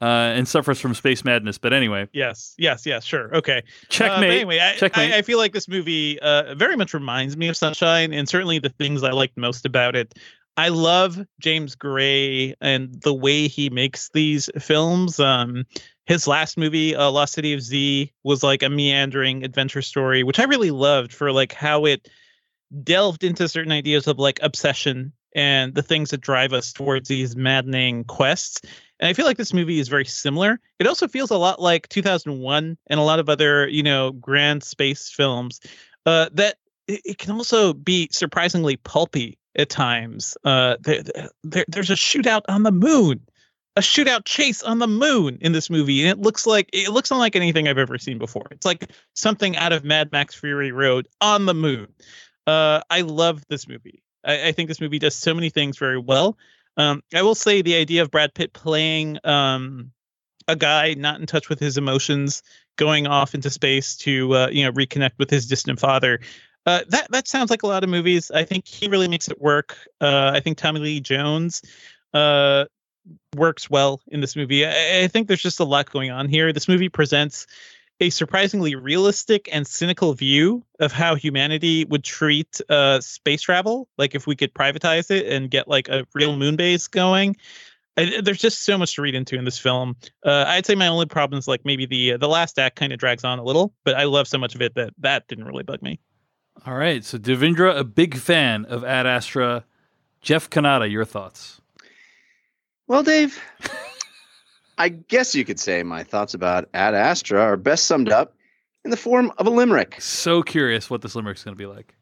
uh, 0.00 0.04
and 0.04 0.46
suffers 0.46 0.80
from 0.80 0.94
space 0.94 1.24
madness. 1.24 1.58
But 1.58 1.72
anyway, 1.72 2.08
Yes, 2.12 2.54
yes, 2.58 2.86
yes, 2.86 3.04
sure, 3.04 3.34
okay. 3.36 3.58
Uh, 3.58 3.86
checkmate. 3.88 4.30
anyway, 4.30 4.60
I, 4.60 4.74
Checkmate. 4.76 5.12
I, 5.12 5.18
I 5.18 5.22
feel 5.22 5.38
like 5.38 5.52
this 5.52 5.68
movie 5.68 6.18
uh, 6.20 6.54
very 6.54 6.76
much 6.76 6.94
reminds 6.94 7.36
me 7.36 7.48
of 7.48 7.56
Sunshine, 7.56 8.12
and 8.12 8.28
certainly 8.28 8.58
the 8.58 8.68
things 8.70 9.02
I 9.02 9.10
liked 9.10 9.36
most 9.36 9.64
about 9.66 9.96
it. 9.96 10.14
I 10.56 10.68
love 10.68 11.18
James 11.40 11.74
Gray 11.74 12.54
and 12.60 13.00
the 13.02 13.12
way 13.12 13.48
he 13.48 13.70
makes 13.70 14.10
these 14.14 14.48
films. 14.60 15.18
Um, 15.18 15.64
his 16.06 16.28
last 16.28 16.56
movie, 16.56 16.94
uh, 16.94 17.10
Lost 17.10 17.32
City 17.32 17.54
of 17.54 17.60
Z, 17.60 18.12
was 18.22 18.42
like 18.44 18.62
a 18.62 18.68
meandering 18.68 19.42
adventure 19.42 19.82
story, 19.82 20.22
which 20.22 20.38
I 20.38 20.44
really 20.44 20.70
loved 20.70 21.12
for 21.12 21.32
like 21.32 21.52
how 21.52 21.86
it 21.86 22.08
delved 22.82 23.24
into 23.24 23.48
certain 23.48 23.72
ideas 23.72 24.06
of 24.06 24.18
like 24.18 24.38
obsession 24.42 25.12
and 25.34 25.74
the 25.74 25.82
things 25.82 26.10
that 26.10 26.20
drive 26.20 26.52
us 26.52 26.72
towards 26.72 27.08
these 27.08 27.36
maddening 27.36 28.04
quests. 28.04 28.60
And 29.00 29.08
I 29.08 29.12
feel 29.12 29.26
like 29.26 29.36
this 29.36 29.52
movie 29.52 29.80
is 29.80 29.88
very 29.88 30.04
similar. 30.04 30.60
It 30.78 30.86
also 30.86 31.08
feels 31.08 31.30
a 31.30 31.36
lot 31.36 31.60
like 31.60 31.88
2001 31.88 32.78
and 32.86 33.00
a 33.00 33.02
lot 33.02 33.18
of 33.18 33.28
other, 33.28 33.68
you 33.68 33.82
know, 33.82 34.12
grand 34.12 34.62
space 34.62 35.10
films. 35.10 35.60
Uh, 36.06 36.28
that 36.32 36.56
it, 36.86 37.00
it 37.04 37.18
can 37.18 37.32
also 37.32 37.72
be 37.72 38.08
surprisingly 38.12 38.76
pulpy 38.76 39.38
at 39.56 39.68
times. 39.68 40.36
Uh, 40.44 40.76
there, 40.80 41.02
there, 41.42 41.64
there's 41.68 41.90
a 41.90 41.94
shootout 41.94 42.42
on 42.48 42.62
the 42.62 42.72
moon, 42.72 43.20
a 43.76 43.80
shootout 43.80 44.24
chase 44.24 44.62
on 44.62 44.78
the 44.78 44.86
moon 44.86 45.38
in 45.40 45.52
this 45.52 45.70
movie, 45.70 46.02
and 46.02 46.10
it 46.10 46.22
looks 46.22 46.46
like 46.46 46.68
it 46.72 46.90
looks 46.90 47.10
unlike 47.10 47.34
anything 47.34 47.66
I've 47.66 47.78
ever 47.78 47.98
seen 47.98 48.18
before. 48.18 48.46
It's 48.50 48.66
like 48.66 48.90
something 49.14 49.56
out 49.56 49.72
of 49.72 49.84
Mad 49.84 50.12
Max 50.12 50.34
Fury 50.34 50.70
Road 50.70 51.08
on 51.20 51.46
the 51.46 51.54
moon. 51.54 51.88
Uh, 52.46 52.82
I 52.90 53.00
love 53.00 53.42
this 53.48 53.66
movie. 53.66 54.03
I, 54.24 54.48
I 54.48 54.52
think 54.52 54.68
this 54.68 54.80
movie 54.80 54.98
does 54.98 55.14
so 55.14 55.34
many 55.34 55.50
things 55.50 55.78
very 55.78 55.98
well. 55.98 56.36
Um, 56.76 57.02
I 57.14 57.22
will 57.22 57.34
say 57.34 57.62
the 57.62 57.76
idea 57.76 58.02
of 58.02 58.10
Brad 58.10 58.34
Pitt 58.34 58.52
playing 58.52 59.18
um, 59.24 59.92
a 60.48 60.56
guy 60.56 60.94
not 60.94 61.20
in 61.20 61.26
touch 61.26 61.48
with 61.48 61.60
his 61.60 61.78
emotions, 61.78 62.42
going 62.76 63.06
off 63.06 63.34
into 63.34 63.50
space 63.50 63.96
to 63.98 64.34
uh, 64.34 64.48
you 64.50 64.64
know 64.64 64.72
reconnect 64.72 65.12
with 65.18 65.30
his 65.30 65.46
distant 65.46 65.78
father. 65.78 66.20
Uh, 66.66 66.80
that 66.88 67.10
that 67.10 67.28
sounds 67.28 67.50
like 67.50 67.62
a 67.62 67.66
lot 67.66 67.84
of 67.84 67.90
movies. 67.90 68.30
I 68.30 68.44
think 68.44 68.66
he 68.66 68.88
really 68.88 69.08
makes 69.08 69.28
it 69.28 69.40
work. 69.40 69.76
Uh, 70.00 70.32
I 70.34 70.40
think 70.40 70.58
Tommy 70.58 70.80
Lee 70.80 71.00
Jones 71.00 71.62
uh, 72.12 72.64
works 73.36 73.68
well 73.68 74.00
in 74.08 74.20
this 74.20 74.34
movie. 74.34 74.66
I, 74.66 75.02
I 75.02 75.08
think 75.08 75.28
there's 75.28 75.42
just 75.42 75.60
a 75.60 75.64
lot 75.64 75.90
going 75.90 76.10
on 76.10 76.28
here. 76.28 76.52
This 76.52 76.68
movie 76.68 76.88
presents 76.88 77.46
a 78.04 78.10
surprisingly 78.10 78.74
realistic 78.74 79.48
and 79.50 79.66
cynical 79.66 80.12
view 80.12 80.62
of 80.78 80.92
how 80.92 81.14
humanity 81.14 81.84
would 81.86 82.04
treat 82.04 82.60
uh, 82.68 83.00
space 83.00 83.42
travel. 83.42 83.88
Like 83.96 84.14
if 84.14 84.26
we 84.26 84.36
could 84.36 84.52
privatize 84.52 85.10
it 85.10 85.26
and 85.26 85.50
get 85.50 85.68
like 85.68 85.88
a 85.88 86.06
real 86.14 86.36
moon 86.36 86.56
base 86.56 86.86
going. 86.86 87.36
I, 87.96 88.20
there's 88.22 88.40
just 88.40 88.64
so 88.64 88.76
much 88.76 88.96
to 88.96 89.02
read 89.02 89.14
into 89.14 89.36
in 89.36 89.44
this 89.44 89.58
film. 89.58 89.96
Uh, 90.24 90.44
I'd 90.46 90.66
say 90.66 90.74
my 90.74 90.88
only 90.88 91.06
problem 91.06 91.38
is 91.38 91.48
like 91.48 91.64
maybe 91.64 91.86
the 91.86 92.16
the 92.18 92.28
last 92.28 92.58
act 92.58 92.76
kind 92.76 92.92
of 92.92 92.98
drags 92.98 93.24
on 93.24 93.38
a 93.38 93.44
little, 93.44 93.72
but 93.84 93.94
I 93.94 94.04
love 94.04 94.28
so 94.28 94.36
much 94.36 94.54
of 94.54 94.60
it 94.60 94.74
that 94.74 94.92
that 94.98 95.26
didn't 95.28 95.44
really 95.44 95.62
bug 95.62 95.80
me. 95.80 95.98
All 96.66 96.74
right. 96.74 97.04
So 97.04 97.18
Devindra, 97.18 97.76
a 97.76 97.84
big 97.84 98.16
fan 98.18 98.64
of 98.66 98.84
Ad 98.84 99.06
Astra. 99.06 99.64
Jeff 100.20 100.48
Cannata, 100.50 100.90
your 100.90 101.04
thoughts? 101.04 101.60
Well, 102.86 103.02
Dave, 103.02 103.38
I 104.78 104.88
guess 104.88 105.34
you 105.34 105.44
could 105.44 105.60
say 105.60 105.82
my 105.82 106.02
thoughts 106.02 106.34
about 106.34 106.68
Ad 106.74 106.94
Astra 106.94 107.40
are 107.40 107.56
best 107.56 107.84
summed 107.84 108.08
up 108.08 108.34
in 108.84 108.90
the 108.90 108.96
form 108.96 109.32
of 109.38 109.46
a 109.46 109.50
limerick. 109.50 110.00
So 110.00 110.42
curious 110.42 110.90
what 110.90 111.02
this 111.02 111.14
limerick's 111.14 111.44
going 111.44 111.56
to 111.56 111.58
be 111.58 111.66
like. 111.66 111.94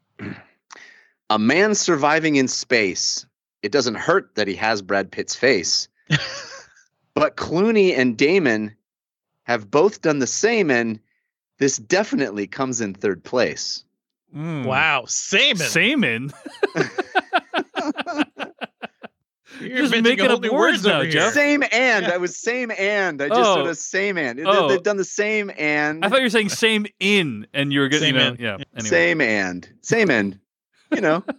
A 1.29 1.39
man 1.39 1.75
surviving 1.75 2.35
in 2.35 2.47
space. 2.47 3.25
It 3.61 3.71
doesn't 3.71 3.95
hurt 3.95 4.35
that 4.35 4.47
he 4.47 4.55
has 4.55 4.81
Brad 4.81 5.11
Pitt's 5.11 5.35
face. 5.35 5.87
but 7.13 7.37
Clooney 7.37 7.97
and 7.97 8.17
Damon 8.17 8.75
have 9.43 9.69
both 9.69 10.01
done 10.01 10.19
the 10.19 10.27
same, 10.27 10.69
and 10.69 10.99
this 11.59 11.77
definitely 11.77 12.47
comes 12.47 12.81
in 12.81 12.93
third 12.93 13.23
place. 13.23 13.83
Mm. 14.35 14.65
Wow, 14.65 15.05
Saman. 15.07 15.57
Saman. 15.57 16.33
You're 19.63 19.77
Just 19.87 19.91
making 20.03 20.25
a 20.25 20.33
up 20.33 20.41
new 20.41 20.51
words 20.51 20.83
words 20.83 20.85
now. 20.85 21.03
Jeff. 21.03 21.33
Same 21.33 21.63
and. 21.71 22.05
Yeah. 22.05 22.11
I 22.13 22.17
was 22.17 22.35
same 22.35 22.71
and. 22.71 23.21
I 23.21 23.27
just 23.29 23.39
Oh. 23.39 23.55
sort 23.55 23.67
of 23.67 23.77
same 23.77 24.17
and. 24.17 24.39
They- 24.39 24.43
Oh. 24.45 24.67
They've 24.69 24.81
done 24.83 24.97
the 24.97 25.03
same 25.05 25.51
and. 25.57 26.03
I 26.03 26.09
thought 26.09 26.19
you 26.19 26.25
were 26.25 26.29
saying 26.29 26.49
same 26.49 26.85
in, 26.99 27.47
and 27.53 27.71
you 27.73 27.79
were 27.81 27.87
getting, 27.89 28.13
you 28.15 28.19
Same 28.21 28.27
know, 28.27 28.33
in. 28.35 28.41
yeah. 28.41 28.65
Anyway. 28.75 28.89
Same 28.89 29.21
and. 29.21 29.69
Same 29.81 30.09
and. 30.11 30.39
You 30.93 31.01
know. 31.01 31.23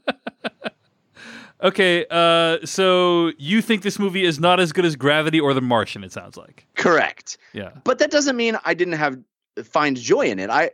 Okay, 1.63 2.05
uh, 2.11 2.59
so 2.67 3.33
you 3.39 3.63
think 3.63 3.83
this 3.83 3.99
movie 3.99 4.25
is 4.25 4.39
not 4.39 4.61
as 4.61 4.71
good 4.73 4.85
as 4.85 4.97
Gravity 4.97 5.41
or 5.41 5.55
The 5.55 5.63
Martian? 5.63 6.05
It 6.05 6.13
sounds 6.13 6.37
like. 6.37 6.67
correct. 6.77 7.39
Yeah. 7.55 7.71
But 7.85 7.99
that 8.01 8.11
doesn't 8.11 8.37
mean 8.37 8.59
I 8.67 8.75
didn't 8.75 8.95
have 8.95 9.17
find 9.63 9.97
joy 9.97 10.27
in 10.27 10.39
it. 10.41 10.51
I 10.51 10.73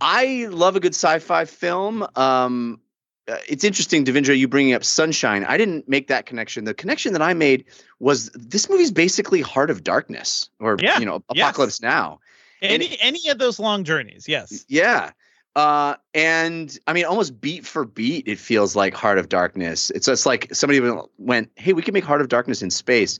I 0.00 0.46
love 0.50 0.74
a 0.76 0.80
good 0.80 0.94
sci-fi 0.94 1.44
film. 1.44 2.06
Um, 2.16 2.80
uh, 3.28 3.36
it's 3.48 3.64
interesting, 3.64 4.04
Devindra, 4.04 4.36
you 4.38 4.48
bringing 4.48 4.74
up 4.74 4.84
Sunshine. 4.84 5.44
I 5.44 5.56
didn't 5.56 5.88
make 5.88 6.08
that 6.08 6.26
connection. 6.26 6.64
The 6.64 6.74
connection 6.74 7.12
that 7.14 7.22
I 7.22 7.34
made 7.34 7.64
was 7.98 8.30
this 8.34 8.68
movie's 8.70 8.92
basically 8.92 9.40
Heart 9.40 9.70
of 9.70 9.82
Darkness, 9.82 10.48
or 10.60 10.76
Yeah, 10.80 10.98
you 10.98 11.06
know, 11.06 11.22
yes. 11.34 11.44
Apocalypse 11.44 11.82
Now. 11.82 12.20
Any 12.62 12.96
any 13.00 13.28
of 13.28 13.38
those 13.38 13.58
long 13.58 13.84
journeys, 13.84 14.26
yes. 14.28 14.64
Yeah. 14.68 15.10
Uh, 15.54 15.96
and 16.14 16.78
I 16.86 16.92
mean, 16.92 17.04
almost 17.06 17.40
beat 17.40 17.66
for 17.66 17.84
beat, 17.84 18.28
it 18.28 18.38
feels 18.38 18.76
like 18.76 18.94
Heart 18.94 19.18
of 19.18 19.28
Darkness. 19.28 19.90
It's 19.90 20.06
just 20.06 20.26
like 20.26 20.54
somebody 20.54 20.80
went, 21.18 21.50
"Hey, 21.56 21.72
we 21.72 21.82
can 21.82 21.94
make 21.94 22.04
Heart 22.04 22.20
of 22.20 22.28
Darkness 22.28 22.62
in 22.62 22.70
space," 22.70 23.18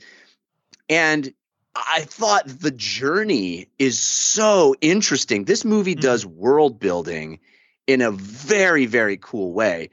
and 0.89 1.33
I 1.75 2.03
thought 2.03 2.45
the 2.47 2.71
journey 2.71 3.69
is 3.79 3.99
so 3.99 4.75
interesting. 4.81 5.45
This 5.45 5.65
movie 5.65 5.95
Mhm. 5.95 6.01
does 6.01 6.25
world 6.27 6.79
building 6.81 7.41
in 7.87 8.01
a 8.01 8.11
very, 8.11 8.87
very 8.87 9.17
cool 9.17 9.53
way, 9.53 9.91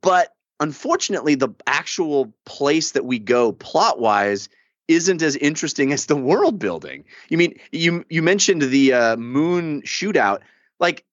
but 0.00 0.34
unfortunately, 0.60 1.34
the 1.34 1.50
actual 1.66 2.32
place 2.44 2.92
that 2.92 3.04
we 3.04 3.18
go 3.18 3.52
plot 3.52 4.00
wise 4.00 4.48
isn't 4.88 5.20
as 5.22 5.36
interesting 5.36 5.92
as 5.92 6.06
the 6.06 6.16
world 6.16 6.58
building. 6.58 7.04
You 7.28 7.38
mean 7.38 7.58
you 7.72 8.04
you 8.08 8.22
mentioned 8.22 8.62
the 8.62 8.92
uh, 8.92 9.16
moon 9.16 9.82
shootout, 9.82 10.40
like 10.80 11.04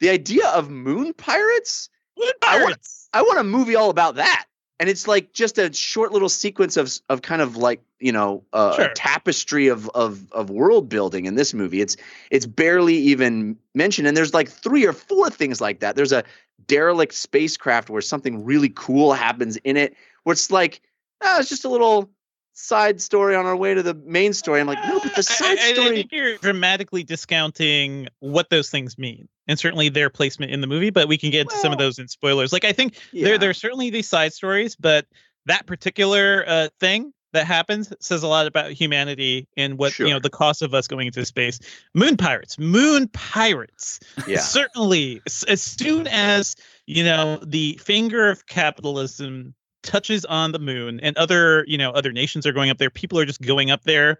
the 0.00 0.10
idea 0.10 0.48
of 0.48 0.70
moon 0.70 1.12
pirates? 1.14 1.88
Moon 2.18 2.30
I 2.42 2.56
want- 2.56 2.64
Pirates. 2.66 3.08
I 3.12 3.22
want 3.22 3.38
a 3.38 3.44
movie 3.44 3.76
all 3.76 3.90
about 3.90 4.16
that. 4.16 4.46
And 4.80 4.88
it's 4.88 5.06
like 5.06 5.32
just 5.32 5.56
a 5.58 5.72
short 5.72 6.12
little 6.12 6.28
sequence 6.28 6.76
of 6.76 6.92
of 7.08 7.22
kind 7.22 7.40
of 7.40 7.56
like 7.56 7.80
you 8.00 8.12
know 8.12 8.42
uh, 8.52 8.74
Sure. 8.76 8.84
a 8.86 8.94
tapestry 8.94 9.68
of 9.68 9.88
of 9.90 10.30
of 10.32 10.50
world 10.50 10.88
building 10.88 11.26
in 11.26 11.36
this 11.36 11.54
movie. 11.54 11.80
It's 11.80 11.96
it's 12.30 12.46
barely 12.46 12.96
even 12.96 13.56
mentioned, 13.74 14.08
and 14.08 14.16
there's 14.16 14.34
like 14.34 14.48
three 14.48 14.84
or 14.84 14.92
four 14.92 15.30
things 15.30 15.60
like 15.60 15.80
that. 15.80 15.94
There's 15.96 16.12
a 16.12 16.24
derelict 16.66 17.14
spacecraft 17.14 17.88
where 17.88 18.02
something 18.02 18.44
really 18.44 18.70
cool 18.74 19.12
happens 19.12 19.56
in 19.58 19.76
it, 19.76 19.94
where 20.24 20.32
it's 20.32 20.50
like 20.50 20.80
oh, 21.22 21.38
it's 21.38 21.48
just 21.48 21.64
a 21.64 21.68
little 21.68 22.10
side 22.52 23.00
story 23.00 23.34
on 23.34 23.46
our 23.46 23.56
way 23.56 23.74
to 23.74 23.82
the 23.82 23.94
main 23.94 24.32
story. 24.32 24.60
I'm 24.60 24.66
like, 24.66 24.84
no, 24.86 25.00
but 25.00 25.14
the 25.16 25.22
side 25.22 25.58
I, 25.58 25.70
I 25.70 25.72
story. 25.72 26.08
you're 26.12 26.36
dramatically 26.38 27.02
discounting 27.02 28.08
what 28.20 28.50
those 28.50 28.70
things 28.70 28.96
mean, 28.98 29.28
and 29.48 29.58
certainly 29.58 29.88
their 29.88 30.10
placement 30.10 30.52
in 30.52 30.60
the 30.60 30.66
movie. 30.66 30.90
But 30.90 31.08
we 31.08 31.18
can 31.18 31.30
get 31.30 31.42
into 31.42 31.56
some 31.56 31.72
of 31.72 31.78
those 31.78 31.98
in 31.98 32.08
spoilers. 32.08 32.52
Like 32.52 32.64
I 32.64 32.72
think 32.72 32.98
yeah. 33.12 33.24
there 33.24 33.38
there's 33.38 33.58
certainly 33.58 33.90
these 33.90 34.08
side 34.08 34.32
stories, 34.32 34.76
but 34.76 35.06
that 35.46 35.66
particular 35.66 36.44
uh, 36.46 36.68
thing 36.80 37.12
that 37.34 37.46
happens 37.46 37.92
says 38.00 38.22
a 38.22 38.28
lot 38.28 38.46
about 38.46 38.72
humanity 38.72 39.46
and 39.56 39.76
what 39.76 39.98
you 39.98 40.08
know 40.08 40.20
the 40.20 40.30
cost 40.30 40.62
of 40.62 40.72
us 40.72 40.86
going 40.86 41.06
into 41.06 41.24
space. 41.24 41.60
Moon 41.92 42.16
pirates, 42.16 42.58
moon 42.58 43.08
pirates. 43.08 44.00
yeah. 44.26 44.38
Certainly, 44.38 45.20
as 45.26 45.60
soon 45.60 46.06
as 46.06 46.56
you 46.86 47.04
know 47.04 47.38
the 47.44 47.78
finger 47.82 48.30
of 48.30 48.46
capitalism 48.46 49.54
touches 49.82 50.24
on 50.24 50.52
the 50.52 50.58
moon 50.58 50.98
and 51.00 51.16
other 51.18 51.64
you 51.68 51.76
know 51.76 51.90
other 51.90 52.10
nations 52.10 52.46
are 52.46 52.52
going 52.52 52.70
up 52.70 52.78
there 52.78 52.88
people 52.88 53.18
are 53.18 53.26
just 53.26 53.42
going 53.42 53.70
up 53.70 53.82
there 53.84 54.18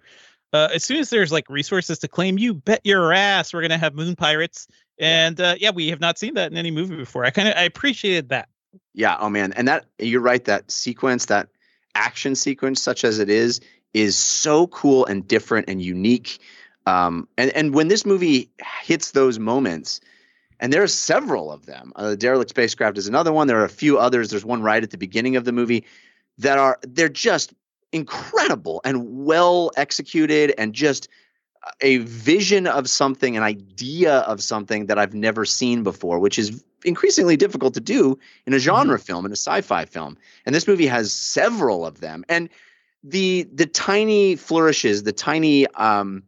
uh, 0.52 0.68
as 0.74 0.84
soon 0.84 0.98
as 0.98 1.08
there's 1.08 1.32
like 1.32 1.48
resources 1.48 1.98
to 1.98 2.06
claim 2.06 2.38
you 2.38 2.52
bet 2.52 2.80
your 2.84 3.14
ass 3.14 3.54
we're 3.54 3.62
gonna 3.62 3.78
have 3.78 3.94
moon 3.94 4.14
pirates 4.14 4.68
and 4.98 5.40
uh, 5.40 5.54
yeah 5.58 5.70
we 5.70 5.88
have 5.88 6.00
not 6.00 6.18
seen 6.18 6.34
that 6.34 6.50
in 6.50 6.56
any 6.58 6.70
movie 6.70 6.96
before 6.96 7.24
i 7.24 7.30
kind 7.30 7.48
of 7.48 7.54
i 7.56 7.62
appreciated 7.62 8.28
that 8.28 8.48
Yeah. 8.94 9.16
Oh 9.20 9.28
man. 9.30 9.52
And 9.54 9.68
that 9.68 9.86
you're 9.98 10.20
right. 10.20 10.44
That 10.44 10.70
sequence, 10.70 11.26
that 11.26 11.48
action 11.94 12.34
sequence, 12.34 12.82
such 12.82 13.04
as 13.04 13.18
it 13.18 13.28
is, 13.28 13.60
is 13.92 14.16
so 14.16 14.66
cool 14.68 15.06
and 15.06 15.26
different 15.26 15.68
and 15.68 15.80
unique. 15.82 16.38
Um, 16.86 17.28
and 17.38 17.50
and 17.52 17.74
when 17.74 17.88
this 17.88 18.04
movie 18.04 18.50
hits 18.82 19.12
those 19.12 19.38
moments, 19.38 20.00
and 20.60 20.72
there 20.72 20.82
are 20.82 20.88
several 20.88 21.50
of 21.52 21.66
them. 21.66 21.92
Uh, 21.96 22.10
the 22.10 22.16
derelict 22.16 22.50
spacecraft 22.50 22.98
is 22.98 23.06
another 23.08 23.32
one. 23.32 23.46
There 23.46 23.60
are 23.60 23.64
a 23.64 23.68
few 23.68 23.98
others. 23.98 24.30
There's 24.30 24.44
one 24.44 24.62
right 24.62 24.82
at 24.82 24.90
the 24.90 24.98
beginning 24.98 25.36
of 25.36 25.44
the 25.44 25.52
movie 25.52 25.84
that 26.38 26.58
are 26.58 26.78
they're 26.82 27.08
just 27.08 27.54
incredible 27.92 28.80
and 28.84 29.24
well 29.24 29.70
executed 29.76 30.52
and 30.58 30.74
just 30.74 31.08
a 31.80 31.98
vision 31.98 32.66
of 32.66 32.88
something, 32.88 33.36
an 33.36 33.42
idea 33.42 34.18
of 34.20 34.42
something 34.42 34.86
that 34.86 34.98
I've 34.98 35.14
never 35.14 35.44
seen 35.44 35.82
before, 35.82 36.18
which 36.18 36.38
is 36.38 36.64
increasingly 36.84 37.36
difficult 37.36 37.74
to 37.74 37.80
do 37.80 38.18
in 38.46 38.52
a 38.52 38.58
genre 38.58 38.98
film, 38.98 39.24
in 39.24 39.32
a 39.32 39.36
sci-fi 39.36 39.84
film. 39.84 40.16
And 40.44 40.54
this 40.54 40.68
movie 40.68 40.86
has 40.86 41.12
several 41.12 41.86
of 41.86 42.00
them. 42.00 42.24
And 42.28 42.48
the 43.02 43.48
the 43.52 43.66
tiny 43.66 44.36
flourishes, 44.36 45.02
the 45.02 45.12
tiny 45.12 45.66
um, 45.68 46.22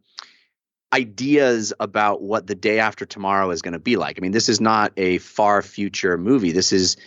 ideas 0.93 1.73
about 1.79 2.21
what 2.21 2.47
the 2.47 2.55
day 2.55 2.79
after 2.79 3.05
tomorrow 3.05 3.49
is 3.49 3.61
going 3.61 3.73
to 3.73 3.79
be 3.79 3.95
like. 3.95 4.17
I 4.17 4.21
mean, 4.21 4.31
this 4.31 4.49
is 4.49 4.61
not 4.61 4.93
a 4.97 5.17
far 5.19 5.61
future 5.61 6.17
movie. 6.17 6.51
This 6.51 6.71
is 6.71 6.97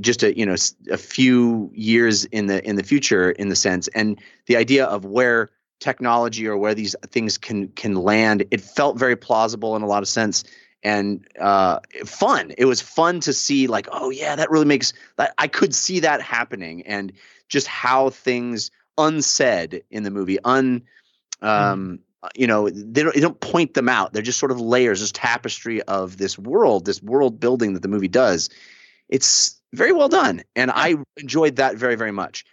just 0.00 0.22
a 0.22 0.36
you 0.36 0.44
know 0.44 0.56
a 0.90 0.96
few 0.96 1.70
years 1.74 2.24
in 2.26 2.46
the 2.46 2.66
in 2.68 2.76
the 2.76 2.82
future 2.82 3.30
in 3.30 3.48
the 3.48 3.56
sense 3.56 3.88
and 3.88 4.20
the 4.46 4.56
idea 4.56 4.84
of 4.84 5.06
where 5.06 5.50
technology 5.80 6.46
or 6.46 6.56
where 6.56 6.74
these 6.74 6.94
things 7.08 7.38
can 7.38 7.68
can 7.68 7.94
land 7.94 8.44
it 8.50 8.60
felt 8.60 8.98
very 8.98 9.16
plausible 9.16 9.74
in 9.74 9.82
a 9.82 9.86
lot 9.86 10.02
of 10.02 10.08
sense. 10.08 10.44
And 10.82 11.26
uh 11.40 11.80
fun. 12.04 12.52
It 12.56 12.66
was 12.66 12.80
fun 12.80 13.20
to 13.20 13.32
see 13.32 13.66
like 13.66 13.88
oh 13.90 14.10
yeah 14.10 14.36
that 14.36 14.50
really 14.50 14.66
makes 14.66 14.92
that 15.16 15.34
i 15.38 15.48
could 15.48 15.74
see 15.74 16.00
that 16.00 16.22
happening. 16.22 16.86
And 16.86 17.12
just 17.48 17.66
how 17.66 18.10
things 18.10 18.70
unsaid 18.96 19.82
in 19.90 20.02
the 20.02 20.10
movie 20.10 20.38
un 20.44 20.82
um 21.42 21.98
you 22.34 22.46
know 22.46 22.68
they 22.68 23.02
don't, 23.02 23.14
they 23.14 23.20
don't 23.20 23.40
point 23.40 23.72
them 23.72 23.88
out. 23.88 24.12
They're 24.12 24.22
just 24.22 24.38
sort 24.38 24.52
of 24.52 24.60
layers 24.60 25.00
this 25.00 25.10
tapestry 25.10 25.80
of 25.82 26.18
this 26.18 26.38
world 26.38 26.84
this 26.84 27.02
world 27.02 27.40
building 27.40 27.72
that 27.72 27.80
the 27.80 27.88
movie 27.88 28.08
does. 28.08 28.50
It's 29.08 29.58
very 29.72 29.92
well 29.92 30.08
done. 30.10 30.42
And 30.54 30.70
i 30.70 30.96
enjoyed 31.16 31.56
that 31.56 31.76
very 31.76 31.94
very 31.96 32.12
much 32.12 32.44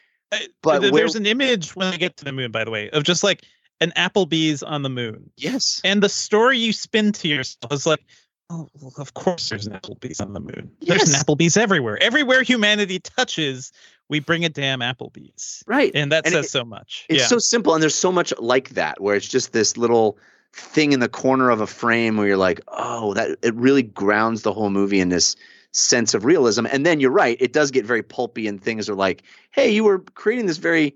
But 0.61 0.81
there's 0.81 1.15
an 1.15 1.25
image 1.25 1.75
when 1.75 1.91
they 1.91 1.97
get 1.97 2.17
to 2.17 2.25
the 2.25 2.31
moon 2.31 2.51
by 2.51 2.63
the 2.63 2.71
way 2.71 2.89
of 2.89 3.03
just 3.03 3.23
like 3.23 3.43
an 3.79 3.93
applebee's 3.95 4.63
on 4.63 4.81
the 4.83 4.89
moon. 4.89 5.29
Yes. 5.37 5.81
And 5.83 6.01
the 6.01 6.09
story 6.09 6.57
you 6.57 6.73
spin 6.73 7.11
to 7.13 7.27
yourself 7.27 7.71
is 7.71 7.85
like 7.85 8.03
oh 8.49 8.67
well, 8.81 8.93
of 8.97 9.13
course 9.13 9.49
there's 9.49 9.67
an 9.67 9.73
applebee's 9.73 10.19
on 10.19 10.33
the 10.33 10.39
moon. 10.39 10.71
There's 10.81 11.13
an 11.13 11.19
applebee's 11.19 11.57
everywhere. 11.57 12.01
Everywhere 12.01 12.43
humanity 12.43 12.99
touches 12.99 13.71
we 14.09 14.19
bring 14.21 14.45
a 14.45 14.49
damn 14.49 14.79
applebee's. 14.79 15.63
Right. 15.67 15.91
And 15.93 16.11
that 16.13 16.25
And 16.25 16.33
says 16.33 16.45
it- 16.45 16.49
so 16.49 16.63
much. 16.63 17.05
It's 17.09 17.21
yeah. 17.21 17.27
so 17.27 17.39
simple, 17.39 17.73
and 17.73 17.81
there's 17.83 17.95
so 17.95 18.11
much 18.11 18.33
like 18.39 18.69
that, 18.69 19.01
where 19.01 19.15
it's 19.17 19.27
just 19.27 19.51
this 19.51 19.75
little 19.75 20.17
thing 20.53 20.93
in 20.93 21.01
the 21.01 21.09
corner 21.09 21.49
of 21.49 21.59
a 21.59 21.67
frame 21.67 22.15
where 22.15 22.25
you're 22.25 22.37
like, 22.37 22.61
oh, 22.69 23.13
that 23.15 23.37
it 23.43 23.53
really 23.55 23.83
grounds 23.83 24.43
the 24.43 24.53
whole 24.53 24.69
movie 24.69 25.01
in 25.01 25.09
this 25.09 25.35
sense 25.77 26.13
of 26.13 26.25
realism. 26.25 26.65
And 26.65 26.85
then 26.85 26.99
you're 26.99 27.11
right, 27.11 27.37
it 27.39 27.53
does 27.53 27.71
get 27.71 27.85
very 27.85 28.03
pulpy, 28.03 28.47
and 28.47 28.61
things 28.61 28.89
are 28.89 28.95
like, 28.95 29.23
hey, 29.51 29.69
you 29.69 29.83
were 29.83 29.99
creating 29.99 30.47
this 30.47 30.57
very 30.57 30.95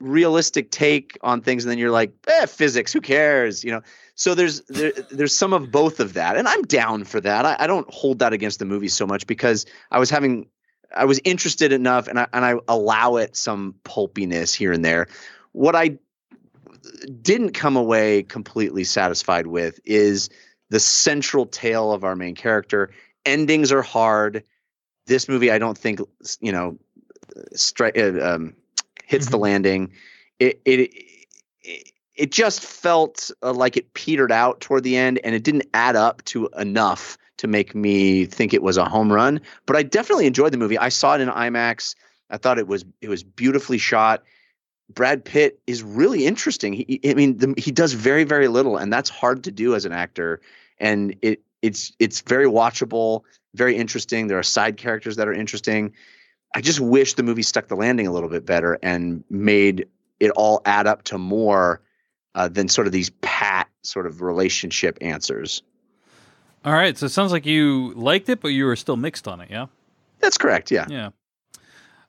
realistic 0.00 0.70
take 0.70 1.16
on 1.22 1.40
things, 1.40 1.64
and 1.64 1.70
then 1.70 1.78
you're 1.78 1.90
like, 1.90 2.12
eh, 2.26 2.46
physics, 2.46 2.92
who 2.92 3.00
cares? 3.00 3.64
You 3.64 3.72
know. 3.72 3.82
So 4.14 4.34
there's 4.34 4.60
there, 4.62 4.92
there's 5.10 5.34
some 5.34 5.52
of 5.52 5.70
both 5.70 6.00
of 6.00 6.14
that, 6.14 6.36
and 6.36 6.46
I'm 6.46 6.62
down 6.62 7.04
for 7.04 7.20
that. 7.20 7.46
I, 7.46 7.56
I 7.60 7.66
don't 7.66 7.88
hold 7.92 8.18
that 8.18 8.32
against 8.32 8.58
the 8.58 8.64
movie 8.64 8.88
so 8.88 9.06
much 9.06 9.26
because 9.26 9.64
I 9.90 9.98
was 9.98 10.10
having 10.10 10.46
I 10.94 11.06
was 11.06 11.20
interested 11.24 11.72
enough, 11.72 12.08
and 12.08 12.18
I 12.18 12.26
and 12.32 12.44
I 12.44 12.56
allow 12.68 13.16
it 13.16 13.36
some 13.36 13.74
pulpiness 13.84 14.52
here 14.54 14.72
and 14.72 14.84
there. 14.84 15.06
What 15.52 15.74
I 15.74 15.98
didn't 17.22 17.52
come 17.52 17.76
away 17.76 18.22
completely 18.24 18.84
satisfied 18.84 19.46
with 19.46 19.80
is 19.84 20.28
the 20.70 20.80
central 20.80 21.46
tale 21.46 21.92
of 21.92 22.04
our 22.04 22.16
main 22.16 22.34
character. 22.34 22.90
Endings 23.24 23.72
are 23.72 23.82
hard. 23.82 24.44
This 25.06 25.28
movie, 25.28 25.50
I 25.50 25.58
don't 25.58 25.76
think, 25.76 26.00
you 26.40 26.52
know, 26.52 26.78
stri- 27.54 27.96
uh, 27.96 28.34
um, 28.34 28.54
hits 29.04 29.28
the 29.28 29.38
landing. 29.38 29.92
It 30.38 30.60
it 30.64 30.92
it, 31.62 31.92
it 32.14 32.32
just 32.32 32.60
felt 32.60 33.30
uh, 33.42 33.52
like 33.52 33.76
it 33.76 33.94
petered 33.94 34.32
out 34.32 34.60
toward 34.60 34.84
the 34.84 34.96
end, 34.96 35.20
and 35.24 35.34
it 35.34 35.42
didn't 35.42 35.66
add 35.74 35.96
up 35.96 36.24
to 36.26 36.48
enough 36.58 37.18
to 37.38 37.46
make 37.46 37.74
me 37.74 38.26
think 38.26 38.54
it 38.54 38.62
was 38.62 38.76
a 38.76 38.84
home 38.84 39.12
run. 39.12 39.40
But 39.66 39.76
I 39.76 39.82
definitely 39.82 40.26
enjoyed 40.26 40.52
the 40.52 40.58
movie. 40.58 40.78
I 40.78 40.90
saw 40.90 41.14
it 41.14 41.20
in 41.20 41.28
IMAX. 41.28 41.94
I 42.30 42.36
thought 42.36 42.58
it 42.58 42.68
was 42.68 42.84
it 43.00 43.08
was 43.08 43.22
beautifully 43.22 43.78
shot. 43.78 44.22
Brad 44.92 45.24
Pitt 45.24 45.60
is 45.66 45.82
really 45.82 46.26
interesting. 46.26 46.74
He, 46.74 47.00
I 47.04 47.14
mean, 47.14 47.38
the, 47.38 47.54
he 47.56 47.70
does 47.70 47.94
very, 47.94 48.24
very 48.24 48.48
little, 48.48 48.76
and 48.76 48.92
that's 48.92 49.08
hard 49.08 49.44
to 49.44 49.50
do 49.50 49.74
as 49.74 49.84
an 49.84 49.92
actor. 49.92 50.40
And 50.78 51.16
it, 51.22 51.40
it's, 51.62 51.92
it's 51.98 52.20
very 52.22 52.46
watchable, 52.46 53.22
very 53.54 53.76
interesting. 53.76 54.26
There 54.26 54.38
are 54.38 54.42
side 54.42 54.76
characters 54.76 55.16
that 55.16 55.28
are 55.28 55.32
interesting. 55.32 55.92
I 56.54 56.60
just 56.60 56.80
wish 56.80 57.14
the 57.14 57.22
movie 57.22 57.42
stuck 57.42 57.68
the 57.68 57.76
landing 57.76 58.06
a 58.06 58.12
little 58.12 58.28
bit 58.28 58.44
better 58.44 58.78
and 58.82 59.24
made 59.30 59.86
it 60.20 60.30
all 60.32 60.60
add 60.64 60.86
up 60.86 61.04
to 61.04 61.18
more 61.18 61.80
uh, 62.34 62.48
than 62.48 62.68
sort 62.68 62.86
of 62.86 62.92
these 62.92 63.10
pat 63.20 63.68
sort 63.82 64.06
of 64.06 64.22
relationship 64.22 64.98
answers. 65.00 65.62
All 66.64 66.72
right, 66.72 66.96
so 66.96 67.06
it 67.06 67.08
sounds 67.08 67.32
like 67.32 67.44
you 67.44 67.92
liked 67.94 68.28
it, 68.28 68.40
but 68.40 68.48
you 68.48 68.66
were 68.66 68.76
still 68.76 68.96
mixed 68.96 69.26
on 69.26 69.40
it. 69.40 69.50
Yeah. 69.50 69.66
That's 70.20 70.38
correct. 70.38 70.70
Yeah. 70.70 70.86
Yeah. 70.88 71.10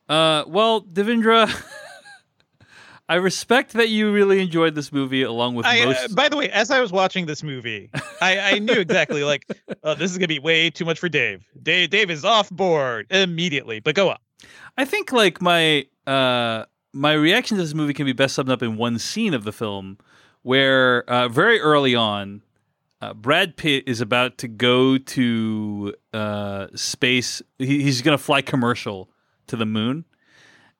Uh, 0.08 0.44
well, 0.46 0.82
Devindra, 0.82 1.50
I 3.14 3.18
respect 3.18 3.74
that 3.74 3.90
you 3.90 4.12
really 4.12 4.40
enjoyed 4.40 4.74
this 4.74 4.92
movie 4.92 5.22
along 5.22 5.54
with 5.54 5.66
I, 5.66 5.82
uh, 5.82 5.86
most. 5.86 6.16
by 6.16 6.28
the 6.28 6.36
way, 6.36 6.50
as 6.50 6.72
I 6.72 6.80
was 6.80 6.90
watching 6.90 7.26
this 7.26 7.44
movie, 7.44 7.88
I, 8.20 8.40
I 8.40 8.58
knew 8.58 8.72
exactly 8.72 9.22
like, 9.22 9.46
oh, 9.84 9.94
this 9.94 10.10
is 10.10 10.18
gonna 10.18 10.26
be 10.26 10.40
way 10.40 10.68
too 10.68 10.84
much 10.84 10.98
for 10.98 11.08
Dave. 11.08 11.44
Dave, 11.62 11.90
Dave 11.90 12.10
is 12.10 12.24
off 12.24 12.50
board 12.50 13.06
immediately. 13.10 13.78
But 13.78 13.94
go 13.94 14.10
on. 14.10 14.16
I 14.76 14.84
think 14.84 15.12
like 15.12 15.40
my 15.40 15.86
uh 16.08 16.64
my 16.92 17.12
reaction 17.12 17.56
to 17.56 17.62
this 17.62 17.72
movie 17.72 17.94
can 17.94 18.04
be 18.04 18.12
best 18.12 18.34
summed 18.34 18.50
up 18.50 18.64
in 18.64 18.76
one 18.76 18.98
scene 18.98 19.32
of 19.32 19.44
the 19.44 19.52
film 19.52 19.96
where 20.42 21.08
uh, 21.08 21.28
very 21.28 21.60
early 21.60 21.94
on 21.94 22.42
uh, 23.00 23.14
Brad 23.14 23.56
Pitt 23.56 23.84
is 23.86 24.00
about 24.00 24.38
to 24.38 24.48
go 24.48 24.98
to 24.98 25.94
uh, 26.12 26.66
space. 26.74 27.42
He, 27.58 27.84
he's 27.84 28.02
going 28.02 28.18
to 28.18 28.22
fly 28.22 28.42
commercial 28.42 29.08
to 29.46 29.54
the 29.54 29.66
moon, 29.66 30.04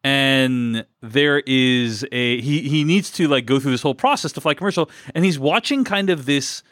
and 0.05 0.85
there 1.01 1.43
is 1.47 2.07
a 2.13 2.41
he 2.41 2.69
he 2.69 2.85
needs 2.85 3.11
to 3.13 3.27
like 3.27 3.47
go 3.47 3.59
through 3.59 3.73
this 3.73 3.83
whole 3.83 3.95
process 3.95 4.33
to 4.33 4.41
fly 4.41 4.55
commercial, 4.55 4.91
and 5.15 5.25
he's 5.25 5.39
watching 5.39 5.83
kind 5.83 6.11
of 6.11 6.27
this 6.27 6.63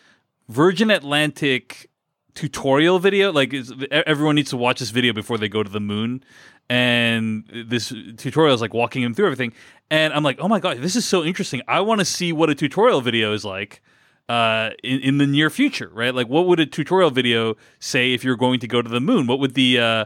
Virgin 0.48 0.90
Atlantic 0.90 1.90
tutorial 2.34 2.98
video. 2.98 3.32
Like 3.32 3.54
everyone 3.90 4.36
needs 4.36 4.50
to 4.50 4.56
watch 4.58 4.78
this 4.78 4.90
video 4.90 5.14
before 5.14 5.38
they 5.38 5.48
go 5.48 5.62
to 5.62 5.70
the 5.70 5.80
moon, 5.80 6.22
and 6.68 7.44
this 7.66 7.88
tutorial 7.88 8.54
is 8.54 8.60
like 8.60 8.74
walking 8.74 9.02
him 9.02 9.14
through 9.14 9.26
everything. 9.26 9.54
And 9.90 10.12
I'm 10.12 10.22
like, 10.22 10.38
oh 10.38 10.48
my 10.48 10.60
god, 10.60 10.78
this 10.78 10.94
is 10.94 11.06
so 11.06 11.24
interesting. 11.24 11.62
I 11.66 11.80
want 11.80 12.00
to 12.00 12.04
see 12.04 12.32
what 12.32 12.50
a 12.50 12.54
tutorial 12.54 13.00
video 13.00 13.32
is 13.32 13.44
like 13.46 13.80
uh, 14.28 14.70
in, 14.82 15.00
in 15.00 15.18
the 15.18 15.26
near 15.26 15.50
future, 15.50 15.90
right? 15.92 16.14
Like, 16.14 16.28
what 16.28 16.46
would 16.46 16.60
a 16.60 16.66
tutorial 16.66 17.10
video 17.10 17.56
say 17.78 18.12
if 18.12 18.24
you're 18.24 18.36
going 18.36 18.60
to 18.60 18.68
go 18.68 18.82
to 18.82 18.88
the 18.88 19.00
moon? 19.00 19.26
What 19.26 19.38
would 19.40 19.54
the 19.54 19.78
uh, 19.78 20.04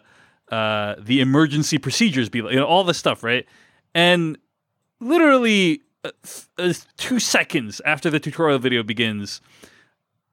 uh, 0.50 0.94
the 0.98 1.20
emergency 1.20 1.78
procedures 1.78 2.28
be 2.28 2.42
like? 2.42 2.52
You 2.52 2.60
know, 2.60 2.66
all 2.66 2.84
this 2.84 2.98
stuff, 2.98 3.22
right? 3.22 3.46
And 3.94 4.38
literally 5.00 5.82
uh, 6.04 6.10
uh, 6.58 6.72
two 6.96 7.18
seconds 7.18 7.80
after 7.84 8.10
the 8.10 8.20
tutorial 8.20 8.58
video 8.58 8.82
begins, 8.82 9.40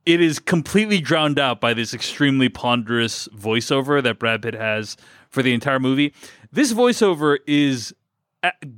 it 0.06 0.22
is 0.22 0.40
completely 0.40 1.00
drowned 1.00 1.40
out 1.40 1.62
by 1.62 1.74
this 1.74 1.94
extremely 1.94 2.50
ponderous 2.50 3.28
voiceover 3.30 4.04
that 4.04 4.20
Brad 4.20 4.42
Pitt 4.42 4.54
has 4.54 4.98
for 5.30 5.42
the 5.42 5.54
entire 5.54 5.80
movie. 5.80 6.14
This 6.52 6.74
voiceover 6.74 7.38
is 7.48 7.94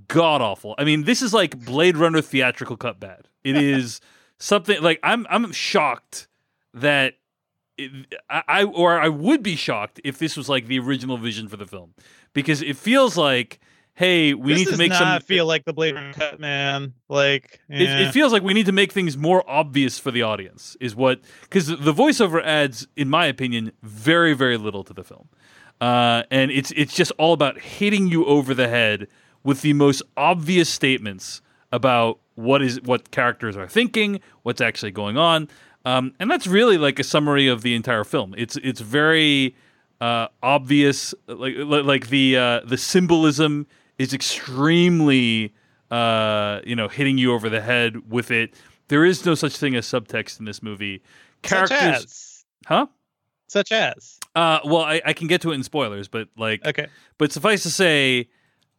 god 0.08 0.42
awful. 0.42 0.76
I 0.78 0.84
mean, 0.84 1.04
this 1.04 1.22
is 1.22 1.34
like 1.34 1.66
Blade 1.66 1.98
Runner 1.98 2.22
theatrical 2.22 2.78
cut 2.78 3.00
bad. 3.00 3.28
It 3.44 3.56
is 3.62 4.02
something 4.38 4.82
like 4.82 5.00
I'm 5.04 5.26
I'm 5.30 5.52
shocked 5.52 6.28
that 6.74 7.16
it, 7.78 7.92
I, 8.30 8.64
or 8.64 9.00
I 9.00 9.10
would 9.10 9.44
be 9.44 9.56
shocked 9.56 10.00
if 10.04 10.18
this 10.18 10.38
was 10.38 10.50
like 10.50 10.68
the 10.68 10.80
original 10.80 11.18
vision 11.18 11.48
for 11.48 11.58
the 11.58 11.66
film. 11.66 11.94
Because 12.34 12.62
it 12.62 12.78
feels 12.78 13.18
like 13.18 13.60
hey 13.96 14.34
we 14.34 14.54
This 14.54 14.66
need 14.66 14.72
to 14.72 14.78
make 14.78 14.90
not 14.90 15.00
some 15.00 15.22
feel 15.22 15.46
like 15.46 15.66
the 15.66 15.74
Blade 15.74 15.96
Runner 15.96 16.14
cut, 16.14 16.40
man. 16.40 16.94
Like, 17.10 17.62
it, 17.70 17.90
it 17.90 18.12
feels 18.12 18.32
like 18.32 18.44
we 18.44 18.54
need 18.54 18.66
to 18.68 18.72
make 18.72 18.92
things 18.92 19.18
more 19.18 19.44
obvious 19.50 19.98
for 19.98 20.12
the 20.12 20.22
audience 20.22 20.78
is 20.80 20.96
what 20.96 21.22
because 21.42 21.68
the 21.68 21.94
voiceover 21.94 22.44
adds 22.44 22.88
in 22.96 23.10
my 23.10 23.26
opinion 23.26 23.72
very 23.82 24.34
very 24.34 24.58
little 24.58 24.84
to 24.84 24.94
the 24.94 25.04
film. 25.04 25.30
Uh, 25.82 26.24
and 26.30 26.52
it's 26.52 26.72
it's 26.76 26.94
just 26.94 27.12
all 27.18 27.34
about 27.34 27.60
hitting 27.60 28.08
you 28.08 28.26
over 28.26 28.54
the 28.54 28.68
head 28.68 29.08
with 29.44 29.62
the 29.62 29.74
most 29.74 30.04
obvious 30.16 30.70
statements 30.70 31.42
about 31.72 32.20
what 32.36 32.62
is 32.62 32.82
what 32.82 33.12
characters 33.12 33.56
are 33.58 33.68
thinking 33.68 34.20
what's 34.44 34.62
actually 34.62 34.92
going 34.92 35.18
on 35.18 35.48
um, 35.86 36.14
and 36.20 36.30
that's 36.30 36.48
really 36.48 36.78
like 36.78 37.00
a 37.00 37.04
summary 37.04 37.48
of 37.48 37.62
the 37.62 37.76
entire 37.76 38.04
film 38.04 38.34
it's 38.38 38.58
it's 38.58 38.82
very 38.82 39.56
uh, 40.02 40.28
obvious 40.44 41.14
like 41.28 41.56
like 41.58 42.10
the 42.10 42.38
uh, 42.38 42.60
the 42.66 42.78
symbolism 42.78 43.66
is 43.98 44.14
extremely 44.14 45.54
uh, 45.92 46.60
you 46.66 46.76
know 46.76 46.88
hitting 46.88 47.18
you 47.18 47.34
over 47.34 47.50
the 47.50 47.62
head 47.62 48.12
with 48.12 48.32
it 48.32 48.54
there 48.88 49.06
is 49.06 49.26
no 49.26 49.36
such 49.36 49.58
thing 49.58 49.76
as 49.76 49.86
subtext 49.86 50.40
in 50.40 50.46
this 50.46 50.62
movie 50.62 51.02
such 51.44 51.70
characters 51.70 52.04
as, 52.04 52.46
huh 52.68 52.88
such 53.48 53.72
as. 53.72 54.20
uh, 54.36 54.60
well 54.66 54.82
I, 54.82 55.02
I 55.06 55.14
can 55.14 55.28
get 55.28 55.42
to 55.42 55.52
it 55.52 55.56
in 55.56 55.64
spoilers 55.64 56.08
but 56.08 56.28
like 56.38 56.66
Okay. 56.66 56.88
but 57.18 57.32
suffice 57.32 57.64
to 57.64 57.70
say, 57.70 58.28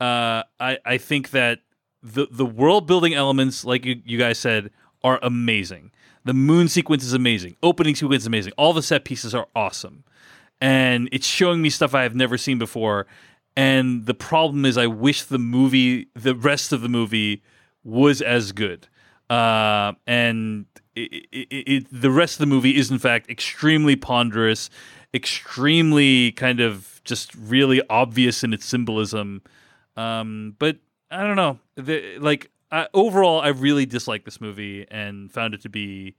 uh, 0.00 0.42
I 0.60 0.78
I 0.84 0.98
think 0.98 1.30
that 1.30 1.60
the 2.02 2.26
the 2.30 2.44
world 2.44 2.86
building 2.86 3.14
elements, 3.14 3.64
like 3.64 3.84
you, 3.84 4.02
you 4.04 4.18
guys 4.18 4.38
said, 4.38 4.70
are 5.02 5.18
amazing. 5.22 5.90
The 6.26 6.34
moon 6.34 6.66
sequence 6.66 7.04
is 7.04 7.12
amazing. 7.12 7.54
Opening 7.62 7.94
sequence 7.94 8.24
is 8.24 8.26
amazing. 8.26 8.52
All 8.58 8.72
the 8.72 8.82
set 8.82 9.04
pieces 9.04 9.32
are 9.32 9.46
awesome, 9.54 10.02
and 10.60 11.08
it's 11.12 11.26
showing 11.26 11.62
me 11.62 11.70
stuff 11.70 11.94
I 11.94 12.02
have 12.02 12.16
never 12.16 12.36
seen 12.36 12.58
before. 12.58 13.06
And 13.56 14.06
the 14.06 14.12
problem 14.12 14.64
is, 14.64 14.76
I 14.76 14.88
wish 14.88 15.22
the 15.22 15.38
movie, 15.38 16.08
the 16.14 16.34
rest 16.34 16.72
of 16.72 16.80
the 16.80 16.88
movie, 16.88 17.44
was 17.84 18.20
as 18.20 18.50
good. 18.50 18.88
Uh, 19.30 19.92
and 20.08 20.66
it, 20.96 21.26
it, 21.30 21.48
it, 21.50 21.86
the 21.92 22.10
rest 22.10 22.34
of 22.34 22.40
the 22.40 22.46
movie 22.46 22.76
is, 22.76 22.90
in 22.90 22.98
fact, 22.98 23.30
extremely 23.30 23.94
ponderous, 23.94 24.68
extremely 25.14 26.32
kind 26.32 26.58
of 26.58 27.00
just 27.04 27.32
really 27.36 27.80
obvious 27.88 28.42
in 28.42 28.52
its 28.52 28.66
symbolism. 28.66 29.42
Um, 29.96 30.56
but 30.58 30.78
I 31.08 31.22
don't 31.22 31.36
know. 31.36 31.60
The, 31.76 32.18
like 32.18 32.50
I, 32.70 32.88
overall, 32.94 33.40
I 33.40 33.48
really 33.48 33.86
disliked 33.86 34.24
this 34.24 34.40
movie 34.40 34.86
and 34.90 35.32
found 35.32 35.54
it 35.54 35.62
to 35.62 35.68
be 35.68 36.16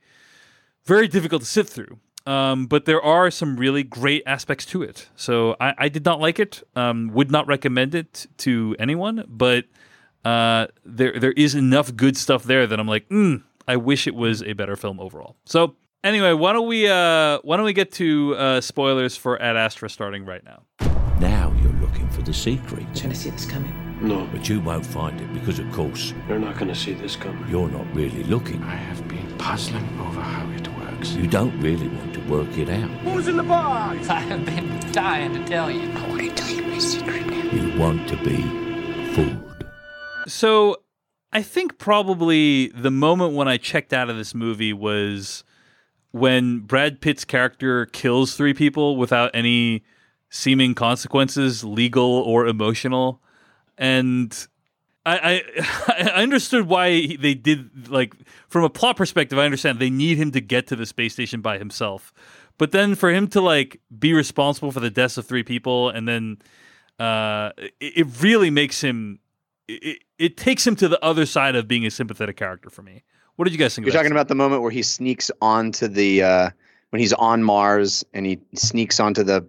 very 0.85 1.07
difficult 1.07 1.41
to 1.41 1.47
sit 1.47 1.67
through. 1.67 1.99
Um, 2.25 2.65
but 2.65 2.85
there 2.85 3.01
are 3.01 3.31
some 3.31 3.55
really 3.55 3.83
great 3.83 4.23
aspects 4.25 4.65
to 4.67 4.83
it. 4.83 5.07
So 5.15 5.55
I, 5.61 5.73
I 5.77 5.89
did 5.89 6.03
not 6.03 6.19
like 6.19 6.39
it. 6.39 6.61
Um, 6.75 7.09
would 7.13 7.31
not 7.31 7.47
recommend 7.47 7.95
it 7.95 8.27
to 8.39 8.75
anyone. 8.79 9.23
But 9.29 9.65
uh, 10.25 10.67
there 10.83 11.17
there 11.17 11.31
is 11.31 11.55
enough 11.55 11.95
good 11.95 12.17
stuff 12.17 12.43
there 12.43 12.67
that 12.67 12.79
I'm 12.79 12.87
like, 12.87 13.07
mm, 13.07 13.43
I 13.65 13.77
wish 13.77 14.07
it 14.07 14.15
was 14.15 14.43
a 14.43 14.53
better 14.53 14.75
film 14.75 14.99
overall. 14.99 15.37
So 15.45 15.75
anyway, 16.03 16.33
why 16.33 16.51
don't 16.51 16.67
we 16.67 16.89
uh, 16.89 17.39
why 17.43 17.55
don't 17.55 17.65
we 17.65 17.71
get 17.73 17.93
to 17.93 18.35
uh, 18.35 18.61
spoilers 18.61 19.15
for 19.15 19.41
Ad 19.41 19.55
Astra 19.55 19.89
starting 19.89 20.25
right 20.25 20.43
now? 20.43 20.63
Now 21.21 21.55
you're 21.61 21.71
looking 21.73 22.09
for 22.09 22.23
the 22.23 22.33
secret. 22.33 22.85
Trying 22.93 23.11
to 23.11 23.15
see 23.15 23.29
this 23.29 23.45
coming. 23.45 23.86
No. 24.01 24.27
But 24.31 24.47
you 24.47 24.59
won't 24.61 24.85
find 24.85 25.19
it 25.19 25.33
because, 25.33 25.59
of 25.59 25.71
course, 25.71 26.13
You're 26.27 26.39
not 26.39 26.55
going 26.55 26.67
to 26.67 26.75
see 26.75 26.93
this 26.93 27.15
coming. 27.15 27.47
you're 27.49 27.69
not 27.69 27.85
really 27.95 28.23
looking. 28.23 28.61
I 28.63 28.75
have 28.75 29.07
been 29.07 29.27
puzzling 29.37 29.83
over 29.99 30.21
how 30.21 30.47
it 30.51 30.67
works. 30.77 31.11
You 31.13 31.27
don't 31.27 31.59
really 31.59 31.87
want 31.87 32.13
to 32.13 32.19
work 32.21 32.57
it 32.57 32.69
out. 32.69 32.89
Who's 33.01 33.27
in 33.27 33.37
the 33.37 33.43
box? 33.43 34.07
I 34.09 34.19
have 34.19 34.45
been 34.45 34.79
dying 34.91 35.33
to 35.33 35.43
tell 35.45 35.71
you. 35.71 35.91
I 35.91 36.07
want 36.09 36.21
to 36.21 36.29
tell 36.35 36.49
you 36.49 36.63
my 36.63 36.77
secret 36.79 37.25
now. 37.25 37.43
You 37.51 37.79
want 37.79 38.07
to 38.09 38.17
be 38.17 38.41
fooled. 39.13 39.43
So 40.27 40.77
I 41.33 41.41
think 41.41 41.77
probably 41.77 42.67
the 42.67 42.91
moment 42.91 43.33
when 43.33 43.47
I 43.47 43.57
checked 43.57 43.93
out 43.93 44.09
of 44.09 44.17
this 44.17 44.35
movie 44.35 44.73
was 44.73 45.43
when 46.11 46.59
Brad 46.59 47.01
Pitt's 47.01 47.25
character 47.25 47.85
kills 47.87 48.35
three 48.35 48.53
people 48.53 48.95
without 48.97 49.31
any 49.33 49.83
seeming 50.29 50.73
consequences, 50.75 51.63
legal 51.63 52.03
or 52.03 52.45
emotional. 52.45 53.21
And 53.77 54.47
I, 55.05 55.41
I, 55.57 56.03
I 56.15 56.21
understood 56.23 56.67
why 56.67 57.15
they 57.15 57.33
did 57.33 57.89
like 57.89 58.13
from 58.47 58.63
a 58.63 58.69
plot 58.69 58.97
perspective. 58.97 59.37
I 59.37 59.45
understand 59.45 59.79
they 59.79 59.89
need 59.89 60.17
him 60.17 60.31
to 60.31 60.41
get 60.41 60.67
to 60.67 60.75
the 60.75 60.85
space 60.85 61.13
station 61.13 61.41
by 61.41 61.57
himself, 61.57 62.13
but 62.57 62.71
then 62.71 62.95
for 62.95 63.11
him 63.11 63.27
to 63.29 63.41
like 63.41 63.79
be 63.97 64.13
responsible 64.13 64.71
for 64.71 64.79
the 64.79 64.89
deaths 64.89 65.17
of 65.17 65.25
three 65.25 65.43
people, 65.43 65.89
and 65.89 66.07
then 66.07 66.37
uh, 66.99 67.51
it, 67.57 67.73
it 67.79 68.21
really 68.21 68.49
makes 68.49 68.81
him. 68.81 69.19
It, 69.67 69.99
it 70.17 70.37
takes 70.37 70.65
him 70.65 70.75
to 70.77 70.87
the 70.87 71.03
other 71.03 71.25
side 71.25 71.55
of 71.55 71.67
being 71.67 71.85
a 71.85 71.91
sympathetic 71.91 72.37
character 72.37 72.69
for 72.69 72.81
me. 72.81 73.03
What 73.35 73.45
did 73.45 73.53
you 73.53 73.59
guys 73.59 73.75
think? 73.75 73.85
You're 73.85 73.91
of 73.91 73.93
that 73.93 73.99
talking 73.99 74.11
about 74.13 74.29
the 74.29 74.35
moment 74.35 74.61
where 74.61 74.71
he 74.71 74.81
sneaks 74.81 75.29
onto 75.41 75.87
the 75.87 76.23
uh, 76.23 76.49
when 76.89 76.99
he's 76.99 77.13
on 77.13 77.43
Mars 77.43 78.05
and 78.13 78.25
he 78.25 78.39
sneaks 78.55 78.99
onto 78.99 79.23
the 79.23 79.45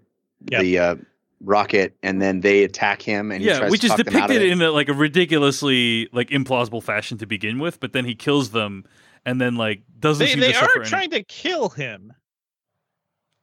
Yep. 0.51 0.61
the 0.63 0.79
uh, 0.79 0.97
rocket, 1.41 1.97
and 2.03 2.21
then 2.21 2.41
they 2.41 2.65
attack 2.65 3.01
him, 3.03 3.31
and 3.31 3.41
he 3.43 3.49
yeah, 3.49 3.59
tries 3.59 3.71
which 3.71 3.81
to 3.83 3.87
is 3.87 3.91
talk 3.91 3.99
them 4.05 4.17
out 4.17 4.23
of 4.25 4.29
depicted 4.29 4.51
in 4.51 4.63
a, 4.63 4.71
like 4.71 4.89
a 4.89 4.95
ridiculously 4.95 6.09
like 6.13 6.31
implausible 6.31 6.83
fashion 6.83 7.19
to 7.19 7.27
begin 7.27 7.59
with, 7.59 7.81
but 7.81 7.93
then 7.93 8.05
he 8.05 8.15
kills 8.15 8.51
them 8.51 8.85
and 9.25 9.41
then 9.41 9.57
like 9.57 9.83
doesn't 9.99 10.25
They, 10.25 10.33
seem 10.33 10.41
they 10.41 10.49
to 10.53 10.55
suffer 10.59 10.79
are 10.79 10.83
any- 10.83 10.89
trying 10.91 11.11
to 11.11 11.23
kill 11.25 11.69
him. 11.69 12.13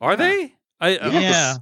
Are 0.02 0.16
they? 0.16 0.54
I, 0.80 0.98
I 0.98 1.08
Yeah. 1.20 1.56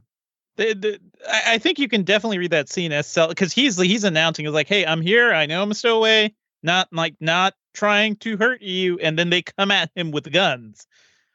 The- 0.58 0.74
the- 0.74 1.00
I 1.30 1.54
I 1.54 1.58
think 1.58 1.80
you 1.80 1.88
can 1.88 2.04
definitely 2.04 2.38
read 2.38 2.52
that 2.52 2.70
scene 2.70 2.92
as 2.92 3.08
sell 3.08 3.28
because 3.30 3.54
he's 3.54 3.80
he's 3.80 4.04
announcing 4.04 4.46
he's 4.46 4.54
like, 4.54 4.68
"Hey, 4.68 4.86
I'm 4.86 5.02
here. 5.02 5.34
I 5.34 5.46
know 5.46 5.62
I'm 5.64 5.72
a 5.72 5.76
stowaway. 5.76 6.34
Not 6.64 6.88
like 6.92 7.16
not 7.20 7.54
trying 7.74 8.16
to 8.18 8.38
hurt 8.38 8.62
you." 8.62 9.00
And 9.00 9.18
then 9.18 9.30
they 9.30 9.42
come 9.42 9.72
at 9.72 9.90
him 9.96 10.12
with 10.12 10.32
guns. 10.32 10.86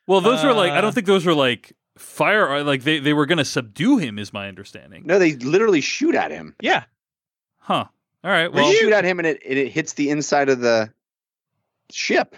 Well, 0.07 0.20
those 0.20 0.43
were 0.45 0.53
like 0.53 0.73
I 0.73 0.79
Uh, 0.79 0.81
don't 0.83 0.95
think 0.95 1.07
those 1.07 1.25
were 1.27 1.35
like 1.35 1.73
fire 1.99 2.62
like 2.65 2.83
they, 2.85 2.99
they 3.01 3.12
were 3.12 3.27
gonna 3.27 3.45
subdue 3.45 3.99
him 3.99 4.19
is 4.19 4.33
my 4.33 4.49
understanding. 4.49 5.03
No, 5.07 5.19
they 5.19 5.35
literally 5.37 5.81
shoot 5.81 6.15
at 6.15 6.31
him. 6.31 6.55
Yeah. 6.61 6.85
Huh. 7.59 7.85
All 8.25 8.31
right. 8.31 8.53
They 8.53 8.61
Well, 8.61 8.73
shoot 8.73 8.93
at 8.93 9.05
him, 9.05 9.19
and 9.19 9.27
it 9.27 9.43
and 9.49 9.59
it 9.59 9.69
hits 9.69 9.93
the 9.95 10.11
inside 10.11 10.49
of 10.49 10.61
the 10.61 10.91
ship. 11.91 12.37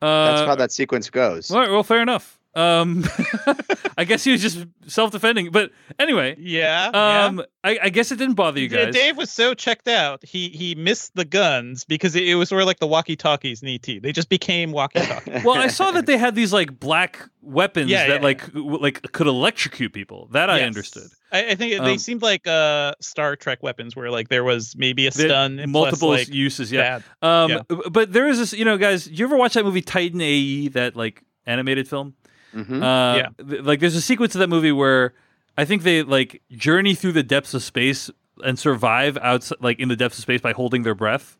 uh, 0.00 0.34
That's 0.36 0.46
how 0.48 0.54
that 0.56 0.72
sequence 0.72 1.10
goes. 1.10 1.50
All 1.50 1.60
right, 1.60 1.70
well, 1.70 1.82
fair 1.82 2.02
enough. 2.02 2.38
Um, 2.54 3.04
I 3.96 4.04
guess 4.04 4.24
he 4.24 4.32
was 4.32 4.42
just 4.42 4.66
self-defending. 4.86 5.50
But 5.50 5.70
anyway, 5.98 6.36
Yeah. 6.38 6.90
yeah. 6.92 7.24
um, 7.26 7.42
I, 7.64 7.78
I 7.84 7.88
guess 7.88 8.10
it 8.12 8.16
didn't 8.16 8.34
bother 8.34 8.60
you 8.60 8.68
Yeah, 8.68 8.86
guys. 8.86 8.94
Dave 8.94 9.16
was 9.16 9.30
so 9.30 9.54
checked 9.54 9.88
out. 9.88 10.24
He 10.24 10.48
he 10.50 10.74
missed 10.74 11.14
the 11.14 11.24
guns 11.24 11.84
because 11.84 12.14
it, 12.16 12.24
it 12.28 12.34
was 12.34 12.48
sort 12.48 12.60
of 12.62 12.66
like 12.66 12.78
the 12.78 12.86
walkie 12.86 13.16
talkies 13.16 13.62
in 13.62 13.68
ET. 13.68 13.82
They 14.02 14.12
just 14.12 14.28
became 14.28 14.72
walkie 14.72 15.00
talkies. 15.00 15.44
well, 15.44 15.56
I 15.56 15.68
saw 15.68 15.90
that 15.92 16.06
they 16.06 16.16
had 16.18 16.34
these 16.34 16.52
like 16.52 16.78
black 16.78 17.28
weapons 17.40 17.90
Yeah, 17.90 18.06
that 18.08 18.14
yeah, 18.20 18.22
like 18.22 18.46
w- 18.52 18.78
like 18.78 19.00
could 19.12 19.26
electrocute 19.26 19.92
people. 19.92 20.28
That 20.32 20.50
I 20.50 20.62
understood. 20.62 21.08
I, 21.32 21.50
I 21.50 21.54
think 21.54 21.78
Um, 21.80 21.86
they 21.86 21.96
seemed 21.98 22.20
like 22.22 22.46
uh 22.46 22.92
Star 23.00 23.36
Trek 23.36 23.62
weapons, 23.62 23.96
where 23.96 24.10
like 24.10 24.28
there 24.28 24.44
was 24.44 24.74
maybe 24.76 25.06
a 25.06 25.10
There- 25.10 25.28
stun, 25.28 25.58
and 25.58 25.72
multiple 25.72 26.08
plus, 26.08 26.26
like, 26.26 26.34
uses. 26.34 26.70
Yeah. 26.72 27.00
bad. 27.22 27.26
Um, 27.26 27.50
Yeah. 27.50 27.76
but 27.90 28.12
there 28.12 28.28
is 28.28 28.38
this. 28.38 28.52
You 28.52 28.64
know, 28.64 28.76
guys, 28.76 29.06
you 29.06 29.24
ever 29.24 29.36
watch 29.36 29.54
that 29.54 29.64
movie 29.64 29.82
Titan 29.82 30.20
AE? 30.20 30.68
That 30.68 30.96
like 30.96 31.22
animated 31.46 31.88
film. 31.88 32.14
Mhm. 32.54 32.82
Uh, 32.82 33.16
Yeah. 33.16 33.28
th- 33.48 33.62
like 33.62 33.80
there's 33.80 33.96
a 33.96 34.00
sequence 34.00 34.34
of 34.34 34.38
that 34.40 34.48
movie 34.48 34.72
where 34.72 35.14
I 35.56 35.64
think 35.64 35.82
they 35.82 36.02
like 36.02 36.42
journey 36.50 36.94
through 36.94 37.12
the 37.12 37.22
depths 37.22 37.54
of 37.54 37.62
space 37.62 38.10
and 38.44 38.58
survive 38.58 39.16
outside, 39.18 39.58
like 39.60 39.78
in 39.78 39.88
the 39.88 39.96
depths 39.96 40.18
of 40.18 40.22
space 40.22 40.40
by 40.40 40.52
holding 40.52 40.82
their 40.82 40.94
breath. 40.94 41.36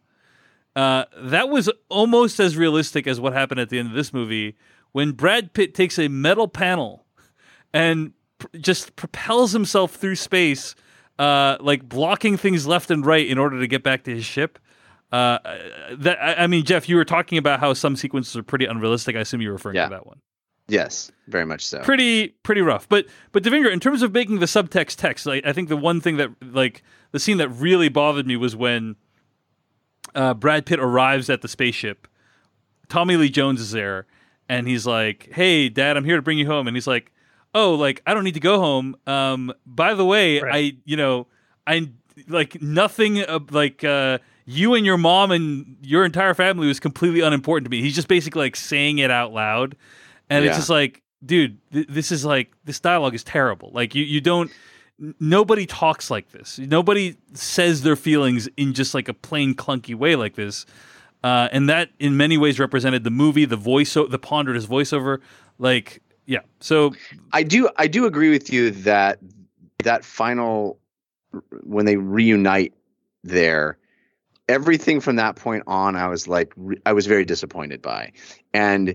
Uh, 0.74 1.04
that 1.18 1.48
was 1.48 1.70
almost 1.88 2.40
as 2.40 2.56
realistic 2.56 3.06
as 3.06 3.20
what 3.20 3.32
happened 3.32 3.60
at 3.60 3.68
the 3.68 3.78
end 3.78 3.88
of 3.88 3.94
this 3.94 4.12
movie 4.12 4.56
when 4.92 5.12
Brad 5.12 5.52
Pitt 5.52 5.74
takes 5.74 5.98
a 5.98 6.08
metal 6.08 6.48
panel 6.48 7.04
and 7.74 8.12
pr- 8.38 8.46
just 8.58 8.96
propels 8.96 9.52
himself 9.52 9.94
through 9.94 10.16
space, 10.16 10.74
uh, 11.18 11.56
like 11.60 11.88
blocking 11.88 12.36
things 12.38 12.66
left 12.66 12.90
and 12.90 13.04
right 13.04 13.26
in 13.26 13.36
order 13.38 13.58
to 13.60 13.66
get 13.66 13.82
back 13.82 14.04
to 14.04 14.14
his 14.14 14.24
ship. 14.24 14.58
Uh, 15.10 15.38
that 15.92 16.18
I, 16.22 16.44
I 16.44 16.46
mean, 16.46 16.64
Jeff, 16.64 16.88
you 16.88 16.96
were 16.96 17.04
talking 17.04 17.36
about 17.36 17.60
how 17.60 17.74
some 17.74 17.96
sequences 17.96 18.34
are 18.36 18.42
pretty 18.42 18.64
unrealistic. 18.64 19.14
I 19.14 19.20
assume 19.20 19.42
you're 19.42 19.52
referring 19.52 19.76
Yeah. 19.76 19.84
to 19.88 19.90
that 19.90 20.06
one 20.06 20.20
Yes, 20.68 21.10
very 21.28 21.44
much 21.44 21.66
so. 21.66 21.80
pretty 21.80 22.28
pretty 22.42 22.60
rough. 22.62 22.88
But 22.88 23.06
but 23.32 23.42
Devindra, 23.42 23.72
in 23.72 23.80
terms 23.80 24.02
of 24.02 24.12
making 24.12 24.38
the 24.38 24.46
subtext 24.46 24.96
text, 24.96 25.26
like, 25.26 25.44
I 25.44 25.52
think 25.52 25.68
the 25.68 25.76
one 25.76 26.00
thing 26.00 26.16
that 26.18 26.30
like 26.40 26.82
the 27.10 27.18
scene 27.18 27.36
that 27.38 27.48
really 27.48 27.88
bothered 27.88 28.26
me 28.26 28.36
was 28.36 28.56
when 28.56 28.96
uh, 30.14 30.34
Brad 30.34 30.64
Pitt 30.66 30.80
arrives 30.80 31.28
at 31.30 31.42
the 31.42 31.48
spaceship. 31.48 32.06
Tommy 32.88 33.16
Lee 33.16 33.28
Jones 33.30 33.60
is 33.60 33.72
there, 33.72 34.06
and 34.48 34.66
he's 34.68 34.86
like, 34.86 35.28
"Hey, 35.32 35.68
Dad, 35.68 35.96
I'm 35.96 36.04
here 36.04 36.16
to 36.16 36.22
bring 36.22 36.38
you 36.38 36.46
home." 36.46 36.66
And 36.68 36.76
he's 36.76 36.86
like, 36.86 37.10
"Oh, 37.54 37.74
like 37.74 38.02
I 38.06 38.14
don't 38.14 38.24
need 38.24 38.34
to 38.34 38.40
go 38.40 38.58
home. 38.58 38.96
Um, 39.06 39.52
by 39.66 39.94
the 39.94 40.04
way, 40.04 40.40
Right. 40.40 40.54
I 40.54 40.76
you 40.84 40.96
know 40.96 41.26
I 41.66 41.90
like 42.28 42.60
nothing 42.62 43.20
uh, 43.22 43.40
like." 43.50 43.82
Uh, 43.84 44.18
you 44.44 44.74
and 44.74 44.84
your 44.84 44.98
mom 44.98 45.30
and 45.30 45.76
your 45.82 46.04
entire 46.04 46.34
family 46.34 46.66
was 46.66 46.80
completely 46.80 47.20
unimportant 47.20 47.64
to 47.64 47.70
me. 47.70 47.80
He's 47.80 47.94
just 47.94 48.08
basically 48.08 48.40
like 48.42 48.56
saying 48.56 48.98
it 48.98 49.08
out 49.08 49.32
loud, 49.32 49.76
and 50.32 50.44
Yeah. 50.44 50.50
it's 50.50 50.58
just 50.58 50.70
like, 50.70 51.02
dude, 51.24 51.58
th- 51.72 51.86
this 51.88 52.10
is 52.12 52.24
like 52.24 52.52
this 52.64 52.80
dialogue 52.80 53.14
is 53.14 53.24
terrible. 53.24 53.70
Like 53.72 53.94
you, 53.94 54.04
you 54.04 54.20
don't. 54.20 54.50
Nobody 55.18 55.66
talks 55.66 56.10
like 56.10 56.30
this. 56.30 56.58
Nobody 56.58 57.16
says 57.34 57.82
their 57.82 57.96
feelings 57.96 58.48
in 58.56 58.72
just 58.72 58.94
like 58.94 59.08
a 59.08 59.14
plain 59.14 59.54
clunky 59.54 59.94
way 59.94 60.14
like 60.16 60.34
this, 60.36 60.64
uh, 61.24 61.48
and 61.50 61.68
that 61.68 61.90
in 61.98 62.16
many 62.16 62.38
ways 62.38 62.60
represented 62.60 63.02
the 63.02 63.10
movie, 63.10 63.44
the 63.44 63.56
voice, 63.56 63.94
the 63.94 64.18
ponderous 64.18 64.66
voiceover. 64.66 65.18
Like, 65.58 66.02
yeah. 66.26 66.40
So 66.60 66.94
I 67.32 67.42
do 67.42 67.68
I 67.76 67.86
do 67.88 68.06
agree 68.06 68.30
with 68.30 68.52
you 68.52 68.70
that 68.70 69.18
that 69.82 70.04
final 70.04 70.78
when 71.64 71.86
they 71.86 71.96
reunite 71.96 72.72
there 73.24 73.78
everything 74.48 75.00
from 75.00 75.16
that 75.16 75.34
point 75.36 75.62
on 75.66 75.96
I 75.96 76.06
was 76.08 76.28
like 76.28 76.52
I 76.84 76.92
was 76.92 77.06
very 77.06 77.24
disappointed 77.24 77.80
by 77.80 78.12
and 78.52 78.94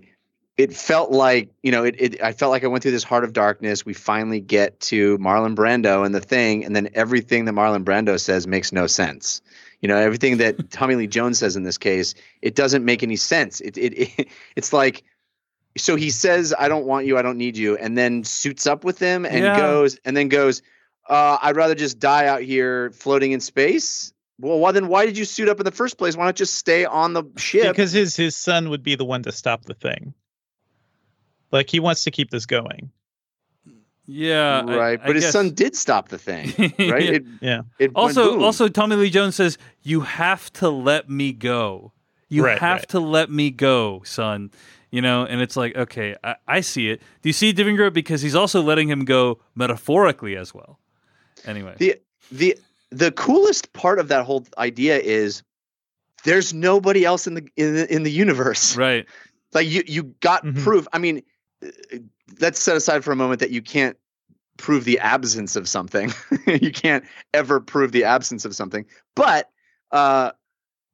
it 0.57 0.75
felt 0.75 1.11
like 1.11 1.49
you 1.61 1.71
know 1.71 1.84
it, 1.84 1.95
it 1.99 2.21
I 2.23 2.34
felt 2.34 2.51
like 2.51 2.63
I 2.63 2.67
went 2.67 2.81
through 2.81 2.91
this 2.91 3.03
heart 3.03 3.23
of 3.23 3.34
darkness. 3.34 3.85
We 3.85 3.93
finally 3.93 4.39
get 4.39 4.79
to 4.81 5.17
Marlon 5.19 5.55
Brando 5.55 6.05
and 6.05 6.13
the 6.13 6.21
thing 6.21 6.65
and 6.65 6.75
then 6.75 6.89
everything 6.93 7.45
that 7.45 7.53
Marlon 7.53 7.84
Brando 7.84 8.19
says 8.19 8.47
makes 8.47 8.71
no 8.71 8.88
sense. 8.88 9.41
You 9.81 9.88
know 9.88 9.97
everything 9.97 10.38
that 10.38 10.71
Tommy 10.71 10.95
Lee 10.95 11.07
Jones 11.07 11.38
says 11.39 11.55
in 11.55 11.63
this 11.63 11.77
case 11.77 12.15
it 12.41 12.55
doesn't 12.55 12.84
make 12.84 13.03
any 13.03 13.15
sense. 13.17 13.61
It 13.61 13.77
it, 13.77 13.93
it 13.93 14.27
it's 14.55 14.73
like 14.73 15.03
so 15.77 15.95
he 15.95 16.09
says 16.09 16.55
i 16.57 16.67
don't 16.67 16.88
want 16.88 17.05
you 17.05 17.19
i 17.19 17.21
don't 17.21 17.38
need 17.38 17.55
you 17.55 17.77
and 17.77 17.95
then 17.95 18.23
suits 18.23 18.65
up 18.65 18.84
with 18.84 18.97
them 18.97 19.25
and 19.25 19.43
Yeah. 19.45 19.55
goes 19.55 19.99
and 20.05 20.17
then 20.17 20.27
goes 20.27 20.63
uh, 21.07 21.38
i'd 21.43 21.55
rather 21.55 21.75
just 21.75 21.99
die 21.99 22.25
out 22.25 22.41
here 22.41 22.89
floating 22.91 23.31
in 23.31 23.39
space. 23.39 24.11
Well 24.39 24.59
why 24.59 24.71
then 24.71 24.88
why 24.88 25.05
did 25.05 25.17
you 25.19 25.25
suit 25.25 25.49
up 25.49 25.59
in 25.59 25.65
the 25.65 25.71
first 25.71 25.97
place? 25.99 26.17
Why 26.17 26.25
not 26.25 26.35
just 26.35 26.55
stay 26.55 26.85
on 26.85 27.13
the 27.13 27.23
ship? 27.38 27.73
Because 27.73 27.91
his 27.91 28.15
his 28.15 28.35
son 28.35 28.69
would 28.69 28.81
be 28.81 28.95
the 28.95 29.05
one 29.05 29.21
to 29.23 29.31
stop 29.31 29.65
the 29.65 29.75
thing. 29.75 30.15
Like 31.52 31.69
he 31.69 31.80
wants 31.80 32.03
to 32.03 32.11
keep 32.11 32.30
this 32.32 32.45
going. 32.45 32.91
yeah, 34.06 34.61
right 34.61 34.99
I 35.02 35.06
but 35.06 35.15
his 35.15 35.26
guess- 35.26 35.34
son 35.34 35.52
did 35.53 35.76
stop 35.76 36.10
the 36.10 36.18
thing 36.18 36.48
right 36.80 37.03
it, 37.15 37.26
Yeah. 37.41 37.61
it 37.80 37.91
also 37.95 38.34
boom. 38.36 38.44
also 38.44 38.68
Tommy 38.69 38.95
Lee 38.95 39.10
Jones 39.10 39.36
says 39.36 39.57
you 39.84 40.02
have 40.02 40.52
to 40.53 40.69
let 40.69 41.10
me 41.10 41.34
go. 41.34 41.91
You 42.30 42.44
Right, 42.45 42.60
have 42.60 42.80
right. 42.80 42.90
to 42.90 42.99
let 42.99 43.30
me 43.32 43.52
go, 43.52 44.02
son. 44.03 44.52
You 44.91 45.02
know, 45.02 45.26
and 45.26 45.41
it's 45.41 45.56
like, 45.57 45.76
okay, 45.76 46.15
I, 46.24 46.36
I 46.48 46.61
see 46.61 46.90
it. 46.90 47.02
Do 47.22 47.28
you 47.30 47.34
see 47.34 47.53
Devindra? 47.53 47.91
Because 47.91 48.22
he's 48.22 48.36
also 48.36 48.61
letting 48.61 48.90
him 48.90 49.03
go 49.06 49.40
metaphorically 49.56 50.36
as 50.38 50.53
well. 50.53 50.80
Anyway, 51.45 51.76
the 51.78 51.95
the 52.32 52.57
the 52.91 53.11
coolest 53.14 53.72
part 53.74 53.99
of 53.99 54.07
that 54.10 54.26
whole 54.26 54.45
idea 54.57 54.98
is 54.99 55.44
there's 56.24 56.53
nobody 56.53 57.03
else 57.06 57.28
in 57.28 57.34
the 57.36 57.48
in 57.57 57.76
the, 57.76 57.94
in 57.94 58.03
the 58.03 58.11
universe 58.11 58.76
right. 58.78 59.06
like 59.53 59.68
you 59.68 59.84
you 59.88 60.03
got 60.22 60.44
Mhm. 60.45 60.64
proof 60.64 60.88
i 60.94 60.98
mean 60.98 61.22
let's 62.39 62.61
set 62.61 62.75
aside 62.75 63.03
for 63.03 63.11
a 63.11 63.15
moment 63.15 63.39
that 63.39 63.51
you 63.51 63.61
can't 63.61 63.97
prove 64.57 64.84
the 64.85 64.99
absence 64.99 65.55
of 65.55 65.67
something. 65.69 66.11
You 66.47 66.71
can't 66.71 67.03
ever 67.34 67.59
prove 67.59 67.91
the 67.91 68.05
absence 68.05 68.45
of 68.45 68.55
something. 68.55 68.85
But 69.15 69.49
uh 69.91 70.31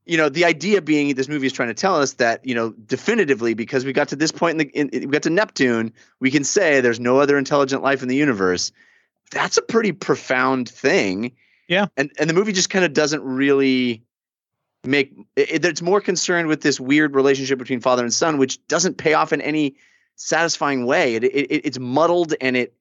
you 0.05 0.17
know 0.17 0.29
the 0.29 0.45
idea 0.45 0.81
being 0.81 1.13
this 1.15 1.29
movie 1.29 1.45
is 1.45 1.53
trying 1.53 1.69
to 1.69 1.73
tell 1.73 1.95
us 1.95 2.13
that 2.13 2.45
you 2.45 2.55
know 2.55 2.71
definitively 2.71 3.53
because 3.53 3.85
we 3.85 3.93
got 3.93 4.09
to 4.09 4.15
this 4.15 4.31
point 4.31 4.59
in 4.59 4.67
the 4.67 4.77
in, 4.77 4.89
we 4.91 5.11
got 5.11 5.23
to 5.23 5.29
neptune 5.29 5.93
we 6.19 6.31
can 6.31 6.43
say 6.43 6.81
there's 6.81 6.99
no 6.99 7.19
other 7.19 7.37
intelligent 7.37 7.83
life 7.83 8.01
in 8.01 8.07
the 8.07 8.15
universe. 8.15 8.71
That's 9.31 9.57
a 9.57 9.61
pretty 9.61 9.91
profound 9.91 10.69
thing. 10.69 11.33
Yeah. 11.67 11.87
and 11.95 12.11
and 12.19 12.29
the 12.29 12.33
movie 12.33 12.51
just 12.51 12.69
kind 12.69 12.83
of 12.83 12.93
doesn't 12.93 13.23
really 13.23 14.03
make 14.83 15.13
it, 15.35 15.63
it's 15.63 15.81
more 15.81 16.01
concerned 16.01 16.47
with 16.47 16.61
this 16.61 16.79
weird 16.79 17.15
relationship 17.15 17.59
between 17.59 17.79
father 17.79 18.03
and 18.03 18.13
son 18.13 18.37
which 18.37 18.65
doesn't 18.67 18.97
pay 18.97 19.13
off 19.13 19.31
in 19.31 19.39
any 19.39 19.75
satisfying 20.15 20.85
way. 20.85 21.15
It, 21.15 21.23
it 21.23 21.65
it's 21.65 21.79
muddled 21.79 22.33
and 22.41 22.55
it 22.55 22.73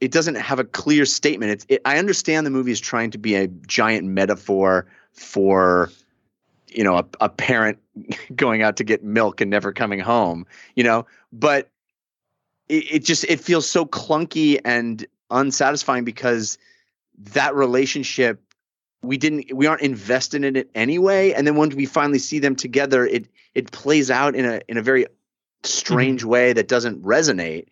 it 0.00 0.12
doesn't 0.12 0.36
have 0.36 0.58
a 0.58 0.64
clear 0.64 1.04
statement. 1.04 1.52
It's 1.52 1.66
it, 1.68 1.82
i 1.84 1.98
understand 1.98 2.46
the 2.46 2.50
movie 2.50 2.72
is 2.72 2.80
trying 2.80 3.10
to 3.12 3.18
be 3.18 3.34
a 3.34 3.46
giant 3.46 4.06
metaphor 4.06 4.86
for 5.12 5.90
you 6.68 6.84
know 6.84 6.98
a, 6.98 7.04
a 7.20 7.28
parent 7.28 7.78
going 8.34 8.62
out 8.62 8.76
to 8.76 8.84
get 8.84 9.02
milk 9.02 9.40
and 9.40 9.50
never 9.50 9.72
coming 9.72 10.00
home 10.00 10.46
you 10.74 10.84
know? 10.84 11.06
But 11.32 11.68
it, 12.68 12.92
it 12.92 13.04
just 13.04 13.24
it 13.24 13.40
feels 13.40 13.68
so 13.68 13.84
clunky 13.84 14.60
and 14.64 15.04
unsatisfying 15.30 16.04
because 16.04 16.58
that 17.18 17.54
relationship 17.54 18.40
we 19.02 19.16
didn't 19.16 19.52
we 19.54 19.66
aren't 19.66 19.82
invested 19.82 20.44
in 20.44 20.56
it 20.56 20.70
anyway. 20.74 21.32
And 21.32 21.46
then 21.46 21.56
when 21.56 21.70
we 21.70 21.86
finally 21.86 22.18
see 22.18 22.38
them 22.38 22.56
together 22.56 23.06
it 23.06 23.28
it 23.54 23.70
plays 23.72 24.10
out 24.10 24.34
in 24.34 24.44
a 24.44 24.60
in 24.68 24.76
a 24.76 24.82
very 24.82 25.06
strange 25.62 26.24
way 26.24 26.52
that 26.52 26.68
doesn't 26.68 27.02
resonate 27.02 27.66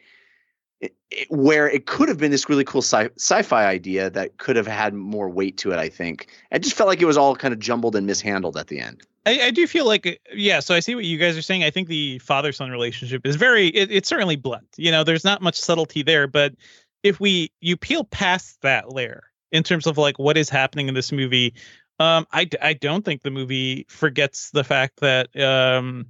it, 0.81 0.95
it- 1.11 1.31
where 1.31 1.69
it 1.69 1.87
could 1.87 2.09
have 2.09 2.19
been 2.19 2.31
this 2.31 2.49
really 2.49 2.65
cool 2.65 2.83
sci- 2.83 3.11
sci-fi 3.17 3.65
idea 3.67 4.11
that 4.11 4.39
could 4.39 4.57
have 4.57 4.67
had 4.67 4.95
more 4.95 5.29
weight 5.29 5.57
to 5.59 5.73
it 5.73 5.79
i 5.79 5.89
think. 5.89 6.29
I 6.53 6.59
just 6.59 6.77
felt 6.77 6.89
like 6.89 7.01
it 7.03 7.07
was 7.07 7.17
all 7.17 7.35
kind 7.35 7.53
of 7.53 7.61
jumbled 7.61 7.97
and 7.97 8.07
mishandled 8.07 8.57
at 8.57 8.69
the 8.69 8.79
end. 8.81 9.03
I, 9.27 9.41
I 9.47 9.51
do 9.51 9.67
feel 9.67 9.87
like 9.87 10.07
uh, 10.07 10.13
yeah 10.33 10.61
so 10.61 10.75
i 10.75 10.81
see 10.81 10.95
what 10.95 11.05
you 11.05 11.19
guys 11.19 11.37
are 11.37 11.43
saying. 11.43 11.65
I 11.65 11.71
think 11.71 11.89
the 11.89 12.19
father 12.21 12.53
son 12.53 12.71
relationship 12.71 13.27
is 13.27 13.37
very 13.37 13.69
it, 13.69 13.91
it's 13.91 14.09
certainly 14.09 14.37
blunt 14.37 14.69
you 14.77 14.91
know 14.91 15.03
there's 15.05 15.25
not 15.25 15.43
much 15.43 15.57
subtlety 15.59 16.03
there 16.03 16.27
but 16.27 16.55
if 17.03 17.19
we 17.21 17.51
you 17.61 17.77
peel 17.77 18.05
past 18.05 18.61
that 18.63 18.93
layer 18.93 19.25
in 19.51 19.63
terms 19.63 19.87
of 19.87 19.97
like 19.99 20.19
what 20.19 20.37
is 20.37 20.49
happening 20.51 20.89
in 20.89 20.95
this 20.95 21.11
movie 21.13 21.55
um 22.01 22.27
i 22.33 22.49
i 22.63 22.73
don't 22.75 23.05
think 23.05 23.23
the 23.23 23.31
movie 23.31 23.85
forgets 23.89 24.51
the 24.51 24.63
fact 24.65 25.01
that 25.01 25.35
um 25.41 26.07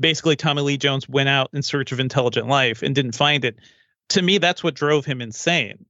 basically 0.00 0.36
tommy 0.36 0.62
lee 0.62 0.76
jones 0.76 1.08
went 1.08 1.28
out 1.28 1.50
in 1.52 1.62
search 1.62 1.92
of 1.92 2.00
intelligent 2.00 2.46
life 2.46 2.82
and 2.82 2.94
didn't 2.94 3.12
find 3.12 3.44
it. 3.44 3.58
To 4.10 4.22
me 4.22 4.38
that's 4.38 4.62
what 4.62 4.74
drove 4.74 5.04
him 5.04 5.20
insane. 5.20 5.84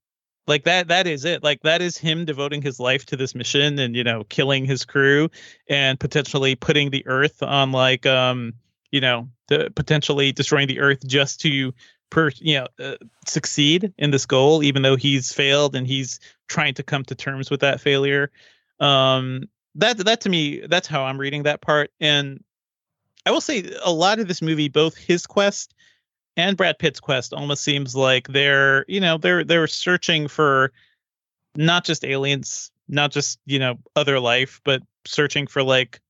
Like 0.47 0.65
that 0.65 0.89
that 0.89 1.07
is 1.07 1.25
it. 1.25 1.45
Like 1.45 1.61
that 1.63 1.83
is 1.83 1.97
him 1.99 2.25
devoting 2.25 2.63
his 2.63 2.81
life 2.81 3.05
to 3.07 3.17
this 3.17 3.35
mission 3.35 3.79
and 3.79 3.95
you 3.95 4.03
know 4.03 4.25
killing 4.25 4.65
his 4.65 4.85
crew 4.85 5.31
and 5.69 6.01
potentially 6.01 6.55
putting 6.55 6.91
the 6.91 7.07
earth 7.07 7.43
on 7.43 7.71
like 7.71 8.07
um 8.07 8.55
you 8.91 9.01
know 9.01 9.29
the 9.49 9.71
potentially 9.77 10.33
destroying 10.33 10.67
the 10.67 10.81
earth 10.81 11.07
just 11.07 11.41
to 11.43 11.73
per 12.11 12.31
you 12.37 12.59
know 12.59 12.67
uh, 12.83 12.97
succeed 13.27 13.93
in 13.99 14.11
this 14.11 14.25
goal 14.25 14.63
even 14.63 14.81
though 14.81 14.97
he's 14.97 15.33
failed 15.33 15.77
and 15.77 15.87
he's 15.87 16.19
trying 16.49 16.73
to 16.75 16.83
come 16.83 17.05
to 17.05 17.15
terms 17.15 17.51
with 17.51 17.61
that 17.61 17.81
failure. 17.81 18.31
Um 18.81 19.45
that 19.75 19.99
that 19.99 20.23
to 20.23 20.31
me 20.31 20.67
that's 20.67 20.89
how 20.89 21.05
i'm 21.05 21.21
reading 21.21 21.43
that 21.43 21.61
part. 21.61 21.91
And 22.01 22.43
i 23.29 23.31
will 23.31 23.41
say 23.41 23.71
a 23.85 23.93
lot 23.93 24.19
of 24.19 24.27
this 24.27 24.43
movie 24.43 24.69
both 24.69 24.97
his 24.97 25.27
quest 25.27 25.75
and 26.39 26.57
Brad 26.57 26.79
Pitt's 26.79 27.01
quest 27.01 27.35
almost 27.35 27.65
seems 27.65 27.97
like 27.97 28.29
they're 28.29 28.85
you 28.89 29.01
know 29.01 29.19
they're 29.19 29.45
they're 29.45 29.67
searching 29.67 30.29
for 30.29 30.73
not 31.57 31.85
just 31.85 32.05
aliens, 32.05 32.71
not 32.89 33.11
just 33.11 33.41
you 33.45 33.59
know 33.59 33.79
other 33.97 34.21
life, 34.21 34.61
but 34.65 34.81
searching 35.05 35.47
for 35.47 35.63
like 35.63 36.01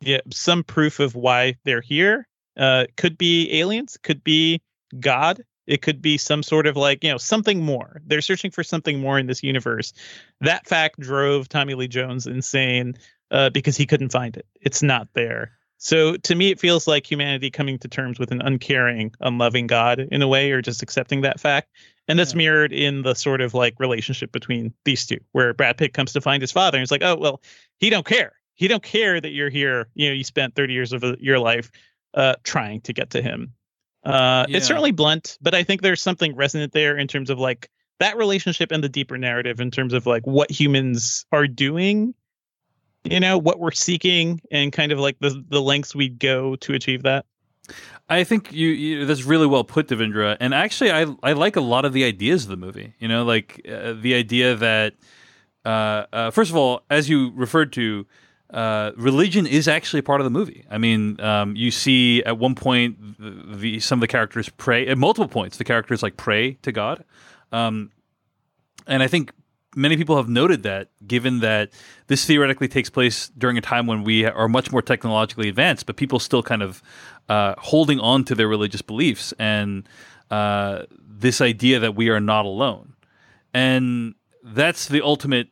yeah 0.00 0.20
some 0.32 0.64
proof 0.64 0.98
of 0.98 1.14
why 1.14 1.54
they're 1.64 1.82
here. 1.82 2.26
Uh, 2.56 2.86
could 2.96 3.18
be 3.18 3.52
aliens, 3.60 3.98
could 4.02 4.24
be 4.24 4.62
God, 4.98 5.44
it 5.66 5.82
could 5.82 6.00
be 6.00 6.16
some 6.16 6.42
sort 6.42 6.66
of 6.66 6.76
like 6.76 7.04
you 7.04 7.10
know 7.10 7.18
something 7.18 7.62
more. 7.62 8.00
They're 8.06 8.22
searching 8.22 8.50
for 8.50 8.64
something 8.64 8.98
more 8.98 9.18
in 9.18 9.26
this 9.26 9.42
universe. 9.42 9.92
That 10.40 10.66
fact 10.66 10.98
drove 10.98 11.50
Tommy 11.50 11.74
Lee 11.74 11.88
Jones 11.88 12.26
insane 12.26 12.96
uh, 13.30 13.50
because 13.50 13.76
he 13.76 13.84
couldn't 13.84 14.12
find 14.12 14.36
it. 14.38 14.46
It's 14.62 14.82
not 14.82 15.08
there. 15.12 15.55
So 15.78 16.16
to 16.16 16.34
me, 16.34 16.50
it 16.50 16.58
feels 16.58 16.86
like 16.86 17.10
humanity 17.10 17.50
coming 17.50 17.78
to 17.80 17.88
terms 17.88 18.18
with 18.18 18.30
an 18.30 18.40
uncaring, 18.40 19.12
unloving 19.20 19.66
God 19.66 20.00
in 20.00 20.22
a 20.22 20.28
way, 20.28 20.50
or 20.50 20.62
just 20.62 20.82
accepting 20.82 21.20
that 21.22 21.38
fact. 21.38 21.68
And 22.08 22.18
that's 22.18 22.34
mirrored 22.34 22.72
in 22.72 23.02
the 23.02 23.14
sort 23.14 23.40
of 23.40 23.52
like 23.52 23.74
relationship 23.78 24.32
between 24.32 24.72
these 24.84 25.06
two, 25.06 25.18
where 25.32 25.52
Brad 25.52 25.76
Pitt 25.76 25.92
comes 25.92 26.12
to 26.12 26.20
find 26.20 26.40
his 26.40 26.52
father, 26.52 26.78
and 26.78 26.82
he's 26.82 26.90
like, 26.90 27.02
"Oh 27.02 27.16
well, 27.16 27.42
he 27.78 27.90
don't 27.90 28.06
care. 28.06 28.32
He 28.54 28.68
don't 28.68 28.82
care 28.82 29.20
that 29.20 29.30
you're 29.30 29.50
here. 29.50 29.88
You 29.94 30.08
know, 30.08 30.14
you 30.14 30.24
spent 30.24 30.54
30 30.54 30.72
years 30.72 30.92
of 30.92 31.04
uh, 31.04 31.16
your 31.18 31.38
life 31.38 31.70
uh, 32.14 32.36
trying 32.44 32.80
to 32.82 32.92
get 32.92 33.10
to 33.10 33.22
him." 33.22 33.52
Uh, 34.04 34.46
Yeah. 34.48 34.58
It's 34.58 34.66
certainly 34.66 34.92
blunt, 34.92 35.36
but 35.42 35.54
I 35.54 35.64
think 35.64 35.82
there's 35.82 36.00
something 36.00 36.36
resonant 36.36 36.72
there 36.72 36.96
in 36.96 37.08
terms 37.08 37.28
of 37.28 37.38
like 37.40 37.68
that 37.98 38.16
relationship 38.16 38.70
and 38.70 38.84
the 38.84 38.88
deeper 38.88 39.18
narrative 39.18 39.60
in 39.60 39.70
terms 39.70 39.92
of 39.92 40.06
like 40.06 40.24
what 40.26 40.50
humans 40.50 41.26
are 41.32 41.48
doing 41.48 42.14
you 43.12 43.20
know 43.20 43.38
what 43.38 43.58
we're 43.58 43.70
seeking 43.70 44.40
and 44.50 44.72
kind 44.72 44.92
of 44.92 44.98
like 44.98 45.18
the 45.20 45.44
the 45.48 45.60
lengths 45.60 45.94
we 45.94 46.08
go 46.08 46.56
to 46.56 46.74
achieve 46.74 47.02
that 47.02 47.26
I 48.08 48.22
think 48.24 48.52
you, 48.52 48.68
you 48.68 49.06
that's 49.06 49.24
really 49.24 49.46
well 49.46 49.64
put, 49.64 49.88
Devindra. 49.88 50.36
And 50.38 50.54
actually, 50.54 50.92
I 50.92 51.06
I 51.22 51.32
like 51.32 51.56
a 51.56 51.60
lot 51.60 51.84
of 51.84 51.92
the 51.92 52.04
ideas 52.04 52.44
of 52.44 52.50
the 52.50 52.56
movie. 52.56 52.94
You 52.98 53.08
know, 53.08 53.24
like 53.24 53.60
uh, 53.68 53.94
the 53.94 54.14
idea 54.14 54.54
that 54.54 54.94
uh, 55.64 56.06
uh, 56.12 56.30
first 56.30 56.50
of 56.50 56.56
all, 56.56 56.82
as 56.88 57.08
you 57.08 57.32
referred 57.34 57.72
to, 57.72 58.06
uh, 58.50 58.92
religion 58.96 59.46
is 59.46 59.66
actually 59.66 60.02
part 60.02 60.20
of 60.20 60.24
the 60.24 60.30
movie. 60.30 60.64
I 60.70 60.78
mean, 60.78 61.20
um, 61.20 61.56
you 61.56 61.72
see 61.72 62.22
at 62.22 62.38
one 62.38 62.54
point 62.54 63.18
the, 63.18 63.56
the 63.56 63.80
some 63.80 63.98
of 63.98 64.00
the 64.00 64.06
characters 64.06 64.48
pray 64.50 64.86
at 64.86 64.96
multiple 64.96 65.28
points. 65.28 65.56
The 65.56 65.64
characters 65.64 66.02
like 66.02 66.16
pray 66.16 66.52
to 66.62 66.70
God, 66.70 67.04
um, 67.50 67.90
and 68.86 69.02
I 69.02 69.08
think 69.08 69.32
many 69.76 69.96
people 69.96 70.16
have 70.16 70.28
noted 70.28 70.64
that, 70.64 70.88
given 71.06 71.38
that 71.40 71.70
this 72.08 72.24
theoretically 72.24 72.66
takes 72.66 72.90
place 72.90 73.28
during 73.38 73.56
a 73.56 73.60
time 73.60 73.86
when 73.86 74.02
we 74.02 74.24
are 74.24 74.48
much 74.48 74.72
more 74.72 74.82
technologically 74.82 75.48
advanced, 75.48 75.86
but 75.86 75.96
people 75.96 76.18
still 76.18 76.42
kind 76.42 76.62
of 76.62 76.82
uh, 77.28 77.54
holding 77.58 78.00
on 78.00 78.24
to 78.24 78.34
their 78.34 78.48
religious 78.48 78.82
beliefs 78.82 79.32
and 79.38 79.88
uh, 80.30 80.82
this 81.06 81.40
idea 81.40 81.78
that 81.78 81.94
we 81.94 82.08
are 82.08 82.20
not 82.20 82.44
alone. 82.46 82.94
And 83.54 84.14
that's 84.42 84.88
the 84.88 85.02
ultimate 85.02 85.48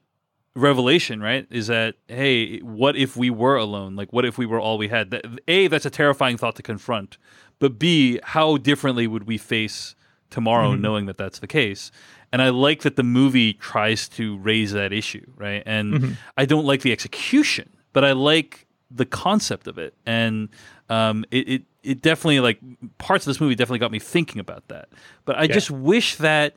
revelation, 0.57 1.21
right? 1.21 1.47
Is 1.51 1.67
that, 1.67 1.97
hey, 2.09 2.59
what 2.61 2.97
if 2.97 3.17
we 3.17 3.29
were 3.31 3.57
alone? 3.57 3.97
Like, 3.97 4.13
what 4.13 4.25
if 4.25 4.39
we 4.39 4.47
were 4.47 4.61
all 4.61 4.79
we 4.79 4.89
had? 4.89 5.11
That, 5.11 5.25
a, 5.49 5.69
that's 5.69 5.87
a 5.87 5.91
terrifying 5.91 6.37
thought 6.37 6.57
to 6.57 6.63
confront. 6.63 7.19
But 7.59 7.79
B, 7.79 8.21
how 8.23 8.57
differently 8.57 9.07
would 9.07 9.25
we 9.27 9.39
face 9.39 9.95
tomorrow 10.31 10.73
Mhm. 10.73 10.81
knowing 10.81 11.07
that 11.07 11.19
that's 11.19 11.39
the 11.41 11.47
case? 11.47 11.91
And 12.35 12.43
I 12.43 12.49
like 12.51 12.83
that 12.83 12.97
the 12.97 13.05
movie 13.05 13.53
tries 13.55 14.09
to 14.19 14.37
raise 14.39 14.73
that 14.73 14.93
issue, 14.93 15.25
right? 15.37 15.63
And 15.65 15.95
Mhm. 15.95 16.17
I 16.37 16.45
don't 16.47 16.67
like 16.67 16.81
the 16.83 16.91
execution, 16.91 17.69
but 17.93 18.03
I 18.05 18.11
like 18.13 18.67
the 18.91 19.07
concept 19.07 19.69
of 19.69 19.79
it. 19.79 19.95
And 20.05 20.49
um, 20.89 21.25
it, 21.31 21.49
it 21.49 21.63
it 21.85 22.03
definitely 22.03 22.41
like 22.41 22.59
parts 22.99 23.25
of 23.25 23.31
this 23.31 23.41
movie 23.41 23.55
definitely 23.55 23.79
got 23.79 23.93
me 23.93 24.01
thinking 24.01 24.41
about 24.41 24.67
that. 24.69 24.89
But 25.27 25.39
I 25.39 25.45
Yeah. 25.45 25.55
just 25.55 25.71
wish 25.71 26.17
that. 26.17 26.57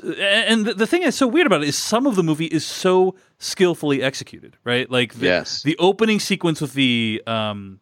And 0.00 0.64
the, 0.66 0.74
the 0.74 0.86
thing 0.86 1.02
that's 1.02 1.16
so 1.16 1.26
weird 1.26 1.46
about 1.48 1.62
it 1.64 1.68
is 1.68 1.76
some 1.76 2.06
of 2.06 2.14
the 2.14 2.22
movie 2.22 2.46
is 2.46 2.64
so 2.64 3.16
skillfully 3.38 4.02
executed, 4.02 4.56
right? 4.62 4.88
Like 4.88 5.14
the, 5.14 5.26
Yes. 5.26 5.62
the 5.64 5.76
opening 5.78 6.20
sequence 6.20 6.60
with 6.60 6.74
the 6.74 7.20
um, 7.26 7.80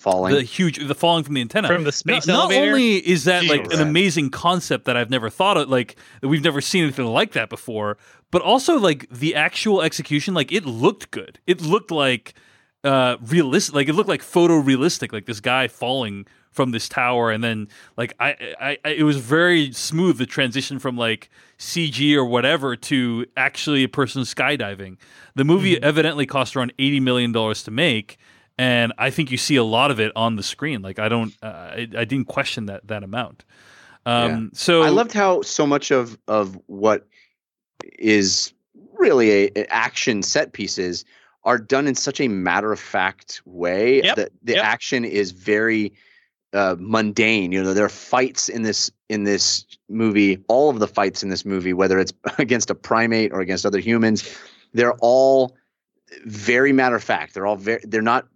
Falling. 0.00 0.34
the 0.34 0.42
huge 0.42 0.78
the 0.86 0.94
falling 0.94 1.24
from 1.24 1.34
the 1.34 1.40
antenna 1.40 1.68
From 1.68 1.84
the 1.84 1.92
space 1.92 2.26
not, 2.26 2.50
not 2.50 2.52
only 2.58 2.96
is 2.96 3.24
that 3.24 3.44
like 3.44 3.64
Jesus. 3.64 3.80
an 3.80 3.86
amazing 3.88 4.30
concept 4.30 4.86
that 4.86 4.96
I've 4.96 5.10
never 5.10 5.28
thought 5.30 5.56
of 5.56 5.68
like 5.68 5.96
that 6.20 6.28
we've 6.28 6.42
never 6.44 6.60
seen 6.60 6.84
anything 6.84 7.06
like 7.06 7.32
that 7.32 7.48
before 7.50 7.98
but 8.30 8.40
also 8.42 8.78
like 8.78 9.08
the 9.10 9.34
actual 9.34 9.82
execution 9.82 10.32
like 10.34 10.50
it 10.52 10.64
looked 10.64 11.10
good 11.10 11.38
it 11.46 11.60
looked 11.60 11.90
like 11.90 12.34
uh 12.82 13.16
realistic 13.20 13.74
like 13.74 13.88
it 13.88 13.92
looked 13.94 14.08
like 14.08 14.22
photorealistic 14.22 15.12
like 15.12 15.26
this 15.26 15.40
guy 15.40 15.68
falling 15.68 16.26
from 16.50 16.70
this 16.72 16.88
tower 16.88 17.30
and 17.30 17.44
then 17.44 17.68
like 17.96 18.14
I, 18.18 18.30
I 18.60 18.78
I 18.84 18.88
it 18.88 19.02
was 19.04 19.18
very 19.18 19.70
smooth 19.72 20.16
the 20.18 20.26
transition 20.26 20.78
from 20.78 20.96
like 20.96 21.30
CG 21.58 22.14
or 22.16 22.24
whatever 22.24 22.74
to 22.74 23.26
actually 23.36 23.84
a 23.84 23.88
person 23.88 24.22
skydiving 24.22 24.96
the 25.34 25.44
movie 25.44 25.74
Mm-hmm. 25.76 25.84
evidently 25.84 26.26
cost 26.26 26.56
around 26.56 26.72
80 26.78 27.00
million 27.00 27.32
dollars 27.32 27.62
to 27.64 27.70
make 27.70 28.18
and 28.60 28.92
I 28.98 29.08
think 29.08 29.30
you 29.30 29.38
see 29.38 29.56
a 29.56 29.64
lot 29.64 29.90
of 29.90 30.00
it 30.00 30.12
on 30.14 30.36
the 30.36 30.42
screen. 30.42 30.82
Like 30.82 30.98
I 30.98 31.08
don't, 31.08 31.32
uh, 31.42 31.46
I, 31.46 31.88
I 31.96 32.04
didn't 32.04 32.26
question 32.26 32.66
that 32.66 32.86
that 32.88 33.02
amount. 33.02 33.42
Um, 34.04 34.50
So 34.52 34.82
I 34.82 34.90
loved 34.90 35.14
how 35.14 35.40
so 35.40 35.66
much 35.66 35.90
of 35.90 36.18
of 36.28 36.60
what 36.66 37.06
is 37.98 38.52
really 38.98 39.30
a, 39.30 39.50
a 39.56 39.72
action 39.72 40.22
set 40.22 40.52
pieces 40.52 41.06
are 41.44 41.56
done 41.56 41.86
in 41.86 41.94
such 41.94 42.20
a 42.20 42.28
matter 42.28 42.70
of 42.70 42.78
fact 42.78 43.40
way 43.46 44.02
Yep, 44.02 44.16
that 44.16 44.32
the 44.42 44.54
yep. 44.56 44.64
action 44.64 45.06
is 45.06 45.30
very 45.30 45.94
uh, 46.52 46.76
mundane. 46.78 47.52
You 47.52 47.62
know, 47.62 47.72
there 47.72 47.86
are 47.86 47.88
fights 47.88 48.50
in 48.50 48.60
this 48.60 48.90
in 49.08 49.24
this 49.24 49.64
movie. 49.88 50.44
All 50.48 50.68
of 50.68 50.80
the 50.80 50.88
fights 50.88 51.22
in 51.22 51.30
this 51.30 51.46
movie, 51.46 51.72
whether 51.72 51.98
it's 51.98 52.12
against 52.38 52.68
a 52.68 52.74
primate 52.74 53.32
or 53.32 53.40
against 53.40 53.64
other 53.64 53.80
humans, 53.80 54.38
they're 54.74 54.96
all 55.00 55.56
very 56.26 56.74
matter 56.74 56.96
of 56.96 57.02
fact. 57.02 57.32
They're 57.32 57.46
all 57.46 57.56
very. 57.56 57.80
They're 57.84 58.02
not 58.02 58.26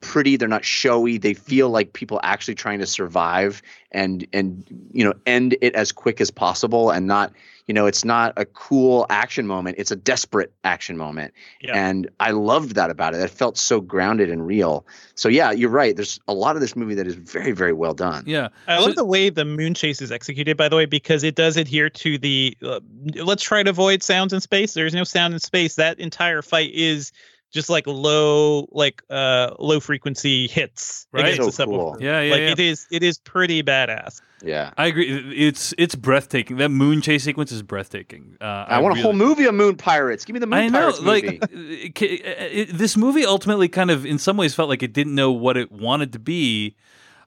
pretty. 0.00 0.36
They're 0.36 0.48
not 0.48 0.64
showy. 0.64 1.18
They 1.18 1.34
feel 1.34 1.70
like 1.70 1.92
people 1.92 2.20
actually 2.22 2.54
trying 2.54 2.78
to 2.80 2.86
survive 2.86 3.62
and 3.92 4.26
and 4.32 4.64
you 4.92 5.04
know 5.04 5.14
end 5.26 5.56
it 5.60 5.74
as 5.74 5.92
quick 5.92 6.20
as 6.20 6.30
possible 6.30 6.90
and 6.90 7.06
not 7.06 7.32
you 7.66 7.74
know 7.74 7.86
it's 7.86 8.04
not 8.04 8.32
a 8.36 8.44
cool 8.46 9.04
action 9.10 9.46
moment. 9.46 9.76
It's 9.78 9.90
a 9.90 9.96
desperate 9.96 10.52
action 10.64 10.96
moment. 10.96 11.34
Yeah. 11.60 11.72
And 11.74 12.08
I 12.18 12.30
loved 12.30 12.74
that 12.76 12.90
about 12.90 13.14
it. 13.14 13.20
It 13.20 13.30
felt 13.30 13.58
so 13.58 13.80
grounded 13.80 14.30
and 14.30 14.46
real. 14.46 14.86
So 15.14 15.28
yeah, 15.28 15.50
you're 15.52 15.70
right. 15.70 15.94
There's 15.94 16.18
a 16.26 16.32
lot 16.34 16.56
of 16.56 16.60
this 16.62 16.74
movie 16.74 16.94
that 16.94 17.06
is 17.06 17.14
very 17.14 17.52
very 17.52 17.72
well 17.72 17.94
done. 17.94 18.24
yeah, 18.26 18.48
I 18.66 18.78
So- 18.78 18.86
love 18.86 18.96
the 18.96 19.04
way 19.04 19.28
the 19.30 19.44
moon 19.44 19.74
chase 19.74 20.00
is 20.00 20.10
executed, 20.10 20.56
by 20.56 20.68
the 20.68 20.76
way, 20.76 20.86
because 20.86 21.22
it 21.24 21.34
does 21.34 21.56
adhere 21.56 21.90
to 21.90 22.16
the 22.18 22.56
uh, 22.62 22.80
let's 23.16 23.42
try 23.42 23.62
to 23.62 23.70
avoid 23.70 24.02
sounds 24.02 24.32
in 24.32 24.40
space. 24.40 24.72
There's 24.74 24.94
no 24.94 25.04
sound 25.04 25.34
in 25.34 25.40
space. 25.40 25.74
That 25.76 25.98
entire 26.00 26.42
fight 26.42 26.70
is 26.72 27.12
just 27.50 27.68
like 27.68 27.86
low, 27.86 28.68
like 28.72 29.02
uh 29.10 29.54
low 29.58 29.80
frequency 29.80 30.46
hits 30.48 31.06
Right. 31.12 31.34
So 31.52 31.64
cool. 31.66 31.96
Yeah, 32.00 32.20
yeah, 32.20 32.30
like 32.32 32.40
yeah. 32.40 32.50
it 32.52 32.60
is. 32.60 32.86
It 32.90 33.02
is 33.02 33.18
pretty 33.18 33.62
badass. 33.62 34.20
Yeah. 34.42 34.70
I 34.78 34.86
agree. 34.86 35.08
It's 35.36 35.74
it's 35.76 35.94
breathtaking. 35.94 36.56
That 36.58 36.70
moon 36.70 37.00
chase 37.02 37.24
sequence 37.24 37.52
is 37.52 37.62
breathtaking. 37.62 38.36
Uh, 38.40 38.44
I, 38.68 38.78
want 38.80 38.96
a 38.98 39.02
whole 39.02 39.12
movie 39.12 39.44
of 39.44 39.54
Moon 39.54 39.76
Pirates. 39.76 40.24
Give 40.24 40.32
me 40.34 40.40
the 40.40 40.46
Moon 40.46 40.58
I 40.58 40.68
know, 40.68 40.78
Pirates 40.92 41.00
like 41.02 41.24
movie. 41.24 41.92
it, 41.94 42.02
it- 42.02 42.24
it- 42.70 42.78
this 42.78 42.96
movie 42.96 43.24
ultimately 43.26 43.68
kind 43.68 43.90
of, 43.90 44.06
in 44.06 44.18
some 44.18 44.36
ways, 44.36 44.54
felt 44.54 44.68
like 44.70 44.82
it 44.82 44.92
didn't 44.94 45.14
know 45.14 45.30
what 45.32 45.56
it 45.56 45.70
wanted 45.70 46.12
to 46.14 46.18
be. 46.18 46.74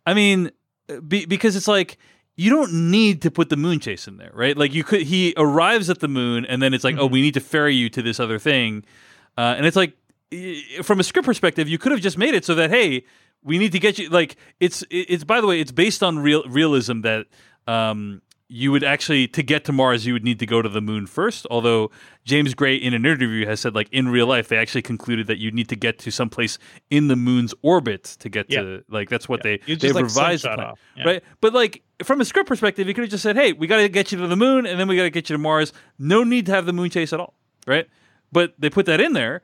I 0.08 0.14
mean, 0.14 0.52
be, 1.08 1.26
because 1.26 1.56
it's 1.56 1.68
like 1.68 1.98
you 2.36 2.50
don't 2.50 2.90
need 2.90 3.22
to 3.22 3.30
put 3.30 3.50
the 3.50 3.58
moon 3.58 3.80
chase 3.80 4.08
in 4.08 4.18
there, 4.18 4.32
right? 4.34 4.58
Like 4.58 4.74
you 4.74 4.84
could, 4.84 5.04
he 5.04 5.34
arrives 5.38 5.90
at 5.92 6.00
the 6.00 6.08
moon, 6.08 6.46
and 6.48 6.62
then 6.64 6.74
it's 6.74 6.84
like, 6.84 6.96
oh, 6.98 7.06
we 7.06 7.22
need 7.22 7.36
to 7.36 7.40
ferry 7.42 7.76
you 7.76 7.90
to 7.92 8.02
this 8.02 8.20
other 8.20 8.40
thing, 8.40 8.84
uh, 9.38 9.54
and 9.56 9.68
it's 9.68 9.76
like, 9.76 9.92
i- 9.92 9.94
from 10.84 11.00
a 11.00 11.04
script 11.04 11.26
perspective, 11.26 11.68
you 11.70 11.78
could 11.78 11.92
have 11.92 12.02
just 12.02 12.18
made 12.18 12.34
it 12.34 12.46
so 12.46 12.56
that 12.56 12.70
hey, 12.70 13.06
we 13.44 13.58
need 13.58 13.72
to 13.74 13.80
get 13.80 13.98
you. 14.00 14.10
Like 14.10 14.36
it's 14.60 14.84
it's 14.90 15.24
by 15.24 15.42
the 15.42 15.48
way, 15.48 15.60
it's 15.60 15.72
based 15.72 16.04
on 16.04 16.20
real 16.20 16.44
realism 16.48 17.02
that. 17.02 17.28
Um, 17.68 18.22
you 18.50 18.72
would 18.72 18.84
actually 18.84 19.28
to 19.30 19.42
get 19.42 19.66
to 19.66 19.72
Mars, 19.72 20.06
you 20.06 20.14
would 20.14 20.24
need 20.24 20.38
to 20.40 20.46
go 20.46 20.62
to 20.62 20.70
the 20.70 20.82
moon 20.82 21.08
first. 21.08 21.48
Although 21.50 21.90
James 22.24 22.54
Gray 22.54 22.76
in 22.76 22.94
an 22.94 23.04
interview 23.04 23.48
has 23.48 23.62
said, 23.62 23.74
like 23.74 23.88
in 23.92 24.10
real 24.10 24.28
life, 24.28 24.48
they 24.50 24.58
actually 24.58 24.84
concluded 24.84 25.26
that 25.26 25.40
you 25.40 25.50
need 25.50 25.70
to 25.70 25.76
get 25.76 25.98
to 26.00 26.12
someplace 26.12 26.60
in 26.92 27.08
the 27.08 27.16
moon's 27.16 27.56
orbit 27.64 28.04
to 28.20 28.30
get 28.30 28.46
Yeah. 28.52 28.62
to 28.62 28.84
like 28.90 29.10
that's 29.10 29.28
what 29.28 29.42
they 29.42 29.54
You 29.66 29.76
they 29.76 29.88
just 29.88 29.96
like 29.96 30.04
revised 30.04 30.44
the 30.44 30.50
plan. 30.54 30.74
Yeah. 30.96 31.04
right? 31.04 31.24
But 31.42 31.54
like 31.54 31.82
from 32.04 32.22
a 32.22 32.26
script 32.26 32.48
perspective, 32.48 32.88
you 32.88 32.94
could 32.94 33.06
have 33.06 33.12
just 33.12 33.24
said, 33.24 33.38
"Hey, 33.38 33.54
we 33.54 33.66
got 33.66 33.78
to 33.78 33.90
get 33.90 34.12
you 34.12 34.20
to 34.20 34.28
the 34.28 34.36
moon, 34.36 34.68
and 34.68 34.80
then 34.80 34.88
we 34.88 34.98
got 34.98 35.04
to 35.04 35.10
get 35.10 35.32
you 35.32 35.36
to 35.36 35.42
Mars." 35.42 35.74
No 35.98 36.24
need 36.24 36.46
to 36.46 36.52
have 36.52 36.68
the 36.68 36.74
moon 36.74 36.92
chase 36.92 37.12
at 37.12 37.20
all, 37.20 37.34
right? 37.66 37.88
But 38.32 38.54
they 38.60 38.70
put 38.70 38.86
that 38.86 39.02
in 39.02 39.14
there. 39.14 39.42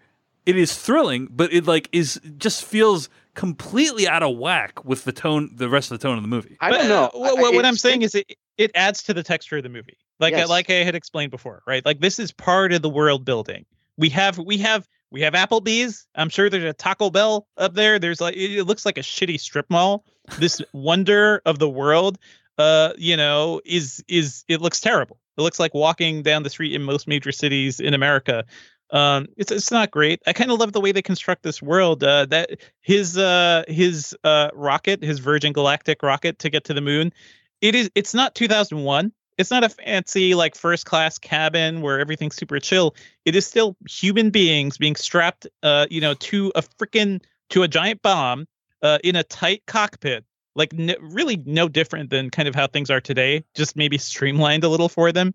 It 0.49 0.57
is 0.57 0.75
thrilling, 0.77 1.27
but 1.31 1.53
it 1.53 1.65
like 1.67 1.89
is 1.91 2.19
just 2.37 2.63
feels 2.65 3.09
completely 3.35 4.07
out 4.07 4.23
of 4.23 4.37
whack 4.37 4.83
with 4.83 5.03
the 5.03 5.11
tone, 5.11 5.49
the 5.55 5.69
rest 5.69 5.91
of 5.91 5.99
the 5.99 6.07
tone 6.07 6.17
of 6.17 6.23
the 6.23 6.27
movie. 6.27 6.57
I 6.59 6.71
But, 6.71 6.77
don't 6.79 6.89
know. 6.89 7.05
uh, 7.05 7.09
what, 7.13 7.37
what, 7.37 7.53
I- 7.53 7.55
what 7.55 7.65
I'm 7.65 7.77
saying 7.77 8.01
is 8.01 8.15
it 8.15 8.35
it 8.57 8.71
adds 8.75 9.03
to 9.03 9.13
the 9.13 9.23
texture 9.23 9.57
of 9.57 9.63
the 9.63 9.69
movie. 9.69 9.97
Like 10.19 10.33
I 10.33 10.39
Yes. 10.39 10.49
like 10.49 10.69
I 10.69 10.83
had 10.83 10.95
explained 10.95 11.31
before, 11.31 11.61
right? 11.65 11.85
Like 11.85 11.99
this 12.01 12.19
is 12.19 12.31
part 12.31 12.73
of 12.73 12.81
the 12.81 12.89
world 12.89 13.23
building. 13.23 13.65
We 13.97 14.09
have 14.09 14.37
we 14.37 14.57
have 14.57 14.87
we 15.11 15.21
have 15.21 15.33
Applebee's. 15.33 16.05
I'm 16.15 16.29
sure 16.29 16.49
there's 16.49 16.63
a 16.65 16.73
Taco 16.73 17.09
Bell 17.09 17.47
up 17.57 17.73
there. 17.75 17.99
There's 17.99 18.19
like 18.19 18.35
it 18.35 18.57
it 18.57 18.63
looks 18.65 18.85
like 18.85 18.97
a 18.97 19.01
shitty 19.01 19.39
strip 19.39 19.69
mall. 19.69 20.03
This 20.39 20.61
wonder 20.73 21.41
of 21.45 21.59
the 21.59 21.69
world. 21.69 22.17
uh, 22.57 22.91
you 22.97 23.15
know, 23.15 23.61
is 23.63 24.03
is 24.09 24.43
it 24.49 24.59
looks 24.61 24.81
terrible. 24.81 25.17
It 25.37 25.41
looks 25.41 25.59
like 25.61 25.73
walking 25.73 26.21
down 26.23 26.43
the 26.43 26.49
street 26.49 26.73
in 26.75 26.83
most 26.83 27.07
major 27.07 27.31
cities 27.31 27.79
in 27.79 27.93
America. 27.93 28.43
Um, 28.91 29.27
it's 29.37 29.51
it's 29.51 29.71
not 29.71 29.91
great. 29.91 30.21
I 30.25 30.33
kind 30.33 30.51
of 30.51 30.59
love 30.59 30.73
the 30.73 30.81
way 30.81 30.91
they 30.91 31.01
construct 31.01 31.43
this 31.43 31.61
world. 31.61 32.03
Uh, 32.03 32.25
that 32.27 32.59
his 32.81 33.17
uh 33.17 33.63
his 33.67 34.15
uh 34.23 34.49
rocket, 34.53 35.03
his 35.03 35.19
Virgin 35.19 35.53
Galactic 35.53 36.01
rocket 36.03 36.39
to 36.39 36.49
get 36.49 36.63
to 36.65 36.73
the 36.73 36.81
moon, 36.81 37.13
it 37.61 37.75
is 37.75 37.89
it's 37.95 38.13
not 38.13 38.35
2001. 38.35 39.11
It's 39.37 39.51
not 39.51 39.63
a 39.63 39.69
fancy 39.69 40.35
like 40.35 40.55
first 40.55 40.85
class 40.85 41.17
cabin 41.17 41.81
where 41.81 41.99
everything's 41.99 42.35
super 42.35 42.59
chill. 42.59 42.95
It 43.25 43.35
is 43.35 43.45
still 43.47 43.77
human 43.89 44.31
beings 44.31 44.77
being 44.77 44.95
strapped, 44.97 45.47
uh, 45.63 45.85
you 45.89 46.01
know, 46.01 46.13
to 46.15 46.51
a 46.55 46.61
freaking 46.61 47.21
to 47.49 47.63
a 47.63 47.67
giant 47.67 48.01
bomb, 48.01 48.47
uh, 48.81 48.97
in 49.03 49.15
a 49.15 49.23
tight 49.23 49.63
cockpit 49.65 50.25
like 50.55 50.73
really 50.99 51.37
no 51.45 51.69
different 51.69 52.09
than 52.09 52.29
kind 52.29 52.47
of 52.47 52.53
how 52.53 52.67
things 52.67 52.89
are 52.89 52.99
today, 52.99 53.43
just 53.55 53.75
maybe 53.75 53.97
streamlined 53.97 54.63
a 54.63 54.69
little 54.69 54.89
for 54.89 55.11
them. 55.11 55.33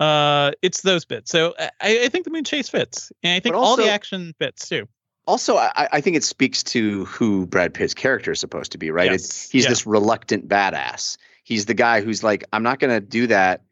Uh, 0.00 0.52
it's 0.62 0.82
those 0.82 1.04
bits. 1.04 1.30
So 1.30 1.54
I, 1.58 1.70
I 2.04 2.08
think 2.08 2.24
the 2.24 2.30
moon 2.30 2.44
chase 2.44 2.68
fits, 2.68 3.10
and 3.22 3.32
I 3.32 3.40
think 3.40 3.54
But 3.54 3.60
all 3.60 3.76
the 3.76 3.90
action 3.90 4.34
fits 4.38 4.68
too. 4.68 4.88
Also, 5.26 5.56
I, 5.56 5.88
I 5.92 6.00
think 6.00 6.16
it 6.16 6.24
speaks 6.24 6.62
to 6.64 7.04
who 7.04 7.46
Brad 7.46 7.74
Pitt's 7.74 7.92
character 7.92 8.32
is 8.32 8.40
supposed 8.40 8.72
to 8.72 8.78
be, 8.78 8.90
right? 8.90 9.10
Yes. 9.10 9.24
It's, 9.24 9.50
he's 9.50 9.64
Yeah. 9.64 9.70
this 9.70 9.86
reluctant 9.86 10.48
badass. 10.48 11.18
He's 11.44 11.66
the 11.66 11.74
guy 11.74 12.00
who's 12.00 12.22
like, 12.24 12.44
I'm 12.52 12.62
not 12.62 12.78
going 12.78 12.94
to 12.94 13.00
do 13.00 13.26
that, 13.26 13.62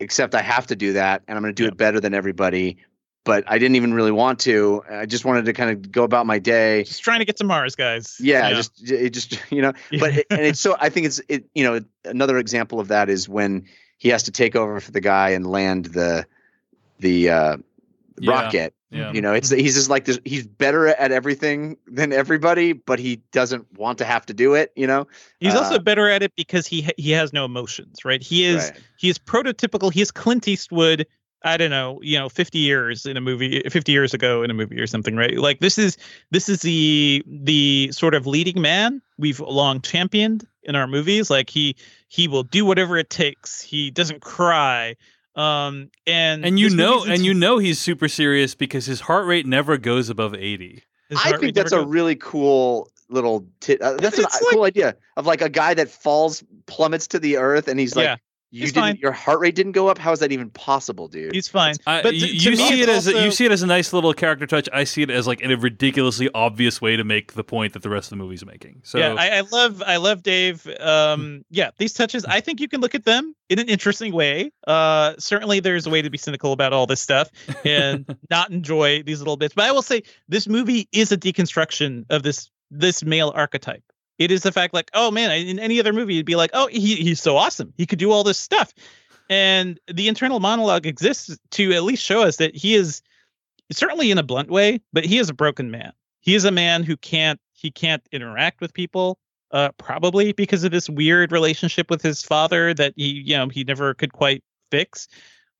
except 0.00 0.34
I 0.34 0.40
have 0.40 0.68
to 0.68 0.76
do 0.76 0.94
that, 0.94 1.22
and 1.28 1.36
I'm 1.36 1.42
going 1.42 1.54
to 1.54 1.62
do 1.62 1.68
it 1.68 1.76
better 1.76 2.00
than 2.00 2.14
everybody. 2.14 2.78
But 3.24 3.44
I 3.48 3.58
didn't 3.58 3.74
even 3.76 3.92
really 3.92 4.12
want 4.12 4.38
to. 4.40 4.84
I 4.88 5.04
just 5.04 5.24
wanted 5.24 5.46
to 5.46 5.52
kind 5.52 5.70
of 5.70 5.90
go 5.90 6.04
about 6.04 6.26
my 6.26 6.38
day. 6.38 6.84
Just 6.84 7.02
trying 7.02 7.18
to 7.18 7.24
get 7.24 7.36
to 7.38 7.44
Mars, 7.44 7.74
guys. 7.74 8.16
Yeah, 8.20 8.44
You 8.48 8.54
know? 8.54 8.56
just 8.56 8.90
it 8.90 9.10
just 9.10 9.38
you 9.50 9.62
know, 9.62 9.72
but 9.98 10.16
it, 10.18 10.26
and 10.30 10.40
it's 10.40 10.60
so 10.60 10.76
I 10.78 10.90
think 10.90 11.06
it's 11.06 11.20
it 11.28 11.44
you 11.52 11.64
know 11.64 11.80
another 12.04 12.38
example 12.38 12.78
of 12.78 12.88
that 12.88 13.10
is 13.10 13.28
when 13.28 13.66
he 13.98 14.08
has 14.10 14.24
to 14.24 14.30
take 14.32 14.56
over 14.56 14.80
for 14.80 14.90
the 14.92 15.00
guy 15.00 15.30
and 15.30 15.46
land 15.46 15.86
the 15.86 16.26
the 17.00 17.30
uh 17.30 17.56
Yeah, 18.20 18.30
rocket. 18.30 18.74
yeah. 18.90 19.12
You 19.12 19.20
know, 19.20 19.32
it's 19.34 19.50
he's 19.50 19.74
just 19.74 19.90
like 19.90 20.04
this 20.04 20.18
he's 20.24 20.46
better 20.46 20.86
at 20.88 21.12
everything 21.12 21.76
than 21.86 22.12
everybody, 22.12 22.72
but 22.72 22.98
he 22.98 23.16
doesn't 23.32 23.66
want 23.78 23.98
to 23.98 24.04
have 24.04 24.24
to 24.26 24.34
do 24.34 24.54
it, 24.54 24.72
you 24.76 24.86
know. 24.86 25.06
He's 25.40 25.54
Uh, 25.54 25.58
also 25.58 25.78
better 25.78 26.08
at 26.08 26.22
it 26.22 26.32
because 26.36 26.66
he 26.66 26.88
he 26.96 27.10
has 27.10 27.32
no 27.32 27.44
emotions, 27.44 28.04
right? 28.04 28.22
He 28.22 28.44
is 28.44 28.70
Right. 28.70 28.80
he 28.96 29.08
is 29.08 29.18
prototypical. 29.18 29.92
He 29.92 30.00
is 30.00 30.10
Clint 30.10 30.48
Eastwood. 30.48 31.06
I 31.44 31.56
don't 31.56 31.70
know, 31.70 32.00
you 32.02 32.18
know, 32.18 32.28
50 32.28 32.58
years 32.58 33.06
in 33.06 33.16
a 33.16 33.20
movie, 33.20 33.60
50 33.68 33.92
years 33.92 34.14
ago 34.14 34.42
in 34.42 34.50
a 34.50 34.54
movie 34.54 34.80
or 34.80 34.86
something, 34.86 35.16
right? 35.16 35.36
Like 35.38 35.60
this 35.60 35.78
is 35.78 35.96
this 36.30 36.48
is 36.48 36.60
the 36.60 37.22
the 37.26 37.90
sort 37.92 38.14
of 38.14 38.26
leading 38.26 38.60
man 38.60 39.00
we've 39.18 39.38
long 39.40 39.80
championed 39.80 40.46
in 40.62 40.74
our 40.74 40.86
movies. 40.86 41.30
Like 41.30 41.50
he 41.50 41.76
he 42.08 42.26
will 42.26 42.42
do 42.42 42.64
whatever 42.64 42.96
it 42.96 43.10
takes. 43.10 43.60
He 43.60 43.90
doesn't 43.90 44.22
cry. 44.22 44.96
Um 45.36 45.90
and 46.06 46.44
And 46.44 46.58
you 46.58 46.70
know, 46.70 47.04
and 47.04 47.24
you 47.24 47.34
know 47.34 47.58
he's 47.58 47.78
super 47.78 48.08
serious 48.08 48.54
because 48.54 48.86
his 48.86 49.00
heart 49.02 49.26
rate 49.26 49.46
never 49.46 49.76
goes 49.76 50.08
above 50.08 50.34
eighty. 50.34 50.82
I 51.16 51.36
think 51.36 51.54
that's 51.54 51.72
a 51.72 51.76
goes- 51.76 51.86
really 51.86 52.16
cool 52.16 52.90
little 53.08 53.46
ti- 53.60 53.78
uh, 53.78 53.94
that's 53.94 54.18
a 54.18 54.22
It's 54.22 54.42
cool 54.50 54.64
idea 54.64 54.96
of 55.16 55.26
like 55.26 55.40
a 55.40 55.48
guy 55.48 55.74
that 55.74 55.88
falls 55.88 56.42
plummets 56.66 57.06
to 57.08 57.20
the 57.20 57.36
earth 57.36 57.68
and 57.68 57.78
he's 57.78 57.94
like 57.94 58.04
Yeah, 58.04 58.16
you 58.56 58.62
he's 58.62 58.72
didn't 58.72 58.82
fine. 58.82 58.96
your 59.02 59.12
heart 59.12 59.40
rate 59.40 59.54
didn't 59.54 59.72
go 59.72 59.88
up 59.88 59.98
how 59.98 60.12
is 60.12 60.18
that 60.20 60.32
even 60.32 60.50
possible 60.50 61.08
dude 61.08 61.34
he's 61.34 61.48
fine. 61.48 61.74
I, 61.86 62.02
but 62.02 62.14
you, 62.14 62.20
to- 62.20 62.26
to 62.26 62.32
you 62.32 62.50
me, 62.52 62.56
see 62.56 62.80
it 62.80 62.88
it's 62.88 63.06
as 63.06 63.14
a, 63.14 63.24
you 63.24 63.30
see 63.30 63.44
it 63.44 63.52
as 63.52 63.62
a 63.62 63.66
nice 63.66 63.92
little 63.92 64.12
character 64.14 64.46
touch. 64.46 64.68
I 64.72 64.84
see 64.84 65.02
it 65.02 65.10
as 65.10 65.26
like 65.26 65.40
in 65.40 65.50
a 65.50 65.56
ridiculously 65.56 66.28
obvious 66.34 66.80
way 66.80 66.96
to 66.96 67.04
make 67.04 67.34
the 67.34 67.44
point 67.44 67.72
that 67.74 67.82
the 67.82 67.90
rest 67.90 68.06
of 68.06 68.18
the 68.18 68.22
movie's 68.24 68.44
making. 68.44 68.80
So 68.82 68.98
yeah, 68.98 69.14
I, 69.18 69.38
I 69.38 69.40
love 69.40 69.82
I 69.86 69.96
love 69.96 70.22
Dave. 70.22 70.66
Um, 70.80 71.44
yeah, 71.50 71.70
these 71.78 71.92
touches. 71.92 72.24
I 72.24 72.40
think 72.40 72.60
you 72.60 72.68
can 72.68 72.80
look 72.80 72.94
at 72.94 73.04
them 73.04 73.34
in 73.48 73.58
an 73.58 73.68
interesting 73.68 74.12
way. 74.12 74.50
Uh, 74.66 75.14
certainly, 75.18 75.60
there's 75.60 75.86
a 75.86 75.90
way 75.90 76.02
to 76.02 76.10
be 76.10 76.18
cynical 76.18 76.52
about 76.52 76.72
all 76.72 76.86
this 76.86 77.00
stuff 77.00 77.30
and 77.64 78.04
not 78.30 78.50
enjoy 78.50 79.02
these 79.02 79.18
little 79.20 79.36
bits. 79.36 79.54
But 79.54 79.66
I 79.66 79.72
will 79.72 79.82
say, 79.82 80.02
this 80.28 80.48
movie 80.48 80.88
is 80.92 81.12
a 81.12 81.16
deconstruction 81.16 82.04
of 82.10 82.22
this 82.22 82.50
this 82.70 83.04
male 83.04 83.32
archetype. 83.34 83.82
It 84.18 84.30
is 84.30 84.42
the 84.42 84.52
fact, 84.52 84.72
like, 84.72 84.90
oh 84.94 85.10
man, 85.10 85.30
in 85.30 85.58
any 85.58 85.78
other 85.78 85.92
movie, 85.92 86.14
you'd 86.14 86.26
be 86.26 86.36
like, 86.36 86.50
oh, 86.54 86.68
he, 86.68 86.96
he's 86.96 87.20
so 87.20 87.36
awesome, 87.36 87.72
he 87.76 87.86
could 87.86 87.98
do 87.98 88.12
all 88.12 88.24
this 88.24 88.38
stuff, 88.38 88.72
and 89.28 89.78
the 89.92 90.08
internal 90.08 90.40
monologue 90.40 90.86
exists 90.86 91.36
to 91.52 91.72
at 91.72 91.82
least 91.82 92.02
show 92.02 92.22
us 92.22 92.36
that 92.36 92.54
he 92.54 92.74
is 92.74 93.02
certainly 93.72 94.10
in 94.10 94.18
a 94.18 94.22
blunt 94.22 94.50
way, 94.50 94.80
but 94.92 95.04
he 95.04 95.18
is 95.18 95.28
a 95.28 95.34
broken 95.34 95.70
man. 95.70 95.92
He 96.20 96.34
is 96.34 96.44
a 96.44 96.50
man 96.50 96.82
who 96.82 96.96
can't 96.96 97.40
he 97.52 97.70
can't 97.70 98.02
interact 98.12 98.60
with 98.60 98.74
people, 98.74 99.18
uh, 99.50 99.70
probably 99.78 100.32
because 100.32 100.64
of 100.64 100.70
this 100.70 100.90
weird 100.90 101.32
relationship 101.32 101.88
with 101.90 102.02
his 102.02 102.22
father 102.22 102.74
that 102.74 102.94
he 102.96 103.22
you 103.24 103.36
know 103.36 103.48
he 103.48 103.64
never 103.64 103.94
could 103.94 104.12
quite 104.12 104.42
fix. 104.70 105.08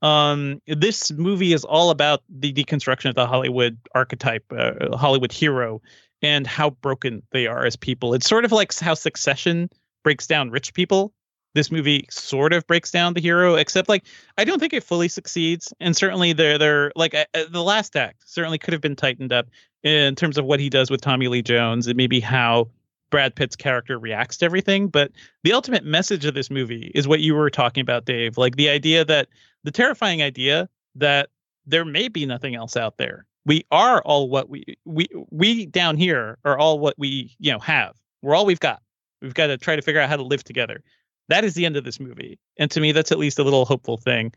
Um, 0.03 0.61
this 0.67 1.11
movie 1.11 1.53
is 1.53 1.65
all 1.65 1.91
about 1.91 2.23
the 2.29 2.53
deconstruction 2.53 3.09
of 3.09 3.15
the 3.15 3.27
Hollywood 3.27 3.79
archetype, 3.95 4.45
uh, 4.53 4.97
Hollywood 4.97 5.33
hero, 5.33 5.81
and 6.23 6.47
how 6.47 6.71
broken 6.71 7.23
they 7.33 7.47
are 7.47 7.67
as 7.67 7.77
people. 7.77 8.15
It's 8.15 8.29
sort 8.29 8.45
of 8.45 8.53
like 8.53 8.77
how 8.79 8.95
Succession 8.95 9.69
breaks 10.03 10.27
down 10.27 10.51
rich 10.51 10.75
people. 10.75 11.13
This 11.55 11.71
movie 11.71 12.07
sort 12.11 12.53
of 12.53 12.67
breaks 12.67 12.91
down 12.91 13.15
the 13.15 13.21
hero, 13.21 13.55
except 13.55 13.89
like 13.89 14.05
I 14.37 14.45
don't 14.45 14.59
think 14.59 14.75
it 14.75 14.85
fully 14.85 15.09
succeeds, 15.09 15.73
and 15.81 15.97
certainly 15.97 16.35
they're 16.35 16.59
they're 16.59 16.93
like 16.97 17.15
uh, 17.15 17.25
the 17.51 17.63
last 17.63 17.97
act 17.97 18.23
certainly 18.27 18.59
could 18.59 18.73
have 18.73 18.83
been 18.83 18.97
tightened 18.97 19.33
up 19.33 19.47
in 19.83 20.15
terms 20.15 20.37
of 20.37 20.45
what 20.45 20.61
he 20.61 20.69
does 20.69 20.91
with 20.91 21.01
Tommy 21.01 21.29
Lee 21.29 21.43
Jones 21.43 21.87
and 21.87 21.97
maybe 21.97 22.21
how 22.21 22.69
Brad 23.11 23.35
Pitt's 23.35 23.57
character 23.57 23.99
reacts 23.99 24.37
to 24.39 24.45
everything. 24.45 24.89
But 24.89 25.13
the 25.45 25.53
ultimate 25.53 25.85
message 25.85 26.25
of 26.25 26.35
this 26.35 26.51
movie 26.51 26.91
is 26.95 27.09
what 27.09 27.21
you 27.21 27.35
were 27.35 27.51
talking 27.51 27.81
about, 27.81 28.05
Dave. 28.05 28.37
Like 28.37 28.57
the 28.57 28.69
idea 28.69 29.05
that 29.05 29.29
the 29.65 29.71
terrifying 29.71 30.23
idea 30.23 30.69
that 30.97 31.31
there 31.67 31.85
may 31.85 32.09
be 32.09 32.27
nothing 32.27 32.55
else 32.55 32.77
out 32.77 32.99
there. 32.99 33.27
We 33.47 33.65
are 33.71 34.03
all 34.03 34.29
what 34.29 34.49
we 34.51 34.65
we 34.85 35.07
we 35.31 35.65
down 35.67 35.97
here 35.97 36.37
are 36.45 36.59
all 36.59 36.79
what 36.79 36.95
we 36.99 37.35
you 37.39 37.53
know 37.53 37.59
have. 37.61 37.95
We're 38.23 38.35
all 38.35 38.45
we've 38.45 38.61
got. 38.61 38.83
We've 39.23 39.33
got 39.35 39.47
to 39.47 39.57
try 39.57 39.77
to 39.77 39.83
figure 39.83 40.01
out 40.01 40.09
how 40.11 40.17
to 40.17 40.23
live 40.23 40.45
together. 40.45 40.83
That 41.29 41.45
is 41.45 41.55
the 41.55 41.65
end 41.65 41.77
of 41.77 41.85
this 41.85 41.99
movie, 41.99 42.39
and 42.59 42.71
to 42.73 42.81
me, 42.81 42.93
that's 42.93 43.11
at 43.13 43.19
least 43.19 43.39
a 43.39 43.43
little 43.45 43.65
hopeful 43.65 43.97
thing. 43.97 44.33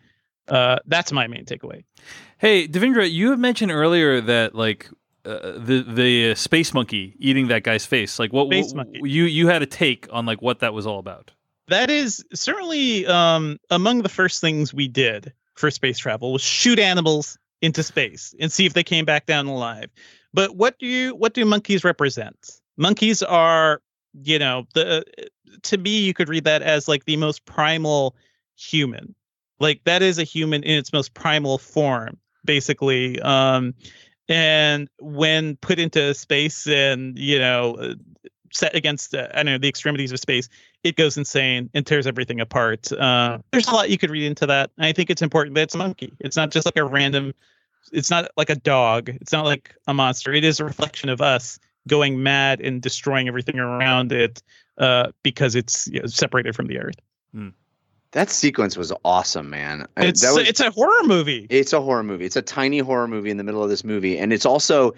Uh, 0.48 0.78
that's 0.86 1.12
my 1.12 1.28
main 1.28 1.46
takeaway. 1.46 1.84
Hey, 2.40 2.68
Devindra, 2.68 3.12
you 3.12 3.30
have 3.32 3.40
mentioned 3.40 3.72
earlier 3.72 4.22
that 4.22 4.56
like 4.56 4.90
uh, 5.26 5.54
the 5.58 5.84
the 5.88 6.32
uh, 6.32 6.36
space 6.36 6.74
monkey 6.74 7.16
eating 7.20 7.48
that 7.50 7.64
guy's 7.64 7.86
face. 7.86 8.20
Like 8.20 8.32
what, 8.32 8.48
Space 8.48 8.68
what- 8.74 8.88
monkey. 8.88 9.02
you 9.04 9.26
you 9.26 9.48
had 9.48 9.62
a 9.62 9.68
take 9.68 10.08
on 10.12 10.26
like 10.26 10.42
what 10.42 10.60
that 10.60 10.74
was 10.74 10.88
all 10.88 11.00
about. 11.00 11.32
that 11.68 11.90
is 11.92 12.24
certainly 12.34 13.06
um, 13.06 13.58
among 13.70 14.02
the 14.02 14.10
first 14.10 14.40
things 14.42 14.74
we 14.74 14.88
did 14.88 15.34
for 15.56 15.70
space 15.70 15.98
travel 16.00 16.32
was 16.34 16.42
shoot 16.42 16.80
animals 16.80 17.38
into 17.62 17.84
space 17.84 18.34
and 18.40 18.52
see 18.52 18.66
if 18.66 18.74
they 18.74 18.84
came 18.84 19.06
back 19.06 19.26
down 19.26 19.48
alive. 19.48 19.90
But 20.34 20.56
what 20.56 20.80
do 20.80 20.86
you 20.86 21.16
what 21.16 21.34
do 21.34 21.44
monkeys 21.46 21.84
represent? 21.84 22.60
Monkeys 22.78 23.22
are, 23.24 23.82
you 24.22 24.40
know, 24.40 24.66
the 24.74 25.04
to 25.64 25.78
me 25.78 26.00
you 26.00 26.14
could 26.14 26.30
read 26.30 26.44
that 26.46 26.62
as 26.62 26.88
like 26.88 27.06
the 27.06 27.18
most 27.18 27.46
primal 27.46 28.16
human. 28.56 29.16
Like 29.60 29.82
that 29.86 30.02
is 30.02 30.18
a 30.18 30.24
human 30.24 30.64
in 30.64 30.78
its 30.78 30.94
most 30.94 31.14
primal 31.14 31.58
form, 31.58 32.18
basically. 32.46 33.20
Um, 33.22 33.74
and 34.30 34.88
when 35.00 35.58
put 35.58 35.80
into 35.80 36.14
space 36.14 36.68
and 36.68 37.18
you 37.18 37.40
know 37.40 37.76
uh, 37.76 37.96
set 38.54 38.76
against 38.76 39.16
uh, 39.16 39.28
I 39.34 39.38
don't 39.38 39.48
know 39.48 39.58
the 39.58 39.68
extremities 39.68 40.12
of 40.12 40.20
space, 40.20 40.48
it 40.84 40.96
goes 40.96 41.18
insane 41.18 41.70
and 41.74 41.86
tears 41.86 42.08
everything 42.08 42.40
apart. 42.40 42.92
Uh, 42.92 43.40
there's 43.52 43.68
a 43.68 43.74
lot 43.74 43.90
you 43.90 43.98
could 43.98 44.10
read 44.10 44.24
into 44.24 44.46
that. 44.46 44.72
And 44.78 44.86
I 44.86 44.94
think 44.94 45.10
it's 45.10 45.22
important 45.22 45.56
that 45.56 45.64
it's 45.64 45.76
a 45.76 45.78
monkey. 45.78 46.14
It's 46.20 46.36
not 46.36 46.52
just 46.52 46.66
like 46.66 46.78
a 46.78 46.86
random. 46.86 47.34
It's 47.92 48.10
not 48.10 48.32
like 48.38 48.50
a 48.50 48.56
dog. 48.56 49.10
It's 49.10 49.32
not 49.32 49.46
like 49.46 49.76
a 49.88 49.94
monster. 49.94 50.34
It 50.34 50.44
is 50.44 50.60
a 50.60 50.66
reflection 50.66 51.10
of 51.10 51.22
us 51.22 51.60
going 51.88 52.22
mad 52.24 52.62
and 52.62 52.82
destroying 52.82 53.28
everything 53.28 53.60
around 53.60 54.12
it 54.12 54.42
uh, 54.78 55.12
because 55.24 55.56
it's 55.56 55.88
you 55.88 56.00
know, 56.00 56.06
separated 56.06 56.56
from 56.56 56.68
the 56.68 56.80
earth. 56.80 56.96
That 58.12 58.30
sequence 58.30 58.76
was 58.76 58.92
awesome, 59.06 59.50
man. 59.50 59.88
It's 59.98 60.22
that 60.22 60.34
was, 60.34 60.48
it's 60.48 60.60
a 60.60 60.72
horror 60.72 61.04
movie. 61.04 61.46
It's 61.50 61.74
a 61.74 61.82
horror 61.82 62.04
movie. 62.04 62.26
It's 62.26 62.36
a 62.36 62.42
tiny 62.42 62.80
horror 62.80 63.08
movie 63.08 63.30
in 63.30 63.38
the 63.38 63.44
middle 63.44 63.64
of 63.64 63.70
this 63.70 63.84
movie, 63.84 64.18
and 64.18 64.34
it's 64.34 64.48
also 64.48 64.96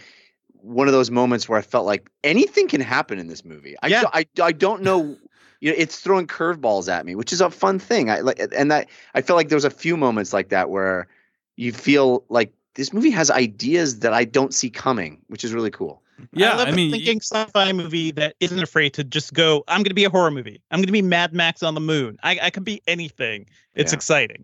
one 0.62 0.88
of 0.88 0.94
those 0.94 1.12
moments 1.12 1.49
where 1.49 1.60
I 1.60 1.62
felt 1.62 1.86
like 1.86 2.10
anything 2.24 2.68
can 2.68 2.82
happen 2.82 3.20
in 3.20 3.28
this 3.28 3.44
movie. 3.44 3.76
I 3.82 3.88
Yeah. 3.88 4.03
I, 4.14 4.26
I 4.41 4.52
don't 4.52 4.84
know. 4.84 5.18
You 5.62 5.72
know, 5.72 5.76
it's 5.78 6.00
throwing 6.00 6.28
curveballs 6.28 6.92
at 6.92 7.06
me, 7.06 7.16
which 7.16 7.32
is 7.32 7.40
a 7.40 7.50
fun 7.50 7.80
thing. 7.80 8.10
I 8.10 8.20
like, 8.20 8.42
and 8.56 8.70
that 8.72 8.90
I 9.16 9.22
feel 9.22 9.36
like 9.36 9.50
there 9.50 9.56
was 9.56 9.66
a 9.66 9.70
few 9.70 9.96
moments 9.96 10.34
like 10.34 10.50
that 10.50 10.70
where 10.70 11.08
you 11.56 11.72
feel 11.72 12.26
like 12.30 12.52
this 12.76 12.92
movie 12.94 13.12
has 13.12 13.30
ideas 13.30 14.00
that 14.00 14.14
I 14.14 14.26
don't 14.26 14.54
see 14.54 14.70
coming, 14.70 15.20
which 15.28 15.44
is 15.44 15.54
really 15.54 15.72
cool. 15.72 16.02
Yeah, 16.34 16.54
I, 16.54 16.56
love 16.58 16.68
I 16.68 16.72
a 16.72 16.76
mean, 16.76 16.92
thinking 16.92 17.20
sci-fi 17.20 17.72
movie 17.74 18.12
that 18.12 18.36
isn't 18.40 18.62
afraid 18.62 18.94
to 18.96 19.04
just 19.04 19.34
go. 19.34 19.64
I'm 19.68 19.80
going 19.80 19.86
to 19.86 19.96
be 19.96 20.04
a 20.04 20.10
horror 20.10 20.32
movie. 20.32 20.62
I'm 20.72 20.80
going 20.80 20.88
to 20.88 20.92
be 20.92 21.02
Mad 21.02 21.34
Max 21.34 21.64
on 21.64 21.74
the 21.74 21.82
moon. 21.82 22.18
I, 22.24 22.40
I 22.44 22.50
could 22.50 22.64
be 22.64 22.82
anything. 22.88 23.48
It's 23.76 23.92
Yeah. 23.92 23.98
exciting. 23.98 24.44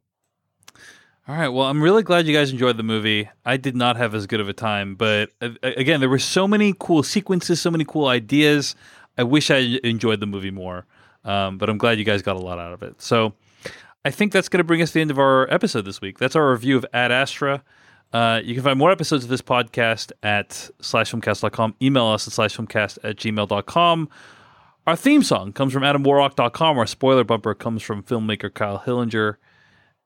All 1.27 1.35
right. 1.35 1.49
Well, 1.49 1.67
I'm 1.67 1.81
really 1.83 2.03
glad 2.03 2.25
you 2.25 2.33
guys 2.33 2.51
enjoyed 2.51 2.77
the 2.77 2.83
movie. 2.83 3.29
I 3.45 3.57
did 3.57 3.75
not 3.75 3.97
have 3.97 4.15
as 4.15 4.27
good 4.27 4.39
of 4.39 4.47
a 4.47 4.53
time, 4.53 4.95
but 4.95 5.29
uh, 5.41 5.49
again, 5.61 5.99
there 5.99 6.09
were 6.09 6.19
so 6.19 6.47
many 6.47 6.73
cool 6.79 7.03
sequences, 7.03 7.59
so 7.59 7.69
many 7.69 7.83
cool 7.83 8.07
ideas. 8.07 8.75
I 9.17 9.23
wish 9.23 9.51
I 9.51 9.79
enjoyed 9.83 10.19
the 10.19 10.25
movie 10.25 10.51
more. 10.51 10.85
Um, 11.27 11.57
but 11.57 11.69
I'm 11.69 11.77
glad 11.77 11.99
you 11.99 12.05
guys 12.05 12.21
got 12.21 12.37
a 12.37 12.39
lot 12.39 12.57
out 12.57 12.73
of 12.73 12.81
it. 12.81 13.01
So 13.01 13.33
I 14.05 14.11
think 14.11 14.31
that's 14.31 14.47
going 14.47 14.59
to 14.59 14.63
bring 14.63 14.81
us 14.81 14.89
to 14.89 14.93
the 14.95 15.01
end 15.01 15.11
of 15.11 15.19
our 15.19 15.53
episode 15.53 15.83
this 15.83 15.99
week. 15.99 16.17
That's 16.17 16.35
our 16.35 16.51
review 16.51 16.77
of 16.77 16.85
Ad 16.93 17.11
Astra. 17.11 17.63
Uh, 18.13 18.39
you 18.41 18.53
can 18.53 18.63
find 18.63 18.79
more 18.79 18.91
episodes 18.91 19.25
of 19.25 19.29
this 19.29 19.41
podcast 19.41 20.13
at 20.23 20.69
slashfilmcast.com. 20.81 21.75
Email 21.81 22.05
us 22.05 22.25
at 22.27 22.33
slashfilmcast 22.33 22.99
at 23.03 23.17
gmail.com. 23.17 24.09
Our 24.87 24.95
theme 24.95 25.21
song 25.21 25.51
comes 25.51 25.73
from 25.73 25.83
adamwarrock.com. 25.83 26.77
Our 26.77 26.87
spoiler 26.87 27.25
bumper 27.25 27.53
comes 27.53 27.83
from 27.83 28.03
filmmaker 28.03 28.53
Kyle 28.53 28.79
Hillinger. 28.79 29.35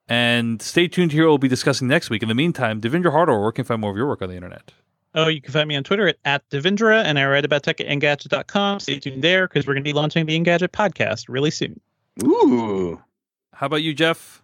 And 0.07 0.59
stay 0.59 0.87
tuned 0.87 1.11
here. 1.11 1.27
We'll 1.27 1.37
be 1.37 1.47
discussing 1.47 1.87
next 1.87 2.09
week. 2.09 2.23
In 2.23 2.29
the 2.29 2.35
meantime, 2.35 2.81
Devindra 2.81 3.11
Hardawar, 3.13 3.43
where 3.43 3.51
can 3.51 3.63
you 3.63 3.67
find 3.67 3.81
more 3.81 3.91
of 3.91 3.97
your 3.97 4.07
work 4.07 4.23
on 4.23 4.29
the 4.29 4.35
internet? 4.35 4.71
Oh, 5.13 5.27
you 5.27 5.41
can 5.41 5.51
find 5.51 5.67
me 5.67 5.75
on 5.75 5.83
Twitter 5.83 6.07
at, 6.07 6.17
at 6.23 6.49
Devindra, 6.49 7.03
and 7.03 7.19
I 7.19 7.25
write 7.25 7.43
about 7.43 7.63
tech 7.63 7.81
at 7.81 7.87
Engadget.com. 7.87 8.79
Stay 8.79 8.99
tuned 8.99 9.23
there 9.23 9.47
because 9.47 9.67
we're 9.67 9.73
going 9.73 9.83
to 9.83 9.87
be 9.87 9.93
launching 9.93 10.25
the 10.25 10.39
Engadget 10.39 10.69
podcast 10.69 11.25
really 11.27 11.51
soon. 11.51 11.79
Ooh. 12.23 13.01
How 13.53 13.65
about 13.67 13.83
you, 13.83 13.93
Jeff? 13.93 14.41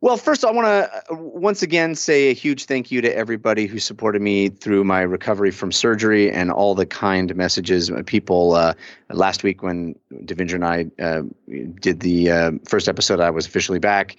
Well, 0.00 0.16
first, 0.16 0.44
I 0.44 0.52
want 0.52 0.66
to 0.66 1.14
once 1.16 1.62
again 1.62 1.96
say 1.96 2.30
a 2.30 2.32
huge 2.32 2.66
thank 2.66 2.92
you 2.92 3.00
to 3.00 3.16
everybody 3.16 3.66
who 3.66 3.80
supported 3.80 4.22
me 4.22 4.48
through 4.48 4.84
my 4.84 5.00
recovery 5.00 5.50
from 5.50 5.72
surgery 5.72 6.30
and 6.30 6.52
all 6.52 6.76
the 6.76 6.86
kind 6.86 7.34
messages. 7.34 7.90
People 8.06 8.52
uh, 8.52 8.74
last 9.10 9.42
week 9.42 9.64
when 9.64 9.98
Devindra 10.12 10.54
and 10.54 10.64
I 10.64 10.86
uh, 11.02 11.22
did 11.80 11.98
the 12.00 12.30
uh, 12.30 12.52
first 12.64 12.88
episode, 12.88 13.18
I 13.18 13.30
was 13.30 13.46
officially 13.46 13.80
back. 13.80 14.16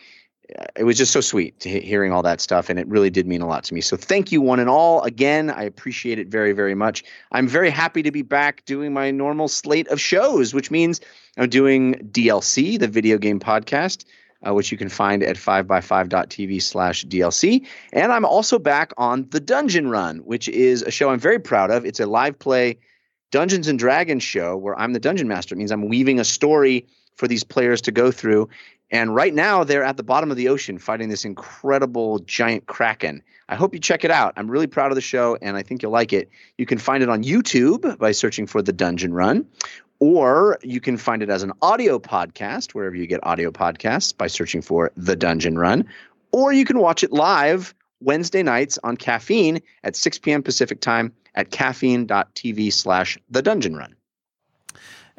It 0.75 0.83
was 0.83 0.97
just 0.97 1.11
so 1.11 1.21
sweet 1.21 1.59
to 1.59 1.69
hearing 1.69 2.11
all 2.11 2.23
that 2.23 2.41
stuff, 2.41 2.69
and 2.69 2.79
it 2.79 2.87
really 2.87 3.09
did 3.09 3.27
mean 3.27 3.41
a 3.41 3.47
lot 3.47 3.63
to 3.65 3.73
me. 3.73 3.81
So, 3.81 3.95
thank 3.95 4.31
you, 4.31 4.41
one 4.41 4.59
and 4.59 4.69
all. 4.69 5.01
Again, 5.03 5.49
I 5.49 5.63
appreciate 5.63 6.17
it 6.19 6.27
very, 6.27 6.53
very 6.53 6.75
much. 6.75 7.03
I'm 7.31 7.47
very 7.47 7.69
happy 7.69 8.01
to 8.03 8.11
be 8.11 8.23
back 8.23 8.65
doing 8.65 8.93
my 8.93 9.11
normal 9.11 9.47
slate 9.47 9.87
of 9.89 9.99
shows, 9.99 10.53
which 10.53 10.71
means 10.71 11.01
I'm 11.37 11.49
doing 11.49 11.95
DLC, 12.11 12.79
the 12.79 12.87
video 12.87 13.17
game 13.17 13.39
podcast 13.39 14.05
uh, 14.47 14.53
which 14.53 14.71
you 14.71 14.77
can 14.77 14.89
find 14.89 15.23
at 15.23 15.35
5by5.tv 15.35 16.61
slash 16.61 17.05
DLC. 17.05 17.65
And 17.93 18.11
I'm 18.11 18.25
also 18.25 18.59
back 18.59 18.93
on 18.97 19.27
The 19.29 19.39
Dungeon 19.39 19.89
Run, 19.89 20.19
which 20.19 20.47
is 20.49 20.81
a 20.81 20.91
show 20.91 21.09
I'm 21.09 21.19
very 21.19 21.39
proud 21.39 21.71
of. 21.71 21.85
It's 21.85 21.99
a 21.99 22.05
live 22.05 22.37
play 22.39 22.77
Dungeons 23.31 23.67
and 23.67 23.77
Dragons 23.77 24.23
show 24.23 24.57
where 24.57 24.79
I'm 24.79 24.93
the 24.93 24.99
dungeon 24.99 25.27
master. 25.27 25.55
It 25.55 25.57
means 25.57 25.71
I'm 25.71 25.87
weaving 25.87 26.19
a 26.19 26.25
story 26.25 26.87
for 27.15 27.27
these 27.27 27.43
players 27.43 27.81
to 27.81 27.91
go 27.91 28.11
through. 28.11 28.49
And 28.91 29.13
right 29.13 29.33
now, 29.33 29.63
they're 29.63 29.83
at 29.83 29.97
the 29.97 30.03
bottom 30.03 30.31
of 30.31 30.37
the 30.37 30.49
ocean 30.49 30.79
fighting 30.79 31.09
this 31.09 31.25
incredible 31.25 32.19
giant 32.19 32.65
kraken. 32.65 33.21
I 33.47 33.55
hope 33.55 33.73
you 33.73 33.79
check 33.79 34.03
it 34.03 34.11
out. 34.11 34.33
I'm 34.35 34.49
really 34.49 34.67
proud 34.67 34.91
of 34.91 34.95
the 34.95 35.01
show, 35.01 35.37
and 35.41 35.55
I 35.55 35.63
think 35.63 35.81
you'll 35.83 35.91
like 35.91 36.11
it. 36.11 36.29
You 36.57 36.65
can 36.65 36.77
find 36.79 37.03
it 37.03 37.09
on 37.09 37.23
YouTube 37.23 37.97
by 37.99 38.11
searching 38.11 38.47
for 38.47 38.61
The 38.61 38.73
Dungeon 38.73 39.13
Run, 39.13 39.45
or 39.99 40.57
you 40.63 40.81
can 40.81 40.97
find 40.97 41.21
it 41.21 41.29
as 41.29 41.43
an 41.43 41.51
audio 41.61 41.99
podcast 41.99 42.71
wherever 42.71 42.95
you 42.95 43.05
get 43.05 43.19
audio 43.23 43.51
podcasts 43.51 44.15
by 44.15 44.27
searching 44.27 44.61
for 44.61 44.91
The 44.97 45.15
Dungeon 45.15 45.57
Run, 45.57 45.85
or 46.31 46.51
you 46.51 46.65
can 46.65 46.79
watch 46.79 47.03
it 47.03 47.11
live 47.11 47.75
Wednesday 48.01 48.43
nights 48.43 48.79
on 48.83 48.97
Caffeine 48.97 49.61
at 49.83 49.95
6 49.95 50.19
p.m. 50.19 50.41
Pacific 50.41 50.79
time 50.79 51.13
at 51.35 51.51
caffeine.tv 51.51 52.73
slash 52.73 53.17
The 53.29 53.41
Dungeon 53.41 53.75
Run. 53.75 53.95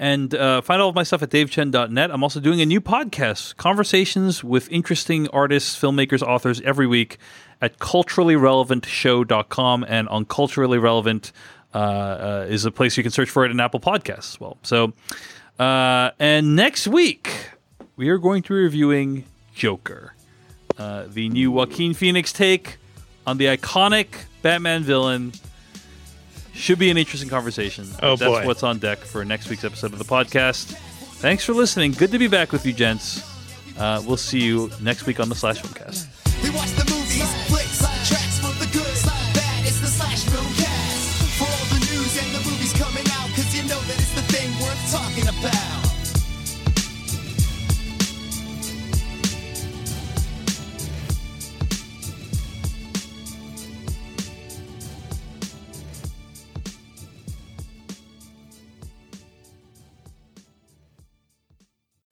And 0.00 0.34
uh, 0.34 0.62
find 0.62 0.80
all 0.80 0.88
of 0.88 0.94
my 0.94 1.02
stuff 1.02 1.22
at 1.22 1.28
davechen.net. 1.28 2.10
I'm 2.10 2.22
also 2.22 2.40
doing 2.40 2.62
a 2.62 2.66
new 2.66 2.80
podcast, 2.80 3.58
conversations 3.58 4.42
with 4.42 4.72
interesting 4.72 5.28
artists, 5.28 5.78
filmmakers, 5.78 6.22
authors 6.22 6.62
every 6.62 6.86
week 6.86 7.18
at 7.60 7.78
culturallyrelevantshow.com 7.78 9.84
and 9.86 10.08
on 10.08 10.24
culturally 10.24 10.78
relevant 10.78 11.32
uh, 11.74 11.78
uh, 11.78 12.46
is 12.48 12.64
a 12.64 12.70
place 12.70 12.96
you 12.96 13.02
can 13.02 13.12
search 13.12 13.28
for 13.28 13.44
it 13.44 13.50
in 13.50 13.60
Apple 13.60 13.78
Podcasts 13.78 14.32
as 14.32 14.40
well. 14.40 14.56
So, 14.62 14.94
uh, 15.58 16.12
and 16.18 16.56
next 16.56 16.88
week 16.88 17.50
we 17.96 18.08
are 18.08 18.16
going 18.16 18.42
to 18.44 18.54
be 18.54 18.60
reviewing 18.60 19.26
Joker, 19.54 20.14
uh, 20.78 21.04
the 21.08 21.28
new 21.28 21.52
Joaquin 21.52 21.92
Phoenix 21.92 22.32
take 22.32 22.78
on 23.26 23.36
the 23.36 23.44
iconic 23.44 24.06
Batman 24.40 24.82
villain. 24.82 25.34
Should 26.54 26.78
be 26.78 26.90
an 26.90 26.96
interesting 26.96 27.28
conversation. 27.30 27.86
Oh, 28.02 28.16
That's 28.16 28.22
boy. 28.22 28.46
what's 28.46 28.62
on 28.62 28.78
deck 28.78 28.98
for 28.98 29.24
next 29.24 29.48
week's 29.48 29.64
episode 29.64 29.92
of 29.92 29.98
the 29.98 30.04
podcast. 30.04 30.72
Thanks 31.20 31.44
for 31.44 31.52
listening. 31.52 31.92
Good 31.92 32.10
to 32.12 32.18
be 32.18 32.28
back 32.28 32.52
with 32.52 32.64
you, 32.66 32.72
gents. 32.72 33.22
Uh, 33.78 34.02
we'll 34.06 34.16
see 34.16 34.40
you 34.40 34.70
next 34.80 35.06
week 35.06 35.20
on 35.20 35.28
the 35.28 35.34
Slash 35.34 35.60
Filmcast. 35.62 36.06